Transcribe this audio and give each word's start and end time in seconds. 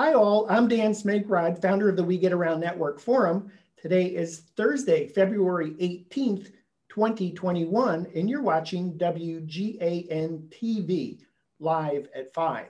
Hi, 0.00 0.14
all. 0.14 0.46
I'm 0.48 0.66
Dan 0.66 0.92
Smigrod, 0.92 1.60
founder 1.60 1.90
of 1.90 1.96
the 1.96 2.02
We 2.02 2.16
Get 2.16 2.32
Around 2.32 2.60
Network 2.60 2.98
Forum. 3.00 3.52
Today 3.76 4.06
is 4.06 4.44
Thursday, 4.56 5.06
February 5.06 5.72
18th, 5.72 6.52
2021, 6.88 8.06
and 8.14 8.30
you're 8.30 8.40
watching 8.40 8.96
WGAN 8.96 10.48
TV 10.48 11.18
live 11.58 12.08
at 12.14 12.32
5. 12.32 12.68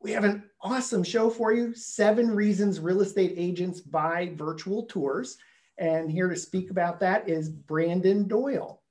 We 0.00 0.10
have 0.10 0.24
an 0.24 0.42
awesome 0.60 1.04
show 1.04 1.30
for 1.30 1.52
you 1.52 1.72
seven 1.72 2.34
reasons 2.34 2.80
real 2.80 3.00
estate 3.00 3.34
agents 3.36 3.80
buy 3.80 4.32
virtual 4.34 4.86
tours. 4.86 5.38
And 5.78 6.10
here 6.10 6.28
to 6.28 6.34
speak 6.34 6.72
about 6.72 6.98
that 6.98 7.28
is 7.28 7.48
Brandon 7.48 8.26
Doyle. 8.26 8.82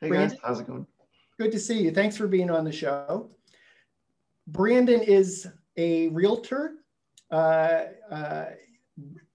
Hey 0.00 0.08
Brandon, 0.08 0.30
guys, 0.30 0.38
how's 0.44 0.58
it 0.58 0.66
going? 0.66 0.88
Good 1.38 1.52
to 1.52 1.60
see 1.60 1.82
you. 1.82 1.92
Thanks 1.92 2.16
for 2.16 2.26
being 2.26 2.50
on 2.50 2.64
the 2.64 2.72
show. 2.72 3.30
Brandon 4.48 5.00
is 5.02 5.46
a 5.76 6.08
realtor. 6.08 6.74
Uh, 7.30 7.84
uh, 8.10 8.46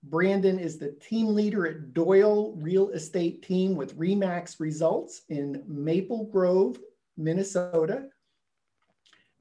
Brandon 0.04 0.58
is 0.58 0.78
the 0.78 0.92
team 0.94 1.36
leader 1.36 1.68
at 1.68 1.94
Doyle 1.94 2.54
Real 2.54 2.90
Estate 2.90 3.44
Team 3.44 3.76
with 3.76 3.98
Remax 3.98 4.60
Results 4.60 5.22
in 5.30 5.64
Maple 5.68 6.26
Grove, 6.26 6.80
Minnesota. 7.18 8.10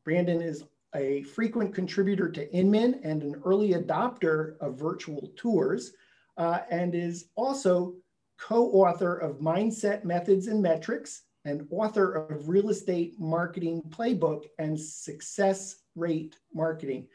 Brandon 0.04 0.42
is 0.42 0.64
a 0.94 1.22
frequent 1.22 1.74
contributor 1.74 2.28
to 2.30 2.52
Inman 2.52 3.00
and 3.04 3.22
an 3.22 3.40
early 3.44 3.70
adopter 3.70 4.58
of 4.58 4.78
virtual 4.78 5.30
tours, 5.36 5.92
uh, 6.36 6.60
and 6.70 6.94
is 6.94 7.26
also 7.36 7.94
co-author 8.38 9.16
of 9.16 9.38
Mindset 9.38 10.04
Methods 10.04 10.46
and 10.46 10.60
Metrics 10.62 11.22
and 11.44 11.66
author 11.70 12.12
of 12.12 12.48
Real 12.48 12.70
Estate 12.70 13.18
Marketing 13.18 13.82
Playbook 13.88 14.44
and 14.58 14.78
Success 14.78 15.76
Rate 15.96 16.36
Marketing. 16.54 17.06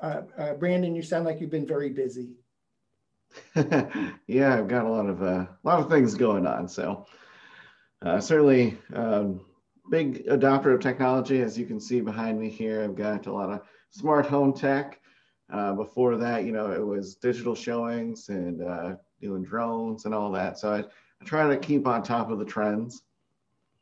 Uh, 0.00 0.22
uh, 0.36 0.54
Brandon, 0.54 0.94
you 0.94 1.02
sound 1.02 1.24
like 1.24 1.40
you've 1.40 1.50
been 1.50 1.66
very 1.66 1.90
busy. 1.90 2.32
yeah, 4.26 4.56
I've 4.56 4.68
got 4.68 4.84
a 4.84 4.88
lot 4.88 5.08
of 5.08 5.22
uh, 5.22 5.46
a 5.46 5.58
lot 5.62 5.80
of 5.80 5.90
things 5.90 6.14
going 6.14 6.46
on. 6.46 6.68
So 6.68 7.06
uh, 8.02 8.20
certainly 8.20 8.78
um, 8.94 9.40
big 9.90 10.26
adopter 10.26 10.74
of 10.74 10.80
technology, 10.80 11.40
as 11.40 11.58
you 11.58 11.66
can 11.66 11.78
see 11.78 12.00
behind 12.00 12.40
me 12.40 12.48
here. 12.48 12.82
I've 12.82 12.96
got 12.96 13.26
a 13.26 13.32
lot 13.32 13.50
of 13.50 13.60
smart 13.90 14.26
home 14.26 14.52
tech. 14.52 15.00
Uh, 15.50 15.72
before 15.72 16.16
that, 16.18 16.44
you 16.44 16.52
know, 16.52 16.72
it 16.72 16.84
was 16.84 17.14
digital 17.14 17.54
showings 17.54 18.28
and 18.28 18.60
doing 19.20 19.42
drones 19.42 20.04
and 20.04 20.14
all 20.14 20.30
that. 20.32 20.58
So 20.58 20.72
I, 20.72 20.78
I 20.80 21.24
try 21.24 21.48
to 21.48 21.56
keep 21.56 21.86
on 21.86 22.02
top 22.02 22.30
of 22.30 22.38
the 22.38 22.44
trends. 22.44 23.02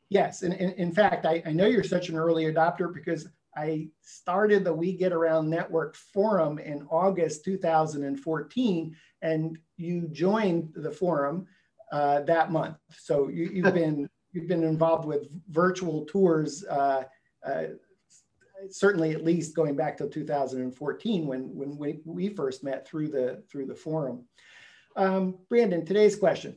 Yes, 0.09 0.43
and, 0.43 0.53
and 0.53 0.73
in 0.73 0.91
fact, 0.91 1.25
I, 1.25 1.43
I 1.45 1.51
know 1.51 1.65
you're 1.65 1.83
such 1.83 2.09
an 2.09 2.15
early 2.15 2.45
adopter 2.45 2.93
because 2.93 3.27
I 3.57 3.89
started 4.01 4.63
the 4.63 4.73
We 4.73 4.93
Get 4.93 5.11
Around 5.11 5.49
Network 5.49 5.95
forum 5.95 6.59
in 6.59 6.87
August 6.89 7.43
2014, 7.43 8.95
and 9.21 9.57
you 9.77 10.07
joined 10.09 10.69
the 10.75 10.91
forum 10.91 11.47
uh, 11.91 12.21
that 12.21 12.51
month. 12.51 12.77
So 12.97 13.29
you, 13.29 13.63
have 13.63 13.73
been 13.73 14.07
you've 14.31 14.47
been 14.47 14.63
involved 14.63 15.05
with 15.05 15.27
virtual 15.49 16.05
tours, 16.05 16.63
uh, 16.65 17.03
uh, 17.43 17.63
certainly 18.69 19.11
at 19.11 19.23
least 19.23 19.55
going 19.55 19.75
back 19.75 19.97
to 19.97 20.07
2014 20.07 21.25
when 21.27 21.55
when 21.55 21.77
we, 21.77 21.99
we 22.05 22.29
first 22.29 22.63
met 22.63 22.87
through 22.87 23.09
the 23.09 23.43
through 23.51 23.65
the 23.65 23.75
forum. 23.75 24.25
Um, 24.95 25.39
Brandon, 25.49 25.83
today's 25.83 26.15
question: 26.15 26.55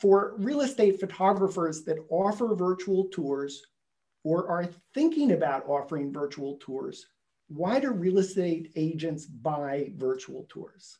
For 0.00 0.34
real 0.38 0.62
estate 0.62 0.98
photographers 0.98 1.84
that 1.84 2.04
offer 2.10 2.54
virtual 2.56 3.04
tours 3.12 3.62
or 4.24 4.48
are 4.48 4.68
thinking 4.92 5.30
about 5.32 5.68
offering 5.68 6.12
virtual 6.12 6.58
tours, 6.60 7.06
why 7.48 7.78
do 7.78 7.92
real 7.92 8.18
estate 8.18 8.72
agents 8.74 9.24
buy 9.26 9.92
virtual 9.96 10.46
tours? 10.48 10.98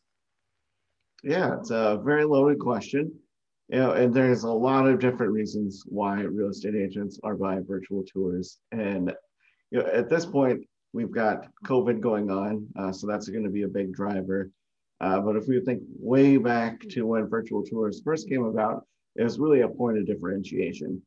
Yeah, 1.24 1.58
it's 1.58 1.70
a 1.70 2.00
very 2.04 2.24
loaded 2.24 2.60
question. 2.60 3.12
You 3.68 3.78
know, 3.78 3.92
and 3.92 4.14
there's 4.14 4.44
a 4.44 4.52
lot 4.52 4.86
of 4.86 5.00
different 5.00 5.32
reasons 5.32 5.82
why 5.86 6.20
real 6.20 6.50
estate 6.50 6.76
agents 6.76 7.18
are 7.24 7.34
buying 7.34 7.64
virtual 7.66 8.04
tours. 8.04 8.58
And 8.70 9.12
you 9.72 9.80
know, 9.80 9.86
at 9.86 10.08
this 10.08 10.24
point, 10.24 10.60
we've 10.92 11.10
got 11.10 11.48
COVID 11.66 12.00
going 12.00 12.30
on, 12.30 12.68
uh, 12.78 12.92
so 12.92 13.08
that's 13.08 13.28
going 13.28 13.42
to 13.42 13.50
be 13.50 13.62
a 13.62 13.68
big 13.68 13.92
driver. 13.92 14.50
Uh, 15.00 15.20
but 15.20 15.36
if 15.36 15.46
we 15.48 15.60
think 15.60 15.82
way 15.98 16.36
back 16.36 16.80
to 16.80 17.06
when 17.06 17.26
virtual 17.28 17.62
tours 17.62 18.00
first 18.04 18.28
came 18.28 18.44
about, 18.44 18.86
it 19.16 19.22
was 19.22 19.38
really 19.38 19.60
a 19.60 19.68
point 19.68 19.98
of 19.98 20.06
differentiation. 20.06 21.00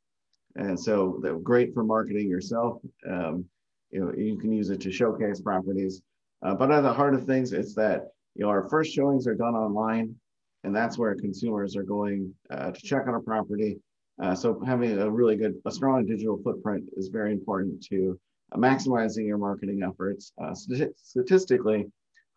And 0.55 0.79
so 0.79 1.19
they're 1.21 1.37
great 1.37 1.73
for 1.73 1.83
marketing 1.83 2.29
yourself. 2.29 2.81
Um, 3.09 3.45
you 3.91 3.99
know, 3.99 4.13
you 4.13 4.37
can 4.37 4.51
use 4.51 4.69
it 4.69 4.81
to 4.81 4.91
showcase 4.91 5.39
properties. 5.39 6.01
Uh, 6.41 6.55
but 6.55 6.71
at 6.71 6.81
the 6.81 6.93
heart 6.93 7.13
of 7.13 7.25
things, 7.25 7.53
it's 7.53 7.73
that 7.75 8.07
you 8.35 8.43
know 8.43 8.49
our 8.49 8.67
first 8.69 8.93
showings 8.93 9.27
are 9.27 9.35
done 9.35 9.55
online, 9.55 10.15
and 10.63 10.75
that's 10.75 10.97
where 10.97 11.15
consumers 11.15 11.75
are 11.75 11.83
going 11.83 12.33
uh, 12.51 12.71
to 12.71 12.81
check 12.81 13.07
on 13.07 13.15
a 13.15 13.19
property. 13.19 13.79
Uh, 14.21 14.35
so 14.35 14.59
having 14.65 14.97
a 14.99 15.09
really 15.09 15.35
good, 15.35 15.55
a 15.65 15.71
strong 15.71 16.05
digital 16.05 16.39
footprint 16.43 16.83
is 16.95 17.07
very 17.07 17.31
important 17.31 17.83
to 17.83 18.19
uh, 18.51 18.57
maximizing 18.57 19.25
your 19.25 19.37
marketing 19.37 19.81
efforts. 19.83 20.31
Uh, 20.41 20.53
st 20.53 20.91
statistically, 20.97 21.87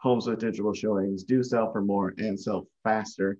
homes 0.01 0.27
with 0.27 0.41
digital 0.41 0.73
showings 0.73 1.25
do 1.25 1.43
sell 1.43 1.71
for 1.71 1.83
more 1.83 2.15
and 2.19 2.39
sell 2.39 2.67
faster, 2.85 3.39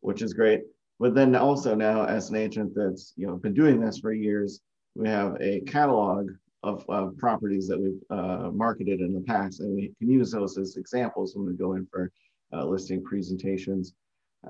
which 0.00 0.22
is 0.22 0.34
great. 0.34 0.62
But 1.00 1.14
then 1.14 1.34
also 1.34 1.74
now 1.74 2.04
as 2.04 2.30
an 2.30 2.36
agent 2.36 2.72
that's 2.74 3.12
you 3.16 3.26
know 3.26 3.36
been 3.36 3.54
doing 3.54 3.80
this 3.80 3.98
for 3.98 4.12
years, 4.12 4.60
we 4.94 5.08
have 5.08 5.36
a 5.40 5.60
catalog 5.62 6.30
of, 6.62 6.84
of 6.88 7.16
properties 7.18 7.66
that 7.68 7.80
we've 7.80 8.00
uh, 8.10 8.50
marketed 8.52 9.00
in 9.00 9.12
the 9.12 9.20
past, 9.20 9.60
and 9.60 9.74
we 9.74 9.92
can 9.98 10.10
use 10.10 10.30
those 10.30 10.56
as 10.56 10.76
examples 10.76 11.34
when 11.34 11.46
we 11.46 11.54
go 11.54 11.74
in 11.74 11.86
for 11.86 12.10
uh, 12.52 12.64
listing 12.64 13.02
presentations, 13.02 13.92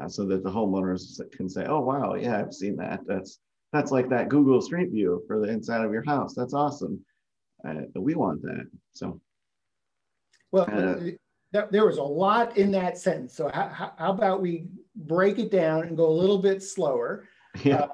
uh, 0.00 0.08
so 0.08 0.24
that 0.26 0.44
the 0.44 0.50
homeowners 0.50 1.20
can 1.32 1.48
say, 1.48 1.64
"Oh 1.66 1.80
wow, 1.80 2.14
yeah, 2.14 2.38
I've 2.38 2.52
seen 2.52 2.76
that. 2.76 3.00
That's 3.06 3.40
that's 3.72 3.90
like 3.90 4.08
that 4.10 4.28
Google 4.28 4.60
Street 4.60 4.90
View 4.90 5.22
for 5.26 5.40
the 5.40 5.48
inside 5.48 5.84
of 5.84 5.92
your 5.92 6.04
house. 6.04 6.34
That's 6.34 6.54
awesome. 6.54 7.04
Uh, 7.66 7.82
we 7.94 8.14
want 8.14 8.42
that." 8.42 8.68
So, 8.92 9.20
well, 10.52 10.66
uh, 11.54 11.66
there 11.70 11.86
was 11.86 11.98
a 11.98 12.02
lot 12.02 12.56
in 12.56 12.70
that 12.72 12.98
sentence. 12.98 13.34
So 13.34 13.50
how, 13.52 13.92
how 13.96 14.12
about 14.12 14.40
we 14.40 14.66
break 14.96 15.38
it 15.38 15.50
down 15.50 15.84
and 15.84 15.96
go 15.96 16.06
a 16.06 16.10
little 16.10 16.38
bit 16.38 16.62
slower? 16.62 17.28
Yeah. 17.62 17.86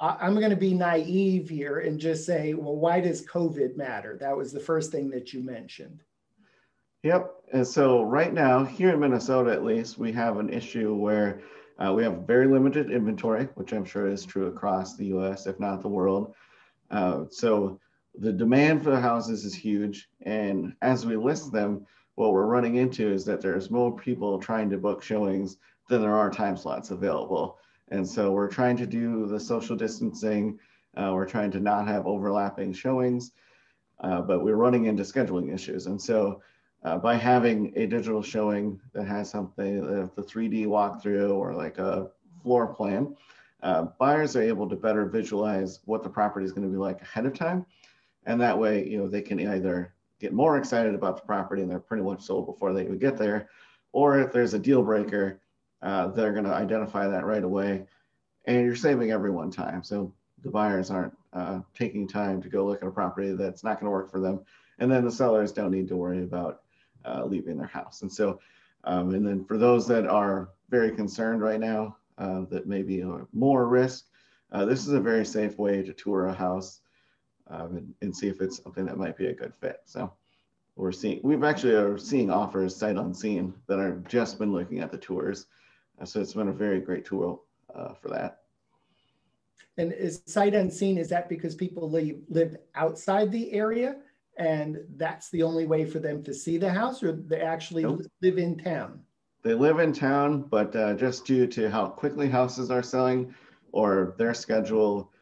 Uh, 0.00 0.16
I'm 0.20 0.34
going 0.34 0.50
to 0.50 0.56
be 0.56 0.74
naive 0.74 1.48
here 1.48 1.78
and 1.78 1.98
just 1.98 2.26
say, 2.26 2.54
well, 2.54 2.76
why 2.76 3.00
does 3.00 3.24
COVID 3.26 3.76
matter? 3.76 4.18
That 4.20 4.36
was 4.36 4.52
the 4.52 4.60
first 4.60 4.92
thing 4.92 5.08
that 5.10 5.32
you 5.32 5.42
mentioned. 5.42 6.02
Yep. 7.02 7.32
And 7.52 7.66
so 7.66 8.02
right 8.02 8.34
now, 8.34 8.64
here 8.64 8.90
in 8.90 9.00
Minnesota, 9.00 9.52
at 9.52 9.64
least, 9.64 9.96
we 9.96 10.12
have 10.12 10.38
an 10.38 10.50
issue 10.50 10.94
where 10.94 11.40
uh, 11.78 11.92
we 11.92 12.02
have 12.02 12.26
very 12.26 12.48
limited 12.48 12.90
inventory, 12.90 13.44
which 13.54 13.72
I'm 13.72 13.84
sure 13.84 14.08
is 14.08 14.24
true 14.24 14.46
across 14.48 14.96
the 14.96 15.06
US, 15.16 15.46
if 15.46 15.60
not 15.60 15.82
the 15.82 15.88
world. 15.88 16.34
Uh, 16.90 17.24
so 17.30 17.80
the 18.18 18.32
demand 18.32 18.82
for 18.82 18.90
the 18.90 19.00
houses 19.00 19.44
is 19.44 19.54
huge. 19.54 20.08
And 20.22 20.74
as 20.82 21.06
we 21.06 21.16
list 21.16 21.52
them, 21.52 21.86
what 22.16 22.32
we're 22.32 22.46
running 22.46 22.76
into 22.76 23.10
is 23.10 23.24
that 23.26 23.40
there's 23.40 23.70
more 23.70 23.96
people 23.96 24.38
trying 24.38 24.68
to 24.70 24.78
book 24.78 25.02
showings 25.02 25.58
than 25.88 26.00
there 26.00 26.14
are 26.16 26.30
time 26.30 26.56
slots 26.56 26.90
available. 26.90 27.58
And 27.88 28.06
so 28.06 28.32
we're 28.32 28.48
trying 28.48 28.76
to 28.78 28.86
do 28.86 29.26
the 29.26 29.38
social 29.38 29.76
distancing. 29.76 30.58
Uh, 30.96 31.12
we're 31.14 31.28
trying 31.28 31.50
to 31.52 31.60
not 31.60 31.86
have 31.86 32.06
overlapping 32.06 32.72
showings, 32.72 33.32
uh, 34.00 34.22
but 34.22 34.42
we're 34.42 34.56
running 34.56 34.86
into 34.86 35.02
scheduling 35.02 35.54
issues. 35.54 35.86
And 35.86 36.00
so 36.00 36.42
uh, 36.82 36.96
by 36.96 37.16
having 37.16 37.72
a 37.76 37.86
digital 37.86 38.22
showing 38.22 38.80
that 38.92 39.06
has 39.06 39.30
something, 39.30 39.84
uh, 39.84 40.08
the 40.16 40.22
3D 40.22 40.66
walkthrough 40.66 41.34
or 41.34 41.54
like 41.54 41.78
a 41.78 42.10
floor 42.42 42.66
plan, 42.66 43.14
uh, 43.62 43.86
buyers 43.98 44.36
are 44.36 44.42
able 44.42 44.68
to 44.68 44.76
better 44.76 45.04
visualize 45.04 45.80
what 45.84 46.02
the 46.02 46.08
property 46.08 46.46
is 46.46 46.52
going 46.52 46.66
to 46.66 46.72
be 46.72 46.78
like 46.78 47.02
ahead 47.02 47.26
of 47.26 47.34
time. 47.34 47.66
And 48.24 48.40
that 48.40 48.58
way, 48.58 48.86
you 48.88 48.98
know, 48.98 49.06
they 49.06 49.22
can 49.22 49.38
either 49.38 49.92
get 50.20 50.32
more 50.32 50.56
excited 50.56 50.94
about 50.94 51.16
the 51.16 51.26
property 51.26 51.62
and 51.62 51.70
they're 51.70 51.78
pretty 51.78 52.02
much 52.02 52.22
sold 52.22 52.46
before 52.46 52.72
they 52.72 52.82
even 52.82 52.98
get 52.98 53.16
there. 53.16 53.48
Or 53.92 54.18
if 54.18 54.32
there's 54.32 54.54
a 54.54 54.58
deal 54.58 54.82
breaker, 54.82 55.40
uh, 55.82 56.08
they're 56.08 56.32
going 56.32 56.44
to 56.44 56.54
identify 56.54 57.06
that 57.06 57.26
right 57.26 57.44
away. 57.44 57.86
And 58.46 58.64
you're 58.64 58.76
saving 58.76 59.10
everyone 59.10 59.50
time. 59.50 59.82
So 59.82 60.12
the 60.42 60.50
buyers 60.50 60.90
aren't 60.90 61.16
uh, 61.32 61.60
taking 61.74 62.06
time 62.06 62.40
to 62.42 62.48
go 62.48 62.66
look 62.66 62.82
at 62.82 62.88
a 62.88 62.92
property 62.92 63.32
that's 63.32 63.64
not 63.64 63.80
going 63.80 63.86
to 63.86 63.90
work 63.90 64.10
for 64.10 64.20
them. 64.20 64.40
And 64.78 64.90
then 64.90 65.04
the 65.04 65.10
sellers 65.10 65.52
don't 65.52 65.70
need 65.70 65.88
to 65.88 65.96
worry 65.96 66.22
about 66.22 66.62
uh, 67.04 67.24
leaving 67.24 67.56
their 67.56 67.66
house. 67.66 68.02
And 68.02 68.12
so, 68.12 68.40
um, 68.84 69.14
and 69.14 69.26
then 69.26 69.44
for 69.44 69.58
those 69.58 69.86
that 69.88 70.06
are 70.06 70.50
very 70.70 70.90
concerned 70.90 71.40
right 71.40 71.60
now 71.60 71.96
uh, 72.18 72.42
that 72.50 72.66
maybe 72.66 73.04
more 73.32 73.66
risk, 73.66 74.06
uh, 74.52 74.64
this 74.64 74.86
is 74.86 74.92
a 74.92 75.00
very 75.00 75.24
safe 75.24 75.58
way 75.58 75.82
to 75.82 75.92
tour 75.92 76.26
a 76.26 76.34
house 76.34 76.80
um, 77.48 77.76
and, 77.76 77.94
and, 78.02 78.16
see 78.16 78.28
if 78.28 78.40
it's 78.40 78.62
something 78.62 78.86
that 78.86 78.98
might 78.98 79.16
be 79.16 79.26
a 79.26 79.34
good 79.34 79.54
fit. 79.54 79.80
So 79.84 80.12
we're 80.74 80.92
seeing, 80.92 81.20
we've 81.22 81.44
actually 81.44 81.74
are 81.74 81.98
seeing 81.98 82.30
offers 82.30 82.74
sight 82.74 82.96
unseen 82.96 83.54
that 83.66 83.78
are 83.78 84.02
just 84.08 84.38
been 84.38 84.52
looking 84.52 84.80
at 84.80 84.90
the 84.90 84.98
tours. 84.98 85.46
Uh, 86.00 86.04
so 86.04 86.20
it's 86.20 86.34
been 86.34 86.48
a 86.48 86.52
very 86.52 86.80
great 86.80 87.04
tool 87.04 87.44
uh, 87.74 87.94
for 87.94 88.08
that. 88.08 88.40
And 89.78 89.92
is 89.92 90.22
sight 90.26 90.54
unseen, 90.54 90.98
is 90.98 91.08
that 91.10 91.28
because 91.28 91.54
people 91.54 91.90
live, 91.90 92.16
live 92.28 92.56
outside 92.74 93.30
the 93.30 93.52
area 93.52 93.96
and 94.36 94.78
that's 94.96 95.30
the 95.30 95.42
only 95.42 95.66
way 95.66 95.84
for 95.84 95.98
them 95.98 96.22
to 96.22 96.34
see 96.34 96.58
the 96.58 96.70
house, 96.70 97.02
or 97.02 97.12
they 97.12 97.40
actually 97.40 97.82
Nope. 97.82 98.02
live 98.20 98.38
in 98.38 98.58
town? 98.58 99.00
They 99.42 99.54
live 99.54 99.78
in 99.78 99.92
town, 99.92 100.42
but 100.42 100.74
uh, 100.76 100.94
just 100.94 101.24
due 101.24 101.46
to 101.48 101.70
how 101.70 101.86
quickly 101.86 102.28
houses 102.28 102.70
are 102.70 102.82
selling, 102.82 103.34
or 103.72 104.14
their 104.18 104.34
schedule, 104.34 105.12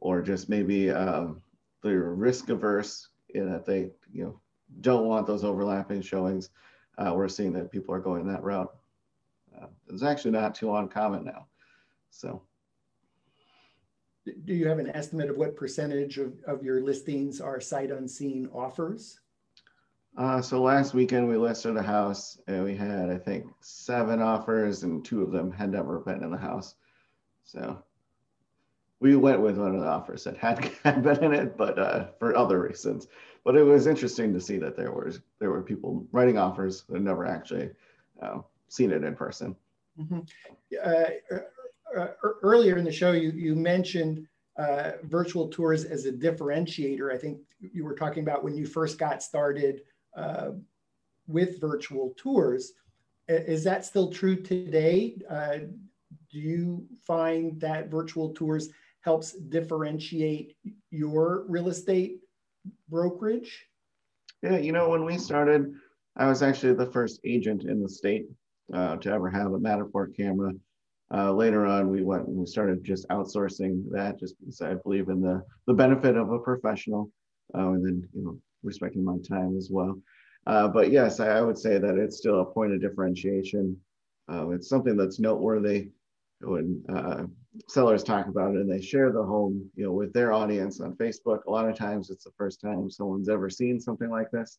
or 0.00 0.22
just 0.22 0.48
maybe 0.48 0.90
um, 0.90 1.40
they're 1.84 2.14
risk 2.14 2.48
averse 2.48 3.08
in 3.28 3.50
that 3.52 3.64
they 3.64 3.90
you 4.12 4.24
know 4.24 4.40
don't 4.80 5.06
want 5.06 5.26
those 5.26 5.44
overlapping 5.44 6.02
showings. 6.02 6.50
Uh, 6.98 7.12
we're 7.14 7.28
seeing 7.28 7.52
that 7.52 7.70
people 7.70 7.94
are 7.94 8.00
going 8.00 8.26
that 8.26 8.42
route. 8.42 8.74
Uh, 9.56 9.66
it's 9.88 10.02
actually 10.02 10.30
not 10.32 10.54
too 10.54 10.74
uncommon 10.74 11.24
now. 11.24 11.46
So 12.10 12.42
Do 14.24 14.54
you 14.54 14.66
have 14.68 14.78
an 14.78 14.90
estimate 14.90 15.30
of 15.30 15.36
what 15.36 15.56
percentage 15.56 16.18
of, 16.18 16.32
of 16.46 16.64
your 16.64 16.80
listings 16.80 17.40
are 17.40 17.60
sight 17.60 17.90
unseen 17.90 18.48
offers? 18.52 19.20
Uh, 20.16 20.40
so 20.40 20.62
last 20.62 20.94
weekend 20.94 21.28
we 21.28 21.36
listed 21.36 21.76
a 21.76 21.82
house 21.82 22.38
and 22.46 22.62
we 22.64 22.76
had, 22.76 23.10
I 23.10 23.18
think, 23.18 23.46
seven 23.60 24.22
offers 24.22 24.84
and 24.84 25.04
two 25.04 25.22
of 25.22 25.32
them 25.32 25.50
had 25.50 25.70
never 25.72 25.98
been 26.00 26.22
in 26.22 26.30
the 26.30 26.38
house. 26.38 26.76
So 27.44 27.82
we 29.00 29.16
went 29.16 29.40
with 29.40 29.58
one 29.58 29.74
of 29.74 29.80
the 29.80 29.86
offers 29.86 30.24
that 30.24 30.36
had, 30.36 30.70
had 30.84 31.02
been 31.02 31.22
in 31.22 31.34
it, 31.34 31.56
but 31.56 31.78
uh, 31.78 32.06
for 32.18 32.36
other 32.36 32.60
reasons. 32.60 33.08
But 33.44 33.56
it 33.56 33.62
was 33.62 33.86
interesting 33.86 34.32
to 34.32 34.40
see 34.40 34.56
that 34.58 34.76
there 34.76 34.92
was 34.92 35.20
there 35.38 35.50
were 35.50 35.62
people 35.62 36.06
writing 36.12 36.38
offers 36.38 36.84
that 36.88 37.02
never 37.02 37.26
actually 37.26 37.70
uh, 38.22 38.38
seen 38.68 38.90
it 38.90 39.04
in 39.04 39.14
person. 39.14 39.54
Mm-hmm. 40.00 40.20
Uh, 40.82 41.38
uh, 41.96 42.08
earlier 42.42 42.78
in 42.78 42.84
the 42.84 42.92
show, 42.92 43.12
you, 43.12 43.30
you 43.30 43.54
mentioned 43.54 44.26
uh, 44.56 44.92
virtual 45.04 45.48
tours 45.48 45.84
as 45.84 46.06
a 46.06 46.12
differentiator. 46.12 47.12
I 47.12 47.18
think 47.18 47.38
you 47.60 47.84
were 47.84 47.94
talking 47.94 48.22
about 48.22 48.42
when 48.42 48.56
you 48.56 48.66
first 48.66 48.98
got 48.98 49.22
started 49.22 49.82
uh, 50.16 50.50
with 51.26 51.60
virtual 51.60 52.14
tours. 52.16 52.72
Is 53.28 53.64
that 53.64 53.84
still 53.84 54.10
true 54.10 54.36
today? 54.36 55.16
Uh, 55.28 55.58
do 56.30 56.38
you 56.38 56.86
find 57.06 57.60
that 57.60 57.90
virtual 57.90 58.30
tours 58.34 58.70
helps 59.04 59.32
differentiate 59.32 60.56
your 60.90 61.44
real 61.48 61.68
estate 61.68 62.20
brokerage? 62.88 63.66
Yeah, 64.42 64.58
you 64.58 64.72
know, 64.72 64.88
when 64.88 65.04
we 65.04 65.18
started, 65.18 65.74
I 66.16 66.26
was 66.26 66.42
actually 66.42 66.74
the 66.74 66.90
first 66.90 67.20
agent 67.24 67.64
in 67.64 67.82
the 67.82 67.88
state 67.88 68.26
uh, 68.72 68.96
to 68.96 69.10
ever 69.10 69.28
have 69.30 69.52
a 69.52 69.58
Matterport 69.58 70.16
camera. 70.16 70.52
Uh, 71.12 71.32
later 71.32 71.66
on, 71.66 71.90
we 71.90 72.02
went 72.02 72.26
and 72.26 72.36
we 72.36 72.46
started 72.46 72.82
just 72.82 73.06
outsourcing 73.08 73.84
that, 73.90 74.18
just 74.18 74.38
because 74.40 74.62
I 74.62 74.74
believe 74.74 75.08
in 75.10 75.20
the 75.20 75.42
the 75.66 75.74
benefit 75.74 76.16
of 76.16 76.32
a 76.32 76.38
professional, 76.38 77.10
uh, 77.54 77.72
and 77.72 77.86
then 77.86 78.08
you 78.14 78.24
know 78.24 78.38
respecting 78.62 79.04
my 79.04 79.18
time 79.28 79.56
as 79.56 79.68
well. 79.70 80.00
Uh, 80.46 80.68
but 80.68 80.90
yes, 80.90 81.20
I, 81.20 81.38
I, 81.38 81.40
would 81.42 81.58
say 81.58 81.78
that 81.78 81.96
it's 81.96 82.16
still 82.16 82.40
a 82.40 82.44
point 82.44 82.72
of 82.72 82.80
differentiation. 82.80 83.76
Uh, 84.30 84.50
it's 84.50 84.68
something 84.68 84.96
that's 84.96 85.20
noteworthy 85.20 85.90
when 86.44 86.82
uh, 86.88 87.24
sellers 87.68 88.02
talk 88.02 88.28
about 88.28 88.54
it 88.54 88.60
and 88.60 88.70
they 88.70 88.80
share 88.80 89.12
the 89.12 89.22
home, 89.22 89.70
you 89.74 89.84
know, 89.84 89.92
with 89.92 90.12
their 90.12 90.32
audience 90.32 90.80
on 90.80 90.96
Facebook. 90.96 91.44
A 91.46 91.50
lot 91.50 91.68
of 91.68 91.76
times, 91.76 92.10
it's 92.10 92.24
the 92.24 92.32
first 92.36 92.60
time 92.60 92.90
someone's 92.90 93.28
ever 93.28 93.50
seen 93.50 93.80
something 93.80 94.10
like 94.10 94.30
this, 94.30 94.58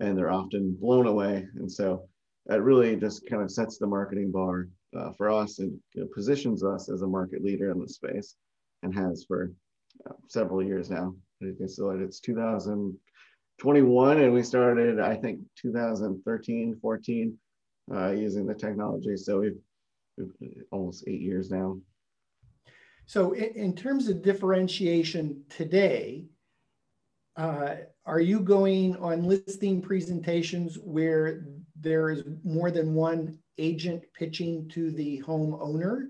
and 0.00 0.16
they're 0.16 0.30
often 0.30 0.76
blown 0.80 1.06
away. 1.06 1.46
And 1.56 1.70
so, 1.70 2.08
it 2.48 2.62
really 2.62 2.96
just 2.96 3.28
kind 3.28 3.42
of 3.42 3.50
sets 3.50 3.78
the 3.78 3.86
marketing 3.86 4.30
bar 4.30 4.68
uh, 4.96 5.12
for 5.12 5.30
us 5.30 5.58
and 5.58 5.78
you 5.94 6.02
know, 6.02 6.08
positions 6.14 6.64
us 6.64 6.90
as 6.90 7.02
a 7.02 7.06
market 7.06 7.42
leader 7.42 7.70
in 7.70 7.80
the 7.80 7.88
space 7.88 8.36
and 8.82 8.94
has 8.94 9.24
for 9.26 9.52
uh, 10.08 10.12
several 10.28 10.62
years 10.62 10.90
now. 10.90 11.14
So 11.66 11.90
it's 11.90 12.20
2021 12.20 14.20
and 14.20 14.32
we 14.32 14.42
started, 14.42 15.00
I 15.00 15.16
think, 15.16 15.40
2013, 15.60 16.78
14 16.80 17.38
uh, 17.94 18.10
using 18.10 18.46
the 18.46 18.54
technology. 18.54 19.16
So 19.16 19.40
we've, 19.40 19.58
almost 20.70 21.04
eight 21.06 21.20
years 21.20 21.50
now. 21.50 21.78
So 23.06 23.32
in, 23.32 23.50
in 23.54 23.76
terms 23.76 24.08
of 24.08 24.22
differentiation 24.22 25.44
today, 25.48 26.26
uh, 27.36 27.76
are 28.04 28.20
you 28.20 28.40
going 28.40 28.96
on 28.96 29.24
listing 29.24 29.82
presentations 29.82 30.76
where 30.76 31.44
there 31.80 32.10
is 32.10 32.24
more 32.44 32.70
than 32.70 32.94
one 32.94 33.38
agent 33.58 34.04
pitching 34.14 34.68
to 34.70 34.90
the 34.90 35.22
homeowner? 35.26 36.08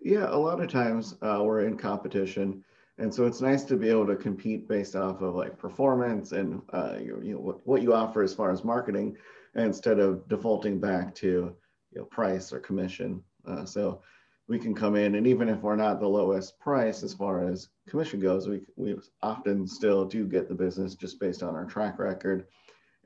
Yeah, 0.00 0.26
a 0.30 0.36
lot 0.36 0.60
of 0.60 0.70
times 0.70 1.16
uh, 1.22 1.40
we're 1.42 1.66
in 1.66 1.76
competition. 1.76 2.64
And 2.98 3.12
so 3.12 3.26
it's 3.26 3.40
nice 3.40 3.64
to 3.64 3.76
be 3.76 3.88
able 3.88 4.06
to 4.06 4.16
compete 4.16 4.68
based 4.68 4.94
off 4.94 5.20
of 5.20 5.34
like 5.34 5.58
performance 5.58 6.32
and 6.32 6.62
uh, 6.72 6.96
you, 7.00 7.20
you 7.22 7.34
know, 7.34 7.40
what, 7.40 7.66
what 7.66 7.82
you 7.82 7.92
offer 7.92 8.22
as 8.22 8.32
far 8.32 8.50
as 8.52 8.64
marketing 8.64 9.16
instead 9.56 9.98
of 9.98 10.28
defaulting 10.28 10.78
back 10.80 11.14
to 11.16 11.54
you 11.94 12.00
know, 12.00 12.06
price 12.06 12.52
or 12.52 12.58
commission. 12.58 13.22
Uh, 13.46 13.64
so 13.64 14.02
we 14.48 14.58
can 14.58 14.74
come 14.74 14.96
in 14.96 15.14
and 15.14 15.26
even 15.26 15.48
if 15.48 15.60
we're 15.60 15.76
not 15.76 16.00
the 16.00 16.08
lowest 16.08 16.58
price 16.58 17.02
as 17.02 17.14
far 17.14 17.48
as 17.48 17.68
commission 17.88 18.20
goes, 18.20 18.48
we, 18.48 18.60
we 18.76 18.96
often 19.22 19.66
still 19.66 20.04
do 20.04 20.26
get 20.26 20.48
the 20.48 20.54
business 20.54 20.94
just 20.94 21.18
based 21.18 21.42
on 21.42 21.54
our 21.54 21.64
track 21.64 21.98
record 21.98 22.46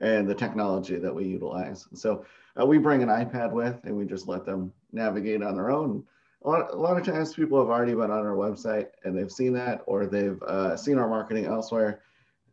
and 0.00 0.28
the 0.28 0.34
technology 0.34 0.96
that 0.96 1.14
we 1.14 1.24
utilize. 1.24 1.86
So 1.94 2.24
uh, 2.60 2.66
we 2.66 2.78
bring 2.78 3.02
an 3.02 3.08
iPad 3.08 3.52
with 3.52 3.84
and 3.84 3.96
we 3.96 4.04
just 4.04 4.26
let 4.26 4.44
them 4.44 4.72
navigate 4.92 5.42
on 5.42 5.54
their 5.54 5.70
own. 5.70 6.04
A 6.44 6.48
lot, 6.48 6.72
a 6.72 6.76
lot 6.76 6.96
of 6.96 7.04
times 7.04 7.34
people 7.34 7.58
have 7.58 7.68
already 7.68 7.92
been 7.92 8.10
on 8.10 8.26
our 8.26 8.36
website 8.36 8.88
and 9.04 9.16
they've 9.16 9.30
seen 9.30 9.52
that 9.54 9.82
or 9.86 10.06
they've 10.06 10.40
uh, 10.42 10.76
seen 10.76 10.98
our 10.98 11.08
marketing 11.08 11.46
elsewhere 11.46 12.02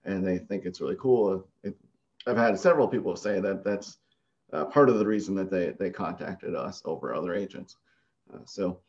and 0.04 0.26
they 0.26 0.38
think 0.38 0.66
it's 0.66 0.82
really 0.82 0.98
cool. 1.00 1.48
It, 1.64 1.76
I've 2.28 2.38
had 2.38 2.60
several 2.60 2.88
people 2.88 3.16
say 3.16 3.40
that 3.40 3.64
that's 3.64 3.98
uh, 4.54 4.66
part 4.66 4.90
of 4.90 5.00
the 5.00 5.06
reason 5.06 5.36
that 5.36 5.50
they, 5.52 5.74
they 5.80 5.90
contacted 5.90 6.56
us 6.56 6.82
over 6.86 7.14
other 7.14 7.34
agents. 7.34 7.78
Uh, 8.34 8.40
so 8.46 8.80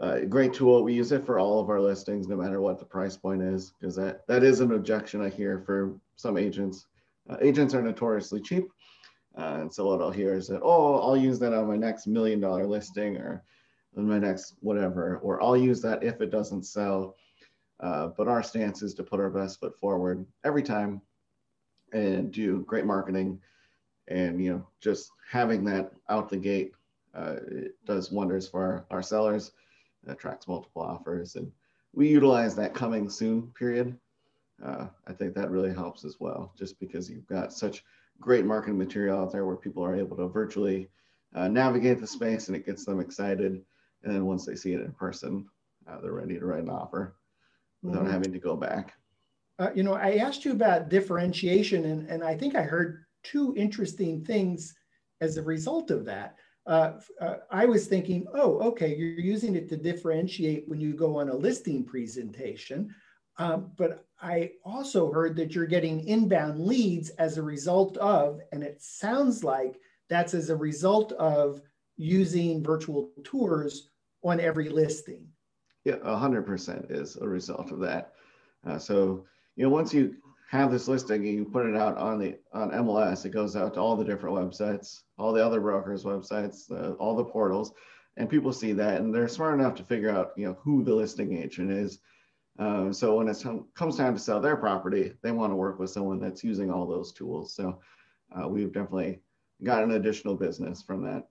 uh, 0.00 0.20
great 0.20 0.52
tool. 0.52 0.82
We 0.82 0.94
use 0.94 1.12
it 1.12 1.24
for 1.24 1.38
all 1.38 1.60
of 1.60 1.70
our 1.70 1.80
listings, 1.80 2.26
no 2.26 2.36
matter 2.36 2.60
what 2.60 2.78
the 2.78 2.84
price 2.84 3.16
point 3.16 3.42
is, 3.42 3.72
because 3.78 3.96
that, 3.96 4.26
that 4.26 4.42
is 4.42 4.60
an 4.60 4.72
objection 4.72 5.20
I 5.20 5.28
hear 5.28 5.62
for 5.64 5.94
some 6.16 6.36
agents. 6.36 6.86
Uh, 7.28 7.36
agents 7.40 7.74
are 7.74 7.82
notoriously 7.82 8.40
cheap. 8.40 8.68
Uh, 9.36 9.58
and 9.60 9.72
so 9.72 9.86
what 9.86 10.00
I'll 10.00 10.10
hear 10.10 10.34
is 10.34 10.46
that, 10.48 10.60
oh, 10.62 11.00
I'll 11.00 11.16
use 11.16 11.38
that 11.40 11.52
on 11.52 11.66
my 11.66 11.76
next 11.76 12.06
million 12.06 12.40
dollar 12.40 12.66
listing 12.66 13.16
or 13.16 13.42
on 13.96 14.08
my 14.08 14.18
next 14.18 14.54
whatever, 14.60 15.18
or 15.18 15.42
I'll 15.42 15.56
use 15.56 15.80
that 15.82 16.02
if 16.02 16.20
it 16.20 16.30
doesn't 16.30 16.64
sell. 16.64 17.16
Uh, 17.80 18.08
but 18.16 18.28
our 18.28 18.42
stance 18.42 18.82
is 18.82 18.94
to 18.94 19.02
put 19.02 19.20
our 19.20 19.30
best 19.30 19.60
foot 19.60 19.78
forward 19.80 20.24
every 20.44 20.62
time 20.62 21.00
and 21.92 22.32
do 22.32 22.62
great 22.62 22.86
marketing. 22.86 23.40
And, 24.08 24.42
you 24.42 24.52
know, 24.52 24.66
just 24.80 25.10
having 25.30 25.64
that 25.64 25.92
out 26.08 26.28
the 26.28 26.36
gate 26.36 26.72
uh, 27.14 27.36
does 27.86 28.12
wonders 28.12 28.48
for 28.48 28.62
our, 28.62 28.86
our 28.90 29.02
sellers, 29.02 29.52
it 30.06 30.10
attracts 30.10 30.48
multiple 30.48 30.82
offers. 30.82 31.36
And 31.36 31.50
we 31.94 32.08
utilize 32.08 32.54
that 32.56 32.74
coming 32.74 33.08
soon 33.08 33.52
period 33.58 33.96
uh, 34.62 34.86
I 35.06 35.12
think 35.12 35.34
that 35.34 35.50
really 35.50 35.72
helps 35.72 36.04
as 36.04 36.16
well, 36.20 36.52
just 36.56 36.78
because 36.78 37.10
you've 37.10 37.26
got 37.26 37.52
such 37.52 37.84
great 38.20 38.44
marketing 38.44 38.78
material 38.78 39.18
out 39.18 39.32
there 39.32 39.44
where 39.44 39.56
people 39.56 39.84
are 39.84 39.96
able 39.96 40.16
to 40.16 40.28
virtually 40.28 40.88
uh, 41.34 41.48
navigate 41.48 42.00
the 42.00 42.06
space 42.06 42.48
and 42.48 42.56
it 42.56 42.66
gets 42.66 42.84
them 42.84 43.00
excited. 43.00 43.62
And 44.02 44.14
then 44.14 44.24
once 44.24 44.46
they 44.46 44.54
see 44.54 44.74
it 44.74 44.80
in 44.80 44.92
person, 44.92 45.46
uh, 45.88 46.00
they're 46.00 46.12
ready 46.12 46.38
to 46.38 46.46
write 46.46 46.62
an 46.62 46.70
offer 46.70 47.16
without 47.82 48.04
mm-hmm. 48.04 48.12
having 48.12 48.32
to 48.32 48.38
go 48.38 48.56
back. 48.56 48.94
Uh, 49.58 49.70
you 49.74 49.82
know, 49.82 49.94
I 49.94 50.16
asked 50.16 50.44
you 50.44 50.52
about 50.52 50.88
differentiation, 50.88 51.84
and, 51.84 52.08
and 52.08 52.24
I 52.24 52.36
think 52.36 52.54
I 52.54 52.62
heard 52.62 53.03
two 53.24 53.54
interesting 53.56 54.24
things 54.24 54.74
as 55.20 55.36
a 55.36 55.42
result 55.42 55.90
of 55.90 56.04
that. 56.04 56.36
Uh, 56.66 56.92
uh, 57.20 57.36
I 57.50 57.66
was 57.66 57.86
thinking, 57.86 58.26
oh, 58.34 58.58
okay, 58.68 58.94
you're 58.94 59.18
using 59.18 59.54
it 59.54 59.68
to 59.70 59.76
differentiate 59.76 60.64
when 60.68 60.80
you 60.80 60.94
go 60.94 61.18
on 61.18 61.28
a 61.28 61.34
listing 61.34 61.84
presentation. 61.84 62.94
Um, 63.38 63.72
but 63.76 64.06
I 64.20 64.52
also 64.64 65.12
heard 65.12 65.36
that 65.36 65.54
you're 65.54 65.66
getting 65.66 66.06
inbound 66.06 66.60
leads 66.60 67.10
as 67.10 67.36
a 67.36 67.42
result 67.42 67.96
of, 67.98 68.40
and 68.52 68.62
it 68.62 68.80
sounds 68.80 69.42
like 69.42 69.80
that's 70.08 70.34
as 70.34 70.50
a 70.50 70.56
result 70.56 71.12
of 71.12 71.60
using 71.96 72.62
virtual 72.62 73.10
tours 73.24 73.90
on 74.22 74.40
every 74.40 74.68
listing. 74.68 75.26
Yeah, 75.84 75.96
100% 75.96 76.90
is 76.90 77.16
a 77.16 77.28
result 77.28 77.72
of 77.72 77.80
that. 77.80 78.14
Uh, 78.66 78.78
so, 78.78 79.24
you 79.56 79.64
know, 79.64 79.70
once 79.70 79.92
you 79.92 80.16
have 80.50 80.70
this 80.70 80.88
listing 80.88 81.26
and 81.26 81.34
you 81.34 81.44
put 81.44 81.66
it 81.66 81.76
out 81.76 81.96
on 81.96 82.18
the 82.18 82.38
on 82.52 82.70
MLS, 82.70 83.24
it 83.24 83.30
goes 83.30 83.56
out 83.56 83.74
to 83.74 83.80
all 83.80 83.96
the 83.96 84.04
different 84.04 84.36
websites, 84.36 85.02
all 85.18 85.32
the 85.32 85.44
other 85.44 85.60
brokers' 85.60 86.04
websites, 86.04 86.70
uh, 86.70 86.92
all 86.94 87.16
the 87.16 87.24
portals, 87.24 87.72
and 88.16 88.30
people 88.30 88.52
see 88.52 88.72
that 88.72 89.00
and 89.00 89.14
they're 89.14 89.28
smart 89.28 89.58
enough 89.58 89.74
to 89.76 89.84
figure 89.84 90.10
out, 90.10 90.32
you 90.36 90.46
know, 90.46 90.56
who 90.60 90.84
the 90.84 90.94
listing 90.94 91.36
agent 91.36 91.70
is 91.70 92.00
um, 92.58 92.92
so 92.92 93.16
when 93.16 93.28
it 93.28 93.44
comes 93.74 93.96
time 93.96 94.14
to 94.14 94.20
sell 94.20 94.40
their 94.40 94.56
property, 94.56 95.14
they 95.22 95.32
want 95.32 95.50
to 95.50 95.56
work 95.56 95.78
with 95.78 95.90
someone 95.90 96.20
that's 96.20 96.44
using 96.44 96.70
all 96.70 96.86
those 96.86 97.12
tools. 97.12 97.54
So 97.54 97.80
uh, 98.36 98.48
we've 98.48 98.72
definitely 98.72 99.20
got 99.62 99.82
an 99.82 99.92
additional 99.92 100.36
business 100.36 100.82
from 100.82 101.02
that. 101.04 101.28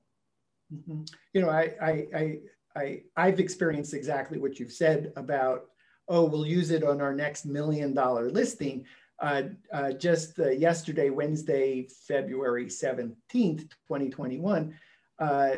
Mm-hmm. 0.73 1.03
You 1.33 1.41
know, 1.41 1.49
I, 1.49 1.73
I, 1.81 2.07
I, 2.15 2.39
I, 2.75 3.01
I've 3.15 3.39
experienced 3.39 3.93
exactly 3.93 4.37
what 4.37 4.59
you've 4.59 4.71
said 4.71 5.13
about, 5.15 5.65
oh, 6.09 6.25
we'll 6.25 6.45
use 6.45 6.71
it 6.71 6.83
on 6.83 6.99
our 6.99 7.13
next 7.13 7.45
million 7.45 7.93
dollar 7.93 8.29
listing. 8.29 8.85
Uh, 9.23 9.43
uh, 9.71 9.91
just 9.93 10.37
uh, 10.37 10.49
yesterday, 10.49 11.09
Wednesday, 11.09 11.87
February 12.07 12.65
17th, 12.65 13.15
2021, 13.31 14.75
uh, 15.17 15.51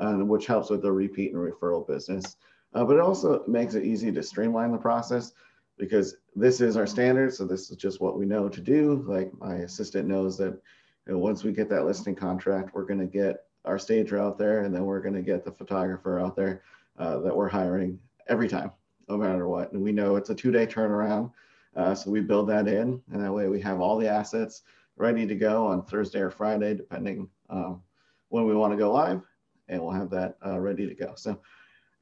uh, 0.00 0.14
which 0.14 0.46
helps 0.46 0.70
with 0.70 0.82
the 0.82 0.92
repeat 0.92 1.32
and 1.32 1.40
referral 1.40 1.86
business. 1.86 2.36
Uh, 2.74 2.84
but 2.84 2.96
it 2.96 3.00
also 3.00 3.44
makes 3.46 3.74
it 3.74 3.84
easy 3.84 4.12
to 4.12 4.22
streamline 4.22 4.72
the 4.72 4.78
process 4.78 5.32
because 5.78 6.16
this 6.34 6.60
is 6.60 6.76
our 6.76 6.86
standard. 6.86 7.34
So 7.34 7.44
this 7.44 7.70
is 7.70 7.76
just 7.76 8.00
what 8.00 8.18
we 8.18 8.26
know 8.26 8.48
to 8.48 8.60
do. 8.60 9.04
Like 9.06 9.32
my 9.38 9.56
assistant 9.56 10.08
knows 10.08 10.36
that 10.38 10.60
you 11.06 11.14
know, 11.14 11.18
once 11.18 11.44
we 11.44 11.52
get 11.52 11.68
that 11.70 11.84
listing 11.84 12.14
contract, 12.14 12.74
we're 12.74 12.84
going 12.84 13.00
to 13.00 13.06
get 13.06 13.44
our 13.64 13.78
stager 13.78 14.18
out 14.18 14.38
there, 14.38 14.62
and 14.62 14.74
then 14.74 14.84
we're 14.84 15.00
going 15.00 15.14
to 15.14 15.22
get 15.22 15.44
the 15.44 15.52
photographer 15.52 16.18
out 16.18 16.36
there 16.36 16.62
uh, 16.98 17.18
that 17.20 17.36
we're 17.36 17.48
hiring 17.48 17.98
every 18.28 18.48
time, 18.48 18.70
no 19.08 19.16
matter 19.16 19.48
what. 19.48 19.72
And 19.72 19.82
we 19.82 19.92
know 19.92 20.16
it's 20.16 20.30
a 20.30 20.34
two-day 20.34 20.66
turnaround. 20.66 21.32
Uh, 21.76 21.94
so 21.94 22.10
we 22.10 22.20
build 22.20 22.48
that 22.48 22.66
in, 22.66 23.00
and 23.12 23.22
that 23.22 23.32
way 23.32 23.48
we 23.48 23.60
have 23.60 23.80
all 23.80 23.98
the 23.98 24.08
assets 24.08 24.62
ready 24.98 25.26
to 25.26 25.34
go 25.34 25.66
on 25.66 25.84
Thursday 25.84 26.20
or 26.20 26.30
Friday, 26.30 26.74
depending 26.74 27.28
um, 27.50 27.82
when 28.28 28.44
we 28.44 28.54
want 28.54 28.72
to 28.72 28.78
go 28.78 28.92
live, 28.92 29.22
and 29.68 29.80
we'll 29.80 29.92
have 29.92 30.10
that 30.10 30.36
uh, 30.44 30.58
ready 30.58 30.86
to 30.86 30.94
go. 30.94 31.14
So, 31.16 31.40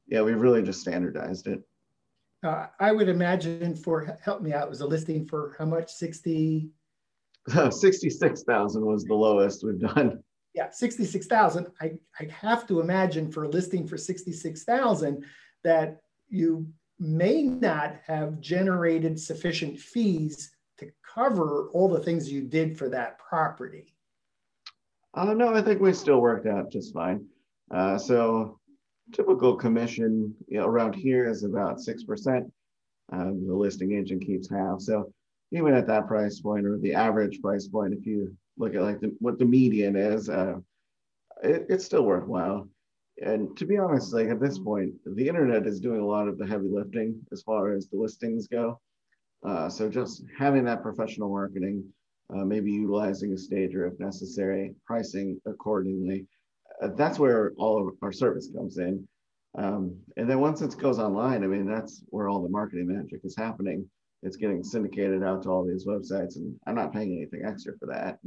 yeah, 0.07 0.21
we've 0.21 0.39
really 0.39 0.63
just 0.63 0.81
standardized 0.81 1.47
it. 1.47 1.61
Uh, 2.43 2.67
I 2.79 2.91
would 2.91 3.09
imagine 3.09 3.75
for 3.75 4.17
help 4.21 4.41
me 4.41 4.53
out 4.53 4.69
was 4.69 4.81
a 4.81 4.87
listing 4.87 5.25
for 5.25 5.55
how 5.57 5.65
much 5.65 5.91
60 5.91 6.69
66,000 7.71 8.85
was 8.85 9.05
the 9.05 9.13
lowest 9.13 9.63
we've 9.63 9.79
done. 9.79 10.21
Yeah, 10.53 10.69
66,000. 10.69 11.67
I, 11.79 11.93
I 12.19 12.27
have 12.31 12.67
to 12.67 12.81
imagine 12.81 13.31
for 13.31 13.43
a 13.43 13.49
listing 13.49 13.87
for 13.87 13.97
66,000 13.97 15.23
that 15.63 16.01
you 16.29 16.67
may 16.99 17.43
not 17.43 17.97
have 18.05 18.41
generated 18.41 19.19
sufficient 19.19 19.79
fees 19.79 20.51
to 20.77 20.89
cover 21.13 21.69
all 21.73 21.89
the 21.89 21.99
things 21.99 22.31
you 22.31 22.41
did 22.41 22.77
for 22.77 22.89
that 22.89 23.19
property. 23.19 23.93
Uh, 25.13 25.33
no, 25.33 25.53
I 25.53 25.61
think 25.61 25.81
we 25.81 25.93
still 25.93 26.21
worked 26.21 26.45
out 26.45 26.71
just 26.71 26.93
fine. 26.93 27.25
Uh, 27.71 27.97
so 27.97 28.59
typical 29.13 29.55
commission 29.55 30.35
you 30.47 30.59
know, 30.59 30.67
around 30.67 30.93
here 30.93 31.27
is 31.27 31.43
about 31.43 31.77
6%. 31.77 32.51
Uh, 33.11 33.23
the 33.23 33.55
listing 33.55 33.93
agent 33.93 34.25
keeps 34.25 34.49
half. 34.49 34.81
So 34.81 35.11
even 35.51 35.73
at 35.73 35.87
that 35.87 36.07
price 36.07 36.39
point 36.39 36.65
or 36.65 36.77
the 36.77 36.93
average 36.93 37.41
price 37.41 37.67
point, 37.67 37.93
if 37.93 38.05
you 38.05 38.35
look 38.57 38.75
at 38.75 38.81
like 38.81 38.99
the, 38.99 39.15
what 39.19 39.39
the 39.39 39.45
median 39.45 39.95
is, 39.95 40.29
uh, 40.29 40.55
it, 41.41 41.65
it's 41.69 41.85
still 41.85 42.03
worthwhile 42.03 42.67
and 43.21 43.57
to 43.57 43.65
be 43.65 43.77
honest, 43.77 44.13
like 44.13 44.27
at 44.27 44.39
this 44.39 44.59
point, 44.59 44.93
the 45.05 45.27
internet 45.27 45.65
is 45.65 45.79
doing 45.79 46.01
a 46.01 46.05
lot 46.05 46.27
of 46.27 46.37
the 46.37 46.45
heavy 46.45 46.67
lifting 46.69 47.19
as 47.31 47.41
far 47.41 47.73
as 47.73 47.87
the 47.87 47.97
listings 47.97 48.47
go. 48.47 48.79
Uh, 49.45 49.69
so 49.69 49.89
just 49.89 50.23
having 50.37 50.65
that 50.65 50.81
professional 50.81 51.29
marketing, 51.29 51.83
uh, 52.33 52.43
maybe 52.43 52.71
utilizing 52.71 53.33
a 53.33 53.37
stager 53.37 53.85
if 53.85 53.99
necessary, 53.99 54.75
pricing 54.85 55.39
accordingly. 55.45 56.25
Uh, 56.81 56.89
that's 56.95 57.19
where 57.19 57.53
all 57.57 57.87
of 57.87 57.95
our 58.01 58.11
service 58.11 58.49
comes 58.55 58.77
in. 58.77 59.07
Um, 59.57 59.97
and 60.17 60.29
then 60.29 60.39
once 60.39 60.61
it 60.61 60.77
goes 60.77 60.99
online, 60.99 61.43
I 61.43 61.47
mean, 61.47 61.65
that's 61.65 62.03
where 62.09 62.27
all 62.27 62.43
the 62.43 62.49
marketing 62.49 62.87
magic 62.87 63.21
is 63.23 63.35
happening. 63.35 63.89
It's 64.23 64.37
getting 64.37 64.63
syndicated 64.63 65.23
out 65.23 65.43
to 65.43 65.49
all 65.49 65.65
these 65.65 65.85
websites, 65.85 66.35
and 66.35 66.55
I'm 66.65 66.75
not 66.75 66.93
paying 66.93 67.13
anything 67.13 67.43
extra 67.45 67.73
for 67.79 67.87
that. 67.87 68.19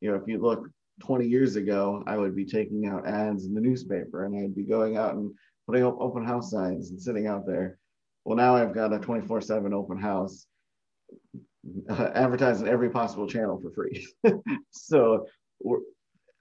You 0.00 0.10
know, 0.10 0.16
if 0.16 0.22
you 0.26 0.40
look 0.40 0.68
20 1.00 1.26
years 1.26 1.56
ago, 1.56 2.02
I 2.06 2.16
would 2.16 2.36
be 2.36 2.44
taking 2.44 2.86
out 2.86 3.06
ads 3.06 3.46
in 3.46 3.54
the 3.54 3.60
newspaper 3.60 4.24
and 4.24 4.36
I'd 4.36 4.54
be 4.54 4.64
going 4.64 4.96
out 4.96 5.14
and 5.14 5.32
putting 5.66 5.84
up 5.84 5.96
open 5.98 6.24
house 6.24 6.50
signs 6.50 6.90
and 6.90 7.00
sitting 7.00 7.26
out 7.26 7.46
there. 7.46 7.78
Well, 8.24 8.36
now 8.36 8.54
I've 8.54 8.74
got 8.74 8.92
a 8.92 8.98
24 8.98 9.40
7 9.40 9.72
open 9.72 9.98
house 9.98 10.46
advertising 11.90 12.68
every 12.68 12.90
possible 12.90 13.26
channel 13.26 13.60
for 13.60 13.70
free. 13.70 14.06
so, 14.70 15.26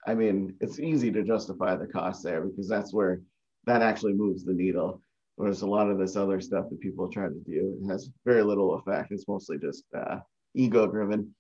I 0.08 0.14
mean, 0.14 0.56
it's 0.62 0.80
easy 0.80 1.12
to 1.12 1.24
justify 1.24 1.76
the 1.76 1.88
cost 1.88 2.24
there 2.24 2.42
because 2.42 2.68
that's 2.68 2.94
where 2.94 3.22
that 3.66 3.82
actually 3.82 4.14
moves 4.14 4.44
the 4.44 4.54
needle. 4.54 5.02
Whereas 5.36 5.62
a 5.62 5.68
lot 5.68 5.90
of 5.90 5.98
this 5.98 6.16
other 6.18 6.42
stuff 6.42 6.66
that 6.70 6.82
people 6.82 7.10
try 7.10 7.28
to 7.28 7.44
do 7.46 7.78
it 7.82 7.88
has 7.90 8.10
very 8.26 8.44
little 8.44 8.76
effect. 8.76 9.12
It's 9.12 9.28
mostly 9.28 9.58
just 9.58 9.84
uh, 9.96 10.20
ego 10.54 10.88
driven 10.88 11.34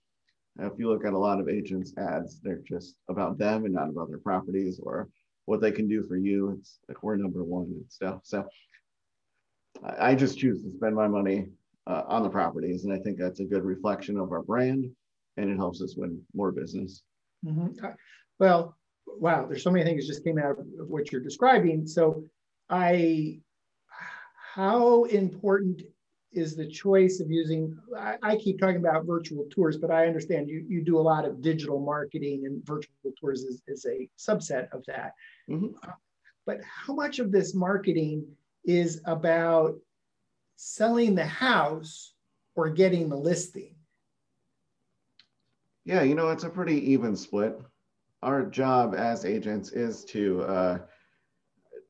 if 0.62 0.74
you 0.78 0.90
look 0.90 1.06
at 1.06 1.14
a 1.14 1.18
lot 1.18 1.40
of 1.40 1.48
agents' 1.48 1.94
ads, 1.98 2.40
they're 2.42 2.62
just 2.68 2.96
about 3.08 3.38
them 3.38 3.66
and 3.66 3.74
not 3.74 3.90
about 3.90 4.10
their 4.10 4.20
properties 4.20 4.80
or 4.82 5.10
what 5.46 5.62
they 5.62 5.72
can 5.72 5.88
do 5.88 6.04
for 6.04 6.18
you. 6.18 6.58
It's 6.60 6.80
like 6.88 7.02
we're 7.02 7.16
number 7.16 7.44
one 7.44 7.66
and 7.66 7.86
stuff. 7.88 8.22
So 8.24 8.46
I 9.98 10.16
just 10.16 10.38
choose 10.38 10.62
to 10.64 10.72
spend 10.72 10.96
my 10.96 11.08
money 11.08 11.48
uh, 11.90 12.04
on 12.08 12.24
the 12.24 12.30
properties, 12.30 12.86
and 12.86 12.94
I 12.94 13.00
think 13.00 13.18
that's 13.18 13.40
a 13.40 13.46
good 13.46 13.66
reflection 13.66 14.18
of 14.18 14.32
our 14.32 14.44
brand, 14.44 14.86
and 15.38 15.50
it 15.50 15.58
helps 15.58 15.82
us 15.82 15.96
win 15.98 16.22
more 16.36 16.52
business. 16.52 17.02
Mm-hmm. 17.44 17.86
Well, 18.40 18.78
wow, 19.08 19.46
there's 19.48 19.64
so 19.64 19.72
many 19.72 19.84
things 19.84 20.08
just 20.08 20.24
came 20.24 20.38
out 20.38 20.60
of 20.60 20.88
what 20.88 21.12
you're 21.12 21.22
describing. 21.22 21.88
So 21.88 22.24
I, 22.70 23.40
how 24.56 25.06
important 25.06 25.82
is 26.32 26.56
the 26.56 26.68
choice 26.68 27.20
of 27.20 27.32
using, 27.32 27.76
I, 27.98 28.18
I, 28.22 28.36
keep 28.36 28.60
talking 28.60 28.76
about 28.76 29.08
virtual 29.08 29.48
tours, 29.50 29.78
but 29.78 29.90
I 29.90 30.06
understand 30.06 30.48
you, 30.48 30.64
you 30.68 30.84
do 30.84 31.00
a 31.00 31.02
lot 31.02 31.26
of 31.26 31.42
digital 31.42 31.80
marketing 31.80 32.44
and 32.46 32.64
virtual 32.66 32.94
tours 33.20 33.42
is, 33.42 33.64
is 33.68 33.88
a 33.88 34.08
subset 34.20 34.72
of 34.72 34.84
that. 34.86 35.14
Mm-hmm. 35.50 35.74
but 36.46 36.60
how 36.64 36.94
much 36.94 37.18
of 37.18 37.32
this 37.32 37.56
marketing 37.56 38.28
is 38.64 39.02
about 39.06 39.76
selling 40.62 41.16
the 41.16 41.26
house 41.26 42.14
or 42.54 42.70
getting 42.70 43.08
the 43.08 43.16
listing? 43.16 43.76
Yeah, 45.86 46.02
you 46.02 46.16
know, 46.16 46.30
it's 46.30 46.44
a 46.44 46.50
pretty 46.50 46.92
even 46.92 47.16
split. 47.16 47.58
Our 48.22 48.46
job 48.46 48.94
as 48.94 49.24
agents 49.24 49.72
is 49.72 50.04
to 50.06 50.42
uh, 50.42 50.80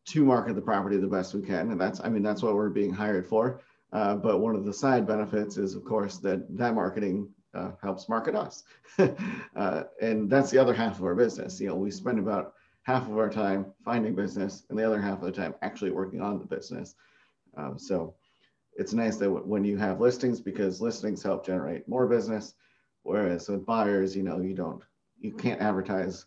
to 0.09 0.23
market 0.23 0.53
the 0.53 0.61
property 0.61 0.97
the 0.97 1.07
best 1.07 1.33
we 1.33 1.41
can, 1.41 1.71
and 1.71 1.81
that's 1.81 1.99
I 2.03 2.09
mean 2.09 2.21
that's 2.21 2.43
what 2.43 2.53
we're 2.53 2.69
being 2.69 2.93
hired 2.93 3.25
for. 3.25 3.61
Uh, 3.91 4.15
but 4.15 4.39
one 4.39 4.55
of 4.55 4.65
the 4.65 4.73
side 4.73 5.07
benefits 5.07 5.57
is, 5.57 5.73
of 5.73 5.83
course, 5.83 6.17
that 6.17 6.45
that 6.55 6.75
marketing 6.75 7.27
uh, 7.55 7.71
helps 7.81 8.07
market 8.07 8.35
us. 8.35 8.63
uh, 9.55 9.83
and 9.99 10.29
that's 10.29 10.51
the 10.51 10.59
other 10.59 10.75
half 10.75 10.99
of 10.99 11.05
our 11.05 11.15
business. 11.15 11.59
You 11.59 11.69
know, 11.69 11.75
we 11.75 11.89
spend 11.89 12.19
about 12.19 12.53
half 12.83 13.09
of 13.09 13.17
our 13.17 13.31
time 13.31 13.73
finding 13.83 14.13
business 14.13 14.63
and 14.69 14.77
the 14.77 14.85
other 14.85 15.01
half 15.01 15.17
of 15.17 15.25
the 15.25 15.31
time 15.31 15.55
actually 15.63 15.89
working 15.89 16.21
on 16.21 16.37
the 16.37 16.45
business. 16.45 16.93
Um, 17.57 17.79
so 17.79 18.13
it's 18.79 18.93
nice 18.93 19.17
that 19.17 19.29
when 19.29 19.63
you 19.63 19.77
have 19.77 20.01
listings, 20.01 20.39
because 20.39 20.81
listings 20.81 21.21
help 21.21 21.45
generate 21.45 21.87
more 21.87 22.07
business. 22.07 22.55
Whereas 23.03 23.47
with 23.47 23.65
buyers, 23.65 24.15
you 24.15 24.23
know, 24.23 24.39
you 24.39 24.53
don't, 24.53 24.81
you 25.19 25.31
can't 25.31 25.61
advertise 25.61 26.25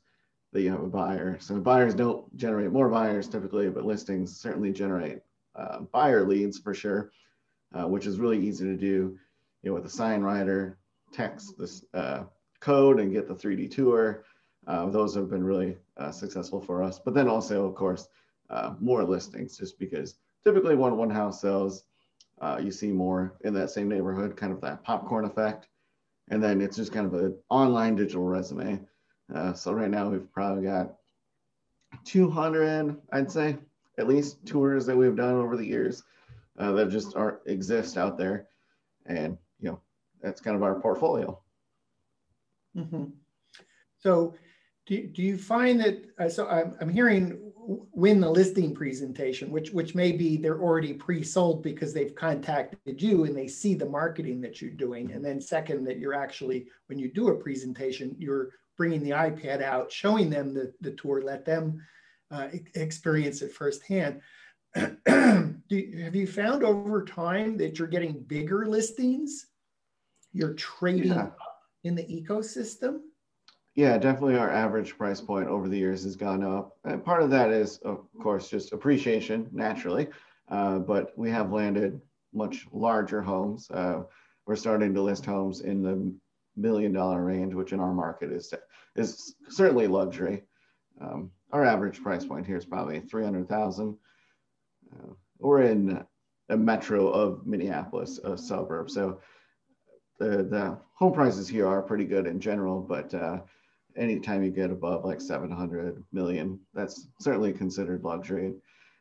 that 0.52 0.62
you 0.62 0.70
have 0.70 0.82
a 0.82 0.88
buyer. 0.88 1.38
So 1.40 1.58
buyers 1.60 1.94
don't 1.94 2.34
generate 2.36 2.72
more 2.72 2.88
buyers 2.88 3.28
typically, 3.28 3.68
but 3.70 3.84
listings 3.84 4.38
certainly 4.38 4.72
generate 4.72 5.20
uh, 5.54 5.80
buyer 5.92 6.26
leads 6.26 6.58
for 6.58 6.74
sure 6.74 7.12
uh, 7.74 7.86
which 7.86 8.06
is 8.06 8.18
really 8.18 8.38
easy 8.38 8.64
to 8.64 8.76
do 8.76 9.18
you 9.62 9.70
know, 9.70 9.74
with 9.74 9.86
a 9.86 9.90
sign 9.90 10.22
rider, 10.22 10.78
text 11.12 11.56
this 11.58 11.84
uh, 11.94 12.24
code 12.60 13.00
and 13.00 13.12
get 13.12 13.28
the 13.28 13.34
3D 13.34 13.70
tour. 13.70 14.24
Uh, 14.66 14.86
those 14.86 15.14
have 15.14 15.30
been 15.30 15.44
really 15.44 15.76
uh, 15.96 16.10
successful 16.10 16.60
for 16.60 16.82
us. 16.82 16.98
But 16.98 17.14
then 17.14 17.28
also, 17.28 17.66
of 17.66 17.74
course, 17.74 18.08
uh, 18.50 18.74
more 18.80 19.04
listings, 19.04 19.56
just 19.56 19.78
because 19.78 20.16
typically 20.44 20.74
when 20.74 20.96
one 20.96 21.10
house 21.10 21.40
sells, 21.40 21.84
uh, 22.42 22.58
you 22.60 22.70
see 22.70 22.90
more 22.90 23.34
in 23.42 23.54
that 23.54 23.70
same 23.70 23.88
neighborhood, 23.88 24.36
kind 24.36 24.52
of 24.52 24.60
that 24.60 24.82
popcorn 24.82 25.24
effect. 25.24 25.68
And 26.30 26.42
then 26.42 26.60
it's 26.60 26.76
just 26.76 26.92
kind 26.92 27.06
of 27.06 27.14
an 27.14 27.36
online 27.48 27.96
digital 27.96 28.24
resume. 28.24 28.80
Uh, 29.32 29.52
so 29.52 29.72
right 29.72 29.90
now 29.90 30.10
we've 30.10 30.30
probably 30.32 30.64
got 30.64 30.96
200, 32.04 32.96
I'd 33.12 33.30
say, 33.30 33.56
at 33.98 34.08
least 34.08 34.44
tours 34.44 34.86
that 34.86 34.96
we've 34.96 35.16
done 35.16 35.36
over 35.36 35.56
the 35.56 35.66
years 35.66 36.02
uh, 36.58 36.72
that 36.72 36.90
just 36.90 37.16
are 37.16 37.40
exist 37.46 37.96
out 37.96 38.18
there, 38.18 38.48
and 39.06 39.38
you 39.58 39.70
know 39.70 39.80
that's 40.20 40.40
kind 40.40 40.56
of 40.56 40.62
our 40.62 40.80
portfolio. 40.80 41.38
Mm-hmm. 42.76 43.04
So, 43.98 44.34
do, 44.86 45.06
do 45.06 45.22
you 45.22 45.38
find 45.38 45.80
that? 45.80 46.04
Uh, 46.18 46.28
so 46.28 46.46
I'm, 46.48 46.74
I'm 46.80 46.88
hearing 46.88 47.51
win 47.64 48.20
the 48.20 48.30
listing 48.30 48.74
presentation, 48.74 49.50
which 49.50 49.70
which 49.70 49.94
may 49.94 50.12
be 50.12 50.36
they're 50.36 50.60
already 50.60 50.92
pre-sold 50.92 51.62
because 51.62 51.94
they've 51.94 52.14
contacted 52.14 53.00
you 53.00 53.24
and 53.24 53.36
they 53.36 53.46
see 53.46 53.74
the 53.74 53.88
marketing 53.88 54.40
that 54.40 54.60
you're 54.60 54.70
doing, 54.72 55.12
and 55.12 55.24
then 55.24 55.40
second 55.40 55.84
that 55.84 55.98
you're 55.98 56.14
actually 56.14 56.66
when 56.86 56.98
you 56.98 57.12
do 57.12 57.28
a 57.28 57.34
presentation, 57.34 58.16
you're 58.18 58.50
bringing 58.76 59.02
the 59.02 59.10
iPad 59.10 59.62
out, 59.62 59.92
showing 59.92 60.30
them 60.30 60.54
the, 60.54 60.72
the 60.80 60.92
tour, 60.92 61.22
let 61.22 61.44
them 61.44 61.80
uh, 62.30 62.48
experience 62.74 63.42
it 63.42 63.52
firsthand. 63.52 64.20
Do, 64.74 66.00
have 66.02 66.16
you 66.16 66.26
found 66.26 66.64
over 66.64 67.04
time 67.04 67.56
that 67.58 67.78
you're 67.78 67.88
getting 67.88 68.22
bigger 68.22 68.66
listings? 68.66 69.46
You're 70.32 70.54
trading 70.54 71.12
yeah. 71.12 71.30
in 71.84 71.94
the 71.94 72.04
ecosystem? 72.04 73.00
Yeah, 73.74 73.96
definitely 73.96 74.36
our 74.36 74.50
average 74.50 74.98
price 74.98 75.20
point 75.20 75.48
over 75.48 75.68
the 75.68 75.78
years 75.78 76.04
has 76.04 76.14
gone 76.14 76.44
up. 76.44 76.76
And 76.84 77.02
part 77.02 77.22
of 77.22 77.30
that 77.30 77.50
is, 77.50 77.78
of 77.78 78.06
course, 78.22 78.50
just 78.50 78.72
appreciation 78.72 79.48
naturally. 79.50 80.08
Uh, 80.48 80.78
but 80.78 81.16
we 81.16 81.30
have 81.30 81.52
landed 81.52 82.00
much 82.34 82.66
larger 82.70 83.22
homes. 83.22 83.70
Uh, 83.70 84.02
we're 84.46 84.56
starting 84.56 84.92
to 84.92 85.00
list 85.00 85.24
homes 85.24 85.60
in 85.60 85.82
the 85.82 86.14
million 86.54 86.92
dollar 86.92 87.24
range, 87.24 87.54
which 87.54 87.72
in 87.72 87.80
our 87.80 87.94
market 87.94 88.30
is, 88.30 88.52
is 88.96 89.34
certainly 89.48 89.86
luxury. 89.86 90.42
Um, 91.00 91.30
our 91.52 91.64
average 91.64 92.02
price 92.02 92.26
point 92.26 92.46
here 92.46 92.58
is 92.58 92.66
probably 92.66 93.00
300,000. 93.00 93.96
Uh, 94.92 95.12
we're 95.38 95.62
in 95.62 96.04
a 96.50 96.56
metro 96.56 97.08
of 97.08 97.46
Minneapolis, 97.46 98.18
a 98.18 98.36
suburb. 98.36 98.90
So 98.90 99.20
the, 100.18 100.42
the 100.44 100.78
home 100.94 101.14
prices 101.14 101.48
here 101.48 101.66
are 101.66 101.80
pretty 101.80 102.04
good 102.04 102.26
in 102.26 102.38
general, 102.38 102.80
but 102.80 103.14
uh, 103.14 103.40
anytime 103.96 104.42
you 104.42 104.50
get 104.50 104.70
above 104.70 105.04
like 105.04 105.20
700 105.20 106.02
million, 106.12 106.58
that's 106.74 107.08
certainly 107.20 107.52
considered 107.52 108.04
luxury. 108.04 108.52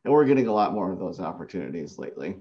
And 0.04 0.14
we're 0.14 0.26
getting 0.26 0.48
a 0.48 0.54
lot 0.54 0.74
more 0.74 0.92
of 0.92 1.00
those 1.00 1.20
opportunities 1.20 1.98
lately. 1.98 2.38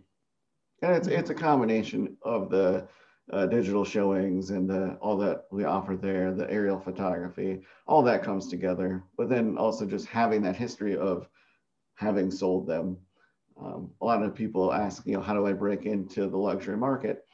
And 0.82 0.96
it's, 0.96 1.08
it's 1.08 1.30
a 1.30 1.34
combination 1.34 2.16
of 2.22 2.50
the 2.50 2.88
uh, 3.32 3.46
digital 3.46 3.84
showings 3.84 4.50
and 4.50 4.68
the, 4.68 4.96
all 5.00 5.16
that 5.18 5.44
we 5.50 5.64
offer 5.64 5.96
there, 5.96 6.32
the 6.32 6.50
aerial 6.50 6.80
photography, 6.80 7.60
all 7.86 8.02
that 8.02 8.24
comes 8.24 8.48
together. 8.48 9.02
But 9.16 9.28
then 9.28 9.58
also 9.58 9.86
just 9.86 10.06
having 10.06 10.42
that 10.42 10.56
history 10.56 10.96
of 10.96 11.28
having 11.94 12.30
sold 12.30 12.66
them. 12.66 12.96
Um, 13.62 13.90
a 14.00 14.04
lot 14.04 14.22
of 14.22 14.34
people 14.34 14.72
ask, 14.72 15.06
you 15.06 15.14
know, 15.14 15.20
how 15.20 15.34
do 15.34 15.46
I 15.46 15.52
break 15.52 15.84
into 15.84 16.28
the 16.28 16.38
luxury 16.38 16.78
market? 16.78 17.24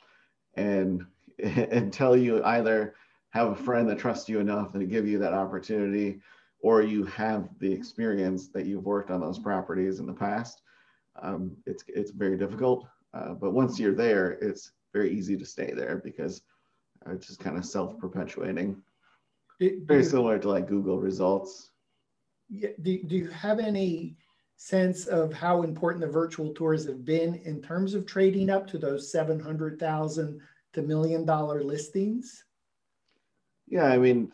And 0.54 1.06
until 1.38 2.16
you 2.16 2.42
either 2.44 2.94
have 3.36 3.52
a 3.52 3.54
friend 3.54 3.86
that 3.88 3.98
trusts 3.98 4.30
you 4.30 4.40
enough 4.40 4.72
to 4.72 4.84
give 4.86 5.06
you 5.06 5.18
that 5.18 5.34
opportunity, 5.34 6.20
or 6.60 6.80
you 6.82 7.04
have 7.04 7.50
the 7.58 7.70
experience 7.70 8.48
that 8.48 8.64
you've 8.64 8.86
worked 8.86 9.10
on 9.10 9.20
those 9.20 9.38
properties 9.38 10.00
in 10.00 10.06
the 10.06 10.12
past, 10.12 10.62
um, 11.20 11.54
it's 11.66 11.84
it's 11.86 12.12
very 12.12 12.38
difficult. 12.38 12.86
Uh, 13.12 13.34
but 13.34 13.52
once 13.52 13.78
you're 13.78 13.94
there, 13.94 14.32
it's 14.40 14.72
very 14.94 15.10
easy 15.10 15.36
to 15.36 15.44
stay 15.44 15.72
there 15.74 16.00
because 16.02 16.42
it's 17.10 17.26
just 17.26 17.38
kind 17.38 17.58
of 17.58 17.64
self-perpetuating. 17.64 18.82
very 19.60 20.04
similar 20.04 20.38
to 20.38 20.48
like 20.48 20.66
Google 20.66 20.98
results. 20.98 21.70
Yeah, 22.48 22.70
do, 22.80 23.02
do 23.02 23.16
you 23.16 23.28
have 23.28 23.58
any 23.58 24.16
sense 24.56 25.06
of 25.06 25.32
how 25.34 25.62
important 25.62 26.00
the 26.00 26.10
virtual 26.10 26.54
tours 26.54 26.86
have 26.86 27.04
been 27.04 27.34
in 27.50 27.60
terms 27.60 27.92
of 27.92 28.06
trading 28.06 28.48
up 28.48 28.66
to 28.68 28.78
those 28.78 29.12
700,000 29.12 30.40
to 30.72 30.82
million 30.82 31.26
dollar 31.26 31.62
listings? 31.62 32.45
Yeah, 33.68 33.86
I 33.86 33.98
mean, 33.98 34.32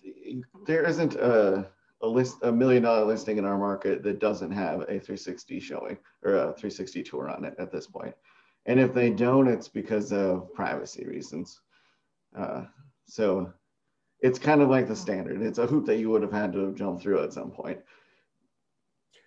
there 0.66 0.84
isn't 0.84 1.14
a, 1.14 1.68
a 2.02 2.06
list, 2.06 2.38
a 2.42 2.52
million 2.52 2.82
dollar 2.82 3.04
listing 3.04 3.38
in 3.38 3.44
our 3.44 3.58
market 3.58 4.02
that 4.02 4.18
doesn't 4.18 4.52
have 4.52 4.82
a 4.82 5.00
360 5.00 5.60
showing 5.60 5.98
or 6.22 6.34
a 6.34 6.44
360 6.52 7.02
tour 7.02 7.30
on 7.30 7.44
it 7.44 7.54
at 7.58 7.72
this 7.72 7.86
point. 7.86 8.14
And 8.66 8.78
if 8.78 8.92
they 8.94 9.10
don't, 9.10 9.48
it's 9.48 9.68
because 9.68 10.12
of 10.12 10.52
privacy 10.54 11.04
reasons. 11.06 11.60
Uh, 12.36 12.64
so 13.06 13.52
it's 14.20 14.38
kind 14.38 14.62
of 14.62 14.68
like 14.68 14.86
the 14.86 14.96
standard. 14.96 15.42
It's 15.42 15.58
a 15.58 15.66
hoop 15.66 15.86
that 15.86 15.98
you 15.98 16.10
would 16.10 16.22
have 16.22 16.32
had 16.32 16.52
to 16.52 16.60
have 16.66 16.74
jumped 16.74 17.02
through 17.02 17.22
at 17.22 17.32
some 17.32 17.50
point. 17.50 17.80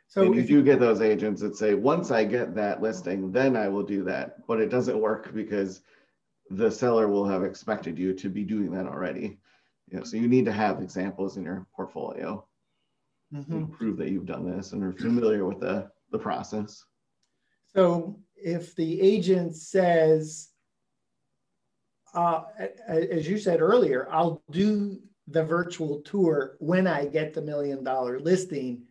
So 0.07 0.23
and 0.23 0.35
if 0.35 0.49
you 0.49 0.63
get 0.63 0.79
those 0.79 1.01
agents 1.01 1.41
that 1.41 1.57
say, 1.57 1.73
once 1.73 2.11
I 2.11 2.23
get 2.23 2.55
that 2.55 2.81
listing, 2.81 3.31
then 3.31 3.57
I 3.57 3.67
will 3.67 3.83
do 3.83 4.03
that. 4.05 4.47
But 4.47 4.61
it 4.61 4.69
doesn't 4.69 4.99
work 4.99 5.33
because 5.33 5.81
the 6.49 6.71
seller 6.71 7.07
will 7.07 7.27
have 7.27 7.43
expected 7.43 7.97
you 7.97 8.13
to 8.13 8.29
be 8.29 8.43
doing 8.43 8.71
that 8.71 8.85
already. 8.85 9.39
You 9.87 9.99
know, 9.99 10.03
so 10.03 10.17
you 10.17 10.27
need 10.27 10.45
to 10.45 10.51
have 10.51 10.81
examples 10.81 11.37
in 11.37 11.43
your 11.43 11.67
portfolio 11.75 12.45
mm-hmm. 13.33 13.59
to 13.59 13.67
prove 13.67 13.97
that 13.97 14.09
you've 14.09 14.25
done 14.25 14.49
this 14.49 14.73
and 14.73 14.83
are 14.83 14.93
familiar 14.93 15.45
with 15.45 15.59
the, 15.59 15.89
the 16.11 16.17
process. 16.17 16.83
So 17.75 18.19
if 18.35 18.75
the 18.75 19.01
agent 19.01 19.55
says, 19.55 20.49
uh, 22.13 22.43
as 22.87 23.27
you 23.27 23.37
said 23.37 23.61
earlier, 23.61 24.07
I'll 24.11 24.41
do 24.51 24.99
the 25.27 25.43
virtual 25.43 26.01
tour 26.01 26.55
when 26.59 26.87
I 26.87 27.05
get 27.05 27.33
the 27.33 27.41
million 27.41 27.83
dollar 27.83 28.19
listing. 28.19 28.83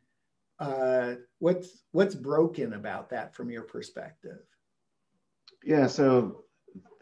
Uh, 0.58 1.14
what's 1.38 1.82
what's 1.92 2.14
broken 2.14 2.74
about 2.74 3.10
that 3.10 3.34
from 3.34 3.50
your 3.50 3.62
perspective? 3.62 4.40
Yeah, 5.64 5.86
so 5.86 6.44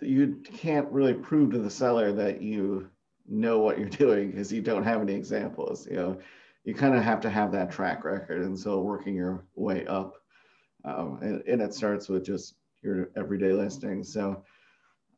you 0.01 0.43
can't 0.45 0.89
really 0.91 1.15
prove 1.15 1.53
to 1.53 1.59
the 1.59 1.71
seller 1.71 2.13
that 2.13 2.41
you 2.41 2.89
know 3.33 3.59
what 3.59 3.79
you're 3.79 3.89
doing 4.05 4.31
because 4.31 4.53
you 4.53 4.63
don't 4.63 4.85
have 4.85 5.01
any 5.01 5.15
examples. 5.15 5.87
You 5.91 5.97
know, 5.97 6.19
you 6.65 6.75
kind 6.75 6.95
of 6.95 7.03
have 7.03 7.21
to 7.23 7.31
have 7.31 7.53
that 7.53 7.73
track 7.73 8.05
record, 8.05 8.43
and 8.43 8.59
so 8.59 8.81
working 8.81 9.15
your 9.15 9.45
way 9.57 9.85
up 9.87 10.23
um, 10.85 11.19
and, 11.23 11.43
and, 11.47 11.63
it 11.63 11.75
starts 11.75 12.09
with 12.09 12.25
just 12.25 12.55
your 12.83 13.11
everyday 13.17 13.53
listing. 13.53 14.03
So 14.03 14.43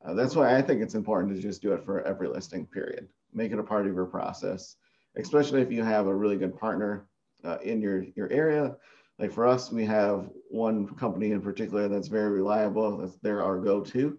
uh, 0.04 0.14
that's 0.14 0.36
why 0.36 0.56
I 0.56 0.62
think 0.62 0.82
it's 0.82 0.94
important 0.94 1.34
to 1.34 1.40
just 1.40 1.62
do 1.62 1.72
it 1.72 1.84
for 1.84 2.02
every 2.02 2.28
listing, 2.28 2.66
period. 2.66 3.08
Make 3.32 3.52
it 3.52 3.58
a 3.58 3.62
part 3.62 3.86
of 3.86 3.94
your 3.94 4.04
process, 4.04 4.76
especially 5.16 5.62
if 5.62 5.72
you 5.72 5.82
have 5.82 6.06
a 6.06 6.14
really 6.14 6.36
good 6.36 6.58
partner 6.58 7.06
uh, 7.44 7.58
in 7.62 7.80
your, 7.80 8.04
your 8.14 8.30
area. 8.30 8.76
Like 9.18 9.32
for 9.32 9.46
us, 9.46 9.72
we 9.72 9.86
have 9.86 10.28
one 10.50 10.88
company 10.96 11.30
in 11.30 11.40
particular 11.40 11.88
that's 11.88 12.08
very 12.08 12.30
reliable. 12.30 12.98
That's 12.98 13.16
they're 13.22 13.42
our 13.42 13.58
go-to. 13.58 14.18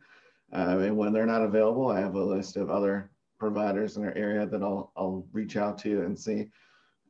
Um, 0.51 0.81
and 0.81 0.97
when 0.97 1.11
they're 1.11 1.25
not 1.25 1.43
available, 1.43 1.89
I 1.89 1.99
have 1.99 2.15
a 2.15 2.23
list 2.23 2.55
of 2.55 2.69
other 2.69 3.11
providers 3.37 3.97
in 3.97 4.03
our 4.03 4.13
area 4.13 4.45
that 4.45 4.61
I'll, 4.61 4.91
I'll 4.95 5.25
reach 5.31 5.57
out 5.57 5.77
to 5.79 6.01
and 6.03 6.17
see. 6.17 6.49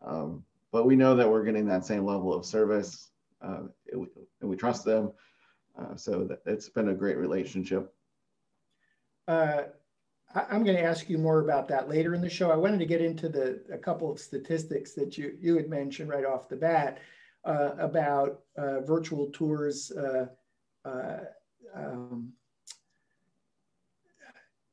Um, 0.05 0.43
but 0.71 0.85
we 0.85 0.95
know 0.95 1.15
that 1.15 1.29
we're 1.29 1.43
getting 1.43 1.65
that 1.67 1.85
same 1.85 2.05
level 2.05 2.33
of 2.33 2.45
service 2.45 3.11
uh, 3.41 3.63
and 3.91 4.49
we 4.49 4.55
trust 4.55 4.85
them. 4.85 5.11
Uh, 5.77 5.95
so 5.95 6.23
that, 6.25 6.41
it's 6.45 6.69
been 6.69 6.89
a 6.89 6.93
great 6.93 7.17
relationship. 7.17 7.93
Uh, 9.27 9.63
I, 10.33 10.55
am 10.55 10.63
going 10.63 10.77
to 10.77 10.83
ask 10.83 11.09
you 11.09 11.17
more 11.17 11.39
about 11.39 11.67
that 11.69 11.89
later 11.89 12.13
in 12.13 12.21
the 12.21 12.29
show. 12.29 12.51
I 12.51 12.55
wanted 12.55 12.79
to 12.79 12.85
get 12.85 13.01
into 13.01 13.29
the 13.29 13.61
a 13.71 13.77
couple 13.77 14.11
of 14.11 14.19
statistics 14.19 14.93
that 14.93 15.17
you 15.17 15.37
you 15.39 15.55
had 15.57 15.69
mentioned 15.69 16.09
right 16.09 16.25
off 16.25 16.47
the 16.47 16.55
bat 16.55 16.99
uh, 17.43 17.71
about 17.77 18.41
uh, 18.57 18.81
virtual 18.81 19.29
tours. 19.31 19.91
Uh, 19.91 20.27
um, 21.75 22.31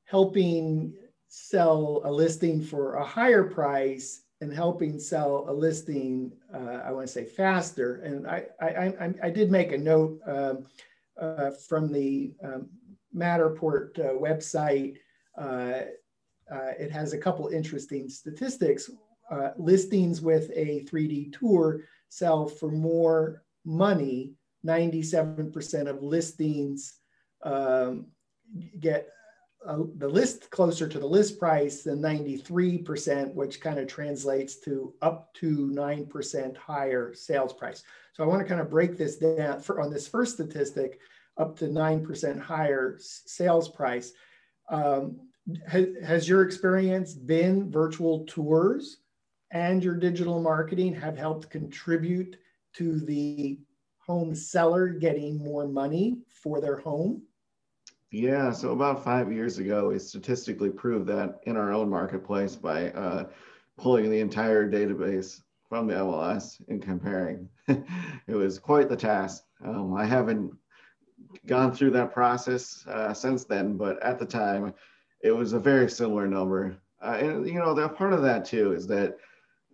helping 0.05 0.93
sell 1.35 2.03
a 2.05 2.13
listing 2.13 2.61
for 2.61 2.97
a 2.97 3.05
higher 3.05 3.43
price 3.43 4.25
and 4.43 4.53
helping 4.53 5.01
sell 5.01 5.47
a 5.49 5.53
listing, 5.53 6.31
uh, 6.53 6.83
I 6.85 6.93
want 6.93 7.07
to 7.07 7.13
say 7.13 7.25
faster. 7.25 8.03
And 8.03 8.27
I, 8.27 8.45
I, 8.61 8.67
I, 8.67 9.15
I 9.23 9.31
did 9.31 9.51
make 9.51 9.73
a 9.73 9.79
note 9.79 10.21
um, 10.27 10.67
uh, 11.19 11.53
from 11.67 11.91
the 11.91 12.35
um, 12.45 12.69
Matterport 13.17 13.99
uh, 13.99 14.13
website. 14.13 14.99
Uh, 15.39 15.85
uh, 16.53 16.73
it 16.79 16.91
has 16.91 17.15
a 17.15 17.19
couple 17.19 17.49
interesting 17.49 18.11
statistics. 18.11 18.91
Uh, 19.31 19.53
listings 19.57 20.21
with 20.21 20.51
a 20.55 20.85
3D 20.85 21.33
tour 21.33 21.81
sell 22.11 22.47
for 22.47 22.71
more 22.71 23.43
money. 23.65 24.35
97% 24.67 25.87
of 25.89 26.03
listings 26.03 26.99
um, 27.43 28.09
get 28.81 29.09
the 29.65 30.09
list 30.09 30.51
closer 30.51 30.89
to 30.89 30.99
the 30.99 31.07
list 31.07 31.39
price 31.39 31.83
than 31.83 32.01
93%, 32.01 33.35
which 33.35 33.61
kind 33.61 33.79
of 33.79 33.87
translates 33.87 34.57
to 34.57 34.93
up 35.03 35.33
to 35.35 35.69
9% 35.69 36.57
higher 36.57 37.15
sales 37.15 37.53
price. 37.53 37.85
So 38.13 38.25
I 38.25 38.27
want 38.27 38.43
to 38.43 38.49
kind 38.49 38.61
of 38.61 38.71
break 38.71 38.97
this 38.97 39.17
down 39.17 39.61
for, 39.61 39.81
on 39.81 39.91
this 39.91 40.09
first 40.09 40.35
statistic, 40.35 40.99
up 41.37 41.57
to 41.59 41.67
9% 41.67 42.41
higher 42.41 42.99
sales 42.99 43.69
price. 43.69 44.13
Um, 44.69 45.21
has, 45.67 45.87
has 46.05 46.29
your 46.29 46.43
experience 46.43 47.15
been 47.15 47.71
virtual 47.71 48.25
tours 48.27 48.99
and 49.51 49.83
your 49.83 49.97
digital 49.97 50.41
marketing 50.41 50.95
have 50.95 51.17
helped 51.17 51.51
contribute 51.51 52.37
to 52.75 53.01
the 53.01 53.59
home 53.99 54.35
seller 54.35 54.89
getting 54.89 55.39
more 55.39 55.67
money 55.69 56.19
for 56.29 56.61
their 56.61 56.79
home? 56.79 57.23
Yeah, 58.15 58.53
so 58.53 58.73
about 58.73 59.03
five 59.03 59.33
years 59.33 59.57
ago, 59.57 59.89
we 59.89 59.99
statistically 59.99 60.69
proved 60.69 61.07
that 61.07 61.41
in 61.45 61.57
our 61.57 61.73
own 61.73 61.89
marketplace 61.89 62.55
by 62.55 62.91
uh, 62.91 63.25
pulling 63.79 64.11
the 64.11 64.21
entire 64.21 64.71
database 64.71 65.41
from 65.67 65.87
the 65.87 65.95
MLS 65.95 66.61
and 66.69 66.83
comparing. 66.83 67.49
it 67.69 68.35
was 68.35 68.59
quite 68.59 68.91
the 68.91 68.97
task. 68.97 69.45
Um, 69.65 69.95
I 69.95 70.05
haven't 70.05 70.53
gone 71.47 71.73
through 71.73 71.93
that 71.93 72.13
process 72.13 72.85
uh, 72.87 73.15
since 73.15 73.45
then, 73.45 73.79
but 73.79 74.03
at 74.03 74.19
the 74.19 74.27
time, 74.27 74.75
it 75.23 75.33
was 75.33 75.55
a 75.55 75.59
very 75.59 75.89
similar 75.89 76.27
number. 76.27 76.77
Uh, 77.01 77.17
and 77.19 77.47
you 77.47 77.61
know, 77.61 77.73
the 77.73 77.89
part 77.89 78.13
of 78.13 78.21
that 78.21 78.45
too 78.45 78.75
is 78.75 78.87
that 78.89 79.17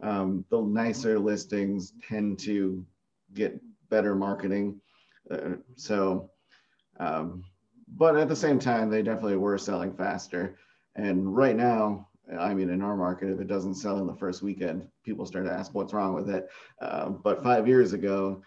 um, 0.01 0.45
the 0.49 0.63
nicer 0.63 1.19
listings 1.19 1.93
tend 2.09 2.39
to 2.39 2.87
get 3.35 3.61
better 3.91 4.15
marketing. 4.15 4.81
Uh, 5.29 5.57
so 5.75 6.31
um, 7.01 7.43
but 7.97 8.17
at 8.17 8.29
the 8.29 8.37
same 8.37 8.59
time, 8.59 8.91
they 8.91 9.03
definitely 9.03 9.37
were 9.37 9.59
selling 9.59 9.93
faster. 9.93 10.57
And 10.95 11.35
right 11.35 11.57
now, 11.57 12.09
I 12.39 12.53
mean, 12.55 12.71
in 12.71 12.83
our 12.83 12.97
market, 12.97 13.31
if 13.31 13.41
it 13.41 13.47
doesn't 13.47 13.75
sell 13.75 13.99
in 13.99 14.07
the 14.07 14.15
first 14.15 14.43
weekend, 14.43 14.87
people 15.05 15.25
start 15.25 15.47
to 15.47 15.53
ask 15.53 15.75
what's 15.75 15.95
wrong 15.95 16.15
with 16.15 16.29
it. 16.29 16.49
Uh, 16.81 17.11
but 17.11 17.43
five 17.43 17.67
years 17.67 17.93
ago, 17.93 18.43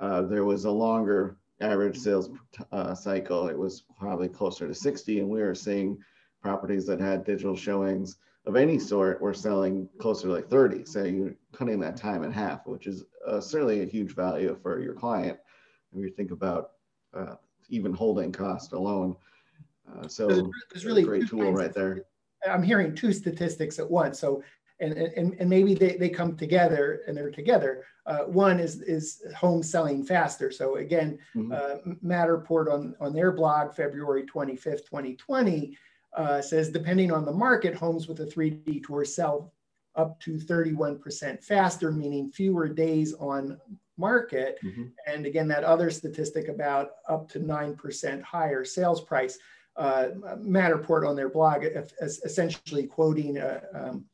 uh, 0.00 0.22
there 0.22 0.44
was 0.44 0.64
a 0.64 0.70
longer 0.70 1.36
average 1.60 1.98
sales 1.98 2.30
uh, 2.72 2.94
cycle. 2.94 3.48
It 3.48 3.58
was 3.58 3.84
probably 3.98 4.28
closer 4.28 4.66
to 4.66 4.74
60, 4.74 5.20
and 5.20 5.28
we 5.28 5.40
were 5.40 5.54
seeing 5.54 5.98
properties 6.42 6.86
that 6.86 7.00
had 7.00 7.24
digital 7.24 7.56
showings 7.56 8.16
of 8.46 8.56
any 8.56 8.78
sort 8.78 9.20
were 9.20 9.34
selling 9.34 9.88
closer 9.98 10.26
to 10.26 10.32
like 10.32 10.48
30. 10.48 10.86
So 10.86 11.04
you're 11.04 11.34
cutting 11.52 11.78
that 11.80 11.96
time 11.96 12.24
in 12.24 12.32
half, 12.32 12.66
which 12.66 12.86
is 12.86 13.04
uh, 13.26 13.40
certainly 13.40 13.82
a 13.82 13.86
huge 13.86 14.14
value 14.14 14.58
for 14.62 14.80
your 14.80 14.94
client. 14.94 15.38
When 15.90 16.02
you 16.02 16.10
think 16.10 16.30
about 16.30 16.70
uh, 17.14 17.34
even 17.70 17.92
holding 17.92 18.32
cost 18.32 18.72
alone. 18.72 19.16
Uh, 19.90 20.06
so 20.06 20.50
there's 20.70 20.84
really 20.84 21.02
great 21.02 21.28
tool 21.28 21.52
right 21.52 21.72
there. 21.72 22.04
I'm 22.48 22.62
hearing 22.62 22.94
two 22.94 23.12
statistics 23.12 23.78
at 23.78 23.90
once. 23.90 24.18
So 24.18 24.42
and, 24.80 24.94
and, 24.94 25.36
and 25.38 25.48
maybe 25.48 25.74
they, 25.74 25.96
they 25.96 26.08
come 26.08 26.36
together 26.36 27.02
and 27.06 27.16
they're 27.16 27.30
together. 27.30 27.84
Uh, 28.06 28.20
one 28.20 28.58
is 28.58 28.80
is 28.82 29.22
home 29.36 29.62
selling 29.62 30.04
faster. 30.04 30.50
So 30.50 30.76
again, 30.76 31.18
mm-hmm. 31.36 31.52
uh, 31.52 31.94
Matterport 32.04 32.72
on, 32.72 32.94
on 32.98 33.12
their 33.12 33.32
blog, 33.32 33.74
February 33.74 34.24
25th, 34.24 34.86
2020, 34.86 35.76
uh, 36.16 36.40
says 36.40 36.70
depending 36.70 37.12
on 37.12 37.24
the 37.24 37.32
market, 37.32 37.74
homes 37.74 38.08
with 38.08 38.20
a 38.20 38.26
3D 38.26 38.84
tour 38.84 39.04
sell 39.04 39.52
up 39.96 40.18
to 40.20 40.36
31% 40.38 41.44
faster, 41.44 41.92
meaning 41.92 42.30
fewer 42.30 42.68
days 42.68 43.12
on 43.14 43.58
market. 44.00 44.58
Mm-hmm. 44.64 44.84
And 45.06 45.26
again, 45.26 45.46
that 45.48 45.62
other 45.62 45.90
statistic 45.90 46.48
about 46.48 46.92
up 47.08 47.28
to 47.30 47.40
9% 47.40 48.22
higher 48.22 48.64
sales 48.64 49.02
price. 49.02 49.38
Uh, 49.76 50.08
Matterport 50.38 51.08
on 51.08 51.14
their 51.14 51.28
blog, 51.28 51.64
essentially 52.02 52.86
quoting 52.86 53.38
uh, 53.38 53.60
um, 53.72 54.04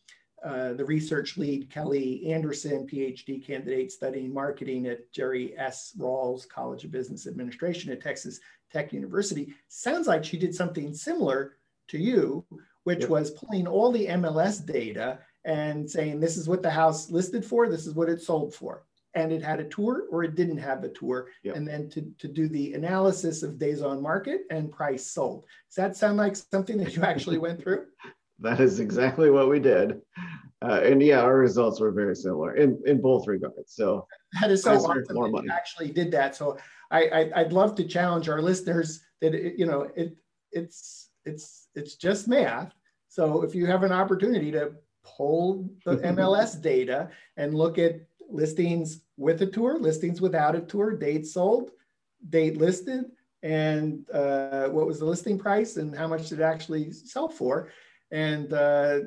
uh, 0.45 0.75
the 0.75 0.85
research 0.85 1.37
lead, 1.37 1.71
Kelly 1.71 2.27
Anderson, 2.31 2.87
PhD 2.87 3.45
candidate 3.45 3.91
studying 3.91 4.33
marketing 4.33 4.87
at 4.87 5.11
Jerry 5.11 5.59
S. 5.59 5.93
Rawls 5.99 6.49
College 6.49 6.85
of 6.85 6.93
Business 6.93 7.27
Administration 7.27 7.91
at 7.91 8.03
Texas 8.03 8.39
Tech 8.71 8.93
University. 8.93 9.55
Sounds 9.69 10.07
like 10.07 10.25
she 10.25 10.39
did 10.39 10.55
something 10.55 10.95
similar 10.95 11.57
to 11.89 11.99
you, 11.99 12.45
which 12.85 13.01
yep. 13.01 13.09
was 13.09 13.31
pulling 13.33 13.67
all 13.67 13.91
the 13.91 14.07
MLS 14.07 14.65
data 14.65 15.19
and 15.45 15.91
saying, 15.91 16.21
this 16.21 16.37
is 16.37 16.49
what 16.49 16.63
the 16.63 16.71
house 16.71 17.11
listed 17.11 17.45
for, 17.45 17.69
this 17.69 17.87
is 17.87 17.95
what 17.95 18.09
it 18.09 18.21
sold 18.21 18.55
for 18.55 18.85
and 19.17 19.33
it 19.33 19.43
had 19.43 19.59
a 19.59 19.65
tour 19.65 20.05
or 20.13 20.23
it 20.23 20.37
didn't 20.37 20.59
have 20.59 20.85
a 20.85 20.89
tour. 20.91 21.29
Yep. 21.43 21.57
and 21.57 21.67
then 21.67 21.89
to, 21.91 22.03
to 22.19 22.29
do 22.29 22.49
the 22.49 22.75
analysis 22.75 23.43
of 23.43 23.59
days 23.59 23.83
on 23.83 24.01
market 24.01 24.43
and 24.51 24.71
price 24.71 25.07
sold. 25.07 25.45
Does 25.69 25.77
that 25.77 25.97
sound 25.97 26.19
like 26.19 26.37
something 26.37 26.77
that 26.79 26.95
you 26.95 27.03
actually 27.03 27.39
went 27.39 27.61
through? 27.61 27.87
That 28.39 28.61
is 28.61 28.81
exactly 28.81 29.31
what 29.31 29.49
we 29.49 29.59
did. 29.59 30.03
Uh, 30.61 30.81
and 30.85 31.03
yeah 31.03 31.21
our 31.21 31.39
results 31.39 31.81
were 31.81 31.91
very 31.91 32.15
similar 32.15 32.55
in, 32.55 32.79
in 32.85 33.01
both 33.01 33.27
regards. 33.27 33.75
So 33.75 34.07
that 34.39 34.51
is 34.51 34.63
so 34.63 34.75
awesome 34.75 35.05
more 35.13 35.31
money. 35.31 35.49
actually 35.51 35.91
did 35.91 36.11
that. 36.11 36.37
So 36.37 36.59
I, 36.91 37.31
I 37.35 37.43
would 37.45 37.55
love 37.55 37.75
to 37.77 37.85
challenge 37.85 38.29
our 38.29 38.43
listeners 38.43 39.01
that 39.23 39.35
it, 39.35 39.59
you 39.59 39.65
know 39.65 39.91
it 39.97 40.17
it's 40.53 41.09
it's 41.25 41.69
it's 41.75 41.97
just 41.97 42.29
math. 42.29 42.75
So 43.09 43.43
if 43.43 43.55
you 43.55 43.65
have 43.67 43.83
an 43.83 43.93
opportunity 43.93 44.51
to 44.53 44.73
pull 45.05 45.69
the 45.85 45.97
mls 46.15 46.61
data 46.61 47.09
and 47.37 47.55
look 47.55 47.79
at 47.79 48.01
listings 48.29 49.01
with 49.17 49.43
a 49.43 49.47
tour, 49.47 49.79
listings 49.79 50.21
without 50.21 50.57
a 50.57 50.61
tour, 50.61 50.97
date 50.97 51.27
sold, 51.27 51.71
date 52.29 52.57
listed, 52.57 53.05
and 53.43 54.09
uh, 54.13 54.69
what 54.69 54.87
was 54.87 54.99
the 54.99 55.05
listing 55.05 55.39
price 55.39 55.77
and 55.77 55.95
how 55.95 56.07
much 56.07 56.29
did 56.29 56.41
it 56.41 56.45
actually 56.45 56.93
sell 56.93 57.29
for. 57.29 57.71
And 58.11 58.53
uh, 58.53 59.01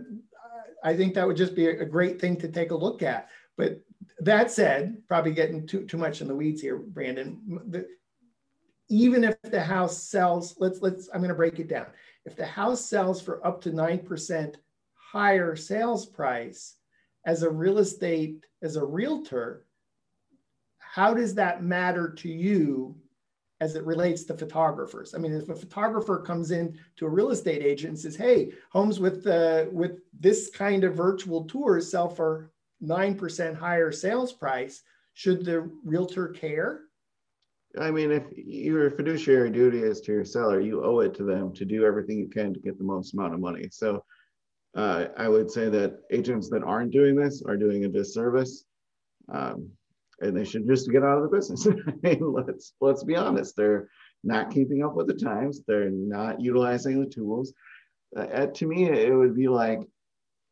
I 0.84 0.96
think 0.96 1.14
that 1.14 1.28
would 1.28 1.38
just 1.38 1.56
be 1.56 1.68
a 1.68 1.86
great 1.86 2.20
thing 2.20 2.38
to 2.38 2.48
take 2.48 2.72
a 2.72 2.76
look 2.76 3.02
at. 3.02 3.30
But 3.58 3.82
that 4.20 4.52
said, 4.52 5.02
probably 5.08 5.32
getting 5.32 5.68
too, 5.68 5.86
too 5.86 5.98
much 5.98 6.22
in 6.22 6.28
the 6.28 6.36
weeds 6.36 6.62
here, 6.62 6.78
Brandon. 6.78 7.40
The, 7.70 7.88
even 8.90 9.24
if 9.24 9.40
the 9.44 9.62
house 9.62 10.02
sells, 10.02 10.56
let's 10.58 10.82
let's 10.82 11.10
I'm 11.14 11.20
going 11.20 11.30
to 11.30 11.36
break 11.36 11.60
it 11.60 11.68
down. 11.68 11.88
If 12.26 12.36
the 12.36 12.46
house 12.46 12.84
sells 12.84 13.22
for 13.22 13.46
up 13.46 13.62
to 13.62 13.72
9% 13.72 14.56
higher 15.12 15.56
sales 15.56 16.06
price, 16.06 16.76
as 17.26 17.44
a 17.44 17.50
real 17.50 17.80
estate, 17.80 18.46
as 18.62 18.76
a 18.76 18.86
realtor, 18.86 19.66
how 20.78 21.14
does 21.14 21.36
that 21.36 21.64
matter 21.64 22.10
to 22.10 22.30
you 22.30 22.96
as 23.62 23.76
it 23.76 23.86
relates 23.86 24.24
to 24.24 24.34
photographers? 24.34 25.14
I 25.14 25.18
mean, 25.18 25.34
if 25.34 25.50
a 25.50 25.56
photographer 25.56 26.20
comes 26.20 26.52
in 26.52 26.78
to 26.98 27.06
a 27.06 27.10
real 27.10 27.32
estate 27.32 27.62
agent 27.62 27.90
and 27.90 28.00
says, 28.00 28.16
"Hey, 28.16 28.54
homes 28.72 29.00
with 29.00 29.28
uh, 29.28 29.66
with 29.72 30.00
this 30.20 30.50
kind 30.50 30.84
of 30.84 30.96
virtual 30.96 31.46
tours 31.46 31.92
sell 31.92 32.10
for 32.10 32.52
nine 32.82 33.16
percent 33.16 33.56
higher 33.58 33.92
sales 33.92 34.34
price," 34.34 34.82
should 35.14 35.46
the 35.46 35.70
realtor 35.84 36.30
care? 36.30 36.82
I 37.78 37.92
mean, 37.92 38.12
if 38.12 38.24
your 38.36 38.90
fiduciary 38.90 39.52
duty 39.52 39.84
is 39.84 40.02
to 40.02 40.12
your 40.12 40.26
seller, 40.26 40.60
you 40.60 40.84
owe 40.84 41.02
it 41.02 41.14
to 41.16 41.24
them 41.24 41.54
to 41.54 41.66
do 41.66 41.86
everything 41.86 42.18
you 42.18 42.28
can 42.28 42.54
to 42.54 42.60
get 42.60 42.80
the 42.80 42.84
most 42.84 43.14
amount 43.14 43.36
of 43.36 43.40
money. 43.40 43.68
So 43.70 44.04
uh, 44.80 45.10
I 45.18 45.28
would 45.28 45.52
say 45.52 45.68
that 45.68 46.00
agents 46.10 46.50
that 46.50 46.64
aren't 46.64 46.94
doing 46.94 47.16
this 47.16 47.44
are 47.46 47.58
doing 47.58 47.84
a 47.84 47.90
disservice, 47.90 48.64
um, 49.28 49.70
and 50.22 50.36
they 50.36 50.46
should 50.46 50.66
just 50.68 50.90
get 50.90 51.04
out 51.04 51.18
of 51.18 51.24
the 51.24 51.36
business. 51.36 51.68
Let's 52.22 52.74
let's 52.80 53.04
be 53.04 53.18
honest; 53.18 53.58
they're 53.58 53.90
not 54.24 54.52
keeping 54.52 54.82
up 54.84 54.96
with 54.96 55.08
the 55.08 55.14
times. 55.14 55.64
They're 55.68 55.90
not 55.90 56.40
utilizing 56.40 57.02
the 57.02 57.10
tools. 57.10 57.54
Uh, 58.16 58.46
to 58.46 58.66
me, 58.66 58.86
it 58.86 59.14
would 59.14 59.36
be 59.36 59.50
like 59.50 59.82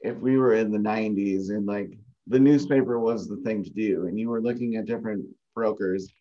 if 0.02 0.18
we 0.18 0.38
were 0.38 0.56
in 0.56 0.72
the 0.72 0.78
'90s 0.78 1.50
and 1.50 1.66
like 1.66 1.98
the 2.28 2.40
newspaper 2.40 3.00
was 3.00 3.30
the 3.30 3.42
thing 3.46 3.64
to 3.64 3.70
do, 3.70 4.08
and 4.08 4.20
you 4.20 4.30
were 4.30 4.42
looking 4.42 4.76
at 4.76 4.88
different 4.88 5.26
brokers, 5.56 6.12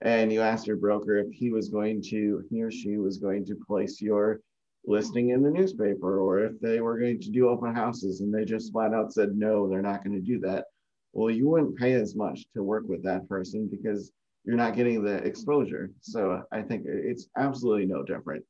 and 0.00 0.32
you 0.32 0.40
asked 0.40 0.66
your 0.66 0.78
broker 0.78 1.16
if 1.16 1.30
he 1.30 1.50
was 1.50 1.68
going 1.68 2.02
to, 2.10 2.42
he 2.50 2.60
or 2.60 2.72
she 2.72 2.96
was 2.96 3.18
going 3.18 3.44
to 3.46 3.54
place 3.54 4.02
your 4.02 4.40
listing 4.84 5.30
in 5.30 5.42
the 5.42 5.50
newspaper 5.50 6.20
or 6.20 6.40
if 6.40 6.60
they 6.60 6.80
were 6.80 6.98
going 6.98 7.20
to 7.20 7.30
do 7.30 7.48
open 7.48 7.74
houses 7.74 8.20
and 8.20 8.34
they 8.34 8.44
just 8.44 8.72
flat 8.72 8.92
out 8.92 9.12
said 9.12 9.36
no 9.36 9.68
they're 9.68 9.82
not 9.82 10.04
going 10.04 10.14
to 10.14 10.26
do 10.26 10.40
that. 10.40 10.66
Well 11.12 11.30
you 11.30 11.48
wouldn't 11.48 11.76
pay 11.76 11.92
as 11.92 12.16
much 12.16 12.44
to 12.54 12.62
work 12.62 12.84
with 12.86 13.02
that 13.04 13.28
person 13.28 13.68
because 13.70 14.12
you're 14.44 14.56
not 14.56 14.74
getting 14.74 15.04
the 15.04 15.16
exposure. 15.16 15.90
So 16.00 16.42
i 16.52 16.62
think 16.62 16.84
it's 16.86 17.28
absolutely 17.36 17.86
no 17.86 18.02
different. 18.02 18.44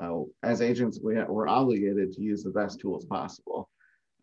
Uh, 0.00 0.20
as 0.42 0.62
agents 0.62 1.00
we, 1.02 1.14
we're 1.24 1.48
obligated 1.48 2.12
to 2.12 2.22
use 2.22 2.42
the 2.42 2.50
best 2.50 2.80
tools 2.80 3.04
possible 3.06 3.68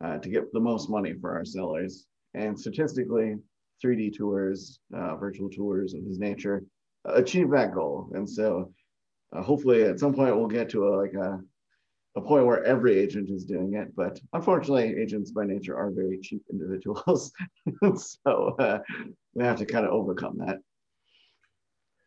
uh, 0.04 0.18
to 0.20 0.30
get 0.30 0.52
the 0.54 0.60
most 0.60 0.90
money 0.90 1.14
for 1.20 1.36
our 1.36 1.46
sellers. 1.46 2.06
And 2.34 2.60
statistically 2.60 3.36
3d 3.84 4.16
tours 4.16 4.80
uh, 4.96 5.16
virtual 5.16 5.50
tours 5.50 5.94
of 5.94 6.06
this 6.06 6.20
nature 6.20 6.64
achieve 7.06 7.50
that 7.52 7.74
goal. 7.74 8.10
And 8.14 8.30
so 8.30 8.72
uh, 9.34 9.42
hopefully 9.42 9.84
at 9.84 10.00
some 10.00 10.14
point 10.14 10.36
we'll 10.36 10.48
get 10.48 10.70
to 10.70 10.88
a, 10.88 10.92
like 10.96 11.14
a, 11.14 11.40
a 12.16 12.22
point 12.22 12.46
where 12.46 12.64
every 12.64 12.98
agent 12.98 13.30
is 13.30 13.46
doing 13.46 13.74
it 13.76 13.96
but 13.96 14.20
unfortunately 14.34 14.96
agents 14.98 15.32
by 15.32 15.46
nature 15.46 15.78
are 15.78 15.92
very 15.92 16.20
cheap 16.20 16.44
individuals. 16.52 17.32
So 17.96 18.56
uh, 18.60 18.80
we 19.34 19.44
have 19.44 19.58
to 19.58 19.66
kind 19.66 19.86
of 19.86 19.92
overcome 19.92 20.38
that. 20.40 20.60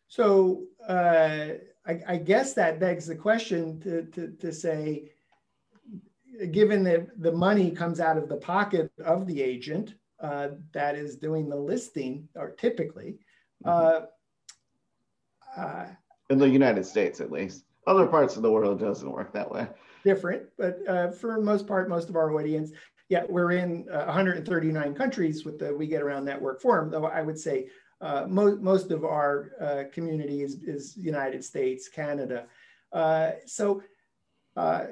So 0.07 0.63
uh, 0.87 1.47
I, 1.85 2.01
I, 2.07 2.17
guess 2.17 2.53
that 2.55 2.79
begs 2.79 3.07
the 3.07 3.15
question 3.15 3.79
to, 3.81 4.03
to, 4.07 4.31
to 4.39 4.51
say, 4.51 5.11
given 6.51 6.83
that 6.83 7.21
the 7.21 7.31
money 7.31 7.71
comes 7.71 7.99
out 7.99 8.17
of 8.17 8.27
the 8.27 8.35
pocket 8.35 8.91
of 9.05 9.25
the 9.25 9.41
agent 9.41 9.95
uh, 10.19 10.49
that 10.73 10.95
is 10.95 11.15
doing 11.15 11.47
the 11.47 11.55
listing, 11.55 12.27
or 12.35 12.51
typically, 12.51 13.19
uh, 13.63 14.01
uh, 15.55 15.85
in 16.31 16.39
the 16.39 16.49
United 16.49 16.85
States 16.85 17.19
at 17.19 17.31
least, 17.31 17.65
other 17.87 18.07
parts 18.07 18.35
of 18.35 18.41
the 18.41 18.51
world 18.51 18.79
doesn't 18.79 19.11
work 19.11 19.33
that 19.33 19.49
way. 19.49 19.67
Different, 20.03 20.43
but 20.57 20.79
uh, 20.87 21.11
for 21.11 21.39
most 21.41 21.67
part, 21.67 21.89
most 21.89 22.09
of 22.09 22.15
our 22.15 22.33
audience, 22.33 22.71
yeah, 23.09 23.23
we're 23.27 23.51
in 23.51 23.85
139 23.85 24.95
countries 24.95 25.43
with 25.45 25.59
the 25.59 25.75
We 25.75 25.85
Get 25.85 26.01
Around 26.01 26.25
Network 26.25 26.61
Forum. 26.61 26.89
Though 26.89 27.05
I 27.05 27.21
would 27.21 27.37
say 27.37 27.67
uh, 27.99 28.25
mo 28.27 28.55
most 28.55 28.89
of 28.91 29.03
our 29.03 29.51
uh, 29.61 29.83
community 29.93 30.41
is, 30.41 30.55
is 30.63 30.97
United 30.97 31.43
States, 31.43 31.87
Canada. 31.87 32.45
Uh, 32.93 33.31
so 33.45 33.83
uh, 34.55 34.85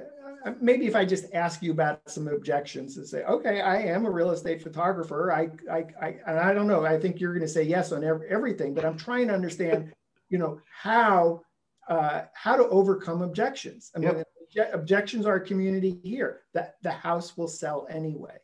maybe 0.62 0.86
if 0.86 0.96
I 0.96 1.06
just 1.06 1.26
ask 1.34 1.62
you 1.62 1.72
about 1.72 2.10
some 2.10 2.28
objections 2.28 2.98
and 2.98 3.08
say, 3.08 3.24
okay, 3.24 3.62
I 3.62 3.78
am 3.82 4.06
a 4.06 4.12
real 4.12 4.32
estate 4.32 4.62
photographer. 4.62 5.32
I, 5.32 5.50
I, 5.72 5.86
I 6.02 6.16
and 6.28 6.40
I 6.40 6.54
don't 6.54 6.68
know. 6.68 6.86
I 6.86 7.00
think 7.00 7.20
you're 7.20 7.34
going 7.34 7.46
to 7.46 7.48
say 7.48 7.64
yes 7.64 7.92
on 7.92 8.04
every, 8.04 8.30
everything, 8.30 8.74
but 8.74 8.86
I'm 8.86 8.98
trying 8.98 9.28
to 9.28 9.34
understand, 9.34 9.92
you 10.30 10.38
know, 10.38 10.60
how 10.72 11.42
uh, 11.88 12.24
how 12.34 12.56
to 12.56 12.68
overcome 12.70 13.22
objections. 13.22 13.92
I 13.96 14.00
mean, 14.00 14.24
yep. 14.56 14.74
objections 14.74 15.26
are 15.26 15.36
a 15.36 15.46
community 15.46 16.00
here 16.04 16.42
that 16.54 16.76
the 16.84 16.92
house 16.92 17.36
will 17.36 17.48
sell 17.48 17.88
anyway. 17.90 18.38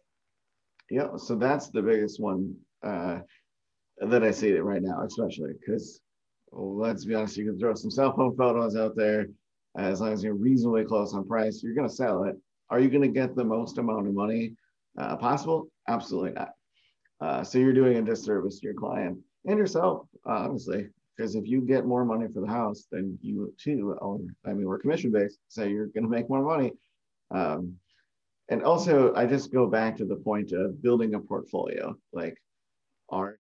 Yeah, 0.90 1.18
so 1.18 1.36
that's 1.36 1.70
the 1.70 1.82
biggest 1.82 2.20
one 2.20 2.56
uh, 2.84 3.20
that 4.02 4.24
I 4.24 4.32
see 4.32 4.50
it 4.50 4.64
right 4.64 4.82
now, 4.82 5.04
especially 5.04 5.54
because 5.60 6.02
well, 6.52 6.76
let's 6.78 7.06
be 7.06 7.16
honest, 7.16 7.38
you 7.38 7.46
can 7.46 7.60
throw 7.60 7.74
some 7.76 7.92
cell 7.92 8.16
phone 8.16 8.36
photos 8.36 8.76
out 8.76 8.96
there 8.96 9.28
as 9.78 10.02
long 10.02 10.14
as 10.14 10.24
you're 10.24 10.36
reasonably 10.36 10.86
close 10.86 11.14
on 11.14 11.28
price, 11.28 11.62
you're 11.62 11.76
going 11.76 11.88
to 11.88 11.94
sell 11.94 12.24
it. 12.24 12.36
Are 12.70 12.80
you 12.80 12.90
going 12.90 13.02
to 13.02 13.08
get 13.08 13.36
the 13.36 13.44
most 13.44 13.78
amount 13.78 14.08
of 14.08 14.14
money 14.14 14.56
uh, 14.98 15.18
possible? 15.18 15.68
Absolutely 15.88 16.32
not. 16.32 16.52
Uh, 17.22 17.44
so 17.44 17.58
you're 17.58 17.74
doing 17.74 17.98
a 17.98 18.02
disservice 18.02 18.60
to 18.60 18.66
your 18.66 18.74
client 18.74 19.18
and 19.46 19.58
yourself, 19.58 20.08
honestly, 20.26 20.88
because 21.16 21.36
if 21.36 21.48
you 21.48 21.62
get 21.62 21.86
more 21.86 22.06
money 22.06 22.28
for 22.34 22.42
the 22.42 22.48
house, 22.48 22.86
then 22.92 23.18
you 23.22 23.54
too 23.58 23.98
own. 24.02 24.36
I 24.46 24.54
mean, 24.54 24.66
we're 24.66 24.80
commission 24.80 25.12
based, 25.12 25.40
so 25.48 25.64
you're 25.64 25.88
going 25.88 26.04
to 26.04 26.10
make 26.10 26.30
more 26.30 26.44
money. 26.44 26.74
Um, 27.32 27.76
and 28.50 28.64
also, 28.64 29.14
I 29.16 29.26
just 29.26 29.52
go 29.52 29.68
back 29.68 29.98
to 29.98 30.06
the 30.06 30.18
point 30.18 30.52
of 30.52 30.82
building 30.82 31.16
a 31.16 31.20
portfolio. 31.20 31.96
Like, 32.14 32.38
are 33.10 33.40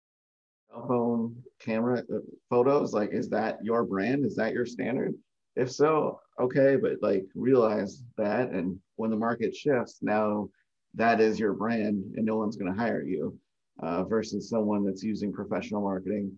cell 0.70 0.88
phone 0.88 1.36
camera 1.60 2.04
uh, 2.14 2.20
photos 2.50 2.94
like 2.94 3.12
is 3.12 3.30
that 3.30 3.64
your 3.64 3.84
brand? 3.84 4.26
Is 4.26 4.36
that 4.36 4.54
your 4.54 4.66
standard? 4.66 5.14
if 5.56 5.72
so, 5.72 6.20
okay, 6.40 6.76
but 6.76 6.94
like 7.02 7.26
realize 7.36 8.04
that. 8.18 8.50
And 8.52 8.80
when 8.96 9.12
the 9.12 9.18
market 9.18 9.56
shifts, 9.56 10.00
now 10.02 10.50
that 10.96 11.20
is 11.20 11.40
your 11.40 11.54
brand 11.54 12.14
and 12.16 12.26
no 12.26 12.38
one's 12.38 12.58
going 12.58 12.72
to 12.72 12.80
hire 12.80 13.04
you 13.04 13.38
uh, 13.80 14.04
versus 14.04 14.50
someone 14.50 14.86
that's 14.86 15.04
using 15.04 15.34
professional 15.34 15.82
marketing, 15.82 16.32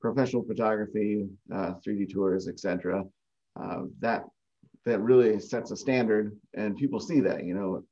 professional 0.00 0.44
photography, 0.44 1.26
uh, 1.52 1.74
3D 1.86 2.12
tours, 2.12 2.48
etc. 2.48 3.04
Uh, 3.60 3.82
that 4.00 4.24
that 4.84 5.00
really 5.00 5.38
sets 5.40 5.70
a 5.70 5.76
standard 5.76 6.36
and 6.54 6.76
people 6.76 7.00
see 7.00 7.20
that, 7.20 7.44
you 7.44 7.54
know, 7.54 7.82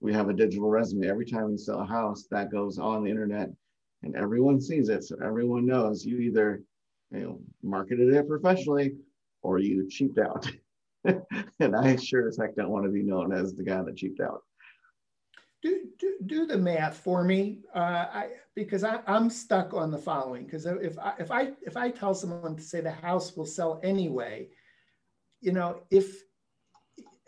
we 0.00 0.12
have 0.12 0.28
a 0.28 0.34
digital 0.34 0.68
resume. 0.68 1.08
Every 1.08 1.26
time 1.26 1.50
we 1.50 1.56
sell 1.56 1.80
a 1.80 1.86
house, 1.86 2.26
that 2.30 2.52
goes 2.52 2.78
on 2.78 3.02
the 3.02 3.10
internet 3.10 3.50
and 4.02 4.14
everyone 4.14 4.60
sees 4.60 4.88
it. 4.88 5.02
So 5.04 5.16
everyone 5.24 5.66
knows 5.66 6.04
you 6.04 6.18
either 6.18 6.62
you 7.10 7.20
know, 7.20 7.40
marketed 7.62 8.14
it 8.14 8.28
professionally 8.28 8.94
or 9.42 9.58
you 9.58 9.88
cheaped 9.88 10.18
out. 10.18 10.48
and 11.60 11.74
I 11.74 11.96
sure 11.96 12.28
as 12.28 12.36
heck 12.36 12.54
don't 12.54 12.70
want 12.70 12.84
to 12.84 12.90
be 12.92 13.02
known 13.02 13.32
as 13.32 13.54
the 13.54 13.64
guy 13.64 13.82
that 13.82 13.96
cheaped 13.96 14.20
out. 14.20 14.42
Do, 15.60 15.86
do, 15.98 16.14
do 16.24 16.46
the 16.46 16.56
math 16.56 16.98
for 16.98 17.24
me, 17.24 17.62
uh, 17.74 18.06
I, 18.12 18.28
because 18.54 18.84
I, 18.84 19.00
I'm 19.08 19.28
stuck 19.28 19.74
on 19.74 19.90
the 19.90 19.98
following. 19.98 20.44
Because 20.44 20.66
if 20.66 20.96
I, 20.98 21.14
if 21.18 21.30
I 21.32 21.50
if 21.62 21.76
I 21.76 21.90
tell 21.90 22.14
someone 22.14 22.54
to 22.54 22.62
say 22.62 22.80
the 22.80 22.92
house 22.92 23.36
will 23.36 23.44
sell 23.44 23.80
anyway, 23.82 24.50
you 25.40 25.50
know, 25.50 25.80
if 25.90 26.22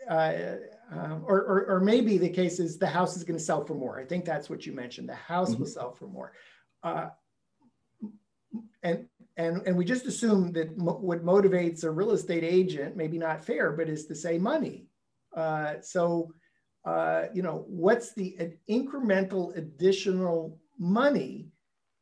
uh, 0.09 0.55
um, 0.91 1.23
or, 1.25 1.39
or, 1.41 1.65
or 1.67 1.79
maybe 1.79 2.17
the 2.17 2.29
case 2.29 2.59
is 2.59 2.77
the 2.77 2.87
house 2.87 3.15
is 3.15 3.23
going 3.23 3.37
to 3.37 3.43
sell 3.43 3.65
for 3.65 3.75
more. 3.75 3.99
I 3.99 4.05
think 4.05 4.25
that's 4.25 4.49
what 4.49 4.65
you 4.65 4.73
mentioned. 4.73 5.09
The 5.09 5.15
house 5.15 5.51
mm-hmm. 5.51 5.59
will 5.59 5.69
sell 5.69 5.91
for 5.93 6.07
more. 6.07 6.33
Uh, 6.83 7.09
and 8.83 9.07
and, 9.37 9.61
and 9.65 9.77
we 9.77 9.85
just 9.85 10.05
assume 10.05 10.51
that 10.53 10.77
mo 10.77 10.93
what 10.93 11.23
motivates 11.23 11.83
a 11.83 11.89
real 11.89 12.11
estate 12.11 12.43
agent, 12.43 12.97
maybe 12.97 13.17
not 13.17 13.43
fair, 13.43 13.71
but 13.71 13.89
is 13.89 14.05
to 14.07 14.15
say 14.15 14.37
money. 14.37 14.87
Uh, 15.35 15.75
so, 15.81 16.33
uh, 16.85 17.25
you 17.33 17.41
know, 17.41 17.65
what's 17.67 18.13
the 18.13 18.55
incremental 18.69 19.55
additional 19.55 20.59
money? 20.79 21.49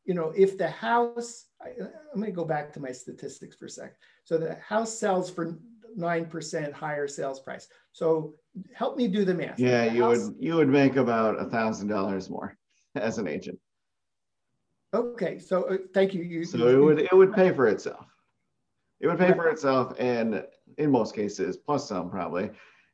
You 0.05 0.13
know, 0.13 0.33
if 0.35 0.57
the 0.57 0.69
house, 0.69 1.47
I, 1.61 1.69
am 2.13 2.19
gonna 2.19 2.31
go 2.31 2.45
back 2.45 2.73
to 2.73 2.79
my 2.79 2.91
statistics 2.91 3.55
for 3.55 3.65
a 3.65 3.69
sec. 3.69 3.95
So 4.23 4.37
the 4.37 4.55
house 4.55 4.97
sells 4.97 5.29
for 5.29 5.59
9% 5.97 6.73
higher 6.73 7.07
sales 7.07 7.39
price. 7.39 7.67
So 7.91 8.35
help 8.73 8.97
me 8.97 9.07
do 9.07 9.25
the 9.25 9.33
math. 9.33 9.59
Yeah, 9.59 9.89
the 9.89 9.95
you 9.95 10.03
house, 10.03 10.27
would 10.27 10.35
you 10.39 10.55
would 10.55 10.69
make 10.69 10.95
about 10.95 11.39
a 11.39 11.45
thousand 11.45 11.87
dollars 11.87 12.29
more 12.29 12.57
as 12.95 13.17
an 13.17 13.27
agent. 13.27 13.59
Okay, 14.93 15.37
so 15.37 15.63
uh, 15.63 15.77
thank 15.93 16.13
you. 16.13 16.23
you 16.23 16.43
so 16.43 16.57
you, 16.57 16.67
it 16.67 16.83
would 16.83 16.99
it 16.99 17.13
would 17.13 17.33
pay 17.33 17.51
for 17.51 17.67
itself. 17.67 18.05
It 19.01 19.07
would 19.07 19.19
pay 19.19 19.33
for 19.33 19.47
itself, 19.47 19.93
and 19.97 20.43
in 20.77 20.91
most 20.91 21.15
cases, 21.15 21.55
plus 21.55 21.87
some 21.87 22.09
probably, 22.09 22.49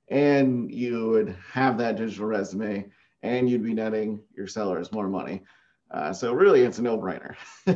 and 0.10 0.72
you 0.72 1.10
would 1.10 1.36
have 1.52 1.78
that 1.78 1.98
digital 1.98 2.28
resume, 2.28 2.90
and 3.24 3.50
you'd 3.50 3.64
be 3.64 3.74
netting 3.74 4.22
your 4.36 4.48
sellers 4.48 4.92
more 4.92 5.08
money. 5.08 5.44
Uh, 5.92 6.14
so 6.14 6.34
really, 6.34 6.62
it's 6.62 6.80
a 6.80 6.82
no-brainer. 6.82 7.36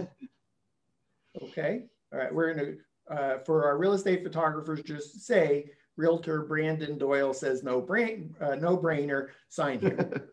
okay, 1.42 1.86
all 2.12 2.20
right. 2.20 2.34
We're 2.34 2.54
gonna 2.54 2.74
uh, 3.10 3.40
for 3.40 3.66
our 3.66 3.78
real 3.78 3.94
estate 3.94 4.24
photographers, 4.24 4.82
just 4.82 5.26
say 5.26 5.72
Realtor 5.98 6.44
Brandon 6.44 6.98
Doyle 6.98 7.34
says 7.34 7.64
no 7.64 7.82
brain, 7.82 8.36
uh, 8.40 8.56
no 8.56 8.78
brainer. 8.78 9.30
Sign 9.50 9.80
here. 9.80 10.32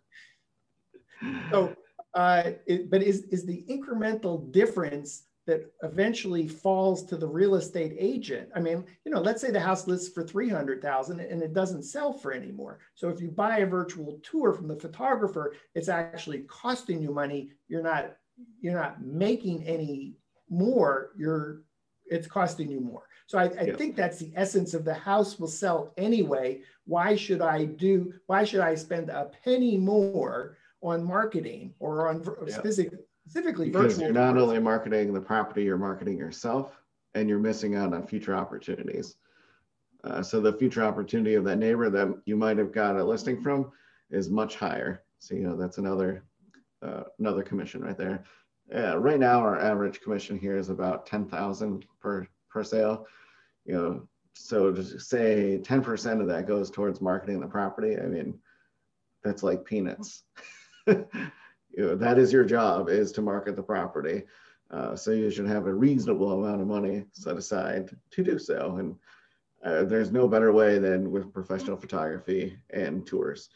so 1.50 1.74
uh, 2.14 2.52
it, 2.66 2.90
but 2.90 3.02
is, 3.02 3.24
is 3.24 3.44
the 3.44 3.64
incremental 3.68 4.50
difference 4.52 5.24
that 5.46 5.72
eventually 5.82 6.48
falls 6.48 7.04
to 7.04 7.16
the 7.16 7.26
real 7.26 7.54
estate 7.54 7.94
agent. 7.98 8.48
I 8.54 8.60
mean, 8.60 8.84
you 9.04 9.12
know, 9.12 9.20
let's 9.20 9.40
say 9.40 9.50
the 9.50 9.60
house 9.60 9.86
lists 9.86 10.12
for 10.12 10.24
300,000 10.24 11.20
and 11.20 11.42
it 11.42 11.54
doesn't 11.54 11.84
sell 11.84 12.12
for 12.12 12.32
anymore. 12.32 12.80
So 12.94 13.08
if 13.08 13.20
you 13.20 13.30
buy 13.30 13.58
a 13.58 13.66
virtual 13.66 14.18
tour 14.22 14.52
from 14.52 14.66
the 14.66 14.76
photographer, 14.76 15.54
it's 15.74 15.88
actually 15.88 16.40
costing 16.48 17.00
you 17.00 17.12
money. 17.12 17.50
You're 17.68 17.82
not 17.82 18.16
you're 18.60 18.74
not 18.74 19.02
making 19.02 19.64
any 19.64 20.16
more. 20.50 21.12
You're 21.16 21.62
it's 22.06 22.26
costing 22.26 22.70
you 22.70 22.80
more. 22.80 23.04
So 23.26 23.38
I, 23.38 23.44
I 23.44 23.62
yeah. 23.64 23.76
think 23.76 23.96
that's 23.96 24.18
the 24.18 24.32
essence 24.36 24.74
of 24.74 24.84
the 24.84 24.94
house 24.94 25.38
will 25.38 25.48
sell 25.48 25.92
anyway. 25.96 26.62
Why 26.86 27.16
should 27.16 27.40
I 27.40 27.66
do 27.66 28.12
why 28.26 28.44
should 28.44 28.60
I 28.60 28.74
spend 28.74 29.10
a 29.10 29.30
penny 29.44 29.78
more 29.78 30.56
on 30.82 31.02
marketing 31.02 31.74
or 31.78 32.08
on 32.08 32.22
yeah. 32.46 32.54
specific, 32.54 32.98
specifically 33.26 33.70
because. 33.70 34.00
You're 34.00 34.12
not 34.12 34.36
only 34.36 34.58
marketing 34.58 35.12
the 35.12 35.20
property, 35.20 35.64
you're 35.64 35.76
marketing 35.76 36.18
yourself 36.18 36.80
and 37.14 37.28
you're 37.28 37.38
missing 37.38 37.74
out 37.74 37.92
on 37.92 38.06
future 38.06 38.34
opportunities. 38.34 39.16
Uh, 40.04 40.22
so 40.22 40.40
the 40.40 40.52
future 40.52 40.84
opportunity 40.84 41.34
of 41.34 41.44
that 41.44 41.56
neighbor 41.56 41.90
that 41.90 42.14
you 42.26 42.36
might 42.36 42.58
have 42.58 42.72
got 42.72 42.96
a 42.96 43.04
listing 43.04 43.40
from 43.40 43.72
is 44.10 44.30
much 44.30 44.56
higher. 44.56 45.02
So 45.18 45.34
you 45.34 45.42
know 45.42 45.56
that's 45.56 45.78
another 45.78 46.22
uh, 46.82 47.04
another 47.18 47.42
commission 47.42 47.82
right 47.82 47.98
there. 47.98 48.24
Uh, 48.74 48.98
right 48.98 49.18
now, 49.18 49.40
our 49.40 49.58
average 49.58 50.00
commission 50.00 50.38
here 50.38 50.56
is 50.56 50.68
about 50.68 51.06
ten 51.06 51.26
thousand 51.26 51.86
per 52.00 52.26
per 52.50 52.62
sale. 52.62 53.06
You 53.64 53.74
know, 53.74 54.08
so 54.34 54.72
to 54.72 55.00
say 55.00 55.58
ten 55.58 55.82
percent 55.82 56.20
of 56.20 56.28
that 56.28 56.46
goes 56.46 56.70
towards 56.70 57.00
marketing 57.00 57.40
the 57.40 57.48
property. 57.48 57.96
I 57.98 58.06
mean, 58.06 58.38
that's 59.24 59.42
like 59.42 59.64
peanuts. 59.64 60.22
you 61.76 61.86
know, 61.86 61.94
that 61.94 62.18
is 62.18 62.32
your 62.32 62.44
job 62.44 62.88
is 62.88 63.12
to 63.12 63.22
market 63.22 63.54
the 63.54 63.62
property. 63.62 64.22
Uh, 64.70 64.96
so 64.96 65.12
you 65.12 65.30
should 65.30 65.46
have 65.46 65.66
a 65.66 65.74
reasonable 65.74 66.32
amount 66.32 66.60
of 66.60 66.66
money 66.66 67.04
set 67.12 67.36
aside 67.36 67.90
to 68.10 68.24
do 68.24 68.38
so. 68.38 68.76
And 68.78 68.96
uh, 69.64 69.84
there's 69.84 70.10
no 70.10 70.26
better 70.26 70.52
way 70.52 70.78
than 70.78 71.10
with 71.10 71.32
professional 71.32 71.76
photography 71.76 72.56
and 72.70 73.06
tours. 73.06 73.50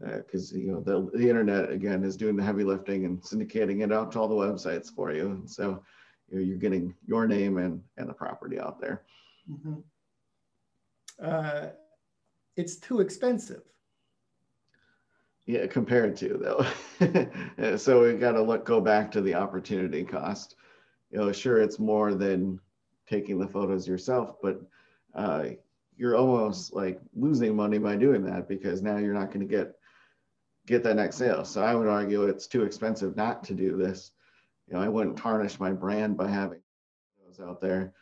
Because 0.00 0.52
uh, 0.52 0.56
you 0.56 0.72
know 0.72 0.80
the, 0.80 1.10
the 1.16 1.28
internet 1.28 1.70
again 1.70 2.04
is 2.04 2.16
doing 2.16 2.36
the 2.36 2.42
heavy 2.42 2.64
lifting 2.64 3.04
and 3.04 3.20
syndicating 3.20 3.84
it 3.84 3.92
out 3.92 4.12
to 4.12 4.18
all 4.18 4.28
the 4.28 4.34
websites 4.34 4.90
for 4.90 5.12
you. 5.12 5.26
And 5.30 5.48
so 5.50 5.82
you 6.30 6.38
know, 6.38 6.44
you're 6.44 6.56
getting 6.56 6.94
your 7.06 7.26
name 7.26 7.58
and 7.58 7.82
and 7.98 8.08
the 8.08 8.14
property 8.14 8.58
out 8.58 8.80
there. 8.80 9.02
Mm-hmm. 9.50 9.74
Uh, 11.22 11.66
it's 12.56 12.76
too 12.76 13.00
expensive 13.00 13.62
yeah, 15.46 15.66
compared 15.66 16.16
to 16.16 16.38
though. 16.38 17.76
so 17.76 18.02
we 18.02 18.14
got 18.14 18.32
to 18.32 18.42
look 18.42 18.64
go 18.64 18.80
back 18.80 19.12
to 19.12 19.20
the 19.20 19.34
opportunity 19.34 20.04
cost. 20.04 20.56
You 21.10 21.18
know, 21.18 21.32
sure 21.32 21.60
it's 21.60 21.78
more 21.78 22.14
than 22.14 22.60
taking 23.06 23.38
the 23.38 23.46
photos 23.46 23.86
yourself, 23.86 24.36
but 24.42 24.60
uh, 25.14 25.44
you're 25.96 26.16
almost 26.16 26.74
like 26.74 27.00
losing 27.14 27.54
money 27.54 27.78
by 27.78 27.96
doing 27.96 28.24
that 28.24 28.48
because 28.48 28.82
now 28.82 28.96
you're 28.96 29.14
not 29.14 29.28
going 29.28 29.46
to 29.46 29.56
get 29.56 29.74
get 30.66 30.82
that 30.82 30.96
next 30.96 31.16
sale. 31.16 31.44
So 31.44 31.62
I 31.62 31.74
would 31.74 31.88
argue 31.88 32.22
it's 32.22 32.46
too 32.46 32.64
expensive 32.64 33.16
not 33.16 33.44
to 33.44 33.54
do 33.54 33.76
this. 33.76 34.12
You 34.66 34.74
know, 34.74 34.80
I 34.80 34.88
wouldn't 34.88 35.18
tarnish 35.18 35.60
my 35.60 35.72
brand 35.72 36.16
by 36.16 36.28
having 36.28 36.60
those 37.26 37.38
out 37.38 37.60
there 37.60 37.92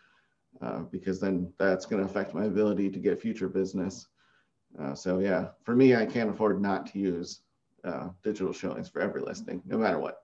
uh, 0.60 0.80
because 0.90 1.18
then 1.18 1.52
that's 1.58 1.86
going 1.86 2.00
to 2.02 2.08
affect 2.08 2.34
my 2.34 2.44
ability 2.44 2.88
to 2.90 3.00
get 3.00 3.20
future 3.20 3.48
business. 3.48 4.06
Uh, 4.80 4.94
so 4.94 5.18
yeah, 5.18 5.48
for 5.64 5.76
me, 5.76 5.94
I 5.94 6.06
can't 6.06 6.30
afford 6.30 6.60
not 6.60 6.86
to 6.92 6.98
use 6.98 7.40
uh, 7.84 8.08
digital 8.22 8.52
showings 8.52 8.88
for 8.88 9.00
every 9.00 9.20
listing, 9.20 9.62
no 9.66 9.76
matter 9.76 9.98
what. 9.98 10.22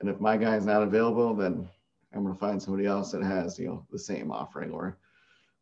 And 0.00 0.08
if 0.08 0.20
my 0.20 0.36
guy 0.36 0.56
is 0.56 0.66
not 0.66 0.82
available, 0.82 1.34
then 1.34 1.68
I'm 2.14 2.22
going 2.22 2.34
to 2.34 2.40
find 2.40 2.62
somebody 2.62 2.86
else 2.86 3.12
that 3.12 3.22
has 3.22 3.58
you 3.58 3.68
know 3.68 3.86
the 3.90 3.98
same 3.98 4.30
offering 4.30 4.70
or 4.70 4.98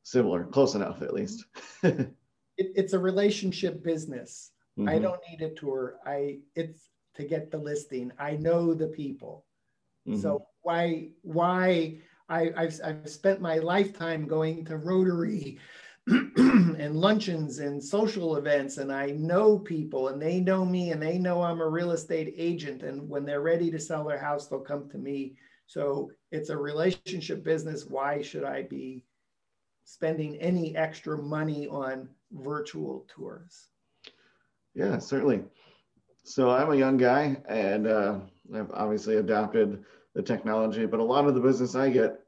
similar, 0.02 0.44
close 0.44 0.74
enough 0.74 1.02
at 1.02 1.14
least. 1.14 1.44
it, 1.82 2.14
it's 2.56 2.92
a 2.92 2.98
relationship 2.98 3.82
business. 3.82 4.52
Mm-hmm. 4.78 4.88
I 4.88 4.98
don't 4.98 5.20
need 5.28 5.42
a 5.42 5.54
tour. 5.54 5.96
I 6.06 6.38
it's 6.54 6.88
to 7.16 7.24
get 7.24 7.50
the 7.50 7.58
listing. 7.58 8.12
I 8.18 8.36
know 8.36 8.74
the 8.74 8.86
people. 8.86 9.44
Mm-hmm. 10.06 10.20
So 10.20 10.46
why 10.62 11.08
why 11.22 11.98
I, 12.28 12.50
I've, 12.56 12.78
I've 12.84 13.08
spent 13.08 13.40
my 13.40 13.58
lifetime 13.58 14.26
going 14.26 14.64
to 14.66 14.76
Rotary 14.76 15.58
and 16.36 16.96
luncheons 16.96 17.58
and 17.58 17.82
social 17.82 18.36
events, 18.36 18.78
and 18.78 18.92
I 18.92 19.06
know 19.06 19.58
people, 19.58 20.08
and 20.08 20.20
they 20.20 20.40
know 20.40 20.64
me, 20.64 20.90
and 20.92 21.02
they 21.02 21.18
know 21.18 21.42
I'm 21.42 21.60
a 21.60 21.68
real 21.68 21.92
estate 21.92 22.34
agent. 22.36 22.82
And 22.82 23.08
when 23.08 23.24
they're 23.24 23.42
ready 23.42 23.70
to 23.70 23.78
sell 23.78 24.04
their 24.04 24.18
house, 24.18 24.46
they'll 24.46 24.60
come 24.60 24.88
to 24.90 24.98
me. 24.98 25.34
So 25.66 26.10
it's 26.32 26.48
a 26.48 26.56
relationship 26.56 27.44
business. 27.44 27.84
Why 27.84 28.22
should 28.22 28.44
I 28.44 28.62
be 28.62 29.04
spending 29.84 30.36
any 30.36 30.76
extra 30.76 31.18
money 31.18 31.66
on 31.68 32.08
virtual 32.32 33.06
tours? 33.08 33.68
Yeah, 34.74 34.98
certainly. 34.98 35.44
So 36.24 36.50
I'm 36.50 36.70
a 36.70 36.76
young 36.76 36.96
guy, 36.96 37.36
and 37.48 37.86
uh, 37.86 38.20
I've 38.54 38.70
obviously 38.72 39.16
adopted 39.16 39.84
the 40.14 40.22
technology, 40.22 40.86
but 40.86 41.00
a 41.00 41.04
lot 41.04 41.26
of 41.26 41.34
the 41.34 41.40
business 41.40 41.74
I 41.74 41.90
get 41.90 42.20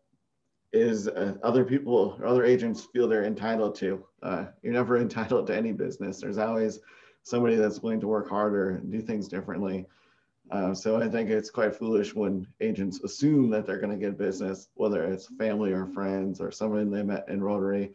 is 0.72 1.08
uh, 1.08 1.34
other 1.42 1.64
people 1.64 2.16
or 2.20 2.26
other 2.26 2.44
agents 2.44 2.86
feel 2.92 3.08
they're 3.08 3.24
entitled 3.24 3.74
to. 3.76 4.04
Uh, 4.22 4.46
you're 4.62 4.72
never 4.72 4.96
entitled 5.00 5.46
to 5.48 5.56
any 5.56 5.72
business. 5.72 6.20
There's 6.20 6.38
always 6.38 6.80
somebody 7.22 7.56
that's 7.56 7.80
willing 7.80 8.00
to 8.00 8.08
work 8.08 8.28
harder 8.28 8.70
and 8.70 8.90
do 8.90 9.00
things 9.00 9.28
differently. 9.28 9.86
Uh, 10.50 10.74
so 10.74 11.00
I 11.00 11.08
think 11.08 11.30
it's 11.30 11.50
quite 11.50 11.76
foolish 11.76 12.14
when 12.14 12.46
agents 12.60 13.00
assume 13.04 13.50
that 13.50 13.66
they're 13.66 13.78
going 13.78 13.96
to 13.96 14.04
get 14.04 14.18
business, 14.18 14.68
whether 14.74 15.04
it's 15.04 15.28
family 15.38 15.72
or 15.72 15.86
friends 15.86 16.40
or 16.40 16.50
someone 16.50 16.90
they 16.90 17.02
met 17.02 17.28
in 17.28 17.42
Rotary. 17.42 17.94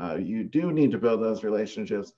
Uh, 0.00 0.14
you 0.14 0.44
do 0.44 0.70
need 0.70 0.92
to 0.92 0.98
build 0.98 1.20
those 1.20 1.42
relationships, 1.42 2.12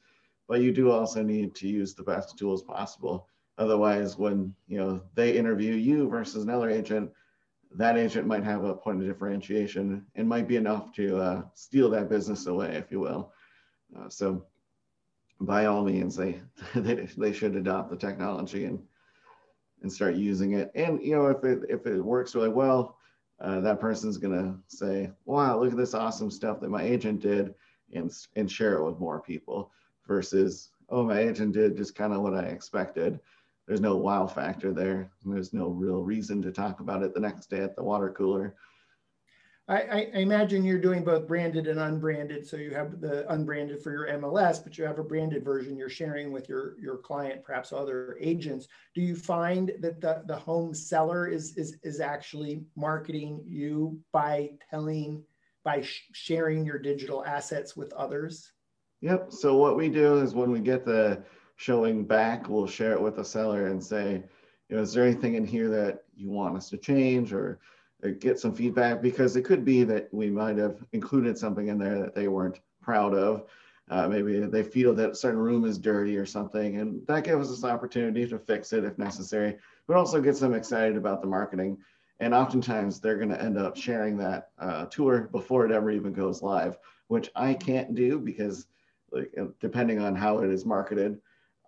but 0.48 0.60
you 0.60 0.70
do 0.70 0.90
also 0.90 1.22
need 1.22 1.54
to 1.54 1.68
use 1.68 1.94
the 1.94 2.02
best 2.02 2.36
tools 2.36 2.62
possible. 2.62 3.26
Otherwise, 3.56 4.18
when 4.18 4.54
you 4.68 4.78
know 4.78 5.02
they 5.14 5.36
interview 5.36 5.74
you 5.74 6.08
versus 6.08 6.44
another 6.44 6.68
agent, 6.68 7.10
that 7.74 7.96
agent 7.96 8.26
might 8.26 8.44
have 8.44 8.64
a 8.64 8.74
point 8.74 9.00
of 9.00 9.06
differentiation 9.06 10.04
and 10.16 10.28
might 10.28 10.48
be 10.48 10.56
enough 10.56 10.92
to 10.94 11.16
uh, 11.16 11.42
steal 11.54 11.90
that 11.90 12.09
business 12.09 12.46
away, 12.46 12.74
if 12.76 12.90
you 12.90 13.00
will. 13.00 13.33
Uh, 13.96 14.09
so 14.09 14.44
by 15.40 15.66
all 15.66 15.85
means, 15.85 16.16
they, 16.16 16.40
they, 16.74 17.06
they 17.16 17.33
should 17.33 17.56
adopt 17.56 17.90
the 17.90 17.96
technology 17.96 18.64
and, 18.64 18.80
and 19.83 19.92
start 19.92 20.14
using 20.16 20.54
it. 20.54 20.70
And, 20.74 21.00
you 21.02 21.14
know, 21.14 21.26
if 21.26 21.44
it, 21.44 21.61
if 21.68 21.87
it 21.87 22.00
works 22.00 22.35
really 22.35 22.48
well, 22.48 22.96
uh, 23.40 23.61
that 23.61 23.80
person's 23.80 24.18
going 24.18 24.35
to 24.35 24.59
say, 24.66 25.11
wow, 25.24 25.59
look 25.59 25.70
at 25.70 25.78
this 25.78 25.94
awesome 25.94 26.30
stuff 26.30 26.61
that 26.61 26.70
my 26.70 26.83
agent 26.83 27.20
did 27.20 27.54
and, 27.94 28.12
and 28.37 28.50
share 28.50 28.74
it 28.74 28.85
with 28.85 28.98
more 28.98 29.20
people 29.20 29.70
versus, 30.06 30.70
oh, 30.90 31.04
my 31.04 31.20
agent 31.20 31.52
did 31.52 31.76
just 31.76 31.94
kind 31.94 32.12
of 32.12 32.20
what 32.20 32.35
I 32.35 32.42
expected 32.42 33.20
there's 33.70 33.80
no 33.80 33.94
wow 33.94 34.26
factor 34.26 34.72
there. 34.72 35.12
There's 35.24 35.52
no 35.52 35.68
real 35.68 36.02
reason 36.02 36.42
to 36.42 36.50
talk 36.50 36.80
about 36.80 37.04
it 37.04 37.14
the 37.14 37.20
next 37.20 37.50
day 37.50 37.61
at 37.61 37.76
the 37.76 37.85
water 37.85 38.11
cooler. 38.11 38.56
I, 39.68 39.83
I, 39.83 39.98
imagine 40.14 40.64
you're 40.64 40.80
doing 40.80 41.04
both 41.04 41.28
branded 41.28 41.68
and 41.68 41.78
unbranded. 41.78 42.44
So 42.48 42.56
you 42.56 42.74
have 42.74 43.00
the 43.00 43.33
unbranded 43.33 43.80
for 43.80 43.92
your 43.92 44.09
MLS, 44.18 44.61
but 44.61 44.76
you 44.76 44.83
have 44.87 44.98
a 44.98 45.04
branded 45.04 45.44
version 45.44 45.78
you're 45.78 45.88
sharing 45.88 46.33
with 46.33 46.48
your, 46.48 46.74
your 46.80 46.96
client, 46.96 47.44
perhaps 47.44 47.72
other 47.72 48.18
agents. 48.20 48.66
Do 48.96 49.02
you 49.02 49.14
find 49.14 49.70
that 49.78 50.00
the, 50.00 50.24
the 50.26 50.35
home 50.35 50.74
seller 50.74 51.28
is, 51.28 51.56
is, 51.56 51.76
is 51.85 52.00
actually 52.00 52.64
marketing 52.74 53.40
you 53.46 54.00
by 54.11 54.50
telling, 54.68 55.22
by 55.62 55.83
sh 55.83 56.09
sharing 56.12 56.66
your 56.66 56.80
digital 56.80 57.24
assets 57.24 57.76
with 57.76 57.92
others? 57.92 58.50
Yep. 59.00 59.30
So 59.30 59.56
what 59.56 59.76
we 59.76 59.88
do 59.88 60.16
is 60.16 60.35
when 60.35 60.50
we 60.50 60.59
get 60.59 60.85
the 60.85 61.22
showing 61.61 62.07
back, 62.07 62.49
we'll 62.49 62.66
share 62.66 62.92
it 62.92 63.03
with 63.03 63.16
the 63.16 63.25
seller 63.25 63.66
and 63.66 63.85
say, 63.85 64.23
you 64.70 64.77
know, 64.77 64.81
is 64.81 64.94
there 64.94 65.05
anything 65.05 65.35
in 65.35 65.44
here 65.44 65.68
that 65.68 66.05
you 66.16 66.31
want 66.31 66.57
us 66.57 66.70
to 66.70 66.79
change 66.79 67.35
or, 67.35 67.61
or 68.03 68.12
get 68.12 68.38
some 68.38 68.55
feedback? 68.55 69.03
Because 69.03 69.37
it 69.37 69.42
could 69.42 69.62
be 69.62 69.85
that 69.85 70.09
we 70.11 70.31
might 70.31 70.57
have 70.57 70.83
included 70.92 71.37
something 71.37 71.68
in 71.68 71.77
there 71.77 71.99
that 71.99 72.14
they 72.14 72.29
weren't 72.29 72.61
proud 72.81 73.12
of. 73.12 73.44
Uh, 73.90 74.09
maybe 74.09 74.40
they 74.40 74.62
feel 74.62 74.94
that 74.94 75.18
certain 75.18 75.38
room 75.38 75.66
is 75.66 75.77
dirty 75.77 76.16
or 76.16 76.25
something, 76.25 76.79
and 76.79 77.07
that 77.07 77.25
gives 77.25 77.53
us 77.53 77.62
an 77.62 77.68
opportunity 77.68 78.27
to 78.27 78.38
fix 78.38 78.73
it 78.73 78.85
if 78.85 78.96
necessary, 78.96 79.59
but 79.87 79.99
also 79.99 80.18
gets 80.18 80.40
them 80.40 80.55
excited 80.55 80.96
about 80.96 81.20
the 81.20 81.29
marketing. 81.29 81.77
And 82.20 82.33
oftentimes 82.33 83.01
they're 83.01 83.18
going 83.18 83.29
to 83.29 83.42
end 83.42 83.59
up 83.59 83.77
sharing 83.77 84.16
that 84.16 84.49
uh, 84.59 84.87
tour 84.87 85.29
before 85.31 85.66
it 85.66 85.73
ever 85.73 85.90
even 85.90 86.14
goes 86.14 86.40
live, 86.40 86.79
which 87.09 87.29
I 87.37 87.53
can't 87.53 87.94
do 87.94 88.18
because, 88.18 88.66
like, 89.12 89.35
depending 89.61 90.01
on 90.01 90.16
how 90.16 90.38
it 90.38 90.49
is 90.49 90.64
marketed, 90.64 91.20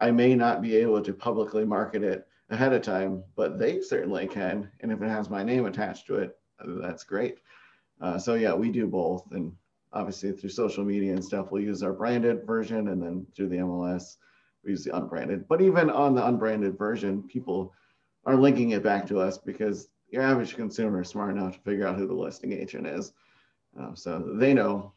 I 0.02 0.10
may 0.10 0.34
not 0.34 0.60
be 0.60 0.74
able 0.76 1.00
to 1.00 1.12
publicly 1.12 1.64
market 1.64 2.02
it 2.02 2.26
ahead 2.50 2.72
of 2.72 2.82
time, 2.82 3.22
but 3.36 3.56
they 3.56 3.80
certainly 3.80 4.26
can. 4.26 4.68
And 4.80 4.90
if 4.90 5.00
it 5.00 5.08
has 5.08 5.30
my 5.30 5.44
name 5.44 5.64
attached 5.64 6.08
to 6.08 6.16
it, 6.16 6.36
that's 6.58 7.04
great. 7.04 7.38
Uh, 8.00 8.18
so 8.18 8.34
yeah, 8.34 8.52
we 8.52 8.72
do 8.72 8.88
both. 8.88 9.30
And 9.30 9.52
obviously 9.92 10.32
through 10.32 10.50
social 10.50 10.84
media 10.84 11.12
and 11.12 11.24
stuff, 11.24 11.52
we'll 11.52 11.62
use 11.62 11.84
our 11.84 11.92
branded 11.92 12.44
version 12.44 12.88
and 12.88 13.00
then 13.00 13.24
through 13.36 13.48
the 13.48 13.58
MLS, 13.58 14.16
we 14.64 14.72
use 14.72 14.82
the 14.82 14.96
unbranded. 14.96 15.46
But 15.46 15.62
even 15.62 15.88
on 15.88 16.16
the 16.16 16.26
unbranded 16.26 16.76
version, 16.76 17.22
people 17.22 17.72
are 18.24 18.34
linking 18.34 18.70
it 18.70 18.82
back 18.82 19.06
to 19.06 19.20
us 19.20 19.38
because 19.38 19.88
your 20.08 20.22
average 20.22 20.56
consumer 20.56 21.02
is 21.02 21.08
smart 21.08 21.36
enough 21.36 21.54
to 21.54 21.60
figure 21.60 21.86
out 21.86 21.96
who 21.96 22.08
the 22.08 22.14
listing 22.14 22.52
agent 22.52 22.88
is. 22.88 23.12
Uh, 23.80 23.94
so 23.94 24.34
they 24.34 24.52
know, 24.52 24.94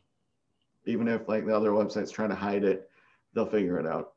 even 0.86 1.08
if 1.08 1.30
like 1.30 1.46
the 1.46 1.56
other 1.56 1.72
websites 1.72 2.12
trying 2.12 2.30
to 2.30 2.36
hide 2.36 2.64
it, 2.64 2.90
they'll 3.36 3.46
figure 3.46 3.80
it 3.80 3.86
out. 3.86 4.15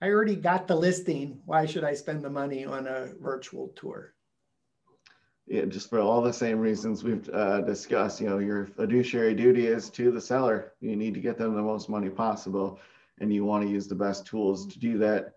I 0.00 0.08
already 0.08 0.36
got 0.36 0.66
the 0.66 0.76
listing. 0.76 1.40
Why 1.46 1.64
should 1.64 1.84
I 1.84 1.94
spend 1.94 2.22
the 2.22 2.30
money 2.30 2.64
on 2.64 2.86
a 2.86 3.12
virtual 3.20 3.72
tour? 3.76 4.12
Yeah, 5.46 5.64
just 5.64 5.88
for 5.88 6.00
all 6.00 6.20
the 6.20 6.32
same 6.32 6.58
reasons 6.58 7.04
we've 7.04 7.28
uh, 7.30 7.60
discussed. 7.62 8.20
You 8.20 8.28
know, 8.28 8.38
your 8.38 8.66
fiduciary 8.66 9.34
duty 9.34 9.68
is 9.68 9.88
to 9.90 10.10
the 10.10 10.20
seller. 10.20 10.72
You 10.80 10.96
need 10.96 11.14
to 11.14 11.20
get 11.20 11.38
them 11.38 11.54
the 11.54 11.62
most 11.62 11.88
money 11.88 12.10
possible, 12.10 12.80
and 13.20 13.32
you 13.32 13.44
want 13.44 13.64
to 13.64 13.70
use 13.70 13.86
the 13.86 13.94
best 13.94 14.26
tools 14.26 14.66
to 14.66 14.78
do 14.78 14.98
that. 14.98 15.32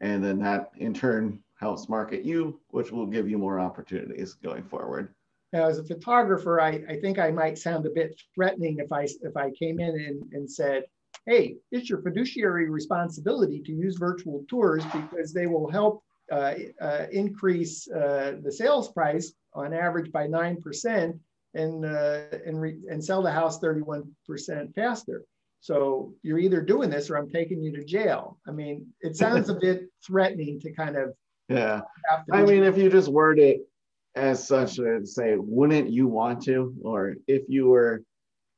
And 0.00 0.22
then 0.22 0.38
that 0.40 0.72
in 0.76 0.92
turn 0.92 1.38
helps 1.54 1.88
market 1.88 2.24
you, 2.24 2.60
which 2.68 2.90
will 2.90 3.06
give 3.06 3.28
you 3.28 3.38
more 3.38 3.60
opportunities 3.60 4.34
going 4.34 4.64
forward. 4.64 5.14
Now, 5.52 5.68
as 5.68 5.78
a 5.78 5.84
photographer, 5.84 6.60
I, 6.60 6.82
I 6.88 7.00
think 7.00 7.20
I 7.20 7.30
might 7.30 7.56
sound 7.56 7.86
a 7.86 7.90
bit 7.90 8.20
threatening 8.34 8.78
if 8.80 8.92
I 8.92 9.04
if 9.22 9.36
I 9.36 9.50
came 9.52 9.78
in 9.78 9.94
and, 10.00 10.32
and 10.32 10.50
said, 10.50 10.84
hey, 11.26 11.56
it's 11.72 11.88
your 11.88 12.02
fiduciary 12.02 12.68
responsibility 12.68 13.60
to 13.60 13.72
use 13.72 13.96
virtual 13.96 14.44
tours 14.48 14.84
because 14.84 15.32
they 15.32 15.46
will 15.46 15.70
help 15.70 16.02
uh, 16.30 16.54
uh, 16.80 17.06
increase 17.12 17.88
uh, 17.90 18.34
the 18.42 18.52
sales 18.52 18.92
price 18.92 19.32
on 19.54 19.72
average 19.72 20.10
by 20.12 20.26
9% 20.26 21.18
and, 21.54 21.84
uh, 21.84 22.20
and, 22.44 22.60
re- 22.60 22.80
and 22.90 23.02
sell 23.02 23.22
the 23.22 23.30
house 23.30 23.60
31% 23.60 24.04
faster. 24.74 25.22
So 25.60 26.12
you're 26.22 26.38
either 26.38 26.60
doing 26.60 26.90
this 26.90 27.08
or 27.08 27.16
I'm 27.16 27.30
taking 27.30 27.62
you 27.62 27.74
to 27.76 27.84
jail. 27.84 28.38
I 28.46 28.50
mean, 28.50 28.86
it 29.00 29.16
sounds 29.24 29.48
a 29.48 29.54
bit 29.54 29.84
threatening 30.06 30.60
to 30.60 30.72
kind 30.72 30.96
of. 30.96 31.14
Yeah. 31.48 31.82
I 32.32 32.42
mean, 32.42 32.64
if 32.64 32.76
you 32.76 32.90
just 32.90 33.08
word 33.08 33.38
it 33.38 33.60
as 34.14 34.46
such 34.46 34.78
and 34.78 35.08
say, 35.08 35.36
wouldn't 35.36 35.90
you 35.90 36.06
want 36.06 36.42
to? 36.44 36.74
Or 36.82 37.16
if 37.26 37.42
you 37.48 37.68
were 37.68 38.02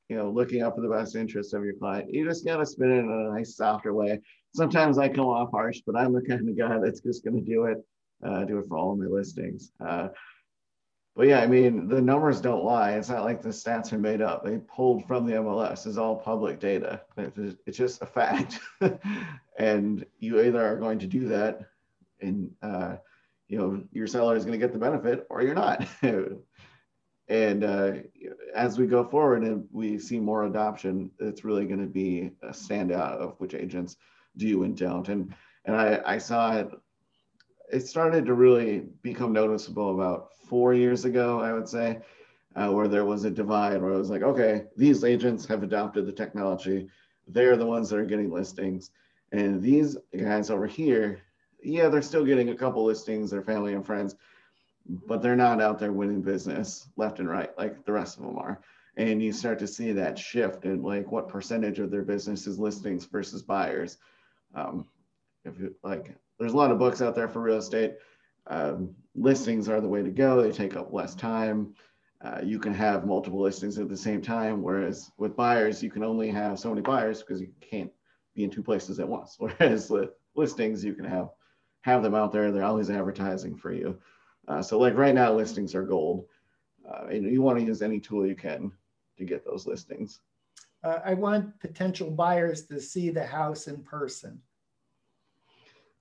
you 0.08 0.16
know, 0.16 0.30
looking 0.30 0.62
out 0.62 0.74
for 0.74 0.80
the 0.80 0.88
best 0.88 1.16
interest 1.16 1.54
of 1.54 1.64
your 1.64 1.74
client. 1.74 2.12
You 2.12 2.24
just 2.24 2.44
got 2.44 2.58
to 2.58 2.66
spin 2.66 2.90
it 2.90 2.98
in 2.98 3.10
a 3.10 3.34
nice, 3.34 3.56
softer 3.56 3.92
way. 3.92 4.20
Sometimes 4.54 4.98
I 4.98 5.08
come 5.08 5.26
off 5.26 5.50
harsh, 5.50 5.80
but 5.86 5.96
I'm 5.96 6.12
the 6.12 6.22
kind 6.22 6.48
of 6.48 6.56
guy 6.56 6.78
that's 6.78 7.00
just 7.00 7.24
going 7.24 7.36
to 7.36 7.44
do 7.44 7.64
it, 7.64 7.78
uh, 8.24 8.44
do 8.44 8.58
it 8.58 8.66
for 8.68 8.78
all 8.78 8.92
of 8.92 8.98
my 8.98 9.06
listings. 9.06 9.72
Uh, 9.84 10.08
but 11.16 11.28
yeah, 11.28 11.40
I 11.40 11.46
mean, 11.46 11.88
the 11.88 12.00
numbers 12.00 12.42
don't 12.42 12.62
lie. 12.62 12.92
It's 12.92 13.08
not 13.08 13.24
like 13.24 13.40
the 13.40 13.48
stats 13.48 13.92
are 13.92 13.98
made 13.98 14.20
up. 14.20 14.44
They 14.44 14.58
pulled 14.58 15.06
from 15.06 15.26
the 15.26 15.32
MLS. 15.32 15.86
It's 15.86 15.96
all 15.96 16.14
public 16.14 16.60
data. 16.60 17.00
It's 17.16 17.78
just 17.78 18.02
a 18.02 18.06
fact. 18.06 18.60
and 19.58 20.04
you 20.18 20.40
either 20.42 20.64
are 20.64 20.76
going 20.76 20.98
to 20.98 21.06
do 21.06 21.26
that 21.28 21.60
and, 22.20 22.50
uh, 22.62 22.96
you 23.48 23.58
know, 23.58 23.82
your 23.92 24.06
seller 24.06 24.36
is 24.36 24.44
going 24.44 24.58
to 24.58 24.64
get 24.64 24.74
the 24.74 24.78
benefit 24.78 25.26
or 25.30 25.40
you're 25.40 25.54
not. 25.54 25.86
and 27.28 27.64
uh, 27.64 27.92
as 28.54 28.78
we 28.78 28.86
go 28.86 29.04
forward 29.04 29.42
and 29.42 29.66
we 29.72 29.98
see 29.98 30.20
more 30.20 30.44
adoption, 30.44 31.10
it's 31.18 31.44
really 31.44 31.66
going 31.66 31.80
to 31.80 31.86
be 31.86 32.30
a 32.42 32.50
standout 32.50 33.18
of 33.18 33.34
which 33.38 33.54
agents 33.54 33.96
do 34.36 34.62
and 34.62 34.76
don't. 34.76 35.08
And 35.08 35.34
and 35.64 35.74
I, 35.74 36.00
I 36.06 36.18
saw 36.18 36.56
it. 36.56 36.70
It 37.72 37.88
started 37.88 38.26
to 38.26 38.34
really 38.34 38.84
become 39.02 39.32
noticeable 39.32 39.92
about 39.92 40.28
four 40.48 40.72
years 40.72 41.04
ago, 41.04 41.40
I 41.40 41.52
would 41.52 41.68
say, 41.68 41.98
uh, 42.54 42.70
where 42.70 42.86
there 42.86 43.04
was 43.04 43.24
a 43.24 43.30
divide 43.30 43.82
where 43.82 43.92
it 43.92 43.98
was 43.98 44.10
like, 44.10 44.22
okay, 44.22 44.64
these 44.76 45.02
agents 45.02 45.44
have 45.46 45.64
adopted 45.64 46.06
the 46.06 46.12
technology. 46.12 46.88
They're 47.26 47.56
the 47.56 47.66
ones 47.66 47.90
that 47.90 47.98
are 47.98 48.04
getting 48.04 48.30
listings, 48.30 48.92
and 49.32 49.60
these 49.60 49.96
guys 50.16 50.48
over 50.48 50.68
here, 50.68 51.22
yeah, 51.60 51.88
they're 51.88 52.02
still 52.02 52.24
getting 52.24 52.50
a 52.50 52.56
couple 52.56 52.84
listings, 52.84 53.32
their 53.32 53.42
family 53.42 53.74
and 53.74 53.84
friends, 53.84 54.14
but 54.88 55.22
they're 55.22 55.36
not 55.36 55.60
out 55.60 55.78
there 55.78 55.92
winning 55.92 56.22
business 56.22 56.88
left 56.96 57.18
and 57.18 57.28
right 57.28 57.56
like 57.58 57.84
the 57.84 57.92
rest 57.92 58.18
of 58.18 58.24
them 58.24 58.38
are. 58.38 58.60
And 58.96 59.22
you 59.22 59.32
start 59.32 59.58
to 59.58 59.66
see 59.66 59.92
that 59.92 60.18
shift 60.18 60.64
in 60.64 60.82
like 60.82 61.10
what 61.12 61.28
percentage 61.28 61.78
of 61.78 61.90
their 61.90 62.02
business 62.02 62.46
is 62.46 62.58
listings 62.58 63.04
versus 63.04 63.42
buyers. 63.42 63.98
Um, 64.54 64.86
if 65.44 65.58
you 65.58 65.74
like, 65.82 66.14
there's 66.38 66.54
a 66.54 66.56
lot 66.56 66.70
of 66.70 66.78
books 66.78 67.02
out 67.02 67.14
there 67.14 67.28
for 67.28 67.42
real 67.42 67.58
estate. 67.58 67.94
Um, 68.46 68.94
listings 69.14 69.68
are 69.68 69.80
the 69.80 69.88
way 69.88 70.02
to 70.02 70.10
go. 70.10 70.42
They 70.42 70.52
take 70.52 70.76
up 70.76 70.92
less 70.92 71.14
time. 71.14 71.74
Uh, 72.24 72.40
you 72.42 72.58
can 72.58 72.72
have 72.72 73.06
multiple 73.06 73.40
listings 73.40 73.78
at 73.78 73.88
the 73.88 73.96
same 73.96 74.22
time, 74.22 74.62
whereas 74.62 75.10
with 75.18 75.36
buyers, 75.36 75.82
you 75.82 75.90
can 75.90 76.02
only 76.02 76.30
have 76.30 76.58
so 76.58 76.70
many 76.70 76.80
buyers 76.80 77.20
because 77.20 77.40
you 77.40 77.50
can't 77.60 77.92
be 78.34 78.44
in 78.44 78.50
two 78.50 78.62
places 78.62 78.98
at 78.98 79.08
once. 79.08 79.36
Whereas 79.38 79.90
with 79.90 80.10
listings, 80.34 80.84
you 80.84 80.94
can 80.94 81.04
have 81.04 81.30
have 81.82 82.02
them 82.02 82.14
out 82.14 82.32
there. 82.32 82.50
They're 82.50 82.64
always 82.64 82.90
advertising 82.90 83.56
for 83.56 83.72
you. 83.72 83.98
Uh, 84.48 84.62
so 84.62 84.78
like 84.78 84.96
right 84.96 85.14
now, 85.14 85.32
listings 85.32 85.74
are 85.74 85.82
gold. 85.82 86.26
Uh, 86.88 87.06
and 87.06 87.24
you 87.24 87.42
want 87.42 87.58
to 87.58 87.64
use 87.64 87.82
any 87.82 87.98
tool 87.98 88.26
you 88.26 88.36
can 88.36 88.70
to 89.18 89.24
get 89.24 89.44
those 89.44 89.66
listings. 89.66 90.20
Uh, 90.84 91.00
I 91.04 91.14
want 91.14 91.58
potential 91.58 92.10
buyers 92.10 92.66
to 92.66 92.80
see 92.80 93.10
the 93.10 93.26
house 93.26 93.66
in 93.66 93.82
person. 93.82 94.40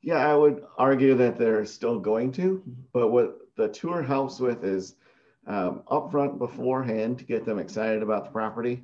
Yeah, 0.02 0.30
I 0.30 0.36
would 0.36 0.64
argue 0.78 1.16
that 1.16 1.38
they're 1.38 1.66
still 1.66 2.00
going 2.00 2.32
to, 2.34 2.62
but 2.94 3.08
what 3.08 3.40
the 3.56 3.70
tour 3.70 4.04
helps 4.04 4.40
with 4.40 4.64
is 4.64 4.96
um, 5.48 5.82
upfront 5.88 6.38
beforehand 6.38 7.18
to 7.20 7.26
get 7.26 7.46
them 7.46 7.58
excited 7.58 8.04
about 8.04 8.26
the 8.26 8.32
property. 8.32 8.84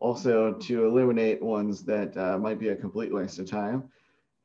Also 0.00 0.52
to 0.54 0.86
eliminate 0.86 1.40
ones 1.40 1.82
that 1.84 2.16
uh, 2.16 2.36
might 2.38 2.58
be 2.58 2.68
a 2.68 2.76
complete 2.76 3.14
waste 3.14 3.38
of 3.38 3.48
time. 3.48 3.84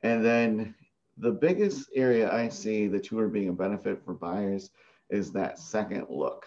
And 0.03 0.23
then 0.23 0.75
the 1.17 1.31
biggest 1.31 1.89
area 1.95 2.31
I 2.31 2.49
see 2.49 2.87
the 2.87 2.99
tour 2.99 3.27
being 3.27 3.49
a 3.49 3.53
benefit 3.53 4.03
for 4.03 4.13
buyers 4.13 4.71
is 5.09 5.31
that 5.33 5.59
second 5.59 6.07
look. 6.09 6.45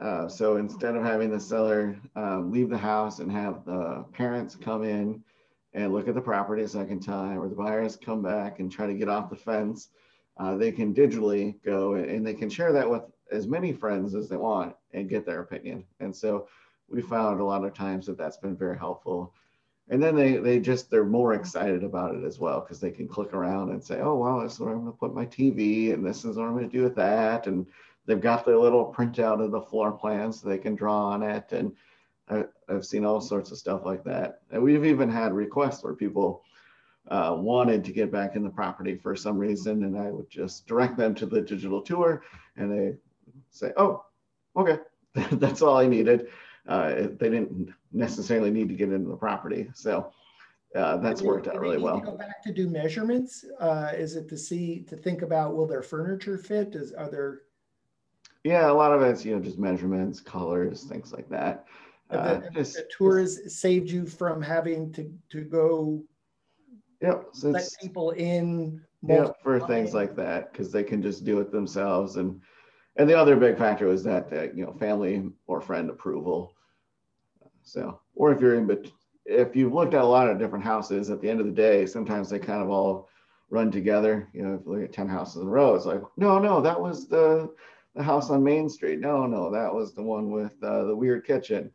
Uh, 0.00 0.28
so 0.28 0.56
instead 0.56 0.94
of 0.94 1.02
having 1.02 1.30
the 1.30 1.40
seller 1.40 1.96
um, 2.16 2.52
leave 2.52 2.68
the 2.68 2.76
house 2.76 3.18
and 3.20 3.32
have 3.32 3.64
the 3.64 4.04
parents 4.12 4.54
come 4.54 4.84
in 4.84 5.22
and 5.72 5.92
look 5.92 6.08
at 6.08 6.14
the 6.14 6.20
property 6.20 6.62
a 6.62 6.68
second 6.68 7.00
time, 7.00 7.38
or 7.38 7.48
the 7.48 7.54
buyers 7.54 7.96
come 7.96 8.22
back 8.22 8.60
and 8.60 8.70
try 8.70 8.86
to 8.86 8.94
get 8.94 9.08
off 9.08 9.30
the 9.30 9.36
fence, 9.36 9.88
uh, 10.38 10.56
they 10.56 10.72
can 10.72 10.94
digitally 10.94 11.54
go 11.64 11.94
and 11.94 12.26
they 12.26 12.34
can 12.34 12.50
share 12.50 12.72
that 12.72 12.88
with 12.88 13.02
as 13.32 13.46
many 13.46 13.72
friends 13.72 14.14
as 14.14 14.28
they 14.28 14.36
want 14.36 14.74
and 14.92 15.08
get 15.08 15.24
their 15.24 15.40
opinion. 15.40 15.84
And 16.00 16.14
so 16.14 16.48
we 16.88 17.02
found 17.02 17.40
a 17.40 17.44
lot 17.44 17.64
of 17.64 17.74
times 17.74 18.06
that 18.06 18.18
that's 18.18 18.36
been 18.36 18.56
very 18.56 18.78
helpful 18.78 19.32
and 19.88 20.02
then 20.02 20.14
they 20.14 20.36
they 20.36 20.58
just 20.58 20.90
they're 20.90 21.04
more 21.04 21.34
excited 21.34 21.84
about 21.84 22.14
it 22.14 22.24
as 22.24 22.38
well 22.38 22.60
because 22.60 22.80
they 22.80 22.90
can 22.90 23.06
click 23.06 23.32
around 23.32 23.70
and 23.70 23.82
say 23.82 24.00
oh 24.00 24.14
wow 24.16 24.42
this 24.42 24.54
is 24.54 24.60
where 24.60 24.72
i'm 24.72 24.80
going 24.80 24.92
to 24.92 24.98
put 24.98 25.14
my 25.14 25.26
tv 25.26 25.92
and 25.92 26.04
this 26.04 26.24
is 26.24 26.36
what 26.36 26.46
i'm 26.46 26.52
going 26.52 26.68
to 26.68 26.76
do 26.76 26.82
with 26.82 26.96
that 26.96 27.46
and 27.46 27.66
they've 28.06 28.20
got 28.20 28.44
their 28.44 28.58
little 28.58 28.92
printout 28.96 29.44
of 29.44 29.50
the 29.50 29.60
floor 29.60 29.92
plan 29.92 30.32
so 30.32 30.48
they 30.48 30.58
can 30.58 30.74
draw 30.74 31.06
on 31.06 31.22
it 31.22 31.52
and 31.52 31.72
I, 32.28 32.44
have 32.68 32.84
seen 32.84 33.04
all 33.04 33.20
sorts 33.20 33.52
of 33.52 33.58
stuff 33.58 33.84
like 33.84 34.02
that. 34.02 34.40
And 34.50 34.60
we've 34.60 34.84
even 34.84 35.08
had 35.08 35.32
requests 35.32 35.84
where 35.84 35.94
people 35.94 36.42
uh, 37.08 37.36
wanted 37.38 37.84
to 37.84 37.92
get 37.92 38.10
back 38.10 38.34
in 38.34 38.42
the 38.42 38.50
property 38.50 38.96
for 38.96 39.14
some 39.14 39.38
reason 39.38 39.84
and 39.84 39.96
i 39.96 40.10
would 40.10 40.28
just 40.28 40.66
direct 40.66 40.96
them 40.96 41.14
to 41.14 41.26
the 41.26 41.40
digital 41.40 41.80
tour 41.80 42.22
and 42.56 42.72
they 42.72 42.96
say 43.50 43.72
oh 43.76 44.04
okay 44.56 44.78
that's 45.32 45.62
all 45.62 45.76
i 45.76 45.86
needed 45.86 46.26
uh, 46.68 47.08
they 47.18 47.30
didn't 47.30 47.72
necessarily 47.92 48.50
need 48.50 48.68
to 48.68 48.74
get 48.74 48.92
into 48.92 49.08
the 49.08 49.16
property. 49.16 49.70
So 49.74 50.12
uh, 50.74 50.96
that's 50.98 51.22
worked 51.22 51.48
out 51.48 51.60
really 51.60 51.78
well. 51.78 52.00
go 52.00 52.16
back 52.16 52.42
to 52.42 52.52
do 52.52 52.68
measurements. 52.68 53.44
Uh, 53.60 53.92
is 53.94 54.16
it 54.16 54.28
to 54.28 54.36
see 54.36 54.80
to 54.88 54.96
think 54.96 55.22
about 55.22 55.54
will 55.54 55.66
their 55.66 55.82
furniture 55.82 56.38
fit? 56.38 56.74
Is 56.74 56.92
are 56.92 57.10
there? 57.10 57.42
Yeah, 58.44 58.70
a 58.70 58.74
lot 58.74 58.92
of 58.92 59.02
it's 59.02 59.24
you 59.24 59.34
know 59.34 59.42
just 59.42 59.58
measurements, 59.58 60.20
colors, 60.20 60.84
things 60.84 61.12
like 61.12 61.28
that. 61.30 61.66
The, 62.10 62.18
uh, 62.18 62.50
just, 62.52 62.74
the 62.74 62.88
tours 62.96 63.58
saved 63.58 63.90
you 63.90 64.06
from 64.06 64.42
having 64.42 64.92
to 64.92 65.12
to 65.30 65.42
go. 65.42 66.02
Yep, 67.00 67.28
so 67.32 67.50
let 67.50 67.68
people 67.80 68.10
in. 68.10 68.82
Yeah, 69.06 69.30
for 69.42 69.60
things 69.60 69.94
like 69.94 70.16
that 70.16 70.52
because 70.52 70.72
they 70.72 70.82
can 70.82 71.00
just 71.00 71.24
do 71.24 71.38
it 71.38 71.52
themselves 71.52 72.16
and 72.16 72.40
and 72.96 73.08
the 73.08 73.16
other 73.16 73.36
big 73.36 73.56
factor 73.58 73.86
was 73.86 74.02
that 74.04 74.32
uh, 74.32 74.42
you 74.54 74.64
know 74.64 74.72
family 74.72 75.30
or 75.46 75.60
friend 75.60 75.90
approval 75.90 76.55
so, 77.66 78.00
or 78.14 78.32
if 78.32 78.40
you're 78.40 78.54
in, 78.54 78.66
but 78.66 78.86
if 79.24 79.56
you've 79.56 79.74
looked 79.74 79.92
at 79.92 80.02
a 80.02 80.06
lot 80.06 80.30
of 80.30 80.38
different 80.38 80.64
houses, 80.64 81.10
at 81.10 81.20
the 81.20 81.28
end 81.28 81.40
of 81.40 81.46
the 81.46 81.52
day, 81.52 81.84
sometimes 81.84 82.30
they 82.30 82.38
kind 82.38 82.62
of 82.62 82.70
all 82.70 83.08
run 83.50 83.72
together. 83.72 84.28
You 84.32 84.42
know, 84.42 84.54
if 84.54 84.60
you 84.64 84.72
look 84.72 84.84
at 84.84 84.92
10 84.92 85.08
houses 85.08 85.42
in 85.42 85.48
a 85.48 85.50
row, 85.50 85.74
it's 85.74 85.84
like, 85.84 86.00
no, 86.16 86.38
no, 86.38 86.60
that 86.60 86.80
was 86.80 87.08
the, 87.08 87.52
the 87.96 88.04
house 88.04 88.30
on 88.30 88.44
Main 88.44 88.68
Street. 88.68 89.00
No, 89.00 89.26
no, 89.26 89.50
that 89.50 89.74
was 89.74 89.94
the 89.94 90.02
one 90.02 90.30
with 90.30 90.52
uh, 90.62 90.84
the 90.84 90.94
weird 90.94 91.26
kitchen 91.26 91.72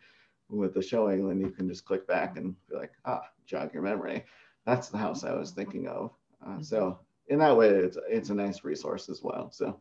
with 0.50 0.74
the 0.74 0.82
showing. 0.82 1.28
Then 1.28 1.42
you 1.42 1.50
can 1.50 1.68
just 1.68 1.84
click 1.84 2.08
back 2.08 2.38
and 2.38 2.56
be 2.70 2.78
like, 2.78 2.94
ah, 3.04 3.24
jog 3.46 3.74
your 3.74 3.84
memory. 3.84 4.24
That's 4.66 4.88
the 4.88 4.98
house 4.98 5.26
I 5.26 5.34
was 5.34 5.52
thinking 5.52 5.88
of. 5.88 6.12
Uh, 6.46 6.62
so 6.62 7.00
in 7.28 7.40
that 7.40 7.56
way, 7.58 7.68
it's, 7.68 7.98
it's 8.08 8.30
a 8.30 8.36
nice 8.36 8.64
resource 8.64 9.10
as 9.10 9.22
well. 9.22 9.52
So 9.52 9.78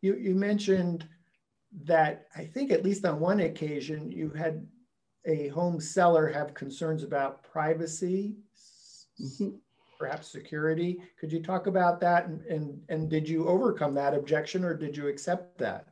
you, 0.00 0.16
you 0.16 0.34
mentioned 0.34 1.06
that 1.84 2.26
I 2.34 2.44
think 2.44 2.70
at 2.70 2.84
least 2.84 3.04
on 3.04 3.20
one 3.20 3.40
occasion 3.40 4.10
you 4.10 4.30
had 4.30 4.66
a 5.26 5.48
home 5.48 5.80
seller 5.80 6.28
have 6.28 6.54
concerns 6.54 7.02
about 7.02 7.42
privacy, 7.42 8.36
mm-hmm. 9.20 9.50
perhaps 9.98 10.28
security. 10.28 11.00
Could 11.20 11.32
you 11.32 11.42
talk 11.42 11.66
about 11.66 12.00
that 12.00 12.26
and, 12.26 12.42
and, 12.46 12.80
and 12.88 13.10
did 13.10 13.28
you 13.28 13.48
overcome 13.48 13.94
that 13.94 14.14
objection 14.14 14.64
or 14.64 14.74
did 14.74 14.96
you 14.96 15.08
accept 15.08 15.58
that? 15.58 15.88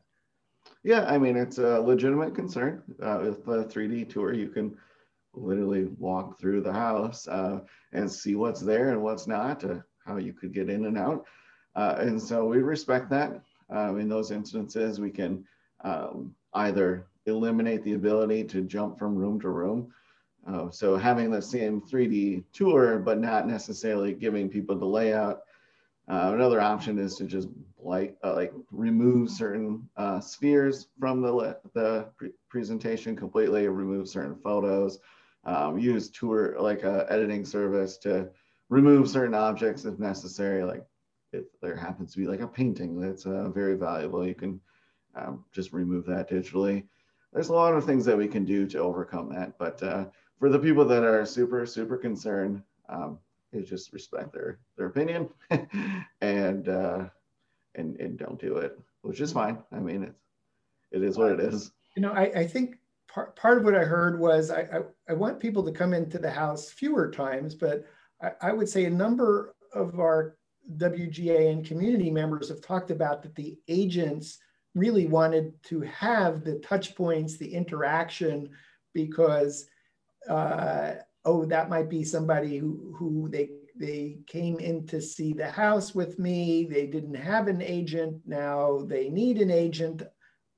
Yeah, 0.83 1.05
I 1.07 1.19
mean, 1.19 1.37
it's 1.37 1.59
a 1.59 1.81
legitimate 1.81 2.35
concern. 2.35 2.83
Uh, 3.03 3.21
with 3.23 3.45
the 3.45 3.65
3D 3.65 4.09
tour, 4.09 4.33
you 4.33 4.49
can 4.49 4.77
literally 5.35 5.87
walk 5.99 6.39
through 6.39 6.61
the 6.61 6.73
house 6.73 7.27
uh, 7.29 7.61
and 7.93 8.11
see 8.11 8.35
what's 8.35 8.61
there 8.61 8.91
and 8.91 9.03
what's 9.03 9.27
not, 9.27 9.65
uh, 9.65 9.77
how 10.07 10.17
you 10.17 10.33
could 10.33 10.53
get 10.53 10.71
in 10.71 10.87
and 10.87 10.99
out. 10.99 11.27
Uh, 11.75 11.97
and 11.99 12.21
so 12.21 12.45
we 12.45 12.59
respect 12.59 13.11
that. 13.11 13.41
Um, 13.71 13.99
in 13.99 14.09
those 14.09 14.31
instances, 14.31 15.01
we 15.01 15.11
can 15.11 15.45
um, 15.85 16.35
either 16.55 17.07
eliminate 17.27 17.85
the 17.85 17.95
ability 17.95 18.45
to 18.45 18.63
jump 18.63 18.99
from 18.99 19.15
room 19.15 19.41
to 19.41 19.51
room. 19.51 19.93
Uh, 20.47 20.71
so 20.71 20.97
having 20.97 21.31
the 21.31 21.41
same 21.41 21.81
3D 21.81 22.45
tour, 22.53 22.99
but 22.99 23.19
not 23.19 23.47
necessarily 23.47 24.13
giving 24.13 24.49
people 24.49 24.77
the 24.77 24.85
layout. 24.85 25.43
Uh, 26.07 26.33
another 26.35 26.61
option 26.61 26.99
is 26.99 27.17
to 27.17 27.25
just 27.25 27.49
like 27.79 28.17
uh, 28.23 28.35
like 28.35 28.53
remove 28.71 29.31
certain 29.31 29.89
uh, 29.97 30.21
spheres 30.21 30.89
from 30.99 31.23
the 31.23 31.59
the 31.73 32.07
pre 32.17 32.31
presentation 32.51 33.17
completely, 33.17 33.67
remove 33.69 34.07
certain 34.07 34.37
photos, 34.37 34.99
um, 35.45 35.79
use 35.79 36.11
tour 36.11 36.57
like 36.61 36.83
a 36.83 37.07
editing 37.09 37.45
service 37.45 37.97
to 37.97 38.29
remove 38.69 39.09
certain 39.09 39.35
objects 39.35 39.87
if 39.87 39.99
necessary. 39.99 40.63
Like 40.63 40.85
if 41.33 41.45
there 41.63 41.77
happens 41.77 42.13
to 42.13 42.19
be 42.19 42.27
like 42.27 42.41
a 42.41 42.49
painting 42.49 43.01
that's 43.01 43.25
uh, 43.25 43.49
very 43.49 43.75
valuable, 43.75 44.27
you 44.27 44.35
can 44.35 44.61
um, 45.17 45.45
just 45.53 45.73
remove 45.73 46.07
that 46.07 46.29
digitally. 46.31 46.85
There's 47.33 47.49
a 47.49 47.55
lot 47.55 47.75
of 47.75 47.85
things 47.85 48.05
that 48.05 48.17
we 48.17 48.29
can 48.29 48.45
do 48.45 48.67
to 48.69 48.79
overcome 48.79 49.29
that. 49.35 49.59
But 49.59 49.83
uh, 49.83 50.07
for 50.39 50.49
the 50.49 50.59
people 50.59 50.85
that 50.85 51.05
are 51.05 51.25
super, 51.27 51.67
super 51.67 51.97
concerned, 51.97 52.63
um, 52.89 53.19
just 53.65 53.93
respect 53.93 54.33
their, 54.33 54.59
their 54.77 54.87
opinion 54.87 55.29
and, 56.21 56.69
uh, 56.69 57.05
and, 57.77 57.97
and 58.01 58.19
don't 58.19 58.41
do 58.41 58.57
it, 58.57 58.79
which 59.03 59.21
is 59.21 59.33
fine. 59.33 59.59
I 59.73 59.79
mean, 59.79 60.03
it's, 60.05 60.21
it 60.91 61.03
is 61.03 61.19
what 61.19 61.33
it 61.33 61.41
is. 61.41 61.73
You 61.97 62.03
know, 62.03 62.13
I, 62.13 62.23
I 62.35 62.47
think 62.47 62.79
part, 63.09 63.37
part 63.37 63.59
of 63.59 63.65
what 63.65 63.75
I 63.75 63.85
heard 63.85 64.19
was 64.19 64.51
I, 64.51 64.61
I, 64.61 64.81
I 65.09 65.13
want 65.13 65.41
people 65.41 65.65
to 65.65 65.73
come 65.73 65.93
into 65.93 66.19
the 66.19 66.31
house 66.31 66.71
fewer 66.71 67.11
times, 67.11 67.55
but 67.55 67.85
I, 68.23 68.31
I 68.41 68.53
would 68.53 68.69
say 68.69 68.85
a 68.85 68.91
number 68.91 69.55
of 69.73 69.99
our 69.99 70.37
WGA 70.79 71.51
and 71.51 71.67
community 71.67 72.11
members 72.11 72.49
have 72.49 72.61
talked 72.61 72.91
about 72.91 73.23
that 73.23 73.35
the 73.35 73.59
agents 73.69 74.39
really 74.75 75.07
wanted 75.07 75.53
to 75.65 75.81
have 75.83 76.45
the 76.45 76.59
touch 76.59 76.95
points, 76.95 77.37
the 77.37 77.53
interaction, 77.55 78.51
because 78.93 79.67
uh, 80.29 80.95
oh, 81.25 81.45
that 81.47 81.69
might 81.69 81.89
be 81.89 82.05
somebody 82.05 82.59
who 82.59 82.95
who 82.99 83.29
they 83.29 83.51
they 83.77 84.19
came 84.27 84.59
in 84.59 84.87
to 84.87 85.01
see 85.01 85.33
the 85.33 85.51
house 85.51 85.95
with 85.95 86.19
me. 86.19 86.65
They 86.65 86.87
didn't 86.87 87.15
have 87.15 87.49
an 87.49 87.61
agent. 87.61 88.23
Now 88.25 88.81
they 88.87 89.09
need 89.09 89.39
an 89.41 89.51
agent. 89.51 90.03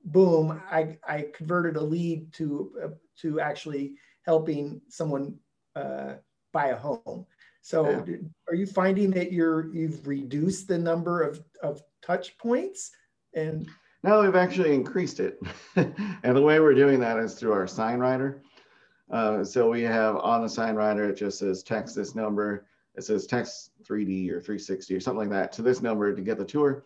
boom, 0.07 0.61
I, 0.71 0.97
I 1.07 1.27
converted 1.33 1.75
a 1.75 1.81
lead 1.81 2.33
to, 2.33 2.71
uh, 2.83 2.87
to 3.21 3.39
actually 3.39 3.95
helping 4.23 4.81
someone 4.89 5.35
uh, 5.75 6.15
buy 6.53 6.67
a 6.67 6.77
home. 6.77 7.25
So 7.61 7.89
yeah. 8.07 8.15
are 8.47 8.55
you 8.55 8.65
finding 8.65 9.11
that 9.11 9.33
you're, 9.33 9.73
you've 9.75 10.07
reduced 10.07 10.67
the 10.67 10.77
number 10.77 11.21
of, 11.21 11.43
of 11.61 11.81
touch 12.01 12.37
points 12.37 12.91
and 13.33 13.67
no, 14.03 14.21
we've 14.21 14.35
actually 14.35 14.73
increased 14.73 15.19
it. 15.19 15.39
and 15.75 16.35
the 16.35 16.41
way 16.41 16.59
we're 16.59 16.73
doing 16.73 16.99
that 16.99 17.17
is 17.17 17.33
through 17.33 17.53
our 17.53 17.67
sign 17.67 17.99
rider. 17.99 18.41
Uh, 19.09 19.43
so 19.43 19.69
we 19.69 19.81
have 19.81 20.17
on 20.17 20.41
the 20.41 20.49
sign 20.49 20.75
rider, 20.75 21.09
it 21.09 21.15
just 21.15 21.39
says 21.39 21.63
text 21.63 21.95
this 21.95 22.15
number. 22.15 22.65
It 22.95 23.03
says 23.03 23.25
text 23.25 23.71
3D 23.83 24.29
or 24.29 24.41
360 24.41 24.95
or 24.95 24.99
something 24.99 25.29
like 25.29 25.29
that 25.29 25.51
to 25.53 25.61
this 25.61 25.81
number 25.81 26.13
to 26.13 26.21
get 26.21 26.37
the 26.37 26.45
tour. 26.45 26.83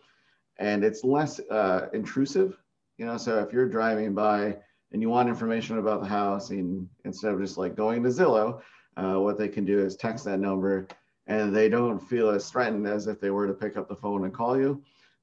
And 0.58 0.84
it's 0.84 1.04
less 1.04 1.40
uh, 1.50 1.88
intrusive, 1.92 2.58
you 2.98 3.06
know, 3.06 3.16
so 3.16 3.38
if 3.40 3.52
you're 3.52 3.68
driving 3.68 4.14
by 4.14 4.56
and 4.92 5.00
you 5.00 5.08
want 5.08 5.28
information 5.28 5.78
about 5.78 6.02
the 6.02 6.08
house 6.08 6.50
and 6.50 6.88
instead 7.04 7.32
of 7.32 7.40
just 7.40 7.56
like 7.56 7.74
going 7.74 8.02
to 8.02 8.10
Zillow, 8.10 8.60
uh, 8.96 9.14
what 9.14 9.38
they 9.38 9.48
can 9.48 9.64
do 9.64 9.78
is 9.78 9.96
text 9.96 10.24
that 10.26 10.38
number 10.38 10.86
and 11.26 11.54
they 11.54 11.68
don't 11.68 11.98
feel 11.98 12.30
as 12.30 12.50
threatened 12.50 12.86
as 12.86 13.06
if 13.06 13.20
they 13.20 13.30
were 13.30 13.46
to 13.46 13.54
pick 13.54 13.76
up 13.76 13.88
the 13.88 13.96
phone 13.96 14.24
and 14.24 14.34
call 14.34 14.58
you. 14.58 14.82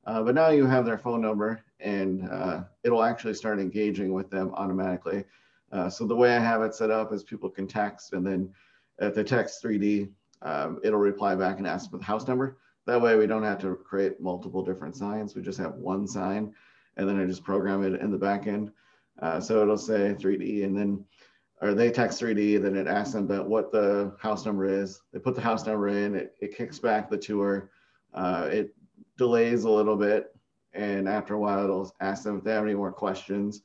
Uh, 0.10 0.24
but 0.24 0.34
now 0.34 0.50
you 0.50 0.66
have 0.66 0.86
their 0.86 0.98
phone 0.98 1.22
number 1.22 1.62
and 1.82 2.28
uh, 2.32 2.64
it'll 2.84 3.04
actually 3.04 3.34
start 3.36 3.60
engaging 3.60 4.12
with 4.12 4.28
them 4.32 4.52
automatically. 4.56 5.24
Uh, 5.72 5.88
so 5.88 6.08
the 6.08 6.16
way 6.16 6.36
I 6.36 6.40
have 6.40 6.64
it 6.64 6.74
set 6.74 6.90
up 6.90 7.14
is 7.14 7.24
people 7.24 7.48
can 7.48 7.68
text 7.68 8.14
and 8.14 8.26
then 8.26 8.52
if 8.98 9.14
they 9.14 9.24
text 9.24 9.64
3D, 9.64 10.10
um, 10.42 10.80
it'll 10.84 10.98
reply 10.98 11.36
back 11.36 11.60
and 11.60 11.68
ask 11.68 11.92
for 11.92 12.00
the 12.00 12.04
house 12.04 12.28
number. 12.28 12.58
That 12.88 13.00
way 13.00 13.18
we 13.18 13.28
don't 13.28 13.44
have 13.44 13.60
to 13.60 13.76
create 13.76 14.20
multiple 14.20 14.64
different 14.64 14.96
signs. 14.96 15.36
We 15.36 15.44
just 15.44 15.60
have 15.60 15.76
one 15.76 16.08
sign 16.08 16.56
and 16.98 17.08
then 17.08 17.22
I 17.22 17.28
just 17.28 17.44
program 17.44 17.84
it 17.84 18.02
in 18.02 18.10
the 18.10 18.18
back 18.18 18.48
end. 18.48 18.72
Uh, 19.22 19.40
so 19.40 19.62
it'll 19.62 19.78
say 19.78 20.16
3D 20.20 20.64
and 20.64 20.76
then, 20.76 21.06
or 21.62 21.76
they 21.76 21.92
text 21.92 22.20
3D, 22.20 22.60
then 22.64 22.76
it 22.76 22.88
asks 22.88 23.14
them 23.14 23.26
about 23.26 23.48
what 23.48 23.72
the 23.72 24.16
house 24.20 24.44
number 24.44 24.66
is. 24.66 25.02
They 25.14 25.20
put 25.20 25.36
the 25.36 25.42
house 25.42 25.68
number 25.68 25.90
in, 25.90 26.16
it, 26.16 26.34
it 26.40 26.58
kicks 26.58 26.80
back 26.80 27.12
the 27.12 27.18
tour. 27.18 27.70
Uh, 28.12 28.50
it 28.52 28.74
delays 29.20 29.66
a 29.66 29.70
little 29.70 29.96
bit. 29.96 30.36
And 30.74 31.08
after 31.08 31.36
a 31.36 31.40
while, 31.40 31.64
it'll 31.64 31.94
ask 32.00 32.24
them 32.24 32.38
if 32.38 32.44
they 32.44 32.54
have 32.54 32.64
any 32.64 32.74
more 32.74 32.92
questions, 32.92 33.62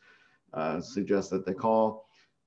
uh, 0.52 0.80
suggest 0.80 1.30
that 1.30 1.46
they 1.46 1.54
call. 1.54 2.06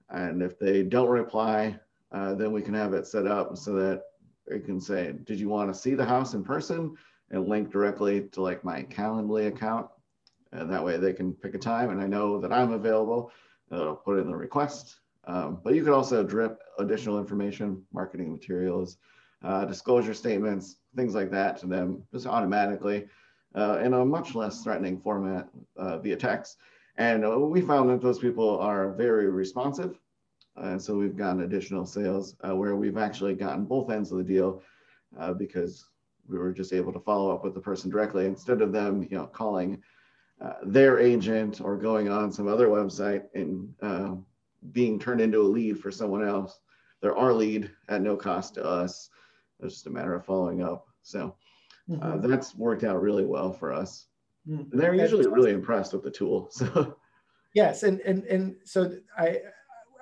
And 0.09 0.43
if 0.43 0.59
they 0.59 0.83
don't 0.83 1.09
reply, 1.09 1.79
uh, 2.11 2.35
then 2.35 2.51
we 2.51 2.61
can 2.61 2.75
have 2.75 2.93
it 2.93 3.07
set 3.07 3.25
up 3.25 3.57
so 3.57 3.73
that 3.73 4.03
it 4.45 4.65
can 4.65 4.79
say, 4.79 5.13
did 5.23 5.39
you 5.39 5.49
want 5.49 5.73
to 5.73 5.79
see 5.79 5.95
the 5.95 6.05
house 6.05 6.33
in 6.33 6.43
person? 6.43 6.95
And 7.31 7.47
link 7.47 7.71
directly 7.71 8.21
to 8.29 8.41
like 8.41 8.63
my 8.63 8.83
Calendly 8.83 9.47
account. 9.47 9.87
And 10.53 10.71
that 10.71 10.83
way 10.83 10.97
they 10.97 11.13
can 11.13 11.33
pick 11.33 11.55
a 11.55 11.57
time 11.57 11.89
and 11.89 12.01
I 12.01 12.07
know 12.07 12.39
that 12.39 12.53
I'm 12.53 12.71
available. 12.71 13.31
It'll 13.71 13.95
put 13.95 14.19
in 14.19 14.27
the 14.27 14.35
request. 14.35 14.99
Um, 15.25 15.59
but 15.61 15.75
you 15.75 15.83
could 15.83 15.93
also 15.93 16.23
drip 16.23 16.57
additional 16.79 17.19
information, 17.19 17.83
marketing 17.91 18.31
materials, 18.31 18.97
uh, 19.43 19.65
disclosure 19.65 20.13
statements, 20.13 20.77
things 20.95 21.13
like 21.13 21.31
that 21.31 21.57
to 21.57 21.67
them 21.67 22.03
just 22.11 22.25
automatically 22.25 23.07
uh, 23.55 23.79
in 23.83 23.93
a 23.93 24.05
much 24.05 24.35
less 24.35 24.63
threatening 24.63 24.99
format 24.99 25.47
uh, 25.77 25.97
via 25.99 26.15
text. 26.15 26.57
And 26.97 27.25
uh, 27.25 27.37
we 27.37 27.61
found 27.61 27.89
that 27.89 28.01
those 28.01 28.19
people 28.19 28.59
are 28.59 28.93
very 28.93 29.29
responsive. 29.29 29.99
And 30.55 30.81
so 30.81 30.95
we've 30.95 31.15
gotten 31.15 31.43
additional 31.43 31.85
sales 31.85 32.35
uh, 32.47 32.55
where 32.55 32.75
we've 32.75 32.97
actually 32.97 33.35
gotten 33.35 33.65
both 33.65 33.91
ends 33.91 34.11
of 34.11 34.17
the 34.17 34.23
deal 34.23 34.63
uh, 35.19 35.33
because 35.33 35.85
we 36.27 36.37
were 36.37 36.51
just 36.51 36.73
able 36.73 36.91
to 36.93 36.99
follow 36.99 37.33
up 37.33 37.43
with 37.43 37.53
the 37.53 37.59
person 37.59 37.91
directly 37.91 38.25
instead 38.25 38.61
of 38.61 38.71
them, 38.71 39.03
you 39.03 39.17
know, 39.17 39.27
calling 39.27 39.81
their 40.63 40.99
agent 40.99 41.61
or 41.61 41.77
going 41.77 42.09
on 42.09 42.31
some 42.31 42.47
other 42.47 42.67
website 42.67 43.23
and 43.33 43.73
being 44.71 44.99
turned 44.99 45.21
into 45.21 45.39
a 45.39 45.43
lead 45.43 45.79
for 45.79 45.91
someone 45.91 46.27
else. 46.27 46.59
They're 47.01 47.17
our 47.17 47.33
lead 47.33 47.71
at 47.89 48.01
no 48.01 48.15
cost 48.15 48.55
to 48.55 48.65
us. 48.65 49.09
It's 49.59 49.75
just 49.75 49.87
a 49.87 49.91
matter 49.91 50.15
of 50.15 50.25
following 50.25 50.61
up. 50.61 50.87
So 51.03 51.35
uh, 51.89 51.95
mm-hmm. 51.95 52.29
that's 52.29 52.55
worked 52.55 52.83
out 52.83 53.01
really 53.01 53.25
well 53.25 53.51
for 53.53 53.73
us. 53.73 54.07
Mm-hmm. 54.47 54.77
They're 54.77 54.93
usually 54.93 55.23
that's 55.23 55.35
really 55.35 55.51
impressed 55.51 55.93
with 55.93 56.03
the 56.03 56.11
tool. 56.11 56.49
So 56.51 56.95
yes, 57.53 57.83
and 57.83 57.99
and 58.01 58.23
and 58.25 58.55
so 58.63 58.93
I, 59.17 59.39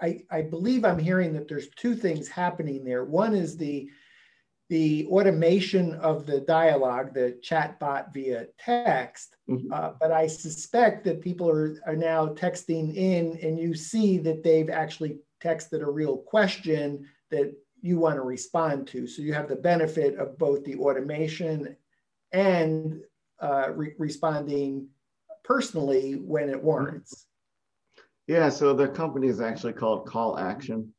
I 0.01 0.23
I 0.31 0.41
believe 0.41 0.83
I'm 0.83 0.99
hearing 0.99 1.33
that 1.33 1.47
there's 1.47 1.69
two 1.75 1.95
things 1.95 2.27
happening 2.27 2.83
there. 2.83 3.05
One 3.05 3.35
is 3.35 3.55
the 3.57 3.89
the 4.69 5.05
automation 5.07 5.93
of 5.95 6.25
the 6.25 6.41
dialogue, 6.41 7.13
the 7.13 7.37
chat 7.43 7.79
bot 7.79 8.11
via 8.13 8.47
text. 8.59 9.37
Mm-hmm. 9.47 9.71
Uh, 9.71 9.91
but 9.99 10.11
I 10.11 10.25
suspect 10.25 11.03
that 11.05 11.21
people 11.21 11.49
are, 11.49 11.79
are 11.85 11.95
now 11.95 12.29
texting 12.29 12.95
in 12.95 13.37
and 13.43 13.59
you 13.59 13.75
see 13.75 14.17
that 14.19 14.43
they've 14.43 14.69
actually 14.69 15.19
texted 15.43 15.81
a 15.81 15.91
real 15.91 16.17
question 16.17 17.07
that 17.29 17.53
you 17.81 17.99
want 17.99 18.15
to 18.15 18.21
respond 18.21 18.87
to. 18.87 19.07
So 19.07 19.21
you 19.21 19.33
have 19.33 19.47
the 19.47 19.55
benefit 19.55 20.17
of 20.17 20.37
both 20.37 20.63
the 20.63 20.75
automation 20.77 21.75
and 22.31 23.01
uh, 23.39 23.71
re 23.73 23.93
responding 23.97 24.87
personally 25.43 26.13
when 26.13 26.49
it 26.49 26.61
warrants. 26.61 27.27
Yeah, 28.27 28.49
so 28.49 28.73
the 28.73 28.87
company 28.87 29.27
is 29.27 29.39
actually 29.39 29.73
called 29.73 30.07
Call 30.07 30.39
Action. 30.39 30.91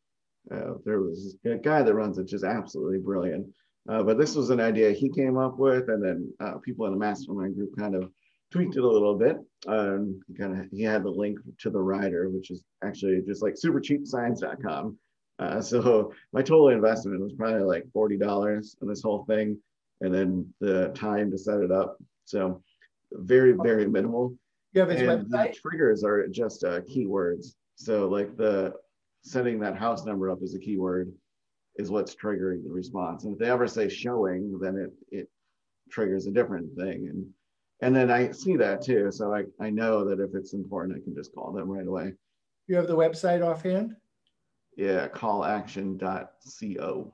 Uh, 0.51 0.75
there 0.85 1.01
was 1.01 1.37
a 1.45 1.57
guy 1.57 1.83
that 1.83 1.95
runs 1.95 2.19
it, 2.19 2.29
just 2.29 2.45
absolutely 2.45 2.99
brilliant. 2.99 3.47
Uh, 3.89 4.03
but 4.03 4.19
this 4.19 4.35
was 4.35 4.51
an 4.51 4.61
idea 4.61 4.93
he 4.93 5.09
came 5.11 5.37
up 5.37 5.59
with, 5.59 5.89
and 5.89 6.03
then 6.03 6.33
uh, 6.41 6.59
people 6.59 6.87
in 6.87 6.93
the 6.93 6.99
mastermind 6.99 7.57
group 7.57 7.77
kind 7.77 7.95
of 7.95 8.11
tweaked 8.53 8.77
it 8.77 8.85
a 8.85 8.89
little 8.89 9.17
bit. 9.17 9.37
Um, 9.67 10.21
kind 10.39 10.61
of 10.61 10.67
he 10.71 10.83
had 10.83 11.03
the 11.03 11.11
link 11.11 11.39
to 11.61 11.71
the 11.71 11.81
rider, 11.81 12.29
which 12.29 12.51
is 12.51 12.65
actually 12.85 13.23
just 13.27 13.43
like 13.43 13.55
supercheapsigns.com. 13.55 14.97
Uh, 15.39 15.61
so 15.61 16.13
my 16.33 16.43
total 16.43 16.69
investment 16.69 17.21
was 17.21 17.33
probably 17.33 17.63
like 17.63 17.85
forty 17.93 18.17
dollars 18.17 18.77
in 18.83 18.89
this 18.89 19.03
whole 19.03 19.25
thing, 19.25 19.59
and 20.01 20.15
then 20.15 20.47
the 20.61 20.89
time 20.95 21.31
to 21.31 21.39
set 21.39 21.61
it 21.61 21.73
up. 21.73 21.99
So 22.25 22.63
very 23.13 23.53
very 23.53 23.87
minimal. 23.87 24.35
You 24.73 24.81
have 24.81 24.91
his 24.91 25.01
and 25.03 25.27
website. 25.27 25.55
The 25.55 25.61
triggers 25.61 26.05
are 26.05 26.29
just 26.29 26.65
uh, 26.65 26.81
keywords. 26.81 27.55
So 27.77 28.09
like 28.09 28.37
the 28.37 28.75
setting 29.23 29.61
that 29.61 29.77
house 29.77 30.05
number 30.05 30.31
up 30.31 30.43
as 30.43 30.55
a 30.55 30.59
keyword 30.59 31.13
is 31.77 31.91
what's 31.91 32.15
triggering 32.15 32.63
the 32.63 32.71
response. 32.71 33.25
And 33.25 33.35
if 33.35 33.39
they 33.39 33.51
ever 33.51 33.67
say 33.67 33.89
showing, 33.89 34.59
then 34.61 34.77
it 34.77 34.93
it 35.11 35.29
triggers 35.91 36.27
a 36.27 36.31
different 36.31 36.75
thing. 36.77 37.09
And 37.09 37.27
and 37.83 37.95
then 37.95 38.11
I 38.11 38.31
see 38.31 38.57
that 38.57 38.83
too. 38.83 39.11
So 39.13 39.35
I, 39.35 39.45
I 39.61 39.71
know 39.71 40.05
that 40.09 40.21
if 40.21 40.35
it's 40.35 40.55
important, 40.55 40.97
I 40.97 41.05
can 41.05 41.15
just 41.15 41.35
call 41.35 41.53
them 41.53 41.71
right 41.71 41.87
away. 41.87 42.15
You 42.69 42.77
have 42.77 42.87
the 42.87 42.97
website 42.97 43.47
offhand? 43.47 43.95
Yeah, 44.77 45.09
callaction.co. 45.09 47.13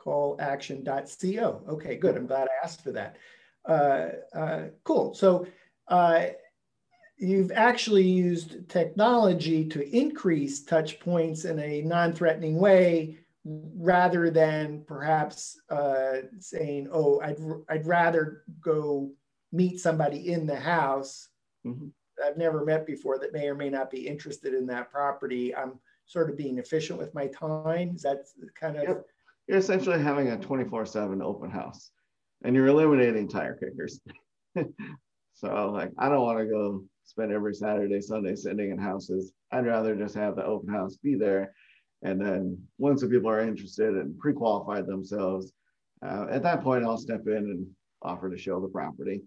Callaction.co. 0.00 1.62
Okay, 1.68 1.96
good. 1.96 2.16
I'm 2.16 2.26
glad 2.26 2.48
I 2.48 2.64
asked 2.64 2.82
for 2.82 2.92
that. 2.92 3.16
Uh, 3.68 4.08
uh, 4.34 4.62
cool. 4.84 5.14
So 5.14 5.46
uh, 5.88 6.26
you've 7.16 7.52
actually 7.52 8.06
used 8.06 8.68
technology 8.68 9.64
to 9.66 9.96
increase 9.96 10.62
touch 10.62 11.00
points 11.00 11.44
in 11.44 11.58
a 11.58 11.82
non-threatening 11.82 12.56
way 12.56 13.18
rather 13.44 14.30
than 14.30 14.84
perhaps 14.86 15.60
uh, 15.70 16.18
saying, 16.38 16.88
oh, 16.92 17.20
I'd, 17.20 17.38
I'd 17.68 17.86
rather 17.86 18.44
go 18.60 19.10
meet 19.52 19.80
somebody 19.80 20.32
in 20.32 20.46
the 20.46 20.56
house 20.56 21.28
mm-hmm. 21.66 21.88
I've 22.24 22.36
never 22.36 22.64
met 22.64 22.86
before 22.86 23.18
that 23.18 23.32
may 23.32 23.48
or 23.48 23.54
may 23.54 23.70
not 23.70 23.90
be 23.90 24.06
interested 24.06 24.54
in 24.54 24.66
that 24.66 24.90
property. 24.90 25.54
I'm 25.54 25.78
sort 26.06 26.30
of 26.30 26.36
being 26.36 26.58
efficient 26.58 26.98
with 26.98 27.14
my 27.14 27.26
time? 27.28 27.92
Is 27.94 28.02
that 28.02 28.24
kind 28.58 28.76
of? 28.76 28.82
Yep. 28.82 29.06
You're 29.46 29.58
essentially 29.58 30.00
having 30.00 30.28
a 30.28 30.38
24 30.38 30.86
7 30.86 31.20
open 31.20 31.50
house 31.50 31.90
and 32.44 32.54
you're 32.54 32.66
eliminating 32.66 33.28
tire 33.28 33.54
kickers. 33.54 34.00
so, 35.34 35.70
like, 35.70 35.90
I 35.98 36.08
don't 36.08 36.22
want 36.22 36.38
to 36.38 36.46
go 36.46 36.84
spend 37.04 37.32
every 37.32 37.54
Saturday, 37.54 38.00
Sunday 38.00 38.36
sitting 38.36 38.70
in 38.70 38.78
houses. 38.78 39.32
I'd 39.50 39.66
rather 39.66 39.96
just 39.96 40.14
have 40.14 40.36
the 40.36 40.44
open 40.44 40.72
house 40.72 40.96
be 40.96 41.14
there. 41.14 41.54
And 42.02 42.20
then 42.20 42.58
once 42.78 43.00
the 43.00 43.08
people 43.08 43.30
are 43.30 43.40
interested 43.40 43.94
and 43.94 44.18
pre 44.18 44.34
qualified 44.34 44.86
themselves, 44.86 45.52
uh, 46.04 46.26
at 46.30 46.42
that 46.42 46.62
point, 46.62 46.84
I'll 46.84 46.98
step 46.98 47.26
in 47.26 47.36
and 47.36 47.66
offer 48.02 48.30
to 48.30 48.36
show 48.36 48.60
the 48.60 48.68
property. 48.68 49.22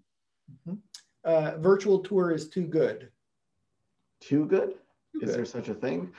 Mm-hmm. 0.68 0.78
Uh, 1.24 1.58
virtual 1.58 2.00
tour 2.00 2.32
is 2.32 2.48
too 2.50 2.68
good. 2.68 3.10
Too 4.22 4.46
good? 4.46 4.76
Is 5.22 5.36
there 5.36 5.46
such 5.46 5.70
a 5.70 5.74
thing? 5.74 6.12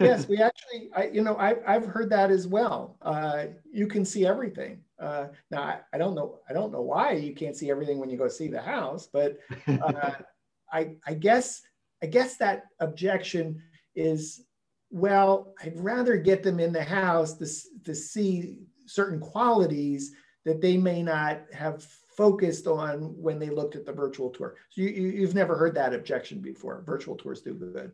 yes, 0.00 0.28
we 0.28 0.38
actually, 0.42 0.90
I, 0.96 1.06
you 1.06 1.22
know, 1.22 1.36
I've, 1.36 1.58
I've 1.66 1.86
heard 1.86 2.10
that 2.10 2.30
as 2.30 2.46
well. 2.46 2.96
Uh, 3.02 3.46
you 3.72 3.86
can 3.86 4.04
see 4.04 4.26
everything. 4.26 4.80
Uh, 4.98 5.26
now, 5.50 5.62
I, 5.62 5.78
I, 5.92 5.98
don't 5.98 6.14
know, 6.14 6.40
I 6.48 6.52
don't 6.52 6.72
know 6.72 6.82
why 6.82 7.12
you 7.12 7.34
can't 7.34 7.56
see 7.56 7.70
everything 7.70 7.98
when 7.98 8.10
you 8.10 8.16
go 8.16 8.28
see 8.28 8.48
the 8.48 8.60
house, 8.60 9.08
but 9.12 9.38
uh, 9.66 10.12
I, 10.72 10.96
I 11.06 11.14
guess, 11.14 11.62
I 12.02 12.06
guess 12.06 12.36
that 12.38 12.64
objection 12.80 13.62
is, 13.94 14.44
well, 14.90 15.54
I'd 15.62 15.78
rather 15.78 16.16
get 16.16 16.42
them 16.42 16.60
in 16.60 16.72
the 16.72 16.82
house 16.82 17.34
to, 17.38 17.46
to 17.84 17.94
see 17.94 18.56
certain 18.86 19.20
qualities 19.20 20.12
that 20.44 20.60
they 20.60 20.76
may 20.76 21.02
not 21.02 21.42
have 21.52 21.86
focused 22.16 22.66
on 22.66 23.14
when 23.20 23.38
they 23.38 23.50
looked 23.50 23.76
at 23.76 23.84
the 23.84 23.92
virtual 23.92 24.30
tour. 24.30 24.56
So 24.70 24.82
you, 24.82 24.88
you, 24.88 25.26
have 25.26 25.34
never 25.34 25.56
heard 25.56 25.74
that 25.74 25.94
objection 25.94 26.40
before. 26.40 26.82
Virtual 26.86 27.16
tours 27.16 27.40
do 27.40 27.54
good. 27.54 27.92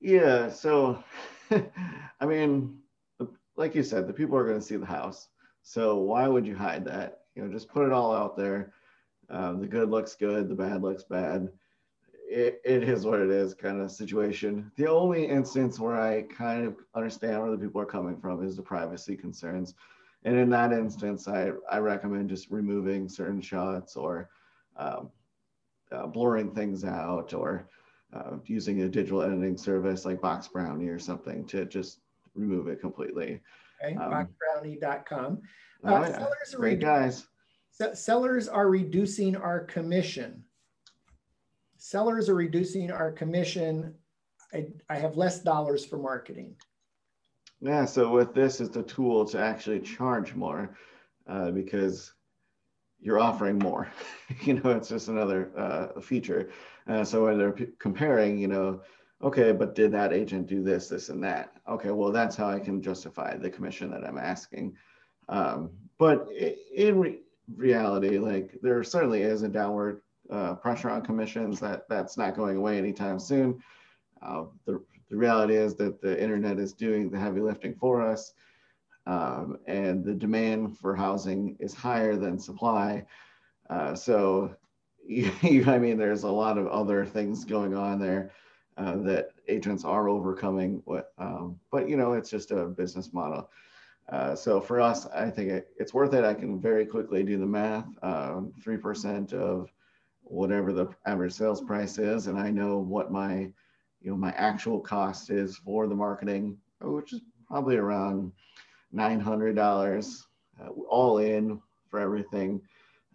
Yeah. 0.00 0.50
So, 0.50 1.02
I 2.20 2.26
mean, 2.26 2.78
like 3.56 3.74
you 3.74 3.82
said, 3.82 4.06
the 4.06 4.12
people 4.12 4.36
are 4.36 4.46
going 4.46 4.60
to 4.60 4.64
see 4.64 4.76
the 4.76 4.86
house. 4.86 5.28
So 5.62 5.96
why 5.96 6.28
would 6.28 6.46
you 6.46 6.56
hide 6.56 6.84
that? 6.84 7.22
You 7.34 7.42
know, 7.42 7.52
just 7.52 7.68
put 7.68 7.86
it 7.86 7.92
all 7.92 8.14
out 8.14 8.36
there. 8.36 8.72
Um, 9.28 9.60
the 9.60 9.66
good 9.66 9.90
looks 9.90 10.14
good, 10.14 10.48
the 10.48 10.54
bad 10.54 10.82
looks 10.82 11.02
bad. 11.02 11.48
It, 12.28 12.60
it 12.64 12.84
is 12.84 13.04
what 13.04 13.20
it 13.20 13.30
is 13.30 13.54
kind 13.54 13.80
of 13.80 13.90
situation. 13.90 14.70
The 14.76 14.88
only 14.88 15.26
instance 15.26 15.78
where 15.78 16.00
I 16.00 16.22
kind 16.22 16.66
of 16.66 16.76
understand 16.94 17.40
where 17.40 17.50
the 17.50 17.58
people 17.58 17.80
are 17.80 17.86
coming 17.86 18.16
from 18.20 18.44
is 18.44 18.56
the 18.56 18.62
privacy 18.62 19.16
concerns. 19.16 19.74
And 20.24 20.36
in 20.36 20.50
that 20.50 20.72
instance, 20.72 21.28
I, 21.28 21.52
I 21.70 21.78
recommend 21.78 22.28
just 22.28 22.50
removing 22.50 23.08
certain 23.08 23.40
shots 23.40 23.96
or 23.96 24.28
um, 24.76 25.10
uh, 25.92 26.06
blurring 26.06 26.52
things 26.52 26.84
out 26.84 27.32
or 27.32 27.68
uh, 28.12 28.36
using 28.44 28.82
a 28.82 28.88
digital 28.88 29.22
editing 29.22 29.56
service 29.56 30.04
like 30.04 30.20
Box 30.20 30.48
Brownie 30.48 30.88
or 30.88 30.98
something 30.98 31.44
to 31.46 31.64
just 31.66 32.00
remove 32.34 32.68
it 32.68 32.80
completely. 32.80 33.40
Okay, 33.84 33.96
um, 33.96 34.10
boxbrownie.com. 34.10 35.40
Uh, 35.84 35.88
oh, 35.88 36.00
yeah. 36.00 36.12
sellers 36.12 36.54
are 36.54 36.58
Great 36.58 36.80
guys. 36.80 37.26
Sellers 37.92 38.48
are 38.48 38.68
reducing 38.68 39.36
our 39.36 39.60
commission. 39.60 40.42
Sellers 41.76 42.28
are 42.28 42.34
reducing 42.34 42.90
our 42.90 43.12
commission. 43.12 43.94
I, 44.54 44.68
I 44.88 44.96
have 44.96 45.16
less 45.16 45.42
dollars 45.42 45.84
for 45.84 45.98
marketing. 45.98 46.54
Yeah, 47.60 47.84
so 47.84 48.10
with 48.10 48.34
this, 48.34 48.60
it's 48.60 48.76
a 48.76 48.82
tool 48.82 49.24
to 49.26 49.38
actually 49.38 49.80
charge 49.80 50.34
more 50.34 50.76
uh, 51.28 51.50
because 51.50 52.12
you're 53.00 53.18
offering 53.18 53.58
more. 53.58 53.88
you 54.42 54.54
know, 54.54 54.70
it's 54.70 54.88
just 54.88 55.08
another 55.08 55.50
uh, 55.56 56.00
feature. 56.00 56.50
Uh, 56.88 57.04
so 57.04 57.24
when 57.24 57.38
they're 57.38 57.52
p- 57.52 57.68
comparing, 57.78 58.38
you 58.38 58.48
know, 58.48 58.80
okay, 59.22 59.52
but 59.52 59.74
did 59.74 59.92
that 59.92 60.12
agent 60.12 60.46
do 60.46 60.62
this, 60.62 60.88
this, 60.88 61.08
and 61.08 61.22
that? 61.22 61.52
Okay, 61.68 61.90
well, 61.90 62.12
that's 62.12 62.36
how 62.36 62.48
I 62.48 62.58
can 62.58 62.82
justify 62.82 63.36
the 63.36 63.50
commission 63.50 63.90
that 63.90 64.04
I'm 64.04 64.18
asking. 64.18 64.76
Um, 65.28 65.70
but 65.98 66.28
in 66.74 66.98
re- 66.98 67.20
reality, 67.54 68.18
like 68.18 68.58
there 68.62 68.82
certainly 68.82 69.22
is 69.22 69.42
a 69.42 69.48
downward 69.48 70.02
uh, 70.30 70.54
pressure 70.54 70.90
on 70.90 71.02
commissions 71.02 71.60
that 71.60 71.88
that's 71.88 72.16
not 72.16 72.36
going 72.36 72.56
away 72.56 72.78
anytime 72.78 73.18
soon. 73.18 73.62
Uh, 74.22 74.44
the, 74.64 74.82
the 75.08 75.16
reality 75.16 75.54
is 75.54 75.74
that 75.76 76.00
the 76.00 76.20
internet 76.20 76.58
is 76.58 76.72
doing 76.72 77.10
the 77.10 77.18
heavy 77.18 77.40
lifting 77.40 77.74
for 77.74 78.02
us. 78.02 78.32
Um, 79.06 79.58
and 79.66 80.04
the 80.04 80.14
demand 80.14 80.78
for 80.78 80.96
housing 80.96 81.56
is 81.60 81.72
higher 81.72 82.16
than 82.16 82.38
supply. 82.38 83.06
Uh, 83.70 83.94
so, 83.94 84.54
you, 85.06 85.64
I 85.66 85.78
mean, 85.78 85.98
there's 85.98 86.24
a 86.24 86.30
lot 86.30 86.58
of 86.58 86.66
other 86.66 87.04
things 87.04 87.44
going 87.44 87.74
on 87.74 88.00
there 88.00 88.32
uh, 88.76 88.96
that 88.96 89.30
agents 89.48 89.84
are 89.84 90.08
overcoming. 90.08 90.82
What, 90.84 91.12
um, 91.18 91.58
but 91.70 91.88
you 91.88 91.96
know, 91.96 92.14
it's 92.14 92.30
just 92.30 92.50
a 92.50 92.66
business 92.66 93.12
model. 93.12 93.48
Uh, 94.08 94.34
so 94.36 94.60
for 94.60 94.80
us, 94.80 95.06
I 95.06 95.30
think 95.30 95.50
it, 95.50 95.68
it's 95.78 95.94
worth 95.94 96.14
it. 96.14 96.24
I 96.24 96.34
can 96.34 96.60
very 96.60 96.86
quickly 96.86 97.22
do 97.22 97.38
the 97.38 97.46
math. 97.46 97.86
Um, 98.02 98.52
three 98.62 98.76
percent 98.76 99.32
of 99.32 99.72
whatever 100.22 100.72
the 100.72 100.88
average 101.06 101.32
sales 101.32 101.60
price 101.60 101.98
is, 101.98 102.26
and 102.26 102.38
I 102.38 102.50
know 102.50 102.78
what 102.78 103.12
my, 103.12 103.50
you 104.00 104.10
know, 104.10 104.16
my 104.16 104.32
actual 104.32 104.80
cost 104.80 105.30
is 105.30 105.56
for 105.56 105.86
the 105.86 105.94
marketing, 105.94 106.56
which 106.80 107.12
is 107.12 107.20
probably 107.48 107.76
around 107.76 108.32
nine 108.92 109.20
hundred 109.20 109.56
dollars, 109.56 110.26
uh, 110.60 110.68
all 110.88 111.18
in 111.18 111.60
for 111.90 112.00
everything, 112.00 112.60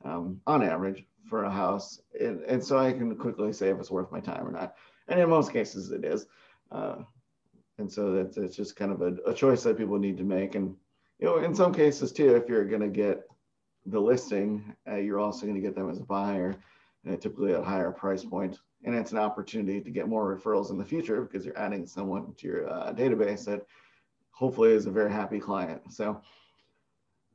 um, 0.03 0.41
on 0.47 0.63
average 0.63 1.05
for 1.29 1.43
a 1.43 1.51
house, 1.51 2.01
and, 2.19 2.41
and 2.43 2.63
so 2.63 2.77
I 2.77 2.91
can 2.91 3.15
quickly 3.15 3.53
say 3.53 3.69
if 3.69 3.79
it's 3.79 3.91
worth 3.91 4.11
my 4.11 4.19
time 4.19 4.47
or 4.47 4.51
not 4.51 4.75
and 5.11 5.19
in 5.19 5.29
most 5.29 5.53
cases 5.53 5.91
it 5.91 6.03
is. 6.03 6.25
Uh, 6.71 6.95
and 7.77 7.91
so 7.91 8.13
that's 8.13 8.37
it's 8.37 8.55
just 8.55 8.75
kind 8.75 8.91
of 8.91 9.01
a, 9.01 9.15
a, 9.29 9.33
choice 9.33 9.63
that 9.63 9.77
people 9.77 9.99
need 9.99 10.17
to 10.17 10.23
make. 10.23 10.55
And 10.55 10.75
you 11.19 11.25
know, 11.25 11.37
in 11.37 11.53
some 11.53 11.73
cases 11.73 12.11
too, 12.11 12.35
if 12.35 12.47
you're 12.47 12.65
going 12.65 12.81
to 12.81 12.87
get 12.87 13.23
the 13.85 13.99
listing, 13.99 14.73
uh, 14.89 14.97
you're 14.97 15.19
also 15.19 15.45
going 15.45 15.55
to 15.55 15.61
get 15.61 15.75
them 15.75 15.89
as 15.89 15.97
a 15.97 16.03
buyer, 16.03 16.55
uh, 17.09 17.15
typically 17.17 17.53
at 17.53 17.61
a 17.61 17.63
higher 17.63 17.91
price 17.91 18.23
point. 18.23 18.59
And 18.83 18.95
it's 18.95 19.11
an 19.11 19.17
opportunity 19.17 19.81
to 19.81 19.91
get 19.91 20.07
more 20.07 20.35
referrals 20.35 20.71
in 20.71 20.77
the 20.77 20.85
future 20.85 21.21
because 21.21 21.45
you're 21.45 21.57
adding 21.57 21.85
someone 21.85 22.33
to 22.35 22.47
your 22.47 22.69
uh, 22.69 22.93
database 22.93 23.45
that 23.45 23.65
hopefully 24.31 24.71
is 24.71 24.85
a 24.85 24.91
very 24.91 25.11
happy 25.11 25.39
client. 25.39 25.81
So 25.91 26.21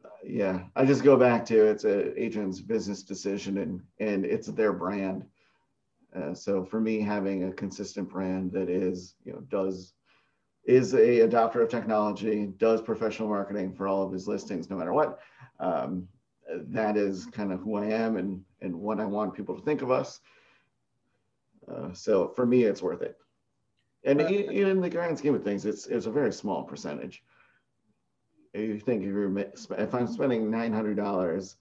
uh, 0.04 0.08
yeah, 0.24 0.64
I 0.74 0.84
just 0.84 1.04
go 1.04 1.16
back 1.16 1.44
to 1.46 1.66
it's 1.66 1.84
a 1.84 2.18
agent's 2.20 2.60
business 2.60 3.02
decision 3.02 3.58
and 3.58 3.82
and 4.00 4.24
it's 4.24 4.48
their 4.48 4.72
brand 4.72 5.26
uh, 6.16 6.34
so 6.34 6.64
for 6.64 6.80
me, 6.80 7.00
having 7.00 7.44
a 7.44 7.52
consistent 7.52 8.08
brand 8.08 8.52
that 8.52 8.68
is, 8.70 9.14
you 9.24 9.32
know, 9.32 9.40
does 9.48 9.92
is 10.64 10.94
a 10.94 11.20
adopter 11.20 11.62
of 11.62 11.68
technology, 11.68 12.46
does 12.56 12.82
professional 12.82 13.28
marketing 13.28 13.72
for 13.72 13.86
all 13.86 14.02
of 14.02 14.12
his 14.12 14.26
listings, 14.26 14.68
no 14.68 14.76
matter 14.76 14.92
what. 14.92 15.20
Um, 15.60 16.08
that 16.68 16.96
is 16.96 17.26
kind 17.26 17.52
of 17.52 17.60
who 17.60 17.76
I 17.76 17.86
am 17.86 18.16
and 18.16 18.42
and 18.60 18.74
what 18.74 19.00
I 19.00 19.04
want 19.04 19.34
people 19.34 19.56
to 19.56 19.62
think 19.62 19.82
of 19.82 19.90
us. 19.90 20.20
Uh, 21.70 21.92
so 21.92 22.28
for 22.34 22.46
me, 22.46 22.64
it's 22.64 22.82
worth 22.82 23.02
it. 23.02 23.16
And 24.06 24.20
in, 24.20 24.68
in, 24.68 24.80
the 24.80 24.88
grand 24.88 25.18
scheme 25.18 25.34
of 25.34 25.42
things, 25.42 25.66
it's 25.66 25.86
it's 25.86 26.06
a 26.06 26.10
very 26.10 26.32
small 26.32 26.62
percentage. 26.62 27.22
You 28.54 28.78
think 28.78 29.02
if 29.02 29.08
you're 29.08 29.38
if 29.38 29.94
I'm 29.94 30.06
spending 30.06 30.50
nine 30.50 30.72
hundred 30.72 30.96
dollars, 30.96 31.56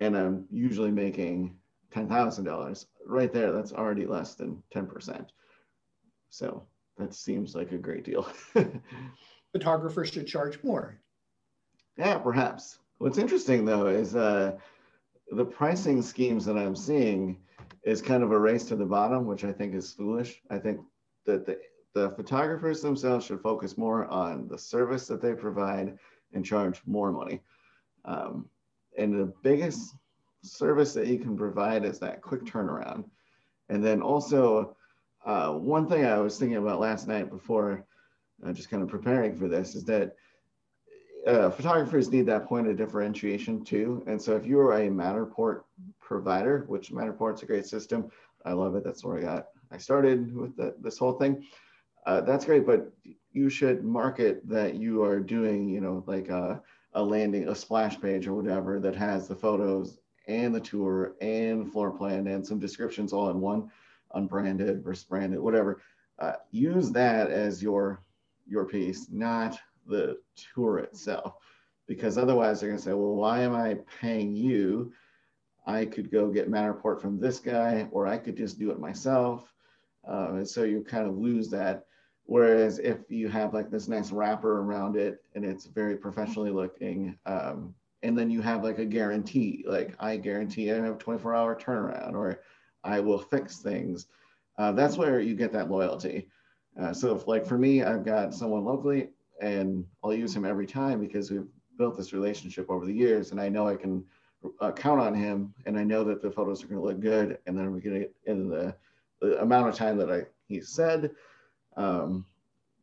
and 0.00 0.16
I'm 0.16 0.46
usually 0.50 0.90
making 0.90 1.56
$10,000 1.94 2.86
right 3.06 3.32
there, 3.32 3.52
that's 3.52 3.72
already 3.72 4.06
less 4.06 4.34
than 4.34 4.62
10%. 4.74 5.26
So 6.28 6.66
that 6.98 7.14
seems 7.14 7.54
like 7.54 7.72
a 7.72 7.78
great 7.78 8.04
deal. 8.04 8.28
Photographers 9.52 10.10
should 10.10 10.26
charge 10.26 10.62
more. 10.62 11.00
Yeah, 11.96 12.18
perhaps. 12.18 12.78
What's 12.98 13.18
interesting 13.18 13.64
though 13.64 13.86
is 13.86 14.14
uh, 14.14 14.58
the 15.30 15.44
pricing 15.44 16.02
schemes 16.02 16.44
that 16.44 16.58
I'm 16.58 16.76
seeing 16.76 17.38
is 17.82 18.02
kind 18.02 18.22
of 18.22 18.32
a 18.32 18.38
race 18.38 18.64
to 18.64 18.76
the 18.76 18.84
bottom, 18.84 19.26
which 19.26 19.44
I 19.44 19.52
think 19.52 19.74
is 19.74 19.92
foolish. 19.92 20.42
I 20.50 20.58
think 20.58 20.80
that 21.24 21.46
the, 21.46 21.58
the 21.96 22.10
photographers 22.10 22.82
themselves 22.82 23.24
should 23.24 23.40
focus 23.40 23.78
more 23.78 24.04
on 24.08 24.46
the 24.48 24.58
service 24.58 25.06
that 25.06 25.22
they 25.22 25.32
provide 25.32 25.98
and 26.34 26.44
charge 26.44 26.82
more 26.84 27.10
money. 27.10 27.40
Um, 28.04 28.50
and 28.98 29.18
the 29.18 29.32
biggest 29.42 29.94
service 30.42 30.92
that 30.92 31.06
you 31.06 31.18
can 31.18 31.38
provide 31.38 31.86
is 31.86 31.98
that 32.00 32.20
quick 32.20 32.44
turnaround. 32.44 33.04
And 33.70 33.82
then 33.82 34.02
also, 34.02 34.76
uh, 35.24 35.54
one 35.54 35.88
thing 35.88 36.04
I 36.04 36.18
was 36.18 36.38
thinking 36.38 36.58
about 36.58 36.80
last 36.80 37.08
night 37.08 37.30
before 37.30 37.86
uh, 38.46 38.52
just 38.52 38.68
kind 38.68 38.82
of 38.82 38.90
preparing 38.90 39.34
for 39.34 39.48
this 39.48 39.74
is 39.74 39.84
that 39.84 40.16
uh, 41.26 41.48
photographers 41.48 42.10
need 42.10 42.26
that 42.26 42.46
point 42.46 42.68
of 42.68 42.76
differentiation 42.76 43.64
too. 43.64 44.04
And 44.06 44.20
so 44.20 44.36
if 44.36 44.44
you 44.44 44.60
are 44.60 44.74
a 44.74 44.90
Matterport 44.90 45.62
provider, 45.98 46.66
which 46.68 46.92
Matterport's 46.92 47.42
a 47.42 47.46
great 47.46 47.64
system, 47.64 48.10
I 48.44 48.52
love 48.52 48.76
it. 48.76 48.84
That's 48.84 49.02
where 49.02 49.16
I 49.16 49.22
got, 49.22 49.46
I 49.72 49.78
started 49.78 50.36
with 50.36 50.54
the, 50.58 50.74
this 50.82 50.98
whole 50.98 51.14
thing. 51.14 51.42
Uh, 52.06 52.20
that's 52.20 52.44
great, 52.44 52.64
but 52.64 52.92
you 53.32 53.50
should 53.50 53.84
market 53.84 54.40
that 54.48 54.76
you 54.76 55.02
are 55.02 55.18
doing, 55.20 55.68
you 55.68 55.80
know, 55.80 56.04
like 56.06 56.28
a, 56.28 56.62
a 56.94 57.02
landing, 57.02 57.48
a 57.48 57.54
splash 57.54 58.00
page 58.00 58.26
or 58.26 58.34
whatever 58.34 58.78
that 58.80 58.94
has 58.94 59.26
the 59.26 59.34
photos 59.34 59.98
and 60.28 60.54
the 60.54 60.60
tour 60.60 61.14
and 61.20 61.70
floor 61.70 61.90
plan 61.90 62.28
and 62.28 62.46
some 62.46 62.58
descriptions 62.60 63.12
all 63.12 63.30
in 63.30 63.40
one, 63.40 63.70
unbranded 64.14 64.82
versus 64.82 65.04
branded, 65.04 65.40
whatever. 65.40 65.82
Uh, 66.18 66.32
use 66.52 66.90
that 66.92 67.30
as 67.30 67.62
your 67.62 68.02
your 68.48 68.64
piece, 68.64 69.08
not 69.10 69.58
the 69.88 70.16
tour 70.54 70.78
itself, 70.78 71.34
because 71.88 72.16
otherwise 72.16 72.60
they're 72.60 72.70
gonna 72.70 72.80
say, 72.80 72.92
well, 72.92 73.16
why 73.16 73.40
am 73.40 73.54
I 73.54 73.78
paying 74.00 74.34
you? 74.34 74.92
I 75.66 75.84
could 75.84 76.12
go 76.12 76.30
get 76.30 76.50
Matterport 76.50 77.00
from 77.00 77.18
this 77.18 77.40
guy, 77.40 77.88
or 77.90 78.06
I 78.06 78.16
could 78.18 78.36
just 78.36 78.58
do 78.58 78.70
it 78.70 78.78
myself. 78.78 79.52
Uh, 80.08 80.28
and 80.34 80.48
so 80.48 80.62
you 80.62 80.82
kind 80.82 81.08
of 81.08 81.18
lose 81.18 81.50
that. 81.50 81.86
Whereas 82.28 82.78
if 82.78 82.98
you 83.08 83.28
have 83.28 83.54
like 83.54 83.70
this 83.70 83.88
nice 83.88 84.10
wrapper 84.10 84.60
around 84.60 84.96
it 84.96 85.22
and 85.34 85.44
it's 85.44 85.66
very 85.66 85.96
professionally 85.96 86.50
looking, 86.50 87.16
um, 87.24 87.74
and 88.02 88.16
then 88.16 88.30
you 88.30 88.40
have 88.40 88.62
like 88.62 88.78
a 88.78 88.84
guarantee 88.84 89.64
like 89.66 89.94
i 89.98 90.16
guarantee 90.16 90.70
i 90.70 90.76
have 90.76 90.94
a 90.94 90.98
24 90.98 91.34
hour 91.34 91.56
turnaround 91.56 92.14
or 92.14 92.40
i 92.84 93.00
will 93.00 93.18
fix 93.18 93.58
things 93.58 94.06
uh, 94.58 94.72
that's 94.72 94.96
where 94.96 95.20
you 95.20 95.34
get 95.34 95.52
that 95.52 95.70
loyalty. 95.70 96.28
Uh, 96.80 96.90
so 96.90 97.14
if 97.14 97.26
like 97.26 97.46
for 97.46 97.58
me 97.58 97.82
i've 97.82 98.04
got 98.04 98.34
someone 98.34 98.64
locally 98.64 99.08
and 99.40 99.84
i'll 100.04 100.14
use 100.14 100.34
him 100.34 100.44
every 100.44 100.66
time 100.66 101.00
because 101.00 101.30
we've 101.30 101.48
built 101.78 101.96
this 101.96 102.12
relationship 102.12 102.70
over 102.70 102.86
the 102.86 102.92
years 102.92 103.32
and 103.32 103.40
i 103.40 103.48
know 103.48 103.66
i 103.66 103.74
can 103.74 104.04
uh, 104.60 104.72
count 104.72 105.00
on 105.00 105.14
him 105.14 105.52
and 105.64 105.78
i 105.78 105.82
know 105.82 106.04
that 106.04 106.22
the 106.22 106.30
photos 106.30 106.62
are 106.62 106.66
going 106.66 106.80
to 106.80 106.86
look 106.86 107.00
good 107.00 107.38
and 107.46 107.58
then 107.58 107.72
we're 107.72 107.80
going 107.80 108.02
to 108.02 108.08
in 108.30 108.48
the, 108.48 108.74
the 109.20 109.40
amount 109.40 109.68
of 109.68 109.74
time 109.74 109.96
that 109.96 110.12
i 110.12 110.20
he 110.48 110.60
said 110.60 111.10
um, 111.76 112.24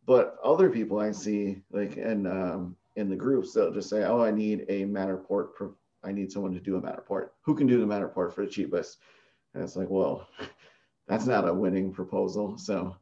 but 0.06 0.38
other 0.44 0.70
people 0.70 1.00
i 1.00 1.12
see 1.12 1.62
like 1.72 1.98
in 1.98 2.28
um, 2.28 2.76
in 2.96 3.10
the 3.10 3.16
groups 3.16 3.54
they'll 3.54 3.74
just 3.74 3.90
say, 3.90 4.04
"Oh, 4.04 4.22
I 4.22 4.32
need 4.32 4.66
a 4.70 4.86
Matterport 4.86 5.54
pro- 5.56 5.76
I 6.04 6.12
need 6.12 6.32
someone 6.32 6.54
to 6.54 6.60
do 6.60 6.76
a 6.76 6.82
Matterport. 6.82 7.30
Who 7.42 7.56
can 7.56 7.68
do 7.68 7.80
the 7.80 7.86
Matterport 7.86 8.34
for 8.34 8.46
the 8.46 8.52
cheapest? 8.52 9.00
And 9.54 9.64
it's 9.64 9.76
like, 9.76 9.90
well, 9.90 10.28
that's 11.08 11.26
not 11.26 11.48
a 11.48 11.54
winning 11.54 11.94
proposal. 11.94 12.58
So 12.58 12.96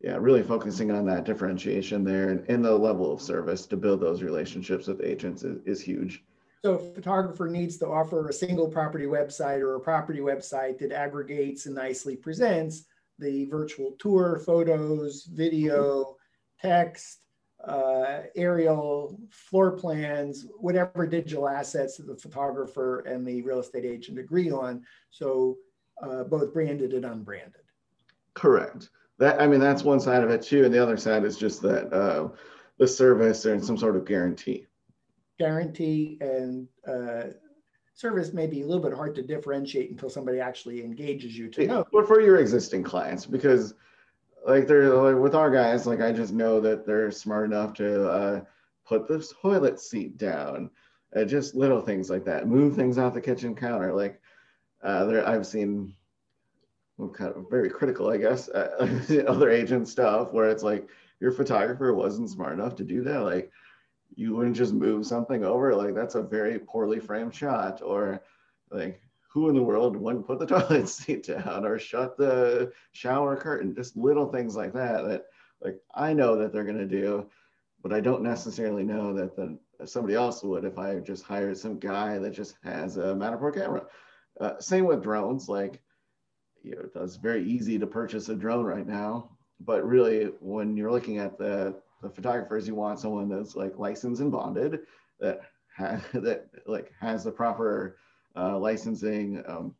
yeah, 0.00 0.16
really 0.16 0.42
focusing 0.42 0.90
on 0.90 1.06
that 1.06 1.24
differentiation 1.24 2.04
there 2.04 2.28
and, 2.30 2.44
and 2.48 2.64
the 2.64 2.76
level 2.76 3.10
of 3.10 3.22
service 3.22 3.64
to 3.66 3.76
build 3.76 4.00
those 4.00 4.22
relationships 4.22 4.86
with 4.86 5.02
agents 5.02 5.44
is, 5.44 5.60
is 5.64 5.80
huge. 5.80 6.22
So 6.62 6.74
a 6.74 6.78
photographer 6.78 7.48
needs 7.48 7.78
to 7.78 7.88
offer 7.88 8.28
a 8.28 8.32
single 8.32 8.68
property 8.68 9.06
website 9.06 9.60
or 9.60 9.76
a 9.76 9.80
property 9.80 10.20
website 10.20 10.78
that 10.78 10.92
aggregates 10.92 11.66
and 11.66 11.74
nicely 11.74 12.16
presents 12.16 12.84
the 13.18 13.44
virtual 13.46 13.92
tour, 13.98 14.40
photos, 14.44 15.24
video, 15.24 16.16
text, 16.60 17.24
uh, 17.66 18.22
aerial, 18.36 19.18
floor 19.30 19.72
plans, 19.72 20.46
whatever 20.58 21.06
digital 21.06 21.48
assets 21.48 21.96
that 21.96 22.06
the 22.06 22.16
photographer 22.16 23.00
and 23.00 23.26
the 23.26 23.42
real 23.42 23.60
estate 23.60 23.84
agent 23.84 24.18
agree 24.18 24.50
on. 24.50 24.82
So 25.10 25.56
uh, 26.02 26.24
both 26.24 26.52
branded 26.52 26.92
and 26.92 27.04
unbranded. 27.04 27.62
Correct. 28.34 28.90
That 29.18 29.40
I 29.40 29.46
mean, 29.46 29.60
that's 29.60 29.84
one 29.84 30.00
side 30.00 30.24
of 30.24 30.30
it 30.30 30.42
too, 30.42 30.64
and 30.64 30.74
the 30.74 30.82
other 30.82 30.96
side 30.96 31.24
is 31.24 31.38
just 31.38 31.62
that 31.62 31.92
uh, 31.92 32.28
the 32.78 32.88
service 32.88 33.44
and 33.44 33.64
some 33.64 33.78
sort 33.78 33.96
of 33.96 34.04
guarantee. 34.04 34.66
Guarantee 35.38 36.18
and 36.20 36.68
uh, 36.86 37.34
service 37.94 38.32
may 38.32 38.46
be 38.46 38.62
a 38.62 38.66
little 38.66 38.82
bit 38.82 38.92
hard 38.92 39.14
to 39.14 39.22
differentiate 39.22 39.90
until 39.90 40.10
somebody 40.10 40.40
actually 40.40 40.84
engages 40.84 41.36
you 41.36 41.48
to 41.48 41.66
know. 41.66 41.86
But 41.92 42.06
for 42.06 42.20
your 42.20 42.38
existing 42.38 42.82
clients, 42.82 43.24
because 43.24 43.74
like 44.46 44.66
they're 44.66 44.94
like 44.94 45.16
with 45.16 45.34
our 45.34 45.50
guys, 45.50 45.86
like 45.86 46.00
I 46.00 46.12
just 46.12 46.32
know 46.32 46.60
that 46.60 46.86
they're 46.86 47.10
smart 47.10 47.46
enough 47.46 47.72
to 47.74 48.10
uh, 48.10 48.40
put 48.84 49.08
the 49.08 49.26
toilet 49.40 49.80
seat 49.80 50.18
down, 50.18 50.70
uh, 51.16 51.24
just 51.24 51.54
little 51.54 51.80
things 51.80 52.10
like 52.10 52.24
that, 52.24 52.48
move 52.48 52.74
things 52.74 52.98
off 52.98 53.14
the 53.14 53.20
kitchen 53.20 53.54
counter. 53.54 53.94
Like 53.94 54.20
uh, 54.82 55.04
there, 55.04 55.26
I've 55.26 55.46
seen 55.46 55.94
well, 56.98 57.08
kind 57.08 57.34
of 57.34 57.46
very 57.48 57.70
critical, 57.70 58.10
I 58.10 58.18
guess, 58.18 58.48
uh, 58.48 59.24
other 59.26 59.50
agent 59.50 59.88
stuff 59.88 60.32
where 60.32 60.50
it's 60.50 60.62
like 60.62 60.88
your 61.20 61.32
photographer 61.32 61.94
wasn't 61.94 62.30
smart 62.30 62.52
enough 62.54 62.74
to 62.76 62.84
do 62.84 63.02
that. 63.04 63.20
Like 63.20 63.50
you 64.16 64.34
wouldn't 64.34 64.56
just 64.56 64.72
move 64.72 65.06
something 65.06 65.44
over. 65.44 65.74
Like 65.74 65.94
that's 65.94 66.14
a 66.14 66.22
very 66.22 66.58
poorly 66.58 67.00
framed 67.00 67.34
shot. 67.34 67.82
Or 67.82 68.22
like 68.70 69.00
who 69.28 69.48
in 69.48 69.54
the 69.54 69.62
world 69.62 69.96
wouldn't 69.96 70.26
put 70.26 70.38
the 70.38 70.46
toilet 70.46 70.88
seat 70.88 71.26
down 71.26 71.64
or 71.64 71.78
shut 71.78 72.16
the 72.16 72.72
shower 72.92 73.36
curtain? 73.36 73.74
Just 73.74 73.96
little 73.96 74.30
things 74.30 74.56
like 74.56 74.72
that 74.74 75.06
that 75.06 75.26
like 75.60 75.80
I 75.94 76.12
know 76.12 76.36
that 76.36 76.52
they're 76.52 76.64
gonna 76.64 76.86
do, 76.86 77.28
but 77.82 77.92
I 77.92 78.00
don't 78.00 78.22
necessarily 78.22 78.84
know 78.84 79.12
that 79.14 79.36
the 79.36 79.58
somebody 79.86 80.14
else 80.14 80.42
would 80.42 80.64
if 80.64 80.78
I 80.78 80.98
just 81.00 81.24
hired 81.24 81.58
some 81.58 81.78
guy 81.78 82.18
that 82.18 82.30
just 82.30 82.56
has 82.62 82.96
a 82.96 83.14
Matterport 83.14 83.54
camera. 83.54 83.86
Uh, 84.40 84.58
same 84.60 84.84
with 84.84 85.02
drones. 85.02 85.48
Like 85.48 85.80
you 86.62 86.76
know, 86.76 87.02
it's 87.02 87.16
very 87.16 87.44
easy 87.44 87.78
to 87.78 87.86
purchase 87.86 88.28
a 88.28 88.34
drone 88.34 88.64
right 88.64 88.86
now. 88.86 89.30
But 89.60 89.86
really, 89.86 90.32
when 90.40 90.76
you're 90.76 90.90
looking 90.90 91.18
at 91.18 91.38
the, 91.38 91.76
the 92.04 92.10
photographers, 92.10 92.68
you 92.68 92.74
want 92.74 93.00
someone 93.00 93.28
that's 93.28 93.56
like 93.56 93.78
licensed 93.78 94.20
and 94.20 94.30
bonded, 94.30 94.80
that 95.18 95.40
ha- 95.76 96.00
that 96.12 96.46
like 96.66 96.92
has 97.00 97.24
the 97.24 97.32
proper 97.32 97.96
uh, 98.36 98.56
licensing, 98.58 99.42
um, 99.46 99.74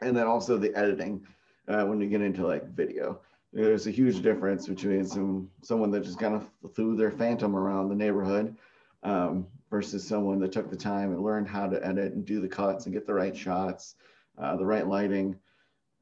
and 0.00 0.14
then 0.16 0.26
also 0.26 0.58
the 0.58 0.74
editing 0.74 1.26
uh, 1.68 1.84
when 1.84 2.00
you 2.00 2.08
get 2.08 2.20
into 2.20 2.46
like 2.46 2.68
video. 2.74 3.20
There's 3.52 3.86
a 3.86 3.90
huge 3.90 4.20
difference 4.20 4.66
between 4.66 5.06
some 5.06 5.48
someone 5.62 5.90
that 5.92 6.04
just 6.04 6.18
kind 6.18 6.34
of 6.34 6.50
threw 6.74 6.96
their 6.96 7.12
phantom 7.12 7.56
around 7.56 7.88
the 7.88 7.94
neighborhood 7.94 8.56
um, 9.02 9.46
versus 9.70 10.06
someone 10.06 10.40
that 10.40 10.52
took 10.52 10.68
the 10.68 10.76
time 10.76 11.12
and 11.12 11.22
learned 11.22 11.48
how 11.48 11.68
to 11.68 11.86
edit 11.86 12.12
and 12.12 12.26
do 12.26 12.40
the 12.40 12.48
cuts 12.48 12.84
and 12.84 12.94
get 12.94 13.06
the 13.06 13.14
right 13.14 13.36
shots, 13.36 13.94
uh, 14.36 14.56
the 14.56 14.66
right 14.66 14.86
lighting. 14.86 15.38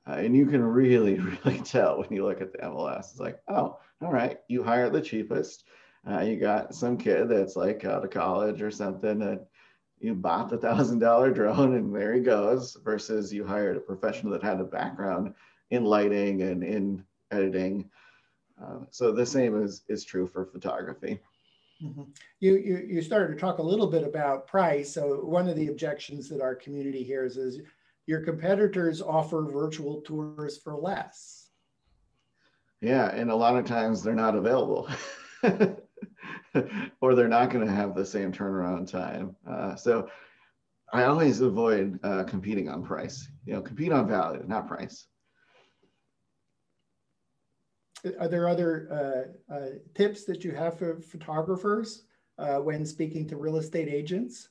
Uh, 0.06 0.12
and 0.12 0.36
you 0.36 0.46
can 0.46 0.62
really, 0.62 1.14
really 1.44 1.60
tell 1.60 1.98
when 1.98 2.12
you 2.12 2.24
look 2.24 2.40
at 2.40 2.52
the 2.52 2.58
MLS. 2.58 3.10
It's 3.10 3.20
like, 3.20 3.40
oh, 3.48 3.78
all 4.02 4.12
right, 4.12 4.38
you 4.48 4.62
hire 4.62 4.90
the 4.90 5.00
cheapest. 5.00 5.64
Uh, 6.08 6.20
you 6.20 6.36
got 6.36 6.74
some 6.74 6.98
kid 6.98 7.28
that's 7.28 7.56
like 7.56 7.84
out 7.84 8.04
of 8.04 8.10
college 8.10 8.60
or 8.60 8.70
something 8.70 9.18
that 9.20 9.46
you 10.00 10.14
bought 10.14 10.50
the 10.50 10.58
thousand 10.58 10.98
dollar 10.98 11.30
drone 11.30 11.74
and 11.74 11.94
there 11.94 12.12
he 12.12 12.20
goes, 12.20 12.76
versus 12.84 13.32
you 13.32 13.44
hired 13.44 13.76
a 13.76 13.80
professional 13.80 14.32
that 14.32 14.42
had 14.42 14.60
a 14.60 14.64
background 14.64 15.34
in 15.70 15.84
lighting 15.84 16.42
and 16.42 16.62
in 16.62 17.02
editing. 17.30 17.88
Uh, 18.62 18.80
so 18.90 19.12
the 19.12 19.24
same 19.24 19.60
is, 19.60 19.82
is 19.88 20.04
true 20.04 20.26
for 20.26 20.44
photography. 20.44 21.18
Mm-hmm. 21.82 22.02
You, 22.40 22.56
you, 22.56 22.86
you 22.88 23.02
started 23.02 23.34
to 23.34 23.40
talk 23.40 23.58
a 23.58 23.62
little 23.62 23.86
bit 23.86 24.04
about 24.04 24.46
price. 24.46 24.92
So 24.92 25.20
one 25.24 25.48
of 25.48 25.56
the 25.56 25.68
objections 25.68 26.28
that 26.28 26.40
our 26.40 26.54
community 26.54 27.02
hears 27.02 27.36
is 27.36 27.60
your 28.06 28.20
competitors 28.20 29.00
offer 29.00 29.46
virtual 29.50 30.02
tours 30.02 30.58
for 30.58 30.76
less. 30.76 31.48
Yeah, 32.80 33.10
and 33.10 33.30
a 33.30 33.34
lot 33.34 33.56
of 33.56 33.64
times 33.64 34.02
they're 34.02 34.14
not 34.14 34.36
available. 34.36 34.88
or 37.00 37.14
they're 37.14 37.28
not 37.28 37.50
going 37.50 37.66
to 37.66 37.72
have 37.72 37.94
the 37.94 38.04
same 38.04 38.32
turnaround 38.32 38.90
time. 38.90 39.34
Uh, 39.48 39.74
so 39.74 40.08
I 40.92 41.04
always 41.04 41.40
avoid 41.40 41.98
uh, 42.02 42.24
competing 42.24 42.68
on 42.68 42.84
price. 42.84 43.28
You 43.46 43.54
know, 43.54 43.62
compete 43.62 43.92
on 43.92 44.06
value, 44.06 44.44
not 44.46 44.68
price. 44.68 45.06
Are 48.20 48.28
there 48.28 48.48
other 48.48 49.32
uh, 49.50 49.54
uh 49.54 49.68
tips 49.94 50.24
that 50.24 50.44
you 50.44 50.52
have 50.52 50.78
for 50.78 51.00
photographers 51.00 52.04
uh, 52.38 52.56
when 52.56 52.84
speaking 52.84 53.26
to 53.28 53.38
real 53.38 53.56
estate 53.56 53.88
agents? 53.88 54.50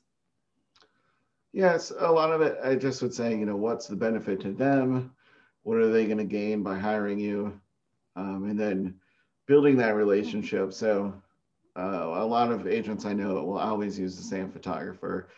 Yes, 1.53 1.91
a 1.99 2.11
lot 2.11 2.31
of 2.31 2.41
it, 2.41 2.57
I 2.63 2.75
just 2.75 3.01
would 3.03 3.13
say, 3.13 3.29
you 3.37 3.45
know, 3.45 3.55
what's 3.55 3.85
the 3.85 3.95
benefit 3.95 4.41
to 4.41 4.51
them? 4.51 5.13
What 5.61 5.77
are 5.77 5.91
they 5.91 6.05
going 6.05 6.17
to 6.17 6.23
gain 6.23 6.63
by 6.63 6.79
hiring 6.79 7.19
you? 7.19 7.59
Um, 8.15 8.49
and 8.49 8.59
then 8.59 8.95
building 9.45 9.77
that 9.77 9.95
relationship. 9.95 10.73
So, 10.73 11.13
uh, 11.77 12.09
a 12.15 12.25
lot 12.25 12.51
of 12.51 12.67
agents 12.67 13.05
I 13.05 13.13
know 13.13 13.35
will 13.43 13.59
always 13.59 13.99
use 13.99 14.17
the 14.17 14.23
same 14.23 14.51
photographer 14.51 15.29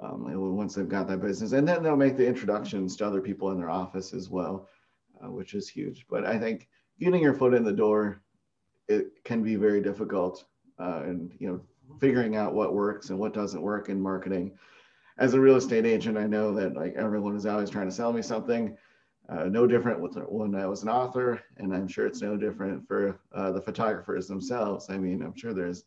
um, 0.00 0.24
once 0.56 0.74
they've 0.74 0.88
got 0.88 1.08
that 1.08 1.20
business. 1.20 1.52
And 1.52 1.66
then 1.66 1.82
they'll 1.82 1.96
make 1.96 2.16
the 2.16 2.26
introductions 2.26 2.96
to 2.96 3.06
other 3.06 3.20
people 3.20 3.50
in 3.50 3.58
their 3.58 3.70
office 3.70 4.14
as 4.14 4.30
well, 4.30 4.68
uh, 5.22 5.30
which 5.30 5.54
is 5.54 5.68
huge. 5.68 6.06
But 6.08 6.24
I 6.24 6.38
think 6.38 6.68
getting 7.00 7.22
your 7.22 7.34
foot 7.34 7.54
in 7.54 7.64
the 7.64 7.72
door, 7.72 8.22
it 8.88 9.24
can 9.24 9.42
be 9.42 9.56
very 9.56 9.80
difficult. 9.80 10.44
Uh, 10.78 11.02
and, 11.04 11.32
you 11.40 11.48
know, 11.48 11.60
figuring 12.00 12.36
out 12.36 12.54
what 12.54 12.74
works 12.74 13.10
and 13.10 13.18
what 13.18 13.34
doesn't 13.34 13.62
work 13.62 13.88
in 13.88 14.00
marketing 14.00 14.52
as 15.18 15.34
a 15.34 15.40
real 15.40 15.56
estate 15.56 15.86
agent, 15.86 16.18
I 16.18 16.26
know 16.26 16.52
that 16.54 16.74
like 16.74 16.94
everyone 16.94 17.36
is 17.36 17.46
always 17.46 17.70
trying 17.70 17.88
to 17.88 17.94
sell 17.94 18.12
me 18.12 18.22
something. 18.22 18.76
Uh, 19.28 19.44
no 19.44 19.66
different 19.66 20.00
with 20.00 20.16
when 20.28 20.54
I 20.54 20.66
was 20.66 20.82
an 20.82 20.90
author, 20.90 21.40
and 21.56 21.74
I'm 21.74 21.88
sure 21.88 22.06
it's 22.06 22.20
no 22.20 22.36
different 22.36 22.86
for 22.86 23.18
uh, 23.32 23.52
the 23.52 23.60
photographers 23.60 24.28
themselves. 24.28 24.90
I 24.90 24.98
mean, 24.98 25.22
I'm 25.22 25.36
sure 25.36 25.54
there's 25.54 25.84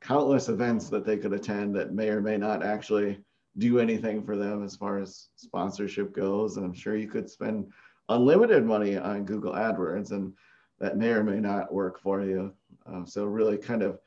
countless 0.00 0.50
events 0.50 0.90
that 0.90 1.06
they 1.06 1.16
could 1.16 1.32
attend 1.32 1.74
that 1.76 1.94
may 1.94 2.08
or 2.10 2.20
may 2.20 2.36
not 2.36 2.62
actually 2.62 3.18
do 3.56 3.78
anything 3.78 4.22
for 4.22 4.36
them 4.36 4.62
as 4.62 4.76
far 4.76 4.98
as 4.98 5.28
sponsorship 5.36 6.12
goes. 6.12 6.56
And 6.56 6.66
I'm 6.66 6.74
sure 6.74 6.96
you 6.96 7.08
could 7.08 7.30
spend 7.30 7.72
unlimited 8.10 8.64
money 8.64 8.98
on 8.98 9.24
Google 9.24 9.52
AdWords, 9.54 10.10
and 10.10 10.34
that 10.80 10.98
may 10.98 11.10
or 11.10 11.24
may 11.24 11.40
not 11.40 11.72
work 11.72 11.98
for 12.00 12.22
you. 12.22 12.52
Uh, 12.84 13.06
so 13.06 13.24
really, 13.24 13.56
kind 13.56 13.82
of 13.82 14.00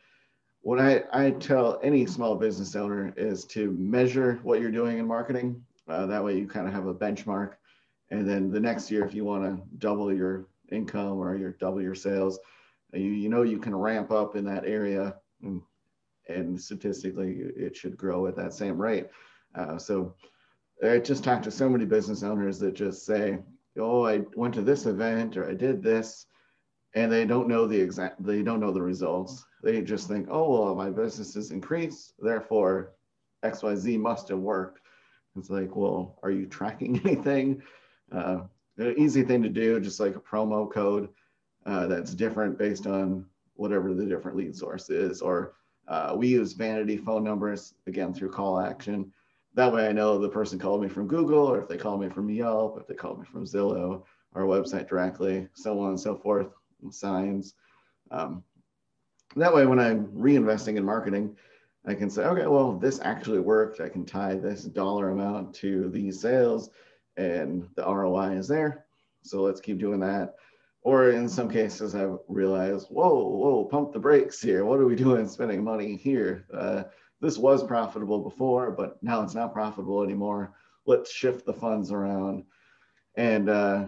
what 0.67 0.81
I, 0.81 1.01
I 1.13 1.31
tell 1.31 1.79
any 1.81 2.05
small 2.05 2.35
business 2.35 2.75
owner 2.75 3.13
is 3.15 3.45
to 3.45 3.71
measure 3.79 4.41
what 4.43 4.59
you're 4.59 4.69
doing 4.69 4.97
in 4.97 5.07
marketing. 5.07 5.63
Uh, 5.87 6.05
that 6.07 6.21
way 6.21 6.37
you 6.37 6.45
kind 6.45 6.67
of 6.67 6.73
have 6.73 6.87
a 6.87 6.93
benchmark. 6.93 7.53
And 8.11 8.29
then 8.29 8.51
the 8.51 8.59
next 8.59 8.91
year, 8.91 9.05
if 9.05 9.13
you 9.13 9.23
want 9.23 9.45
to 9.45 9.63
double 9.77 10.13
your 10.13 10.45
income 10.69 11.19
or 11.19 11.37
your 11.37 11.51
double 11.53 11.81
your 11.81 11.95
sales, 11.95 12.37
you, 12.91 12.99
you 12.99 13.29
know 13.29 13.43
you 13.43 13.59
can 13.59 13.73
ramp 13.73 14.11
up 14.11 14.35
in 14.35 14.43
that 14.43 14.65
area 14.65 15.15
and, 15.41 15.61
and 16.27 16.59
statistically 16.59 17.43
it 17.55 17.73
should 17.73 17.95
grow 17.95 18.27
at 18.27 18.35
that 18.35 18.53
same 18.53 18.77
rate. 18.77 19.07
Uh, 19.55 19.77
so 19.77 20.15
I 20.83 20.97
just 20.97 21.23
talked 21.23 21.45
to 21.45 21.51
so 21.51 21.69
many 21.69 21.85
business 21.85 22.23
owners 22.23 22.59
that 22.59 22.73
just 22.73 23.05
say, 23.05 23.39
oh, 23.79 24.05
I 24.05 24.23
went 24.35 24.53
to 24.55 24.61
this 24.63 24.85
event 24.85 25.37
or 25.37 25.49
I 25.49 25.53
did 25.53 25.81
this 25.81 26.25
and 26.97 27.11
they 27.11 27.25
don't 27.25 27.47
know 27.47 27.67
the 27.67 27.79
exact 27.79 28.23
they 28.25 28.41
don't 28.41 28.59
know 28.59 28.71
the 28.71 28.81
results. 28.81 29.45
They 29.61 29.81
just 29.81 30.07
think 30.07 30.27
oh 30.31 30.49
well 30.49 30.75
my 30.75 30.89
business 30.89 31.35
has 31.35 31.51
increased 31.51 32.13
therefore 32.19 32.93
xyz 33.43 33.99
must 33.99 34.29
have 34.29 34.39
worked. 34.39 34.81
It's 35.37 35.51
like 35.51 35.75
well 35.75 36.17
are 36.23 36.31
you 36.31 36.47
tracking 36.47 36.99
anything? 37.05 37.61
Uh, 38.11 38.39
an 38.77 38.95
easy 38.97 39.21
thing 39.21 39.43
to 39.43 39.49
do 39.49 39.79
just 39.79 39.99
like 39.99 40.15
a 40.15 40.19
promo 40.19 40.71
code 40.71 41.09
uh, 41.67 41.85
that's 41.85 42.15
different 42.15 42.57
based 42.57 42.87
on 42.87 43.25
whatever 43.55 43.93
the 43.93 44.05
different 44.05 44.37
lead 44.37 44.55
source 44.55 44.89
is 44.89 45.21
or 45.21 45.53
uh, 45.87 46.13
we 46.17 46.27
use 46.27 46.53
vanity 46.53 46.97
phone 46.97 47.23
numbers 47.23 47.75
again 47.85 48.13
through 48.13 48.31
call 48.31 48.59
action. 48.59 49.11
That 49.53 49.71
way 49.71 49.87
i 49.87 49.91
know 49.91 50.17
the 50.17 50.29
person 50.29 50.57
called 50.57 50.81
me 50.81 50.87
from 50.87 51.07
google 51.07 51.45
or 51.45 51.61
if 51.61 51.67
they 51.67 51.77
called 51.77 52.01
me 52.01 52.09
from 52.09 52.29
yelp 52.29 52.79
if 52.79 52.87
they 52.87 52.95
called 52.95 53.19
me 53.19 53.25
from 53.25 53.45
zillow 53.45 54.03
our 54.33 54.43
website 54.43 54.87
directly 54.87 55.47
so 55.53 55.79
on 55.79 55.89
and 55.89 55.99
so 55.99 56.15
forth 56.15 56.47
signs. 56.91 57.53
Um, 58.11 58.43
that 59.35 59.53
way, 59.53 59.65
when 59.65 59.79
I'm 59.79 60.07
reinvesting 60.07 60.77
in 60.77 60.85
marketing, 60.85 61.35
I 61.85 61.93
can 61.93 62.09
say, 62.09 62.23
okay, 62.23 62.47
well, 62.47 62.73
this 62.73 62.99
actually 63.01 63.39
worked. 63.39 63.79
I 63.79 63.89
can 63.89 64.05
tie 64.05 64.35
this 64.35 64.63
dollar 64.63 65.09
amount 65.09 65.53
to 65.55 65.89
these 65.89 66.19
sales 66.19 66.69
and 67.15 67.67
the 67.75 67.83
ROI 67.83 68.33
is 68.33 68.47
there. 68.47 68.85
So 69.23 69.41
let's 69.41 69.61
keep 69.61 69.79
doing 69.79 69.99
that. 70.01 70.35
Or 70.81 71.09
in 71.09 71.27
some 71.27 71.49
cases, 71.49 71.95
I've 71.95 72.17
realized, 72.27 72.87
whoa, 72.89 73.27
whoa, 73.27 73.65
pump 73.65 73.91
the 73.91 73.99
brakes 73.99 74.41
here. 74.41 74.63
What 74.63 74.79
are 74.79 74.85
we 74.85 74.95
doing 74.95 75.27
spending 75.27 75.63
money 75.63 75.95
here? 75.95 76.45
Uh, 76.53 76.83
this 77.19 77.37
was 77.37 77.63
profitable 77.63 78.19
before, 78.19 78.71
but 78.71 79.01
now 79.01 79.21
it's 79.21 79.35
not 79.35 79.53
profitable 79.53 80.03
anymore. 80.03 80.53
Let's 80.85 81.11
shift 81.11 81.45
the 81.45 81.53
funds 81.53 81.91
around. 81.91 82.43
And 83.15 83.49
uh, 83.49 83.87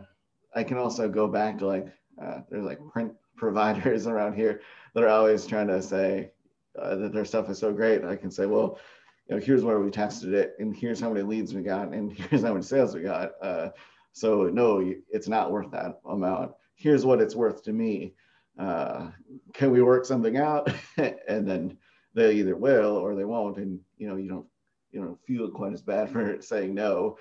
I 0.56 0.64
can 0.64 0.78
also 0.78 1.08
go 1.08 1.28
back 1.28 1.60
to 1.60 1.68
like, 1.68 1.88
uh, 2.22 2.40
there's 2.50 2.66
like 2.66 2.80
print 2.92 3.14
providers 3.38 4.08
around 4.08 4.34
here 4.34 4.62
that 4.94 5.04
are 5.04 5.10
always 5.10 5.46
trying 5.46 5.68
to 5.68 5.82
say 5.82 6.32
uh, 6.78 6.96
that 6.96 7.14
their 7.14 7.26
stuff 7.26 7.50
is 7.50 7.58
so 7.58 7.72
great. 7.72 8.04
I 8.04 8.16
can 8.16 8.32
say, 8.32 8.46
well, 8.46 8.80
you 9.28 9.36
know, 9.36 9.42
here's 9.42 9.64
where 9.64 9.80
we 9.80 9.92
tested 9.92 10.34
it, 10.34 10.56
and 10.60 10.76
here's 10.76 11.00
how 11.00 11.10
many 11.10 11.22
leads 11.22 11.54
we 11.54 11.62
got, 11.62 11.94
and 11.94 12.12
here's 12.30 12.44
how 12.44 12.54
many 12.54 12.64
sales 12.64 12.96
we 12.96 13.02
got. 13.02 13.32
Uh, 13.42 13.70
so 14.12 14.44
no, 14.44 14.94
it's 15.10 15.28
not 15.28 15.52
worth 15.52 15.72
that 15.72 16.00
amount. 16.06 16.54
Here's 16.76 17.06
what 17.06 17.22
it's 17.22 17.36
worth 17.36 17.64
to 17.64 17.74
me. 17.74 18.14
Uh, 18.58 19.12
can 19.54 19.72
we 19.72 19.82
work 19.82 20.06
something 20.06 20.38
out? 20.38 20.70
and 21.28 21.48
then 21.48 21.78
they 22.14 22.34
either 22.34 22.56
will 22.56 22.98
or 22.98 23.16
they 23.16 23.26
won't, 23.26 23.58
and 23.58 23.80
you 23.98 24.08
know, 24.08 24.16
you 24.16 24.30
don't 24.30 24.48
you 24.92 25.02
don't 25.02 25.24
feel 25.26 25.50
quite 25.50 25.74
as 25.74 25.82
bad 25.82 26.10
for 26.12 26.42
saying 26.42 26.74
no. 26.74 27.18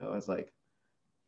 You 0.00 0.06
know, 0.06 0.14
it's 0.14 0.28
like 0.28 0.52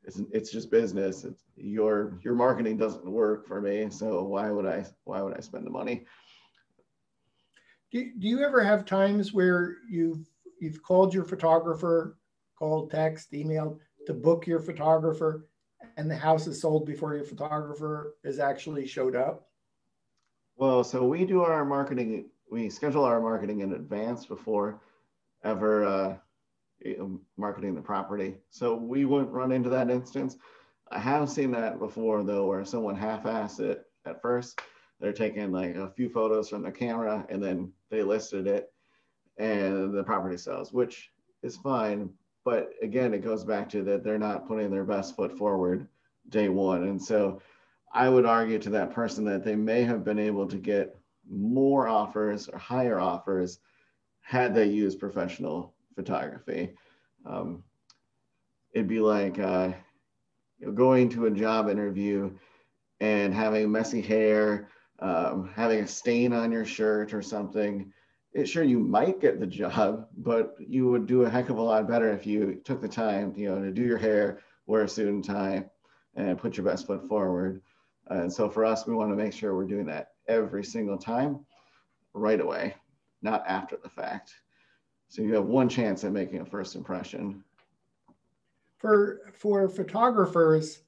it's 0.05 0.21
it's 0.33 0.51
just 0.51 0.71
business. 0.71 1.25
It's 1.25 1.45
your 1.57 2.19
your 2.23 2.35
marketing 2.35 2.77
doesn't 2.77 3.11
work 3.11 3.47
for 3.47 3.61
me, 3.61 3.89
so 3.91 4.23
why 4.25 4.51
would 4.51 4.67
I 4.67 4.85
why 5.05 5.23
would 5.23 5.37
I 5.37 5.41
spend 5.41 5.67
the 5.67 5.71
money? 5.71 6.05
Do, 7.91 8.11
do 8.19 8.27
you 8.27 8.45
ever 8.45 8.63
have 8.63 8.85
times 8.85 9.33
where 9.33 9.77
you've 9.89 10.27
you've 10.61 10.83
called 10.83 11.15
your 11.15 11.25
photographer, 11.25 12.19
called, 12.59 12.91
text, 12.91 13.33
emailed 13.33 13.79
to 14.07 14.13
book 14.13 14.47
your 14.47 14.61
photographer, 14.61 15.47
and 15.97 16.11
the 16.11 16.17
house 16.17 16.47
is 16.47 16.61
sold 16.61 16.87
before 16.87 17.15
your 17.15 17.25
photographer 17.25 18.17
has 18.25 18.39
actually 18.39 18.87
showed 18.87 19.17
up? 19.17 19.49
Well, 20.57 20.85
so 20.85 21.05
we 21.05 21.25
do 21.25 21.43
our 21.43 21.65
marketing. 21.65 22.27
We 22.51 22.69
schedule 22.69 23.05
our 23.05 23.21
marketing 23.21 23.61
in 23.61 23.73
advance 23.73 24.27
before 24.27 24.81
ever 25.45 25.85
uh, 25.85 26.17
Um, 26.85 27.23
marketing 27.39 27.75
the 27.75 27.81
property. 27.81 28.37
So 28.51 28.75
we 28.75 29.07
wouldn't 29.07 29.33
run 29.33 29.53
into 29.53 29.71
that 29.71 29.91
instance. 29.91 30.37
I 30.91 30.99
have 30.99 31.31
seen 31.31 31.51
that 31.53 31.79
before 31.79 32.23
though, 32.23 32.47
where 32.47 32.65
someone 32.65 32.95
half-assed 32.95 33.61
it 33.61 33.87
at 34.05 34.21
first. 34.21 34.61
They're 35.01 35.13
taking 35.13 35.51
like 35.51 35.77
a 35.77 35.91
few 35.91 36.11
photos 36.11 36.51
from 36.51 36.63
the 36.63 36.71
camera 36.71 37.25
and 37.31 37.43
then 37.43 37.73
they 37.91 38.03
listed 38.03 38.47
it 38.47 38.71
and 39.39 39.95
the 39.95 40.05
property 40.05 40.37
sells, 40.37 40.73
which 40.73 41.11
is 41.43 41.57
fine. 41.57 42.11
But 42.45 42.73
again, 42.83 43.15
it 43.15 43.25
goes 43.25 43.45
back 43.45 43.71
to 43.71 43.83
that 43.85 44.05
they're 44.05 44.19
not 44.19 44.47
putting 44.47 44.71
their 44.71 44.85
best 44.85 45.17
foot 45.17 45.37
forward 45.39 45.89
day 46.29 46.51
one. 46.51 46.85
And 46.85 47.03
so 47.03 47.41
I 47.95 48.11
would 48.11 48.27
argue 48.27 48.59
to 48.59 48.71
that 48.71 48.93
person 48.93 49.25
that 49.25 49.43
they 49.43 49.57
may 49.57 49.85
have 49.85 50.05
been 50.05 50.19
able 50.19 50.47
to 50.49 50.57
get 50.59 50.97
more 51.29 51.89
offers 51.89 52.49
or 52.49 52.59
higher 52.59 53.01
offers 53.01 53.59
had 54.21 54.55
they 54.55 54.67
used 54.67 55.01
professional 55.01 55.74
photography. 55.95 56.75
Um, 57.27 57.63
it'd 58.73 58.89
be 58.89 59.01
like 59.01 59.39
uh, 59.39 59.73
you 60.59 60.67
know, 60.67 60.73
going 60.73 61.09
to 61.11 61.27
a 61.27 61.31
job 61.31 61.69
interview 61.69 62.31
and 63.01 63.35
having 63.35 63.71
messy 63.71 64.01
hair, 64.01 64.69
um, 65.01 65.51
having 65.55 65.81
a 65.81 65.87
stain 65.87 66.33
on 66.33 66.53
your 66.53 66.65
shirt 66.65 67.13
or 67.13 67.23
something. 67.23 67.93
It, 68.33 68.49
sure, 68.49 68.65
you 68.65 68.81
might 68.81 69.21
get 69.21 69.39
the 69.39 69.47
job, 69.47 70.09
but 70.17 70.57
you 70.59 70.89
would 70.89 71.07
do 71.07 71.23
a 71.23 71.31
heck 71.31 71.51
of 71.51 71.59
a 71.59 71.63
lot 71.63 71.89
better 71.89 72.11
if 72.13 72.27
you 72.27 72.61
took 72.65 72.81
the 72.81 72.89
time, 72.89 73.33
you 73.37 73.49
know, 73.49 73.63
to 73.63 73.71
do 73.71 73.83
your 73.83 73.99
hair, 73.99 74.41
wear 74.67 74.83
a 74.83 74.89
suit 74.89 75.09
and 75.09 75.25
tie, 75.25 75.65
and 76.17 76.39
put 76.39 76.57
your 76.57 76.67
best 76.67 76.87
foot 76.87 77.07
forward. 77.09 77.61
And 78.09 78.33
so 78.33 78.51
for 78.51 78.65
us, 78.65 78.87
we 78.87 78.95
want 78.95 79.11
to 79.11 79.17
make 79.17 79.33
sure 79.33 79.55
we're 79.55 79.67
doing 79.67 79.87
that 79.87 80.13
every 80.29 80.65
single 80.65 80.99
time, 80.99 81.45
right 82.13 82.41
away, 82.41 82.75
not 83.23 83.45
after 83.47 83.79
the 83.83 83.89
fact. 83.89 84.35
So 85.09 85.23
you 85.23 85.35
have 85.35 85.45
one 85.45 85.69
chance 85.69 86.05
at 86.05 86.13
making 86.13 86.41
a 86.41 86.45
first 86.45 86.75
impression. 86.75 87.45
For, 88.79 89.33
for 89.33 89.69
photographers, 89.69 90.81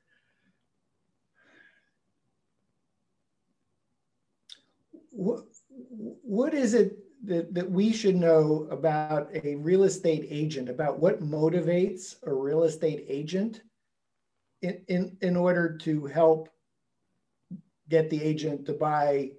what, 5.10 5.44
what 5.88 6.54
is 6.54 6.74
it 6.74 6.98
that, 7.24 7.54
that 7.54 7.70
we 7.70 7.92
should 7.92 8.16
know 8.16 8.68
about 8.70 9.30
a 9.34 9.56
real 9.56 9.84
estate 9.84 10.26
agent, 10.30 10.68
about 10.68 10.98
what 10.98 11.22
motivates 11.22 12.16
a 12.24 12.32
real 12.32 12.64
estate 12.64 13.04
agent 13.08 13.62
in, 14.62 14.80
in, 14.88 15.16
in 15.20 15.36
order 15.36 15.76
to 15.78 16.06
help 16.06 16.48
get 17.88 18.10
the 18.10 18.22
agent 18.22 18.66
to 18.66 18.72
buy 18.72 19.30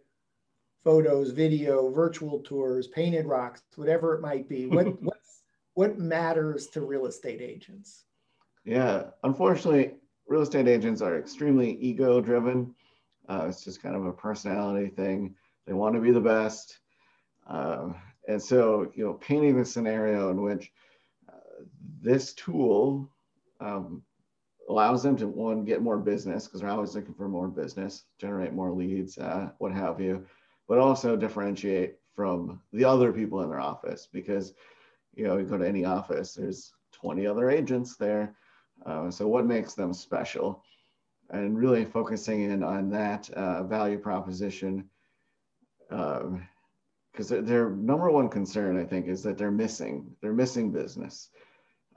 photos, 0.87 1.31
video, 1.31 1.91
virtual 1.91 2.39
tours, 2.39 2.87
painted 2.87 3.25
rocks, 3.25 3.61
whatever 3.75 4.15
it 4.15 4.21
might 4.21 4.47
be. 4.47 4.67
What 4.67 4.85
what's, 5.01 5.41
what 5.73 5.99
matters 5.99 6.67
to 6.67 6.79
real 6.79 7.07
estate 7.07 7.41
agents? 7.41 8.05
Yeah, 8.63 9.07
unfortunately, 9.25 9.95
real 10.29 10.43
estate 10.43 10.65
agents 10.65 11.01
are 11.01 11.19
extremely 11.19 11.77
ego 11.81 12.21
driven. 12.21 12.73
Uh, 13.27 13.47
it's 13.49 13.65
just 13.65 13.83
kind 13.83 13.97
of 13.97 14.05
a 14.05 14.13
personality 14.13 14.87
thing. 14.87 15.35
They 15.65 15.73
want 15.73 15.93
to 15.95 16.01
be 16.01 16.11
the 16.11 16.21
best. 16.21 16.79
Uh, 17.45 17.89
and 18.29 18.41
so, 18.41 18.89
you 18.95 19.03
know, 19.03 19.15
painting 19.15 19.57
the 19.57 19.65
scenario 19.65 20.29
in 20.29 20.41
which 20.41 20.71
uh, 21.27 21.63
this 22.01 22.31
tool 22.33 23.11
um, 23.59 24.03
allows 24.69 25.03
them 25.03 25.17
to 25.17 25.27
one 25.27 25.65
get 25.65 25.81
more 25.81 25.97
business 25.97 26.45
because 26.45 26.61
they're 26.61 26.69
always 26.69 26.95
looking 26.95 27.13
for 27.13 27.27
more 27.27 27.49
business, 27.49 28.05
generate 28.17 28.53
more 28.53 28.71
leads, 28.71 29.17
uh, 29.17 29.49
what 29.57 29.73
have 29.73 29.99
you 29.99 30.25
but 30.67 30.79
also 30.79 31.15
differentiate 31.15 31.95
from 32.13 32.61
the 32.73 32.83
other 32.83 33.13
people 33.13 33.41
in 33.41 33.49
their 33.49 33.59
office 33.59 34.07
because 34.11 34.53
you 35.13 35.25
know 35.25 35.37
you 35.37 35.45
go 35.45 35.57
to 35.57 35.67
any 35.67 35.85
office 35.85 36.33
there's 36.33 36.73
20 37.01 37.27
other 37.27 37.49
agents 37.49 37.95
there. 37.95 38.35
Uh, 38.85 39.09
so 39.09 39.27
what 39.27 39.45
makes 39.45 39.73
them 39.73 39.93
special? 39.93 40.63
And 41.29 41.57
really 41.57 41.85
focusing 41.85 42.43
in 42.43 42.63
on 42.63 42.89
that 42.91 43.29
uh, 43.31 43.63
value 43.63 43.97
proposition 43.97 44.89
because 45.89 47.31
um, 47.31 47.45
their 47.45 47.69
number 47.69 48.09
one 48.11 48.27
concern 48.27 48.77
i 48.77 48.83
think 48.83 49.07
is 49.07 49.23
that 49.23 49.37
they're 49.37 49.51
missing 49.51 50.05
they're 50.21 50.33
missing 50.33 50.71
business. 50.71 51.29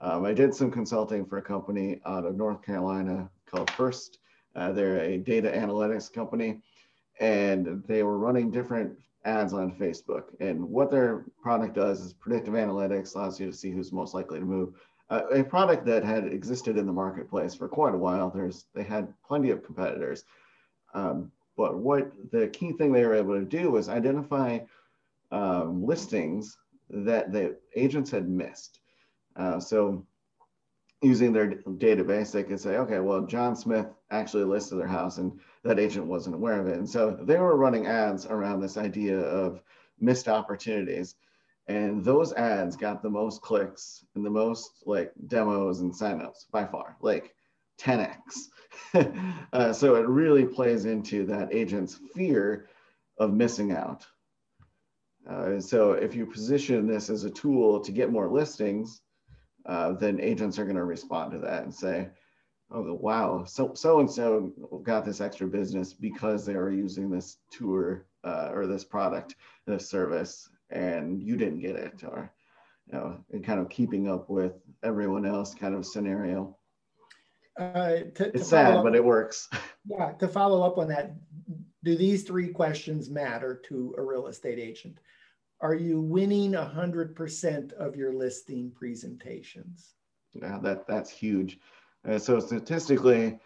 Um, 0.01 0.25
i 0.25 0.33
did 0.33 0.53
some 0.53 0.71
consulting 0.71 1.25
for 1.25 1.37
a 1.37 1.41
company 1.41 2.01
out 2.05 2.25
of 2.25 2.35
north 2.35 2.61
carolina 2.61 3.29
called 3.45 3.69
first. 3.71 4.19
Uh, 4.55 4.71
they're 4.73 4.99
a 4.99 5.17
data 5.17 5.49
analytics 5.49 6.11
company 6.11 6.61
and 7.21 7.83
they 7.87 8.03
were 8.03 8.17
running 8.17 8.51
different 8.51 8.97
ads 9.23 9.53
on 9.53 9.71
Facebook. 9.75 10.23
And 10.39 10.67
what 10.67 10.91
their 10.91 11.25
product 11.41 11.75
does 11.75 12.01
is 12.01 12.13
predictive 12.13 12.55
analytics 12.55 13.15
allows 13.15 13.39
you 13.39 13.45
to 13.45 13.55
see 13.55 13.71
who's 13.71 13.93
most 13.93 14.13
likely 14.13 14.39
to 14.39 14.45
move. 14.45 14.73
Uh, 15.09 15.21
a 15.31 15.43
product 15.43 15.85
that 15.85 16.03
had 16.03 16.25
existed 16.25 16.77
in 16.77 16.87
the 16.87 16.91
marketplace 16.91 17.53
for 17.53 17.69
quite 17.69 17.93
a 17.93 17.97
while. 17.97 18.29
There's 18.29 18.65
they 18.73 18.83
had 18.83 19.13
plenty 19.25 19.51
of 19.51 19.63
competitors, 19.63 20.23
um, 20.93 21.31
but 21.55 21.77
what 21.77 22.11
the 22.31 22.47
key 22.47 22.71
thing 22.71 22.91
they 22.91 23.05
were 23.05 23.13
able 23.13 23.37
to 23.37 23.45
do 23.45 23.71
was 23.71 23.89
identify 23.89 24.59
um, 25.31 25.85
listings 25.85 26.57
that 26.89 27.31
the 27.31 27.57
agents 27.75 28.09
had 28.09 28.27
missed. 28.29 28.79
Uh, 29.35 29.59
so 29.59 30.05
using 31.01 31.33
their 31.33 31.51
database, 31.51 32.31
they 32.31 32.43
could 32.43 32.59
say, 32.59 32.77
okay, 32.77 32.99
well, 32.99 33.21
John 33.21 33.55
Smith 33.55 33.87
actually 34.11 34.43
listed 34.45 34.79
their 34.79 34.87
house 34.87 35.17
and 35.17 35.39
that 35.63 35.79
agent 35.79 36.07
wasn't 36.07 36.35
aware 36.35 36.59
of 36.59 36.67
it. 36.67 36.77
And 36.77 36.89
so 36.89 37.11
they 37.11 37.37
were 37.37 37.57
running 37.57 37.87
ads 37.87 38.25
around 38.25 38.61
this 38.61 38.77
idea 38.77 39.19
of 39.19 39.61
missed 39.99 40.27
opportunities. 40.27 41.15
And 41.67 42.03
those 42.03 42.33
ads 42.33 42.75
got 42.75 43.01
the 43.01 43.09
most 43.09 43.41
clicks 43.41 44.03
and 44.15 44.25
the 44.25 44.29
most 44.29 44.83
like 44.85 45.11
demos 45.27 45.81
and 45.81 45.93
signups 45.93 46.49
by 46.51 46.65
far, 46.65 46.97
like 47.01 47.35
10x. 47.79 48.15
uh, 49.53 49.73
so 49.73 49.95
it 49.95 50.07
really 50.07 50.45
plays 50.45 50.85
into 50.85 51.25
that 51.27 51.53
agent's 51.53 51.99
fear 52.15 52.67
of 53.17 53.33
missing 53.33 53.71
out. 53.71 54.05
Uh, 55.29 55.59
so 55.59 55.91
if 55.91 56.15
you 56.15 56.25
position 56.25 56.87
this 56.87 57.09
as 57.09 57.23
a 57.23 57.29
tool 57.29 57.79
to 57.79 57.91
get 57.91 58.11
more 58.11 58.27
listings, 58.27 59.01
uh, 59.67 59.93
then 59.93 60.19
agents 60.19 60.57
are 60.57 60.63
going 60.65 60.75
to 60.75 60.83
respond 60.83 61.31
to 61.31 61.37
that 61.37 61.63
and 61.63 61.73
say, 61.73 62.09
oh, 62.73 62.93
wow, 62.93 63.43
so, 63.45 63.73
so 63.73 63.99
and 63.99 64.09
so 64.09 64.51
got 64.83 65.05
this 65.05 65.21
extra 65.21 65.47
business 65.47 65.93
because 65.93 66.45
they 66.45 66.55
were 66.55 66.71
using 66.71 67.09
this 67.09 67.37
tour 67.49 68.05
uh, 68.23 68.49
or 68.53 68.67
this 68.67 68.83
product, 68.83 69.35
this 69.65 69.89
service, 69.89 70.49
and 70.69 71.21
you 71.21 71.37
didn't 71.37 71.59
get 71.59 71.75
it, 71.75 72.03
or, 72.03 72.31
you 72.87 72.93
know, 72.93 73.17
and 73.31 73.43
kind 73.43 73.59
of 73.59 73.69
keeping 73.69 74.09
up 74.09 74.29
with 74.29 74.53
everyone 74.83 75.25
else 75.25 75.53
kind 75.53 75.75
of 75.75 75.85
scenario. 75.85 76.55
Uh, 77.59 77.99
to, 78.15 78.31
it's 78.33 78.47
sad, 78.49 78.75
up, 78.75 78.83
but 78.83 78.95
it 78.95 79.03
works. 79.03 79.49
Yeah, 79.89 80.11
to 80.19 80.27
follow 80.27 80.61
up 80.61 80.77
on 80.77 80.89
that, 80.89 81.15
do 81.83 81.95
these 81.95 82.21
three 82.21 82.49
questions 82.49 83.09
matter 83.09 83.59
to 83.65 83.95
a 83.97 84.03
real 84.03 84.27
estate 84.27 84.59
agent? 84.59 84.99
are 85.61 85.75
you 85.75 86.01
winning 86.01 86.53
100% 86.53 87.73
of 87.73 87.95
your 87.95 88.13
listing 88.13 88.71
presentations? 88.71 89.93
Yeah, 90.33 90.59
that, 90.63 90.87
that's 90.87 91.09
huge. 91.09 91.59
Uh, 92.07 92.17
so 92.17 92.39
statistically, 92.39 93.39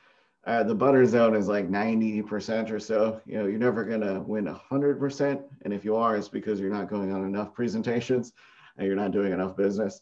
uh, 0.46 0.64
the 0.64 0.76
butter 0.76 1.06
zone 1.06 1.36
is 1.36 1.48
like 1.48 1.70
90% 1.70 2.72
or 2.72 2.80
so. 2.80 3.22
You 3.26 3.40
know, 3.40 3.48
you're 3.48 3.58
never 3.58 3.84
going 3.84 4.02
to 4.02 4.22
win 4.22 4.46
100%. 4.46 5.44
And 5.64 5.74
if 5.74 5.84
you 5.84 5.96
are, 5.96 6.16
it's 6.16 6.30
because 6.30 6.60
you're 6.60 6.70
not 6.70 6.90
going 6.90 7.12
on 7.12 7.26
enough 7.26 7.54
presentations 7.54 8.34
and 8.78 8.86
you're 8.86 8.96
not 8.96 9.12
doing 9.12 9.34
enough 9.34 9.58
business. 9.58 10.02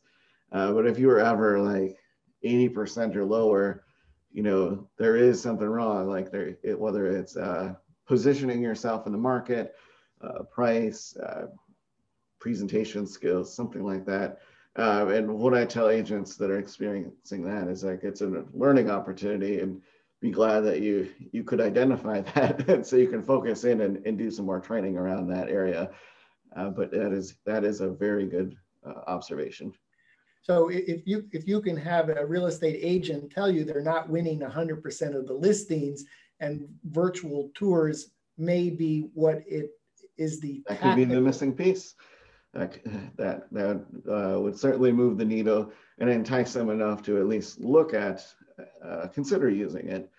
Uh, 0.52 0.72
but 0.74 0.86
if 0.86 1.00
you 1.00 1.08
were 1.08 1.20
ever 1.20 1.60
like 1.60 1.98
80% 2.44 3.16
or 3.16 3.26
lower, 3.26 3.86
you 4.32 4.44
know, 4.44 4.88
there 4.98 5.16
is 5.16 5.42
something 5.42 5.68
wrong. 5.68 6.10
Like 6.10 6.32
there, 6.32 6.58
it, 6.62 6.78
whether 6.78 7.08
it's 7.08 7.38
uh, 7.38 7.74
positioning 8.06 8.62
yourself 8.62 9.06
in 9.06 9.14
the 9.14 9.18
market, 9.18 9.76
uh, 10.22 10.44
price, 10.44 11.16
uh, 11.18 11.48
presentation 12.40 13.08
skills, 13.08 13.56
something 13.56 13.84
like 13.84 14.06
that. 14.06 14.40
Uh, 14.78 15.08
and 15.10 15.32
what 15.32 15.54
I 15.54 15.66
tell 15.66 15.90
agents 15.90 16.36
that 16.38 16.50
are 16.50 16.58
experiencing 16.58 17.44
that 17.44 17.68
is 17.68 17.84
like 17.84 18.04
it's 18.04 18.22
a 18.22 18.44
learning 18.54 18.90
opportunity 18.90 19.60
and 19.60 19.80
be 20.20 20.32
glad 20.32 20.62
that 20.62 20.82
you 20.82 21.10
you 21.32 21.44
could 21.44 21.62
identify 21.62 22.22
that 22.36 22.86
so 22.86 22.96
you 22.96 23.08
can 23.08 23.22
focus 23.22 23.66
in 23.66 23.82
and, 23.82 24.06
and 24.08 24.18
do 24.18 24.32
some 24.32 24.46
more 24.46 24.60
training 24.60 24.98
around 24.98 25.28
that 25.28 25.50
area. 25.50 25.92
Uh, 26.56 26.70
but 26.70 26.92
that 26.92 27.12
is 27.12 27.36
that 27.46 27.64
is 27.64 27.82
a 27.82 27.90
very 27.90 28.26
good 28.26 28.56
uh, 28.86 29.02
observation. 29.08 29.72
So 30.42 30.70
if 30.70 31.06
you 31.06 31.28
if 31.32 31.48
you 31.48 31.62
can 31.62 31.78
have 31.78 32.10
a 32.10 32.26
real 32.26 32.48
estate 32.48 32.80
agent 32.82 33.32
tell 33.32 33.50
you 33.50 33.64
they're 33.64 33.82
not 33.82 34.10
winning 34.10 34.40
100% 34.40 35.16
of 35.16 35.28
the 35.28 35.34
listings 35.34 36.04
and 36.40 36.68
virtual 36.86 37.52
tours 37.54 38.10
may 38.38 38.70
be 38.70 39.10
what 39.14 39.44
it 39.48 39.72
is 40.18 40.40
the 40.40 40.64
that 40.68 40.82
could 40.82 40.96
be 40.96 41.06
the 41.06 41.22
missing 41.22 41.54
piece 41.54 41.96
that 42.54 43.52
that 43.52 43.86
uh, 44.10 44.40
would 44.40 44.58
certainly 44.58 44.92
move 44.92 45.18
the 45.18 45.26
needle 45.26 45.72
and 46.00 46.10
entice 46.10 46.54
them 46.54 46.70
enough 46.70 47.02
to 47.04 47.18
at 47.18 47.28
least 47.28 47.60
look 47.60 47.94
at 47.94 48.26
uh, 48.84 49.08
consider 49.08 49.50
using 49.50 49.88
it 49.88 50.10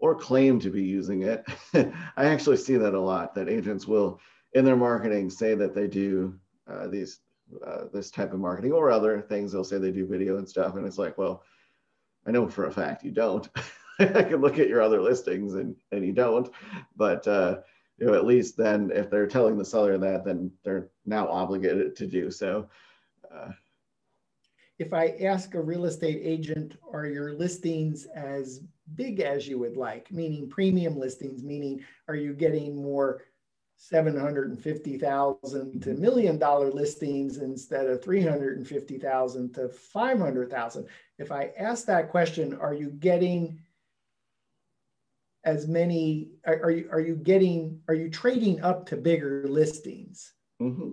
or 0.00 0.14
claim 0.14 0.58
to 0.58 0.70
be 0.70 0.82
using 0.82 1.22
it 1.22 1.44
i 1.74 2.24
actually 2.24 2.56
see 2.56 2.76
that 2.76 2.94
a 2.94 3.00
lot 3.00 3.34
that 3.34 3.48
agents 3.48 3.86
will 3.86 4.18
in 4.54 4.64
their 4.64 4.76
marketing 4.76 5.30
say 5.30 5.54
that 5.54 5.74
they 5.74 5.86
do 5.86 6.34
uh, 6.68 6.88
these 6.88 7.20
uh, 7.66 7.84
this 7.92 8.10
type 8.10 8.32
of 8.32 8.40
marketing 8.40 8.72
or 8.72 8.90
other 8.90 9.20
things. 9.20 9.52
They'll 9.52 9.64
say 9.64 9.78
they 9.78 9.90
do 9.90 10.06
video 10.06 10.38
and 10.38 10.48
stuff, 10.48 10.76
and 10.76 10.86
it's 10.86 10.98
like, 10.98 11.18
well, 11.18 11.42
I 12.26 12.30
know 12.30 12.48
for 12.48 12.66
a 12.66 12.72
fact 12.72 13.04
you 13.04 13.10
don't. 13.10 13.48
I 13.98 14.22
can 14.22 14.40
look 14.40 14.58
at 14.58 14.68
your 14.68 14.80
other 14.80 15.00
listings 15.00 15.54
and 15.54 15.76
and 15.92 16.04
you 16.04 16.12
don't, 16.12 16.48
but 16.96 17.26
uh, 17.26 17.58
you 18.00 18.06
know 18.06 18.14
at 18.14 18.24
least 18.24 18.56
then 18.56 18.90
if 18.92 19.10
they're 19.10 19.26
telling 19.26 19.58
the 19.58 19.64
seller 19.64 19.98
that, 19.98 20.24
then 20.24 20.52
they're 20.64 20.88
now 21.06 21.28
obligated 21.28 21.94
to 21.96 22.06
do 22.06 22.30
so. 22.30 22.68
Uh, 23.32 23.50
if 24.78 24.92
I 24.94 25.08
ask 25.22 25.54
a 25.54 25.60
real 25.60 25.84
estate 25.84 26.20
agent, 26.22 26.76
are 26.90 27.04
your 27.04 27.34
listings 27.34 28.06
as 28.06 28.62
big 28.94 29.20
as 29.20 29.46
you 29.46 29.58
would 29.58 29.76
like? 29.76 30.10
Meaning 30.10 30.48
premium 30.48 30.98
listings, 30.98 31.44
meaning 31.44 31.84
are 32.08 32.14
you 32.14 32.32
getting 32.32 32.82
more 32.82 33.20
750,000 33.76 35.82
to 35.82 35.90
million 35.94 36.38
dollar 36.38 36.70
listings 36.70 37.36
instead 37.38 37.86
of 37.86 38.02
350,000 38.02 39.54
to 39.54 39.68
500,000. 39.68 40.86
If 41.18 41.32
I 41.32 41.50
ask 41.58 41.86
that 41.86 42.10
question, 42.10 42.54
are 42.54 42.74
you 42.74 42.90
getting 42.90 43.58
as 45.44 45.66
many, 45.66 46.28
are, 46.46 46.60
are, 46.64 46.70
you, 46.70 46.88
are 46.92 47.00
you 47.00 47.16
getting, 47.16 47.80
are 47.88 47.94
you 47.94 48.10
trading 48.10 48.60
up 48.62 48.86
to 48.86 48.96
bigger 48.96 49.44
listings? 49.48 50.34
Mm-hmm. 50.60 50.90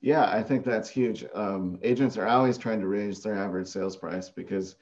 Yeah, 0.00 0.24
I 0.24 0.42
think 0.42 0.64
that's 0.64 0.88
huge. 0.88 1.24
Um, 1.34 1.78
agents 1.82 2.16
are 2.16 2.26
always 2.26 2.58
trying 2.58 2.80
to 2.80 2.88
raise 2.88 3.22
their 3.22 3.36
average 3.36 3.68
sales 3.68 3.96
price 3.96 4.28
because 4.28 4.74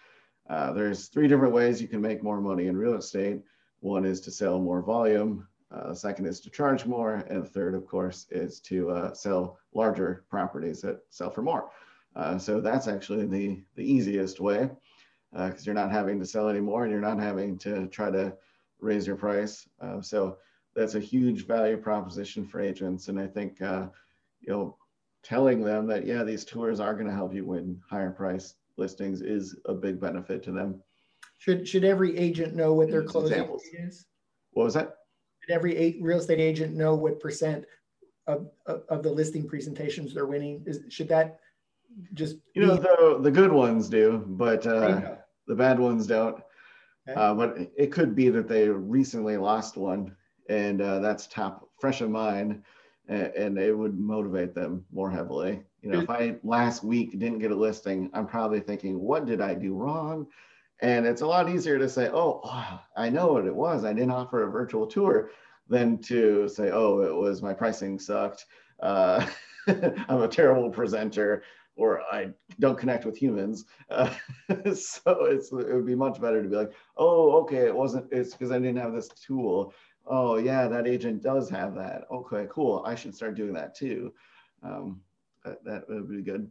uh, 0.48 0.72
there's 0.72 1.08
three 1.08 1.28
different 1.28 1.54
ways 1.54 1.80
you 1.80 1.88
can 1.88 2.00
make 2.00 2.22
more 2.22 2.40
money 2.40 2.66
in 2.66 2.76
real 2.76 2.94
estate. 2.94 3.42
One 3.80 4.04
is 4.04 4.20
to 4.22 4.30
sell 4.30 4.58
more 4.58 4.82
volume. 4.82 5.46
Uh, 5.70 5.94
second 5.94 6.26
is 6.26 6.40
to 6.40 6.50
charge 6.50 6.86
more. 6.86 7.16
And 7.28 7.46
third, 7.46 7.74
of 7.74 7.86
course, 7.86 8.26
is 8.30 8.60
to 8.60 8.90
uh, 8.90 9.14
sell 9.14 9.58
larger 9.72 10.24
properties 10.28 10.80
that 10.80 11.00
sell 11.10 11.30
for 11.30 11.42
more. 11.42 11.70
Uh, 12.16 12.38
so 12.38 12.60
that's 12.60 12.88
actually 12.88 13.26
the, 13.26 13.62
the 13.76 13.84
easiest 13.84 14.40
way 14.40 14.68
because 15.32 15.60
uh, 15.60 15.62
you're 15.64 15.74
not 15.74 15.92
having 15.92 16.18
to 16.18 16.26
sell 16.26 16.48
anymore 16.48 16.82
and 16.82 16.90
you're 16.90 17.00
not 17.00 17.20
having 17.20 17.56
to 17.58 17.86
try 17.88 18.10
to 18.10 18.32
raise 18.80 19.06
your 19.06 19.16
price. 19.16 19.68
Uh, 19.80 20.00
so 20.00 20.38
that's 20.74 20.94
a 20.94 21.00
huge 21.00 21.46
value 21.46 21.76
proposition 21.76 22.46
for 22.46 22.60
agents. 22.60 23.08
And 23.08 23.18
I 23.18 23.26
think, 23.26 23.60
uh, 23.60 23.86
you 24.40 24.52
know, 24.52 24.76
telling 25.22 25.62
them 25.62 25.86
that, 25.88 26.06
yeah, 26.06 26.22
these 26.22 26.44
tours 26.44 26.80
are 26.80 26.94
going 26.94 27.06
to 27.06 27.12
help 27.12 27.34
you 27.34 27.44
win 27.44 27.80
higher 27.88 28.10
price 28.10 28.54
listings 28.76 29.20
is 29.20 29.56
a 29.66 29.74
big 29.74 30.00
benefit 30.00 30.42
to 30.44 30.52
them. 30.52 30.82
Should, 31.38 31.66
should 31.68 31.84
every 31.84 32.16
agent 32.16 32.54
know 32.54 32.72
what 32.74 32.90
their 32.90 33.02
closing 33.02 33.32
examples. 33.32 33.62
is? 33.72 34.06
What 34.52 34.64
was 34.64 34.74
that? 34.74 34.96
Should 35.40 35.54
every 35.54 35.98
real 36.00 36.18
estate 36.18 36.40
agent 36.40 36.74
know 36.74 36.94
what 36.94 37.20
percent 37.20 37.64
of, 38.26 38.50
of, 38.66 38.82
of 38.88 39.02
the 39.02 39.10
listing 39.10 39.48
presentations 39.48 40.14
they're 40.14 40.26
winning? 40.26 40.62
Is, 40.66 40.80
should 40.88 41.08
that 41.08 41.40
just 42.14 42.36
you 42.54 42.64
know 42.64 42.76
the 42.76 43.18
the 43.20 43.30
good 43.30 43.52
ones 43.52 43.88
do, 43.88 44.24
but 44.26 44.66
uh, 44.66 45.16
the 45.46 45.54
bad 45.54 45.78
ones 45.78 46.06
don't. 46.06 46.40
Okay. 47.10 47.20
Uh, 47.20 47.34
but 47.34 47.56
it 47.76 47.92
could 47.92 48.14
be 48.14 48.28
that 48.28 48.48
they 48.48 48.68
recently 48.68 49.36
lost 49.36 49.76
one, 49.76 50.14
and 50.48 50.80
uh, 50.80 51.00
that's 51.00 51.26
top 51.26 51.68
fresh 51.80 52.02
in 52.02 52.12
mind, 52.12 52.62
and, 53.08 53.26
and, 53.34 53.58
it 53.58 53.76
would 53.76 53.98
motivate 53.98 54.54
them 54.54 54.84
more 54.92 55.10
heavily. 55.10 55.62
You 55.82 55.90
know, 55.90 56.00
if 56.00 56.10
I 56.10 56.36
last 56.44 56.84
week 56.84 57.18
didn't 57.18 57.38
get 57.40 57.50
a 57.50 57.56
listing, 57.56 58.10
I'm 58.12 58.26
probably 58.26 58.60
thinking, 58.60 59.00
what 59.00 59.26
did 59.26 59.40
I 59.40 59.54
do 59.54 59.74
wrong? 59.74 60.26
And 60.82 61.06
it's 61.06 61.22
a 61.22 61.26
lot 61.26 61.48
easier 61.48 61.78
to 61.78 61.88
say, 61.88 62.10
oh, 62.12 62.40
I 62.96 63.10
know 63.10 63.32
what 63.32 63.46
it 63.46 63.54
was. 63.54 63.84
I 63.84 63.92
didn't 63.92 64.12
offer 64.12 64.44
a 64.44 64.50
virtual 64.50 64.86
tour 64.86 65.30
than 65.68 65.98
to 66.02 66.48
say, 66.48 66.70
oh, 66.70 67.00
it 67.00 67.14
was 67.14 67.42
my 67.42 67.52
pricing 67.52 67.98
sucked. 67.98 68.46
Uh, 68.80 69.26
I'm 69.66 70.22
a 70.22 70.28
terrible 70.28 70.70
presenter 70.70 71.42
or 71.80 72.02
I 72.12 72.30
don't 72.58 72.78
connect 72.78 73.04
with 73.04 73.16
humans. 73.16 73.64
Uh, 73.90 74.12
so 74.74 75.24
it's, 75.24 75.50
it 75.52 75.74
would 75.74 75.86
be 75.86 75.94
much 75.94 76.20
better 76.20 76.42
to 76.42 76.48
be 76.48 76.56
like, 76.56 76.72
oh, 76.96 77.32
okay, 77.42 77.66
it 77.66 77.74
wasn't, 77.74 78.06
it's 78.12 78.32
because 78.32 78.50
I 78.50 78.58
didn't 78.58 78.78
have 78.78 78.92
this 78.92 79.08
tool. 79.08 79.72
Oh, 80.06 80.36
yeah, 80.36 80.68
that 80.68 80.86
agent 80.86 81.22
does 81.22 81.48
have 81.50 81.74
that. 81.74 82.04
Okay, 82.10 82.46
cool. 82.50 82.82
I 82.86 82.94
should 82.94 83.14
start 83.14 83.36
doing 83.36 83.54
that 83.54 83.74
too. 83.74 84.12
Um, 84.62 85.00
that, 85.44 85.64
that 85.64 85.88
would 85.88 86.08
be 86.08 86.22
good 86.22 86.50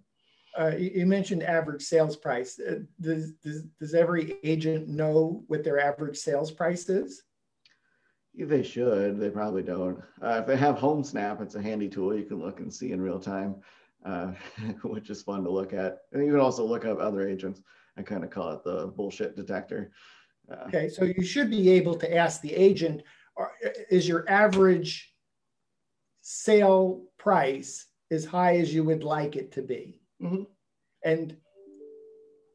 uh, 0.58 0.76
you 0.78 1.06
mentioned 1.06 1.44
average 1.44 1.82
sales 1.82 2.16
price. 2.16 2.60
Uh, 2.60 2.80
does, 3.02 3.34
does, 3.44 3.64
does 3.80 3.94
every 3.94 4.38
agent 4.44 4.88
know 4.88 5.44
what 5.48 5.64
their 5.64 5.80
average 5.80 6.18
sales 6.18 6.52
price 6.52 6.90
is? 6.90 7.24
They 8.36 8.64
should. 8.64 9.20
They 9.20 9.30
probably 9.30 9.64
don't. 9.64 10.02
Uh, 10.22 10.40
if 10.42 10.48
they 10.48 10.58
have 10.58 10.78
HomeSnap, 10.78 11.42
it's 11.42 11.56
a 11.56 11.62
handy 11.62 11.90
tool 11.90 12.16
you 12.16 12.24
can 12.24 12.40
look 12.40 12.60
and 12.60 12.74
see 12.74 12.92
in 12.92 13.02
real 13.02 13.20
time, 13.20 13.56
uh, 14.06 14.34
which 14.84 15.10
is 15.10 15.22
fun 15.22 15.44
to 15.44 15.50
look 15.50 15.74
at. 15.74 16.00
And 16.12 16.26
you 16.26 16.32
can 16.32 16.40
also 16.40 16.66
look 16.66 16.86
up 16.86 17.00
other 17.00 17.28
agents. 17.28 17.62
I 17.98 18.02
kind 18.02 18.24
of 18.24 18.30
call 18.30 18.52
it 18.54 18.64
the 18.64 18.88
bullshit 18.88 19.36
detector. 19.36 19.92
Uh, 20.52 20.66
okay, 20.68 20.90
so 20.90 21.06
you 21.06 21.24
should 21.24 21.50
be 21.50 21.70
able 21.72 21.96
to 21.96 22.16
ask 22.16 22.42
the 22.42 22.54
agent, 22.54 23.04
is 23.90 24.08
your 24.08 24.28
average 24.30 25.14
sale 26.22 27.04
price 27.18 27.88
as 28.12 28.26
high 28.26 28.58
as 28.58 28.74
you 28.74 28.84
would 28.84 29.04
like 29.04 29.36
it 29.36 29.52
to 29.54 29.62
be? 29.62 30.00
Mm-hmm. 30.22 30.44
And 31.04 31.38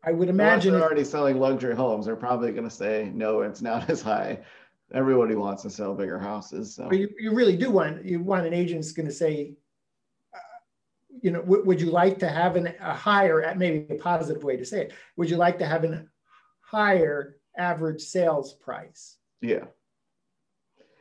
I 0.07 0.13
would 0.13 0.29
imagine 0.29 0.73
they're 0.73 0.83
already 0.83 1.05
selling 1.05 1.39
luxury 1.39 1.75
homes. 1.75 2.07
They're 2.07 2.17
probably 2.17 2.53
going 2.53 2.69
to 2.69 2.75
say 2.75 3.11
no, 3.15 3.41
it's 3.41 3.63
not 3.63 3.89
as 3.89 4.03
high. 4.03 4.41
Everybody 4.93 5.35
wants 5.35 5.63
to 5.63 5.71
sell 5.71 5.95
bigger 5.95 6.19
houses. 6.19 6.75
So. 6.75 6.89
But 6.89 6.99
you, 6.99 7.09
you 7.19 7.35
really 7.35 7.57
do 7.57 7.71
want 7.71 8.05
you 8.05 8.23
want 8.23 8.47
an 8.47 8.53
agent 8.53 8.83
that's 8.83 8.93
going 8.93 9.09
to 9.09 9.15
say, 9.15 9.55
you 11.23 11.31
know, 11.31 11.41
w- 11.41 11.65
would 11.65 11.81
you 11.81 11.91
like 11.91 12.19
to 12.19 12.29
have 12.29 12.57
an, 12.57 12.73
a 12.81 12.95
higher, 12.95 13.55
maybe 13.57 13.95
a 13.95 13.99
positive 13.99 14.43
way 14.43 14.57
to 14.57 14.65
say 14.65 14.83
it? 14.83 14.93
Would 15.17 15.31
you 15.31 15.37
like 15.37 15.59
to 15.59 15.67
have 15.67 15.85
a 15.85 16.05
higher 16.61 17.37
average 17.57 18.03
sales 18.03 18.55
price? 18.55 19.17
Yeah. 19.41 19.65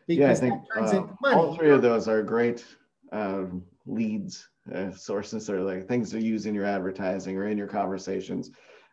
Because 0.07 0.41
yeah, 0.41 0.47
I 0.47 0.51
think 0.51 1.13
uh, 1.25 1.35
all 1.35 1.55
three 1.55 1.71
of 1.71 1.81
those 1.81 2.07
are 2.07 2.21
great 2.21 2.65
uh, 3.11 3.45
leads 3.85 4.47
uh, 4.73 4.91
sources 4.91 5.49
or 5.49 5.61
like 5.61 5.87
things 5.87 6.11
to 6.11 6.21
use 6.21 6.45
in 6.45 6.53
your 6.53 6.65
advertising 6.65 7.37
or 7.37 7.47
in 7.47 7.57
your 7.57 7.67
conversations 7.67 8.51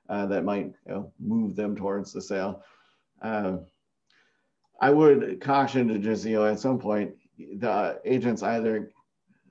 uh, 0.09 0.27
that 0.27 0.45
might 0.45 0.73
you 0.87 0.95
know, 0.95 1.13
move 1.19 1.57
them 1.57 1.77
towards 1.77 2.13
the 2.13 2.23
sale. 2.23 2.63
Uh, 3.23 3.59
I 4.81 4.91
would 4.91 5.41
caution 5.41 5.89
to 5.89 5.99
just, 5.99 6.25
you 6.25 6.37
know, 6.37 6.47
at 6.47 6.59
some 6.59 6.79
point, 6.79 7.13
the 7.39 8.01
agents 8.05 8.43
either 8.43 8.91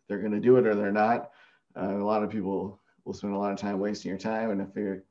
they're 0.07 0.20
going 0.20 0.32
to 0.32 0.39
do 0.39 0.57
it 0.57 0.65
or 0.65 0.76
they're 0.76 0.91
not. 0.91 1.32
Uh, 1.76 1.97
a 1.97 2.03
lot 2.03 2.24
of 2.24 2.30
people 2.30 2.80
will 3.05 3.13
spend 3.13 3.34
a 3.34 3.38
lot 3.38 3.51
of 3.51 3.57
time 3.57 3.80
wasting 3.80 4.09
your 4.09 4.17
time. 4.17 4.51
And 4.51 4.61
if 4.61 4.70
you 4.76 5.01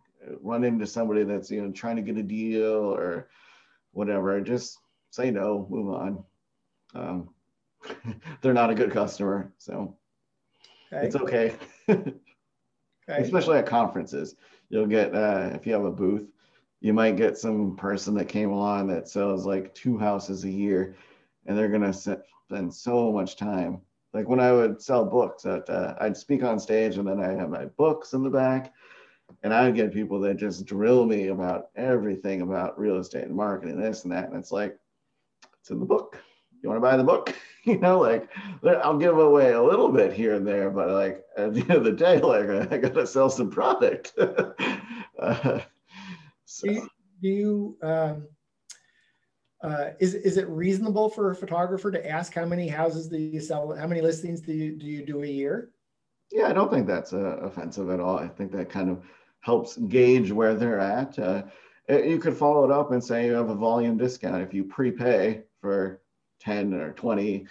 run 0.41 0.65
into 0.65 0.87
somebody 0.87 1.25
that's, 1.25 1.51
you 1.51 1.63
know, 1.63 1.73
trying 1.73 1.97
to 1.97 2.03
get 2.03 2.17
a 2.17 2.23
deal 2.23 2.95
or 2.95 3.29
whatever, 3.93 4.41
just 4.41 4.79
say 5.11 5.31
no, 5.31 5.67
move 5.71 5.95
on. 5.95 6.25
Um, 6.95 7.31
they're 8.41 8.55
not 8.55 8.71
a 8.71 8.75
good 8.75 8.91
customer. 8.91 9.53
So 9.59 9.97
okay. 10.93 11.07
it's 11.07 11.17
okay. 11.17 11.55
okay. 11.89 12.13
Especially 13.09 13.59
at 13.59 13.67
conferences, 13.67 14.37
you'll 14.69 14.87
get 14.87 15.15
uh, 15.15 15.51
if 15.55 15.67
you 15.67 15.73
have 15.73 15.85
a 15.85 15.91
booth, 15.91 16.29
you 16.81 16.93
might 16.93 17.17
get 17.17 17.39
some 17.39 17.77
person 17.77 18.15
that 18.15 18.29
came 18.29 18.51
along 18.51 18.89
that 18.89 19.09
sells 19.09 19.47
like 19.47 19.75
two 19.75 19.99
houses 19.99 20.45
a 20.45 20.51
year, 20.51 20.97
and 21.47 21.57
they're 21.57 21.69
gonna 21.69 21.93
spend 21.93 22.73
so 22.73 23.13
much 23.13 23.37
time. 23.37 23.81
Like 24.19 24.29
when 24.29 24.41
I 24.41 24.51
would 24.51 24.83
sell 24.83 25.05
books, 25.05 25.47
uh, 25.47 25.95
I'd 26.01 26.17
speak 26.17 26.43
on 26.43 26.59
stage, 26.59 26.97
and 26.99 27.07
then 27.07 27.21
I 27.21 27.35
have 27.35 27.51
my 27.51 27.67
books 27.67 28.15
in 28.15 28.25
the 28.25 28.31
back, 28.31 28.75
and 29.45 29.55
I 29.55 29.63
would 29.63 29.77
get 29.77 29.93
people 29.93 30.19
that 30.23 30.39
just 30.39 30.67
drill 30.67 31.07
me 31.07 31.29
about 31.29 31.69
everything 31.77 32.41
about 32.41 32.77
real 32.77 32.97
estate 32.97 33.27
and 33.27 33.37
marketing, 33.37 33.79
this 33.79 34.03
and 34.03 34.13
that, 34.13 34.29
and 34.29 34.37
it's 34.37 34.51
like 34.51 34.77
it's 35.61 35.71
in 35.71 35.79
the 35.79 35.87
book. 35.87 36.21
You 36.61 36.69
want 36.69 36.79
to 36.79 36.81
buy 36.81 36.97
the 36.97 37.05
book? 37.05 37.33
you 37.63 37.79
know, 37.79 38.01
like 38.01 38.29
I'll 38.83 38.99
give 38.99 39.17
away 39.17 39.53
a 39.53 39.63
little 39.63 39.93
bit 39.93 40.13
here 40.13 40.35
and 40.35 40.45
there, 40.45 40.69
but 40.69 40.91
like 40.91 41.25
at 41.37 41.55
the 41.55 41.61
end 41.61 41.71
of 41.71 41.85
the 41.85 41.93
day, 41.93 42.19
like 42.21 42.73
I 42.73 42.77
got 42.77 42.95
to 42.95 43.07
sell 43.07 43.31
some 43.31 43.51
product. 43.51 44.15
uh, 44.19 45.61
so. 46.45 46.67
Do 46.67 46.75
you, 46.75 46.89
do 47.23 47.29
you 47.29 47.77
um, 47.83 48.27
uh, 49.63 49.91
is, 49.99 50.15
is 50.15 50.37
it 50.37 50.49
reasonable 50.49 51.09
for 51.09 51.31
a 51.31 51.35
photographer 51.35 51.91
to 51.91 52.09
ask 52.09 52.33
how 52.33 52.45
many 52.45 52.69
houses 52.69 53.09
do 53.09 53.19
you 53.19 53.41
sell? 53.41 53.75
How 53.75 53.87
many 53.87 54.01
listings 54.01 54.41
do 54.41 54.53
you, 54.53 54.77
do 54.77 54.87
you 54.87 55.05
do 55.05 55.23
a 55.23 55.27
year? 55.27 55.71
Yeah, 56.31 56.49
I 56.49 56.53
don't 56.53 56.71
think 56.71 56.87
that's 56.87 57.13
uh, 57.13 57.39
offensive 57.43 57.91
at 57.91 58.01
all. 58.01 58.19
I 58.19 58.29
think 58.29 58.53
that 58.53 58.71
kind 58.71 58.91
of 58.91 59.03
helps 59.41 59.77
gauge 59.77 60.31
where 60.31 60.55
they're 60.55 60.79
at. 60.79 61.19
Uh, 61.19 61.43
you 61.89 62.19
could 62.19 62.37
follow 62.37 62.65
it 62.65 62.71
up 62.71 62.93
and 62.93 63.03
say 63.03 63.27
you 63.27 63.33
have 63.33 63.51
a 63.51 63.55
volume 63.55 63.97
discount. 63.97 64.43
If 64.43 64.53
you 64.53 64.65
prepay 64.65 65.43
for 65.61 66.03
10 66.41 66.75
or 66.75 66.93
20, 66.93 67.47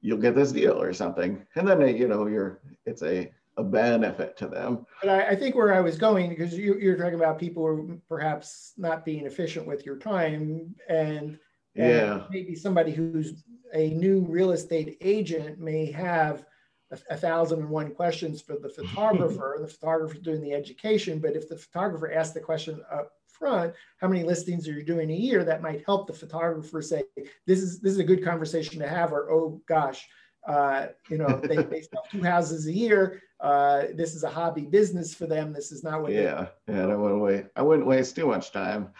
you'll 0.00 0.18
get 0.18 0.34
this 0.34 0.52
deal 0.52 0.80
or 0.80 0.92
something. 0.92 1.46
And 1.54 1.68
then, 1.68 1.96
you 1.96 2.08
know, 2.08 2.26
you're, 2.26 2.60
it's 2.86 3.02
a, 3.02 3.30
a 3.58 3.64
benefit 3.64 4.36
to 4.38 4.46
them. 4.46 4.86
But 5.02 5.10
I, 5.10 5.30
I 5.30 5.36
think 5.36 5.56
where 5.56 5.74
I 5.74 5.80
was 5.80 5.98
going, 5.98 6.30
because 6.30 6.56
you, 6.56 6.78
you're 6.78 6.96
talking 6.96 7.14
about 7.14 7.38
people 7.38 7.66
who 7.66 7.92
are 7.92 7.96
perhaps 8.08 8.72
not 8.78 9.04
being 9.04 9.26
efficient 9.26 9.66
with 9.66 9.84
your 9.84 9.96
time 9.96 10.74
and, 10.88 11.38
and 11.76 11.90
yeah. 11.90 12.22
maybe 12.30 12.54
somebody 12.54 12.92
who's 12.92 13.44
a 13.74 13.90
new 13.90 14.20
real 14.20 14.52
estate 14.52 14.96
agent 15.00 15.58
may 15.58 15.90
have 15.90 16.44
a, 16.92 16.98
a 17.10 17.16
thousand 17.16 17.58
and 17.60 17.68
one 17.68 17.92
questions 17.94 18.40
for 18.40 18.56
the 18.62 18.68
photographer. 18.76 19.58
the 19.60 19.68
photographer 19.68 20.18
doing 20.18 20.40
the 20.40 20.54
education, 20.54 21.18
but 21.18 21.36
if 21.36 21.48
the 21.48 21.58
photographer 21.58 22.12
asks 22.12 22.34
the 22.34 22.40
question 22.40 22.80
up 22.92 23.10
front, 23.26 23.74
how 24.00 24.08
many 24.08 24.22
listings 24.22 24.68
are 24.68 24.72
you 24.72 24.84
doing 24.84 25.10
a 25.10 25.14
year? 25.14 25.44
That 25.44 25.62
might 25.62 25.84
help 25.84 26.06
the 26.06 26.12
photographer 26.12 26.80
say, 26.80 27.02
this 27.46 27.60
is 27.60 27.80
this 27.80 27.92
is 27.92 27.98
a 27.98 28.04
good 28.04 28.24
conversation 28.24 28.78
to 28.80 28.88
have, 28.88 29.12
or 29.12 29.30
oh 29.30 29.60
gosh, 29.66 30.08
uh, 30.46 30.86
you 31.08 31.18
know, 31.18 31.40
they, 31.42 31.56
they 31.62 31.82
sell 31.82 32.04
two 32.10 32.22
houses 32.22 32.66
a 32.66 32.72
year. 32.72 33.22
Uh, 33.40 33.84
this 33.94 34.14
is 34.14 34.24
a 34.24 34.30
hobby 34.30 34.62
business 34.62 35.14
for 35.14 35.26
them. 35.26 35.52
This 35.52 35.70
is 35.72 35.84
not 35.84 36.02
what. 36.02 36.12
Yeah, 36.12 36.48
yeah. 36.66 36.86
I 36.86 36.96
wouldn't 36.96 37.20
wait. 37.20 37.46
I 37.54 37.62
wouldn't 37.62 37.86
waste 37.86 38.16
too 38.16 38.26
much 38.26 38.52
time. 38.52 38.90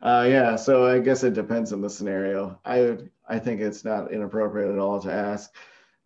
Uh, 0.00 0.26
yeah, 0.28 0.56
so 0.56 0.86
I 0.86 0.98
guess 0.98 1.24
it 1.24 1.34
depends 1.34 1.72
on 1.72 1.80
the 1.80 1.88
scenario. 1.88 2.58
I 2.64 2.80
would, 2.80 3.10
I 3.26 3.38
think 3.38 3.60
it's 3.60 3.84
not 3.84 4.12
inappropriate 4.12 4.70
at 4.70 4.78
all 4.78 5.00
to 5.00 5.12
ask. 5.12 5.50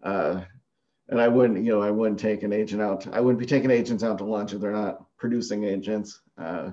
Uh, 0.02 0.42
and 1.08 1.20
I 1.20 1.26
wouldn't, 1.26 1.64
you 1.64 1.72
know, 1.72 1.82
I 1.82 1.90
wouldn't 1.90 2.20
take 2.20 2.42
an 2.42 2.52
agent 2.52 2.82
out. 2.82 3.06
I 3.12 3.20
wouldn't 3.20 3.40
be 3.40 3.46
taking 3.46 3.70
agents 3.70 4.04
out 4.04 4.18
to 4.18 4.24
lunch 4.24 4.52
if 4.52 4.60
they're 4.60 4.70
not 4.70 5.04
producing 5.16 5.64
agents. 5.64 6.20
Uh, 6.36 6.70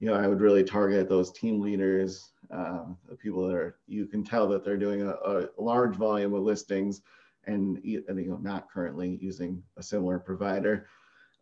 you 0.00 0.08
know, 0.08 0.14
I 0.14 0.26
would 0.26 0.40
really 0.40 0.64
target 0.64 1.08
those 1.08 1.30
team 1.30 1.60
leaders, 1.60 2.30
um, 2.50 2.96
the 3.08 3.16
people 3.16 3.46
that 3.46 3.54
are, 3.54 3.78
you 3.86 4.06
can 4.06 4.24
tell 4.24 4.48
that 4.48 4.64
they're 4.64 4.76
doing 4.76 5.02
a, 5.02 5.10
a 5.10 5.48
large 5.58 5.94
volume 5.94 6.34
of 6.34 6.42
listings 6.42 7.02
and, 7.46 7.80
you 7.82 8.04
know, 8.08 8.38
not 8.42 8.70
currently 8.70 9.18
using 9.20 9.62
a 9.76 9.82
similar 9.82 10.18
provider. 10.18 10.86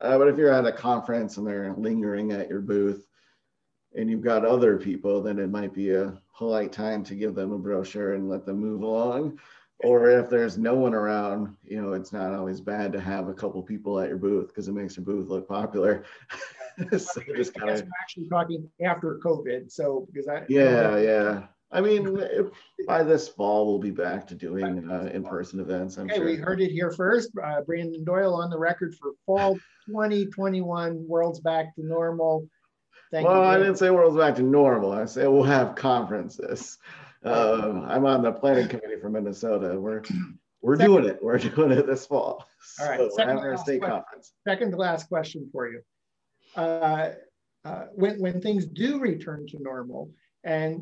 Uh, 0.01 0.19
but 0.19 0.29
if 0.29 0.37
you're 0.37 0.53
at 0.53 0.67
a 0.67 0.73
conference 0.73 1.37
and 1.37 1.47
they're 1.47 1.75
lingering 1.77 2.33
at 2.33 2.49
your 2.49 2.61
booth 2.61 3.07
and 3.95 4.11
you've 4.11 4.21
got 4.21 4.45
other 4.45 4.77
people, 4.77 5.23
then 5.23 5.39
it 5.39 5.51
might 5.51 5.73
be 5.73 5.93
a 5.95 6.19
polite 6.37 6.73
time 6.73 7.05
to 7.05 7.15
give 7.15 7.35
them 7.35 7.53
a 7.53 7.59
brochure 7.59 8.15
and 8.15 8.29
let 8.29 8.45
them 8.45 8.59
move 8.59 8.83
along. 8.83 9.39
Or 9.81 10.09
if 10.09 10.31
there's 10.31 10.57
no 10.57 10.75
one 10.75 10.95
around, 10.95 11.57
you 11.65 11.81
know, 11.81 11.93
it's 11.93 12.13
not 12.13 12.33
always 12.33 12.61
bad 12.61 12.93
to 12.93 13.01
have 13.01 13.29
a 13.29 13.35
couple 13.35 13.63
people 13.63 13.99
at 13.99 14.09
your 14.09 14.19
booth 14.19 14.49
because 14.49 14.69
it 14.69 14.73
makes 14.73 14.97
your 14.97 15.05
booth 15.05 15.29
look 15.29 15.49
popular. 15.49 16.05
so 16.97 17.21
just 17.37 17.55
kind 17.55 17.71
of 17.71 17.89
actually 18.01 18.29
talking 18.29 18.69
after 18.85 19.19
COVID. 19.25 19.71
So 19.71 20.07
because 20.13 20.29
I 20.29 20.45
yeah 20.49 20.97
yeah. 20.99 21.47
I 21.75 21.81
mean, 21.81 22.17
by 22.87 23.03
this 23.03 23.29
fall 23.29 23.67
we'll 23.67 23.81
be 23.81 23.91
back 23.91 24.29
to 24.29 24.35
doing 24.37 24.89
uh, 24.89 25.11
in-person 25.13 25.59
events. 25.59 25.97
I'm 25.97 26.07
okay, 26.07 26.17
sure. 26.17 26.27
we 26.27 26.37
heard 26.37 26.61
it 26.61 26.71
here 26.71 26.93
first. 26.93 27.31
Uh, 27.43 27.63
Brandon 27.63 28.05
Doyle 28.05 28.35
on 28.35 28.49
the 28.49 28.59
record 28.59 28.95
for 28.95 29.11
fall 29.27 29.55
2021. 29.87 31.05
World's 31.07 31.41
back 31.41 31.75
to 31.75 31.85
normal. 31.85 32.49
Thank 33.11 33.27
well, 33.27 33.43
you. 33.43 33.49
I 33.49 33.59
didn't 33.59 33.77
say 33.77 33.91
world's 33.91 34.17
back 34.17 34.37
to 34.37 34.43
normal. 34.43 34.93
I 34.93 35.05
said 35.05 35.27
we'll 35.29 35.43
have 35.43 35.75
conferences. 35.75 36.79
Uh, 37.25 37.83
I'm 37.87 38.07
on 38.07 38.23
the 38.23 38.33
planning 38.33 38.69
committee 38.69 39.01
for 39.01 39.11
Minnesota. 39.11 39.79
We're 39.81 40.03
we're 40.63 40.77
second, 40.77 40.93
doing 40.93 41.05
it. 41.07 41.19
We're 41.21 41.39
doing 41.57 41.73
it 41.73 41.87
this 41.87 42.07
fall. 42.07 42.47
All 42.81 42.89
right. 42.89 42.99
So 43.01 43.11
second, 43.17 43.37
to 43.37 43.59
state 43.59 43.81
question, 43.81 43.97
conference. 43.97 44.33
second 44.47 44.71
to 44.71 44.77
last 44.77 45.09
question 45.09 45.49
for 45.51 45.69
you 45.69 45.81
uh, 46.57 47.11
uh, 47.65 47.85
when, 47.95 48.21
when 48.21 48.41
things 48.41 48.67
do 48.67 49.01
return 49.01 49.47
to 49.49 49.59
normal, 49.61 50.11
and 50.45 50.81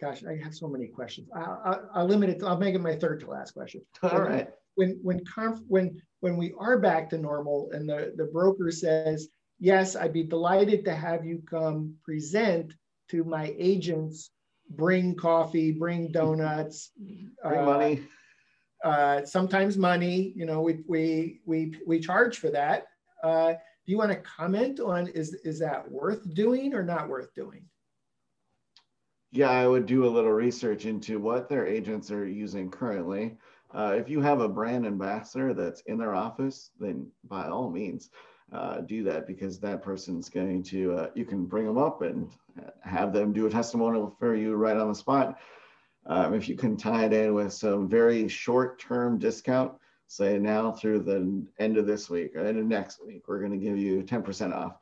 gosh, 0.00 0.24
I 0.24 0.36
have 0.42 0.54
so 0.54 0.66
many 0.66 0.86
questions. 0.86 1.28
I'll, 1.34 1.88
I'll, 1.94 2.06
limit 2.06 2.30
it. 2.30 2.42
I'll 2.42 2.56
make 2.56 2.74
it 2.74 2.80
my 2.80 2.96
third 2.96 3.20
to 3.20 3.30
last 3.30 3.52
question. 3.52 3.82
All 4.02 4.22
right. 4.22 4.48
When 4.76 4.98
when 5.02 5.24
conf, 5.24 5.60
when 5.68 6.00
when 6.20 6.36
we 6.36 6.54
are 6.58 6.78
back 6.78 7.10
to 7.10 7.18
normal, 7.18 7.70
and 7.72 7.88
the 7.88 8.14
the 8.16 8.26
broker 8.26 8.70
says, 8.70 9.28
"Yes, 9.58 9.96
I'd 9.96 10.12
be 10.12 10.22
delighted 10.22 10.84
to 10.84 10.94
have 10.94 11.24
you 11.24 11.42
come 11.48 11.94
present 12.04 12.74
to 13.10 13.24
my 13.24 13.54
agents. 13.58 14.30
Bring 14.70 15.16
coffee, 15.16 15.72
bring 15.72 16.12
donuts, 16.12 16.92
bring 17.42 17.60
uh, 17.60 17.64
money." 17.64 18.02
Uh, 18.82 19.24
sometimes 19.26 19.76
money. 19.76 20.32
You 20.34 20.46
know, 20.46 20.62
we 20.62 20.80
we 20.86 21.40
we 21.44 21.74
we 21.86 22.00
charge 22.00 22.38
for 22.38 22.50
that. 22.50 22.86
Uh, 23.22 23.52
do 23.52 23.92
you 23.92 23.98
want 23.98 24.12
to 24.12 24.18
comment 24.18 24.80
on 24.80 25.08
is 25.08 25.34
is 25.44 25.58
that 25.58 25.90
worth 25.90 26.32
doing 26.34 26.74
or 26.74 26.82
not 26.82 27.08
worth 27.08 27.34
doing? 27.34 27.64
Yeah, 29.32 29.50
I 29.50 29.66
would 29.66 29.86
do 29.86 30.06
a 30.06 30.10
little 30.10 30.32
research 30.32 30.86
into 30.86 31.20
what 31.20 31.48
their 31.48 31.66
agents 31.66 32.10
are 32.10 32.26
using 32.26 32.70
currently. 32.70 33.36
Uh, 33.72 33.94
if 33.96 34.08
you 34.08 34.20
have 34.20 34.40
a 34.40 34.48
brand 34.48 34.84
ambassador 34.84 35.54
that's 35.54 35.82
in 35.82 35.98
their 35.98 36.14
office, 36.14 36.70
then 36.80 37.06
by 37.28 37.46
all 37.46 37.70
means, 37.70 38.10
uh, 38.52 38.80
do 38.80 39.04
that 39.04 39.28
because 39.28 39.60
that 39.60 39.82
person's 39.82 40.28
going 40.28 40.64
to, 40.64 40.92
uh, 40.94 41.10
you 41.14 41.24
can 41.24 41.44
bring 41.44 41.66
them 41.66 41.78
up 41.78 42.02
and 42.02 42.28
have 42.82 43.12
them 43.12 43.32
do 43.32 43.46
a 43.46 43.50
testimonial 43.50 44.16
for 44.18 44.34
you 44.34 44.56
right 44.56 44.76
on 44.76 44.88
the 44.88 44.94
spot. 44.94 45.38
Um, 46.06 46.34
if 46.34 46.48
you 46.48 46.56
can 46.56 46.76
tie 46.76 47.04
it 47.04 47.12
in 47.12 47.32
with 47.34 47.52
some 47.52 47.88
very 47.88 48.26
short 48.26 48.80
term 48.80 49.18
discount, 49.18 49.72
say 50.08 50.38
now 50.38 50.72
through 50.72 51.00
the 51.00 51.46
end 51.60 51.76
of 51.76 51.86
this 51.86 52.10
week 52.10 52.34
or 52.34 52.40
end 52.40 52.58
of 52.58 52.66
next 52.66 53.06
week, 53.06 53.28
we're 53.28 53.38
going 53.38 53.52
to 53.52 53.64
give 53.64 53.78
you 53.78 54.02
10% 54.02 54.52
off. 54.52 54.78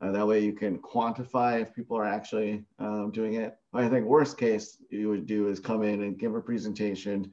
Uh, 0.00 0.10
that 0.12 0.26
way 0.26 0.40
you 0.42 0.52
can 0.52 0.78
quantify 0.78 1.60
if 1.60 1.74
people 1.74 1.96
are 1.96 2.06
actually 2.06 2.64
um, 2.78 3.10
doing 3.10 3.34
it. 3.34 3.58
I 3.74 3.88
think 3.88 4.06
worst 4.06 4.38
case 4.38 4.78
you 4.88 5.08
would 5.10 5.26
do 5.26 5.48
is 5.48 5.60
come 5.60 5.82
in 5.82 6.02
and 6.02 6.18
give 6.18 6.34
a 6.34 6.40
presentation, 6.40 7.32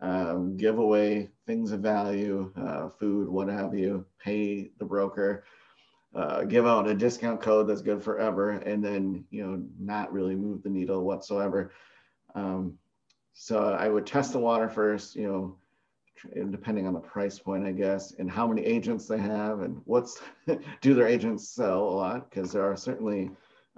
um, 0.00 0.56
give 0.56 0.78
away 0.78 1.30
things 1.46 1.72
of 1.72 1.80
value, 1.80 2.52
uh, 2.56 2.88
food, 2.88 3.28
what 3.28 3.48
have 3.48 3.74
you, 3.74 4.06
pay 4.22 4.70
the 4.78 4.84
broker, 4.84 5.44
uh, 6.14 6.44
give 6.44 6.66
out 6.66 6.88
a 6.88 6.94
discount 6.94 7.40
code 7.40 7.66
that's 7.66 7.82
good 7.82 8.02
forever, 8.02 8.50
and 8.50 8.84
then 8.84 9.24
you 9.30 9.44
know 9.44 9.60
not 9.80 10.12
really 10.12 10.36
move 10.36 10.62
the 10.62 10.70
needle 10.70 11.02
whatsoever. 11.02 11.72
Um, 12.36 12.78
so 13.32 13.72
I 13.72 13.88
would 13.88 14.06
test 14.06 14.32
the 14.32 14.38
water 14.38 14.68
first, 14.68 15.16
you 15.16 15.26
know, 15.26 15.56
depending 16.50 16.86
on 16.86 16.94
the 16.94 17.00
price 17.00 17.38
point, 17.38 17.66
I 17.66 17.72
guess, 17.72 18.12
and 18.18 18.30
how 18.30 18.46
many 18.46 18.64
agents 18.64 19.06
they 19.06 19.18
have, 19.18 19.60
and 19.60 19.80
what's 19.84 20.20
do 20.80 20.94
their 20.94 21.06
agents 21.06 21.48
sell 21.48 21.82
a 21.82 21.96
lot? 21.96 22.30
Because 22.30 22.52
there 22.52 22.64
are 22.64 22.76
certainly 22.76 23.30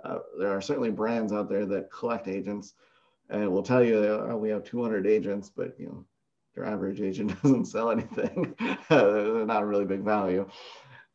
uh, 0.05 0.19
there 0.39 0.51
are 0.51 0.61
certainly 0.61 0.91
brands 0.91 1.33
out 1.33 1.49
there 1.49 1.67
that 1.67 1.91
collect 1.91 2.29
agents, 2.29 2.75
and 3.31 3.51
will 3.51 3.63
tell 3.63 3.83
you 3.83 3.99
oh, 3.99 4.37
we 4.37 4.51
have 4.51 4.65
200 4.65 5.07
agents, 5.07 5.51
but 5.55 5.75
you 5.79 5.87
know 5.87 6.05
their 6.55 6.65
average 6.65 7.01
agent 7.01 7.41
doesn't 7.43 7.67
sell 7.67 7.91
anything. 7.91 8.55
They're 8.89 9.47
not 9.47 9.63
a 9.63 9.67
really 9.67 9.85
big 9.85 10.03
value. 10.03 10.49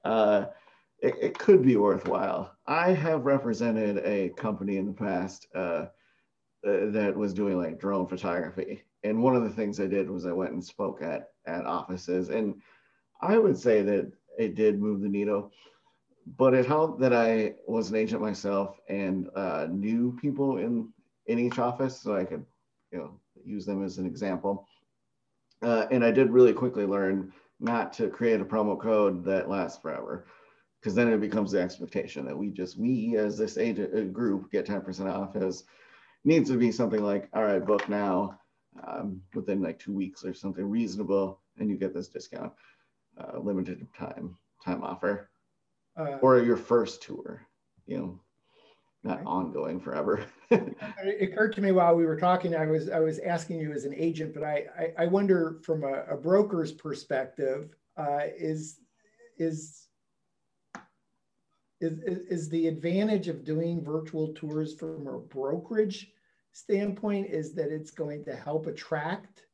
Uh, 0.04 0.46
it, 1.00 1.16
it, 1.20 1.40
could 1.40 1.64
be 1.64 1.78
worthwhile. 1.78 2.56
I 2.68 2.92
have 2.94 3.26
represented 3.26 3.98
a 4.00 4.30
company 4.30 4.78
in 4.78 4.86
the 4.86 4.94
past 4.94 5.48
uh, 5.56 5.86
that 6.64 7.14
was 7.16 7.34
doing 7.34 7.58
like 7.58 7.80
drone 7.80 8.08
photography 8.08 8.84
and 9.04 9.22
one 9.22 9.36
of 9.36 9.44
the 9.44 9.50
things 9.50 9.80
I 9.80 9.88
did 9.88 10.10
was 10.10 10.26
I 10.26 10.32
went 10.32 10.52
and 10.52 10.64
spoke 10.64 11.02
at 11.02 11.30
at 11.46 11.66
offices, 11.66 12.30
and 12.30 12.62
I 13.22 13.38
would 13.38 13.58
say 13.58 13.82
that 13.82 14.12
it 14.38 14.56
did 14.56 14.82
move 14.82 15.02
the 15.02 15.10
needle. 15.10 15.52
But 16.38 16.54
it 16.54 16.68
helped 16.68 17.00
that 17.02 17.14
I 17.14 17.56
was 17.68 17.90
an 17.90 17.96
agent 17.96 18.22
myself 18.22 18.80
and 18.88 19.28
uh, 19.36 19.68
knew 19.70 20.18
people 20.22 20.58
in 20.58 20.90
in 21.26 21.40
each 21.40 21.60
office, 21.60 22.00
so 22.00 22.16
I 22.16 22.26
could 22.26 22.46
you 22.92 23.00
know 23.00 23.20
use 23.44 23.66
them 23.66 23.84
as 23.84 23.98
an 23.98 24.06
example. 24.06 24.68
Uh, 25.62 25.88
and 25.92 26.04
I 26.04 26.12
did 26.12 26.32
really 26.32 26.54
quickly 26.54 26.86
learn 26.86 27.32
not 27.60 27.94
to 27.94 28.10
create 28.10 28.42
a 28.42 28.46
promo 28.46 28.80
code 28.80 29.24
that 29.26 29.50
lasts 29.50 29.80
forever 29.80 30.26
because 30.80 30.96
then 30.96 31.08
it 31.08 31.22
becomes 31.22 31.52
the 31.52 31.62
expectation 31.62 32.26
that 32.26 32.38
we 32.38 32.50
just 32.50 32.78
we 32.78 33.16
as 33.16 33.38
this 33.38 33.58
agent 33.58 33.94
uh, 33.96 34.02
group 34.12 34.52
get 34.52 34.66
10% 34.66 35.06
off 35.08 35.36
as 35.36 35.64
needs 36.26 36.50
to 36.50 36.58
be 36.58 36.72
something 36.72 37.04
like 37.04 37.30
all 37.34 37.44
right 37.44 37.66
book 37.66 37.88
now 37.88 38.40
um, 38.88 39.22
within 39.34 39.62
like 39.62 39.80
two 39.80 39.94
weeks 39.94 40.24
or 40.24 40.34
something 40.34 40.70
reasonable 40.70 41.40
and 41.58 41.70
you 41.70 41.78
get 41.78 41.94
this 41.94 42.08
discount 42.08 42.52
uh, 43.20 43.38
limited 43.40 43.86
time 43.98 44.38
time 44.64 44.84
offer. 44.84 45.30
Uh, 45.98 46.18
or 46.22 46.40
your 46.40 46.58
first 46.58 47.02
tour 47.02 47.46
you 47.86 47.98
know 47.98 48.20
not 49.04 49.22
ongoing 49.26 49.80
forever. 49.80 50.26
It 50.52 51.32
occurred 51.32 51.54
to 51.54 51.62
me 51.62 51.72
while 51.72 51.96
we 51.96 52.06
were 52.06 52.20
talking 52.20 52.56
i 52.56 52.66
was 52.66 52.90
i 52.90 53.00
was 53.00 53.20
asking 53.20 53.60
you 53.62 53.72
as 53.72 53.86
an 53.86 53.94
agent 53.96 54.34
but 54.34 54.44
i 54.44 54.66
i, 54.78 55.04
I 55.04 55.06
wonder 55.08 55.60
from 55.64 55.86
a, 55.86 56.04
a 56.10 56.18
broker's 56.18 56.74
perspective 56.74 57.74
uh, 57.98 58.24
is 58.38 58.82
is 59.38 59.88
is, 61.80 62.00
is 62.30 62.50
the 62.50 62.68
advantage 62.68 63.28
of 63.28 63.44
doing 63.44 63.84
virtual 63.84 64.34
tours 64.34 64.76
from 64.76 65.08
a 65.08 65.18
brokerage 65.20 66.12
standpoint 66.54 67.28
is 67.28 67.54
that 67.56 67.72
it's 67.72 67.92
going 67.92 68.24
to 68.26 68.36
help 68.36 68.68
attract 68.68 69.46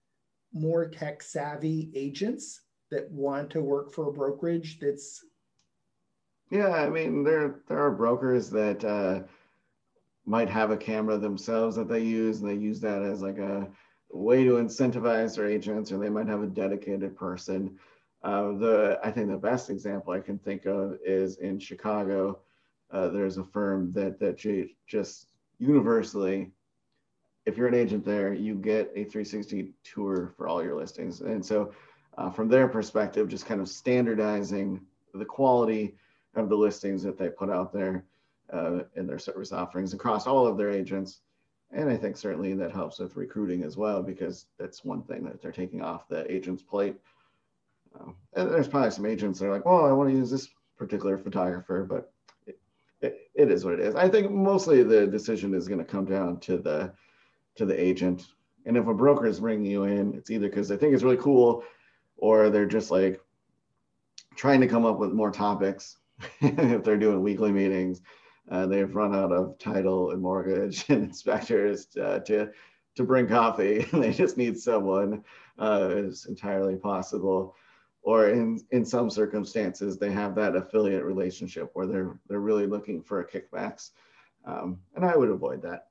more 0.53 0.87
tech 0.87 1.21
savvy 1.21 1.91
agents 1.93 2.61
that 2.89 3.09
want 3.11 3.49
to 3.49 3.61
work 3.61 3.91
for 3.91 4.07
a 4.07 4.13
brokerage 4.13 4.79
that's 4.79 5.25
yeah 6.49 6.69
i 6.69 6.89
mean 6.89 7.23
there 7.23 7.59
there 7.67 7.79
are 7.79 7.91
brokers 7.91 8.49
that 8.49 8.83
uh, 8.85 9.21
might 10.25 10.49
have 10.49 10.71
a 10.71 10.77
camera 10.77 11.17
themselves 11.17 11.75
that 11.75 11.89
they 11.89 12.01
use 12.01 12.41
and 12.41 12.49
they 12.49 12.55
use 12.55 12.79
that 12.79 13.03
as 13.03 13.21
like 13.21 13.37
a 13.37 13.67
way 14.09 14.43
to 14.43 14.53
incentivize 14.53 15.35
their 15.35 15.47
agents 15.47 15.91
or 15.91 15.97
they 15.97 16.09
might 16.09 16.27
have 16.27 16.41
a 16.41 16.47
dedicated 16.47 17.15
person 17.15 17.77
uh, 18.23 18.51
the 18.53 18.99
I 19.03 19.11
think 19.11 19.29
the 19.29 19.37
best 19.37 19.69
example 19.69 20.13
I 20.13 20.19
can 20.19 20.39
think 20.39 20.65
of 20.65 20.97
is 21.05 21.37
in 21.37 21.59
Chicago. 21.59 22.39
Uh, 22.91 23.09
there's 23.09 23.37
a 23.37 23.43
firm 23.43 23.91
that 23.93 24.19
that 24.19 24.37
just 24.87 25.27
universally, 25.59 26.51
if 27.47 27.57
you're 27.57 27.67
an 27.67 27.73
agent 27.73 28.05
there, 28.05 28.33
you 28.33 28.55
get 28.55 28.91
a 28.91 29.03
360 29.05 29.73
tour 29.83 30.33
for 30.37 30.47
all 30.47 30.63
your 30.63 30.75
listings. 30.75 31.21
And 31.21 31.43
so, 31.43 31.73
uh, 32.17 32.29
from 32.29 32.47
their 32.47 32.67
perspective, 32.67 33.27
just 33.27 33.45
kind 33.45 33.61
of 33.61 33.69
standardizing 33.69 34.81
the 35.13 35.25
quality 35.25 35.95
of 36.35 36.49
the 36.49 36.55
listings 36.55 37.03
that 37.03 37.17
they 37.17 37.29
put 37.29 37.49
out 37.49 37.71
there 37.71 38.05
uh, 38.51 38.79
in 38.95 39.07
their 39.07 39.19
service 39.19 39.51
offerings 39.51 39.93
across 39.93 40.27
all 40.27 40.45
of 40.45 40.57
their 40.57 40.71
agents. 40.71 41.21
And 41.71 41.89
I 41.89 41.97
think 41.97 42.17
certainly 42.17 42.53
that 42.55 42.71
helps 42.71 42.99
with 42.99 43.15
recruiting 43.15 43.63
as 43.63 43.77
well, 43.77 44.01
because 44.01 44.45
that's 44.59 44.85
one 44.85 45.03
thing 45.03 45.23
that 45.25 45.41
they're 45.41 45.51
taking 45.51 45.81
off 45.81 46.07
the 46.07 46.29
agent's 46.31 46.63
plate 46.63 46.97
um, 47.99 48.15
and 48.33 48.49
there's 48.49 48.67
probably 48.67 48.91
some 48.91 49.05
agents 49.05 49.39
that 49.39 49.47
are 49.47 49.51
like, 49.51 49.65
well, 49.65 49.85
I 49.85 49.91
want 49.91 50.09
to 50.09 50.15
use 50.15 50.29
this 50.29 50.49
particular 50.77 51.17
photographer, 51.17 51.85
but 51.89 52.11
it, 52.45 52.59
it, 53.01 53.29
it 53.35 53.51
is 53.51 53.65
what 53.65 53.73
it 53.73 53.79
is. 53.79 53.95
I 53.95 54.09
think 54.09 54.31
mostly 54.31 54.83
the 54.83 55.07
decision 55.07 55.53
is 55.53 55.67
going 55.67 55.79
to 55.79 55.85
come 55.85 56.05
down 56.05 56.39
to 56.41 56.57
the 56.57 56.93
to 57.57 57.65
the 57.65 57.79
agent. 57.79 58.27
And 58.65 58.77
if 58.77 58.87
a 58.87 58.93
broker 58.93 59.25
is 59.25 59.39
bringing 59.39 59.69
you 59.69 59.83
in, 59.83 60.13
it's 60.13 60.29
either 60.29 60.49
because 60.49 60.67
they 60.67 60.77
think 60.77 60.93
it's 60.93 61.03
really 61.03 61.17
cool, 61.17 61.63
or 62.17 62.49
they're 62.49 62.65
just 62.65 62.91
like 62.91 63.21
trying 64.35 64.61
to 64.61 64.67
come 64.67 64.85
up 64.85 64.99
with 64.99 65.13
more 65.13 65.31
topics. 65.31 65.97
if 66.41 66.83
they're 66.83 66.97
doing 66.97 67.21
weekly 67.21 67.51
meetings, 67.51 68.01
uh, 68.49 68.65
they've 68.65 68.95
run 68.95 69.15
out 69.15 69.31
of 69.31 69.57
title 69.59 70.11
and 70.11 70.21
mortgage 70.21 70.85
and 70.89 71.03
inspectors 71.05 71.87
uh, 71.97 72.19
to 72.19 72.49
to 72.95 73.03
bring 73.03 73.27
coffee, 73.27 73.85
and 73.91 74.03
they 74.03 74.11
just 74.11 74.37
need 74.37 74.57
someone. 74.57 75.23
Uh, 75.59 75.89
it's 75.91 76.25
entirely 76.25 76.75
possible 76.75 77.55
or 78.07 78.29
in, 78.29 78.57
in 78.71 78.85
some 78.85 79.09
circumstances, 79.09 79.97
they 79.97 80.09
have 80.09 80.33
that 80.33 80.55
affiliate 80.55 81.03
relationship 81.03 81.69
where 81.73 81.85
they're, 81.85 82.17
they're 82.29 82.39
really 82.39 82.65
looking 82.65 83.03
for 83.03 83.19
a 83.19 83.27
kickbacks. 83.27 83.91
Um, 84.45 84.79
and 84.95 85.03
I 85.03 85.17
would 85.17 85.27
avoid 85.27 85.61
that 85.63 85.86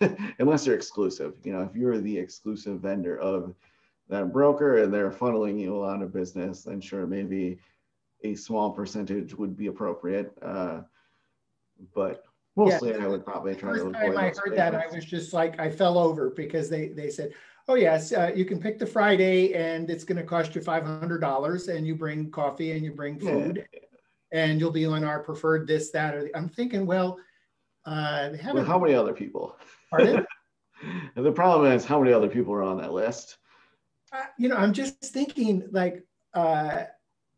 unless 0.38 0.66
you're 0.66 0.76
exclusive. 0.76 1.34
You 1.44 1.52
know, 1.52 1.62
if 1.62 1.74
you're 1.74 1.98
the 1.98 2.16
exclusive 2.16 2.80
vendor 2.80 3.18
of 3.18 3.54
that 4.08 4.32
broker 4.32 4.82
and 4.82 4.92
they're 4.92 5.10
funneling 5.10 5.60
you 5.60 5.74
a 5.74 5.78
lot 5.78 6.02
of 6.02 6.12
business, 6.12 6.62
then 6.62 6.80
sure, 6.80 7.06
maybe 7.06 7.58
a 8.22 8.34
small 8.34 8.70
percentage 8.70 9.34
would 9.34 9.56
be 9.56 9.66
appropriate. 9.66 10.32
Uh, 10.42 10.82
but 11.94 12.24
mostly 12.56 12.90
yeah. 12.90 13.04
I 13.04 13.06
would 13.06 13.24
probably 13.24 13.54
try 13.54 13.74
to 13.74 13.80
avoid. 13.80 13.94
Time 13.94 14.16
I 14.18 14.32
heard 14.34 14.56
that, 14.56 14.74
I 14.74 14.86
was 14.94 15.04
just 15.04 15.32
like, 15.32 15.58
I 15.58 15.70
fell 15.70 15.98
over 15.98 16.30
because 16.30 16.68
they, 16.68 16.88
they 16.88 17.10
said, 17.10 17.32
oh 17.68 17.74
yes, 17.74 18.12
uh, 18.12 18.32
you 18.34 18.44
can 18.44 18.60
pick 18.60 18.78
the 18.78 18.86
Friday 18.86 19.54
and 19.54 19.90
it's 19.90 20.04
going 20.04 20.18
to 20.18 20.24
cost 20.24 20.54
you 20.54 20.60
$500 20.60 21.74
and 21.74 21.86
you 21.86 21.94
bring 21.94 22.30
coffee 22.30 22.72
and 22.72 22.84
you 22.84 22.92
bring 22.92 23.18
food 23.18 23.66
yeah. 23.72 23.80
and 24.32 24.60
you'll 24.60 24.70
be 24.70 24.86
on 24.86 25.04
our 25.04 25.20
preferred 25.20 25.66
this, 25.66 25.90
that, 25.90 26.14
or 26.14 26.24
the, 26.24 26.36
I'm 26.36 26.48
thinking, 26.48 26.86
well, 26.86 27.18
uh, 27.84 28.30
well, 28.52 28.64
how 28.64 28.80
many 28.80 28.94
other 28.94 29.12
people? 29.12 29.56
Pardon? 29.96 30.26
the 31.16 31.32
problem 31.32 31.72
is 31.72 31.84
how 31.84 32.00
many 32.00 32.12
other 32.12 32.28
people 32.28 32.52
are 32.54 32.62
on 32.62 32.78
that 32.78 32.92
list? 32.92 33.38
Uh, 34.12 34.24
you 34.38 34.48
know, 34.48 34.56
I'm 34.56 34.72
just 34.72 35.02
thinking 35.02 35.68
like, 35.70 36.04
uh, 36.34 36.84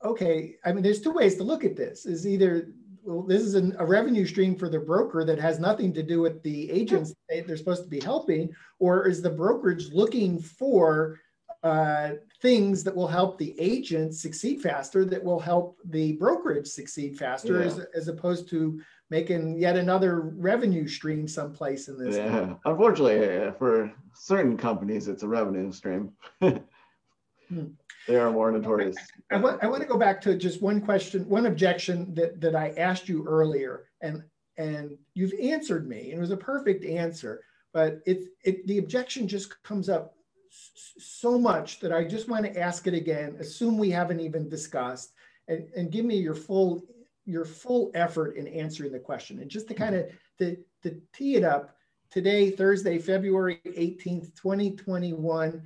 okay, 0.04 0.56
I 0.64 0.72
mean, 0.72 0.82
there's 0.82 1.00
two 1.00 1.12
ways 1.12 1.36
to 1.36 1.44
look 1.44 1.64
at 1.64 1.76
this 1.76 2.06
is 2.06 2.26
either 2.26 2.68
well, 3.02 3.22
this 3.22 3.42
is 3.42 3.54
an, 3.54 3.74
a 3.78 3.86
revenue 3.86 4.26
stream 4.26 4.54
for 4.54 4.68
the 4.68 4.78
broker 4.78 5.24
that 5.24 5.38
has 5.38 5.58
nothing 5.58 5.94
to 5.94 6.02
do 6.02 6.20
with 6.20 6.42
the 6.42 6.70
agents 6.70 7.14
they, 7.28 7.40
are 7.40 7.56
supposed 7.56 7.84
to 7.84 7.88
be 7.88 8.00
helping, 8.00 8.50
or 8.78 9.08
is 9.08 9.22
the 9.22 9.30
brokerage 9.30 9.90
looking 9.92 10.38
for 10.38 11.18
uh, 11.62 12.10
things 12.42 12.84
that 12.84 12.94
will 12.94 13.08
help 13.08 13.38
the 13.38 13.58
agent 13.58 14.14
succeed 14.14 14.60
faster, 14.60 15.04
that 15.06 15.24
will 15.24 15.40
help 15.40 15.78
the 15.86 16.12
brokerage 16.14 16.66
succeed 16.66 17.18
faster, 17.18 17.60
yeah. 17.60 17.66
as, 17.66 17.78
as 17.94 18.08
opposed 18.08 18.48
to 18.50 18.80
making 19.10 19.58
yet 19.58 19.76
another 19.76 20.20
revenue 20.20 20.86
stream 20.86 21.26
someplace 21.26 21.88
in 21.88 21.98
this. 21.98 22.16
Yeah, 22.16 22.30
company. 22.30 22.58
unfortunately, 22.64 23.52
for 23.58 23.92
certain 24.14 24.56
companies, 24.56 25.08
it's 25.08 25.22
a 25.22 25.28
revenue 25.28 25.72
stream. 25.72 26.12
hmm 26.40 27.66
they 28.08 28.16
are 28.16 28.32
more 28.32 28.50
notorious. 28.50 28.96
I, 29.30 29.36
I, 29.36 29.38
want, 29.38 29.62
I 29.62 29.66
want 29.66 29.82
to 29.82 29.88
go 29.88 29.98
back 29.98 30.20
to 30.22 30.34
just 30.34 30.62
one 30.62 30.80
question, 30.80 31.28
one 31.28 31.44
objection 31.44 32.14
that, 32.14 32.40
that 32.40 32.56
I 32.56 32.70
asked 32.70 33.08
you 33.08 33.24
earlier, 33.28 33.84
and 34.00 34.24
and 34.56 34.96
you've 35.14 35.34
answered 35.40 35.88
me, 35.88 36.10
and 36.10 36.18
it 36.18 36.20
was 36.20 36.32
a 36.32 36.36
perfect 36.36 36.84
answer. 36.84 37.44
But 37.72 38.00
it, 38.06 38.28
it 38.44 38.66
the 38.66 38.78
objection 38.78 39.28
just 39.28 39.62
comes 39.62 39.88
up 39.88 40.14
so 40.50 41.38
much 41.38 41.80
that 41.80 41.92
I 41.92 42.02
just 42.04 42.28
want 42.28 42.46
to 42.46 42.58
ask 42.58 42.86
it 42.86 42.94
again. 42.94 43.36
Assume 43.38 43.76
we 43.76 43.90
haven't 43.90 44.20
even 44.20 44.48
discussed, 44.48 45.12
and, 45.46 45.68
and 45.76 45.92
give 45.92 46.06
me 46.06 46.16
your 46.16 46.34
full 46.34 46.82
your 47.28 47.44
full 47.44 47.90
effort 47.94 48.36
in 48.36 48.48
answering 48.48 48.90
the 48.90 48.98
question. 48.98 49.40
And 49.40 49.50
just 49.50 49.68
to 49.68 49.74
kind 49.74 49.94
of 49.94 50.06
to, 50.38 50.56
to 50.82 51.00
tee 51.12 51.36
it 51.36 51.44
up, 51.44 51.76
today, 52.10 52.50
Thursday, 52.50 52.98
February 52.98 53.60
18th, 53.66 54.34
2021, 54.34 55.62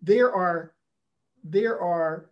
there 0.00 0.32
are 0.32 0.74
there 1.42 1.80
are 1.80 2.30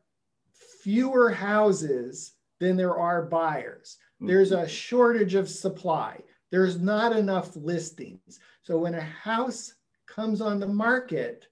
fewer 0.83 1.31
houses 1.31 2.35
than 2.61 2.77
there 2.77 2.97
are 2.97 3.23
buyers. 3.23 3.97
Mm-hmm. 4.17 4.29
There's 4.29 4.53
a 4.53 4.69
shortage 4.69 5.35
of 5.35 5.49
supply. 5.49 6.21
There's 6.51 6.79
not 6.79 7.17
enough 7.17 7.57
listings. 7.57 8.39
So 8.62 8.79
when 8.79 8.95
a 8.95 9.01
house 9.01 9.75
comes 10.07 10.41
on 10.41 10.61
the 10.61 10.69
market, 10.69 11.49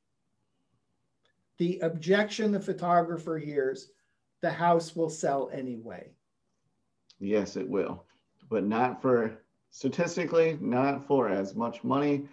the 1.59 1.81
objection 1.81 2.53
the 2.53 2.61
photographer 2.61 3.39
hears, 3.39 3.91
the 4.41 4.51
house 4.51 4.95
will 4.95 5.11
sell 5.11 5.51
anyway. 5.53 6.13
Yes, 7.21 7.57
it 7.57 7.69
will, 7.69 8.05
but 8.49 8.65
not 8.65 9.03
for 9.03 9.39
statistically, 9.71 10.59
not 10.61 11.07
for 11.07 11.29
as 11.29 11.55
much 11.55 11.85
money. 11.85 12.27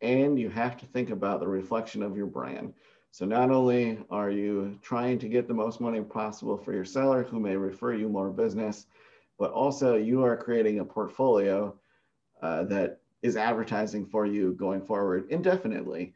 And 0.00 0.38
you 0.38 0.50
have 0.50 0.76
to 0.78 0.86
think 0.86 1.10
about 1.10 1.40
the 1.40 1.46
reflection 1.46 2.02
of 2.02 2.16
your 2.16 2.26
brand. 2.26 2.74
So 3.12 3.24
not 3.26 3.50
only 3.50 3.98
are 4.10 4.30
you 4.30 4.78
trying 4.82 5.18
to 5.20 5.28
get 5.28 5.46
the 5.46 5.54
most 5.54 5.80
money 5.80 6.00
possible 6.00 6.56
for 6.56 6.72
your 6.72 6.84
seller 6.84 7.22
who 7.22 7.38
may 7.38 7.56
refer 7.56 7.94
you 7.94 8.08
more 8.08 8.30
business, 8.30 8.86
but 9.38 9.52
also 9.52 9.96
you 9.96 10.24
are 10.24 10.36
creating 10.36 10.80
a 10.80 10.84
portfolio 10.84 11.74
uh, 12.40 12.64
that 12.64 13.00
is 13.22 13.36
advertising 13.36 14.06
for 14.06 14.26
you 14.26 14.52
going 14.54 14.80
forward 14.80 15.26
indefinitely. 15.30 16.14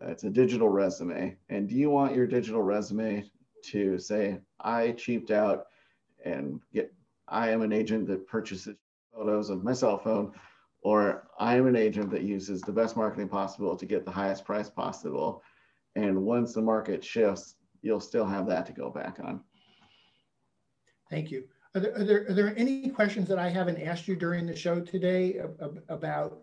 Uh, 0.00 0.10
it's 0.10 0.24
a 0.24 0.30
digital 0.30 0.68
resume. 0.68 1.36
And 1.48 1.68
do 1.68 1.74
you 1.74 1.90
want 1.90 2.14
your 2.14 2.26
digital 2.26 2.62
resume 2.62 3.24
to 3.64 3.98
say, 3.98 4.38
I 4.60 4.92
cheaped 4.92 5.30
out 5.30 5.66
and 6.24 6.60
get, 6.72 6.92
I 7.28 7.50
am 7.50 7.62
an 7.62 7.72
agent 7.72 8.06
that 8.08 8.26
purchases 8.26 8.76
photos 9.14 9.50
of 9.50 9.64
my 9.64 9.72
cell 9.72 9.98
phone, 9.98 10.32
or 10.82 11.28
I 11.38 11.56
am 11.56 11.66
an 11.66 11.76
agent 11.76 12.10
that 12.10 12.22
uses 12.22 12.60
the 12.60 12.72
best 12.72 12.96
marketing 12.96 13.28
possible 13.28 13.76
to 13.76 13.86
get 13.86 14.04
the 14.04 14.10
highest 14.10 14.44
price 14.44 14.70
possible 14.70 15.42
and 15.96 16.22
once 16.22 16.52
the 16.52 16.62
market 16.62 17.02
shifts, 17.02 17.56
you'll 17.82 18.00
still 18.00 18.26
have 18.26 18.46
that 18.46 18.66
to 18.66 18.72
go 18.72 18.90
back 18.90 19.18
on. 19.22 19.40
Thank 21.10 21.30
you. 21.30 21.44
Are 21.74 21.80
there, 21.80 21.94
are 21.96 22.04
there, 22.04 22.26
are 22.28 22.34
there 22.34 22.54
any 22.56 22.90
questions 22.90 23.28
that 23.28 23.38
I 23.38 23.48
haven't 23.48 23.80
asked 23.80 24.06
you 24.06 24.14
during 24.14 24.46
the 24.46 24.54
show 24.54 24.80
today 24.80 25.40
about 25.88 26.38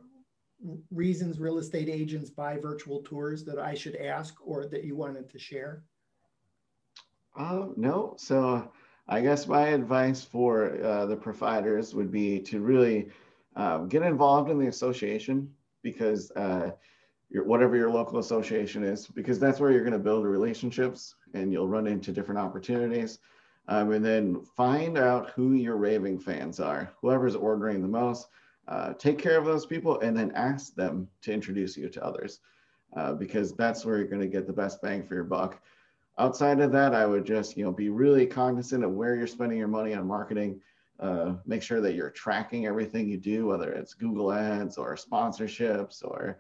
reasons 0.92 1.40
real 1.40 1.60
estate 1.60 1.90
agents 1.90 2.30
buy 2.30 2.58
virtual 2.58 3.02
tours 3.04 3.44
that 3.46 3.60
I 3.60 3.74
should 3.74 3.96
ask 3.96 4.36
or 4.44 4.68
that 4.68 4.84
you 4.84 4.96
wanted 4.96 5.30
to 5.30 5.40
share? 5.40 5.84
Uh, 7.36 7.68
no. 7.76 8.16
So 8.18 8.72
I 9.08 9.22
guess 9.22 9.48
my 9.48 9.68
advice 9.68 10.24
for 10.24 10.82
uh, 10.84 11.06
the 11.06 11.16
providers 11.16 11.94
would 11.94 12.12
be 12.12 12.40
to 12.42 12.62
really 12.62 13.10
um, 13.56 13.88
get 13.88 14.02
involved 14.02 14.50
in 14.50 14.58
the 14.58 14.68
association 14.68 15.54
because 15.82 16.32
uh, 16.32 16.72
your, 17.30 17.44
whatever 17.44 17.76
your 17.76 17.90
local 17.90 18.20
association 18.20 18.84
is, 18.84 19.08
because 19.08 19.40
that's 19.40 19.60
where 19.60 19.72
you're 19.72 19.82
going 19.82 19.92
to 19.94 20.00
build 20.00 20.26
relationships 20.26 21.16
and 21.34 21.52
you'll 21.52 21.68
run 21.68 21.88
into 21.88 22.12
different 22.12 22.40
opportunities. 22.40 23.20
Um, 23.68 23.92
and 23.92 24.04
then 24.04 24.42
find 24.42 24.98
out 24.98 25.32
who 25.32 25.54
your 25.54 25.78
raving 25.78 26.20
fans 26.20 26.60
are, 26.60 26.92
whoever's 27.00 27.36
ordering 27.36 27.82
the 27.82 27.88
most. 27.88 28.28
Uh, 28.68 28.94
take 28.94 29.18
care 29.18 29.38
of 29.38 29.46
those 29.46 29.66
people 29.66 30.00
and 30.00 30.18
then 30.18 30.32
ask 30.36 30.76
them 30.76 31.08
to 31.22 31.34
introduce 31.34 31.78
you 31.78 31.90
to 31.90 32.04
others 32.04 32.40
uh, 32.96 33.14
because 33.14 33.54
that's 33.54 33.86
where 33.86 33.98
you're 33.98 34.08
going 34.08 34.22
to 34.22 34.28
get 34.28 34.48
the 34.48 34.54
best 34.54 34.82
bang 34.82 35.04
for 35.04 35.16
your 35.16 35.24
buck. 35.24 35.62
Outside 36.20 36.60
of 36.60 36.72
that, 36.72 36.94
I 36.94 37.06
would 37.06 37.26
just 37.26 37.58
you 37.58 37.64
know 37.64 37.72
be 37.72 37.90
really 37.90 38.26
cognizant 38.26 38.84
of 38.84 38.92
where 38.92 39.16
you're 39.16 39.28
spending 39.28 39.58
your 39.58 39.68
money 39.68 39.94
on 39.94 40.08
marketing. 40.08 40.62
Uh, 41.00 41.34
make 41.46 41.64
sure 41.64 41.82
that 41.82 41.96
you're 41.96 42.12
tracking 42.12 42.68
everything 42.68 43.10
you 43.10 43.18
do, 43.18 43.48
whether 43.48 43.72
it's 43.72 43.94
Google 43.94 44.32
Ads 44.32 44.78
or 44.78 44.96
sponsorships 44.96 46.04
or 46.04 46.40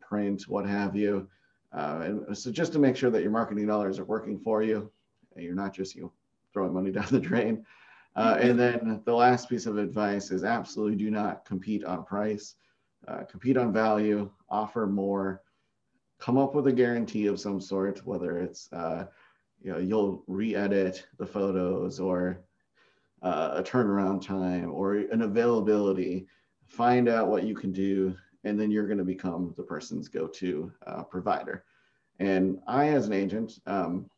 print, 0.00 0.48
what 0.48 0.66
have 0.66 0.96
you. 0.96 1.28
Uh, 1.72 2.00
and 2.02 2.38
so 2.38 2.50
just 2.50 2.72
to 2.72 2.78
make 2.78 2.96
sure 2.96 3.10
that 3.10 3.22
your 3.22 3.30
marketing 3.30 3.66
dollars 3.66 3.98
are 3.98 4.04
working 4.04 4.38
for 4.38 4.62
you, 4.62 4.90
and 5.34 5.44
you're 5.44 5.54
not 5.54 5.72
just 5.72 5.94
you 5.94 6.02
know, 6.02 6.12
throwing 6.52 6.74
money 6.74 6.90
down 6.92 7.06
the 7.10 7.20
drain. 7.20 7.64
Uh, 8.16 8.36
and 8.40 8.58
then 8.58 9.02
the 9.04 9.14
last 9.14 9.48
piece 9.48 9.66
of 9.66 9.76
advice 9.76 10.30
is 10.30 10.44
absolutely 10.44 10.96
do 10.96 11.10
not 11.10 11.44
compete 11.44 11.84
on 11.84 12.04
price, 12.04 12.54
uh, 13.08 13.24
compete 13.24 13.56
on 13.56 13.72
value, 13.72 14.30
offer 14.48 14.86
more, 14.86 15.42
come 16.24 16.38
up 16.38 16.54
with 16.54 16.66
a 16.68 16.72
guarantee 16.72 17.26
of 17.26 17.38
some 17.38 17.60
sort, 17.60 18.00
whether 18.06 18.38
it's, 18.38 18.72
uh, 18.72 19.04
you 19.60 19.70
know, 19.70 19.76
you'll 19.76 20.24
re-edit 20.26 21.06
the 21.18 21.26
photos 21.26 22.00
or 22.00 22.40
uh, 23.22 23.50
a 23.56 23.62
turnaround 23.62 24.24
time 24.26 24.72
or 24.72 24.94
an 24.94 25.20
availability, 25.20 26.26
find 26.66 27.10
out 27.10 27.28
what 27.28 27.44
you 27.44 27.54
can 27.54 27.72
do, 27.72 28.16
and 28.44 28.58
then 28.58 28.70
you're 28.70 28.86
going 28.86 28.96
to 28.96 29.04
become 29.04 29.52
the 29.58 29.62
person's 29.62 30.08
go-to 30.08 30.72
uh, 30.86 31.02
provider. 31.02 31.64
And 32.18 32.58
I, 32.66 32.88
as 32.88 33.06
an 33.06 33.12
agent, 33.12 33.58
um, 33.66 34.08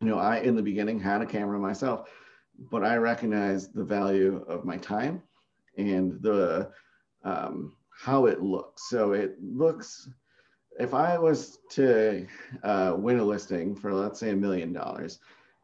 you 0.00 0.08
know, 0.08 0.18
I 0.18 0.38
in 0.38 0.56
the 0.56 0.62
beginning 0.62 0.98
had 0.98 1.20
a 1.20 1.26
camera 1.26 1.58
myself, 1.58 2.08
but 2.70 2.84
I 2.84 2.96
recognized 2.96 3.74
the 3.74 3.84
value 3.84 4.46
of 4.48 4.64
my 4.64 4.78
time 4.78 5.22
and 5.76 6.22
the 6.22 6.70
um, 7.22 7.76
how 7.90 8.24
it 8.24 8.40
looks. 8.40 8.88
So 8.88 9.12
it 9.12 9.36
looks 9.42 10.08
if 10.78 10.94
I 10.94 11.18
was 11.18 11.58
to 11.70 12.26
uh, 12.62 12.94
win 12.96 13.18
a 13.18 13.24
listing 13.24 13.74
for 13.74 13.92
let's 13.92 14.20
say 14.20 14.30
a 14.30 14.36
million 14.36 14.72
dollars, 14.72 15.18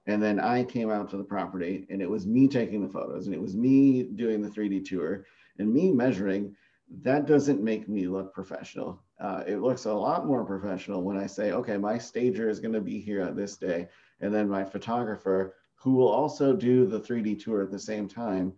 and 0.07 0.23
then 0.23 0.39
I 0.39 0.65
came 0.65 0.91
out 0.91 1.09
to 1.11 1.17
the 1.17 1.25
property 1.25 1.87
and 1.89 2.03
it 2.03 2.11
was 2.11 2.27
me 2.27 2.49
taking 2.49 2.83
the 2.83 2.93
photos 2.93 3.27
and 3.27 3.35
it 3.35 3.41
was 3.41 3.57
me 3.57 4.03
doing 4.03 4.43
the 4.43 4.51
3D 4.51 4.85
tour 4.85 5.25
and 5.59 5.73
me 5.73 5.91
measuring, 5.93 6.55
that 7.03 7.27
doesn't 7.27 7.63
make 7.63 7.89
me 7.89 8.07
look 8.07 8.35
professional. 8.35 9.03
Uh, 9.21 9.43
it 9.47 9.57
looks 9.57 9.87
a 9.87 9.93
lot 9.93 10.27
more 10.27 10.45
professional 10.45 11.03
when 11.03 11.17
I 11.17 11.27
say, 11.27 11.53
okay, 11.53 11.79
my 11.79 11.97
stager 11.97 12.49
is 12.49 12.61
going 12.61 12.75
to 12.75 12.81
be 12.81 13.01
here 13.01 13.23
at 13.23 13.37
this 13.37 13.57
day, 13.57 13.89
and 14.21 14.35
then 14.35 14.49
my 14.49 14.65
photographer, 14.65 15.55
who 15.77 15.95
will 15.95 16.09
also 16.09 16.55
do 16.55 16.85
the 16.85 17.01
3D 17.01 17.43
tour 17.43 17.63
at 17.63 17.71
the 17.71 17.79
same 17.79 18.09
time, 18.09 18.53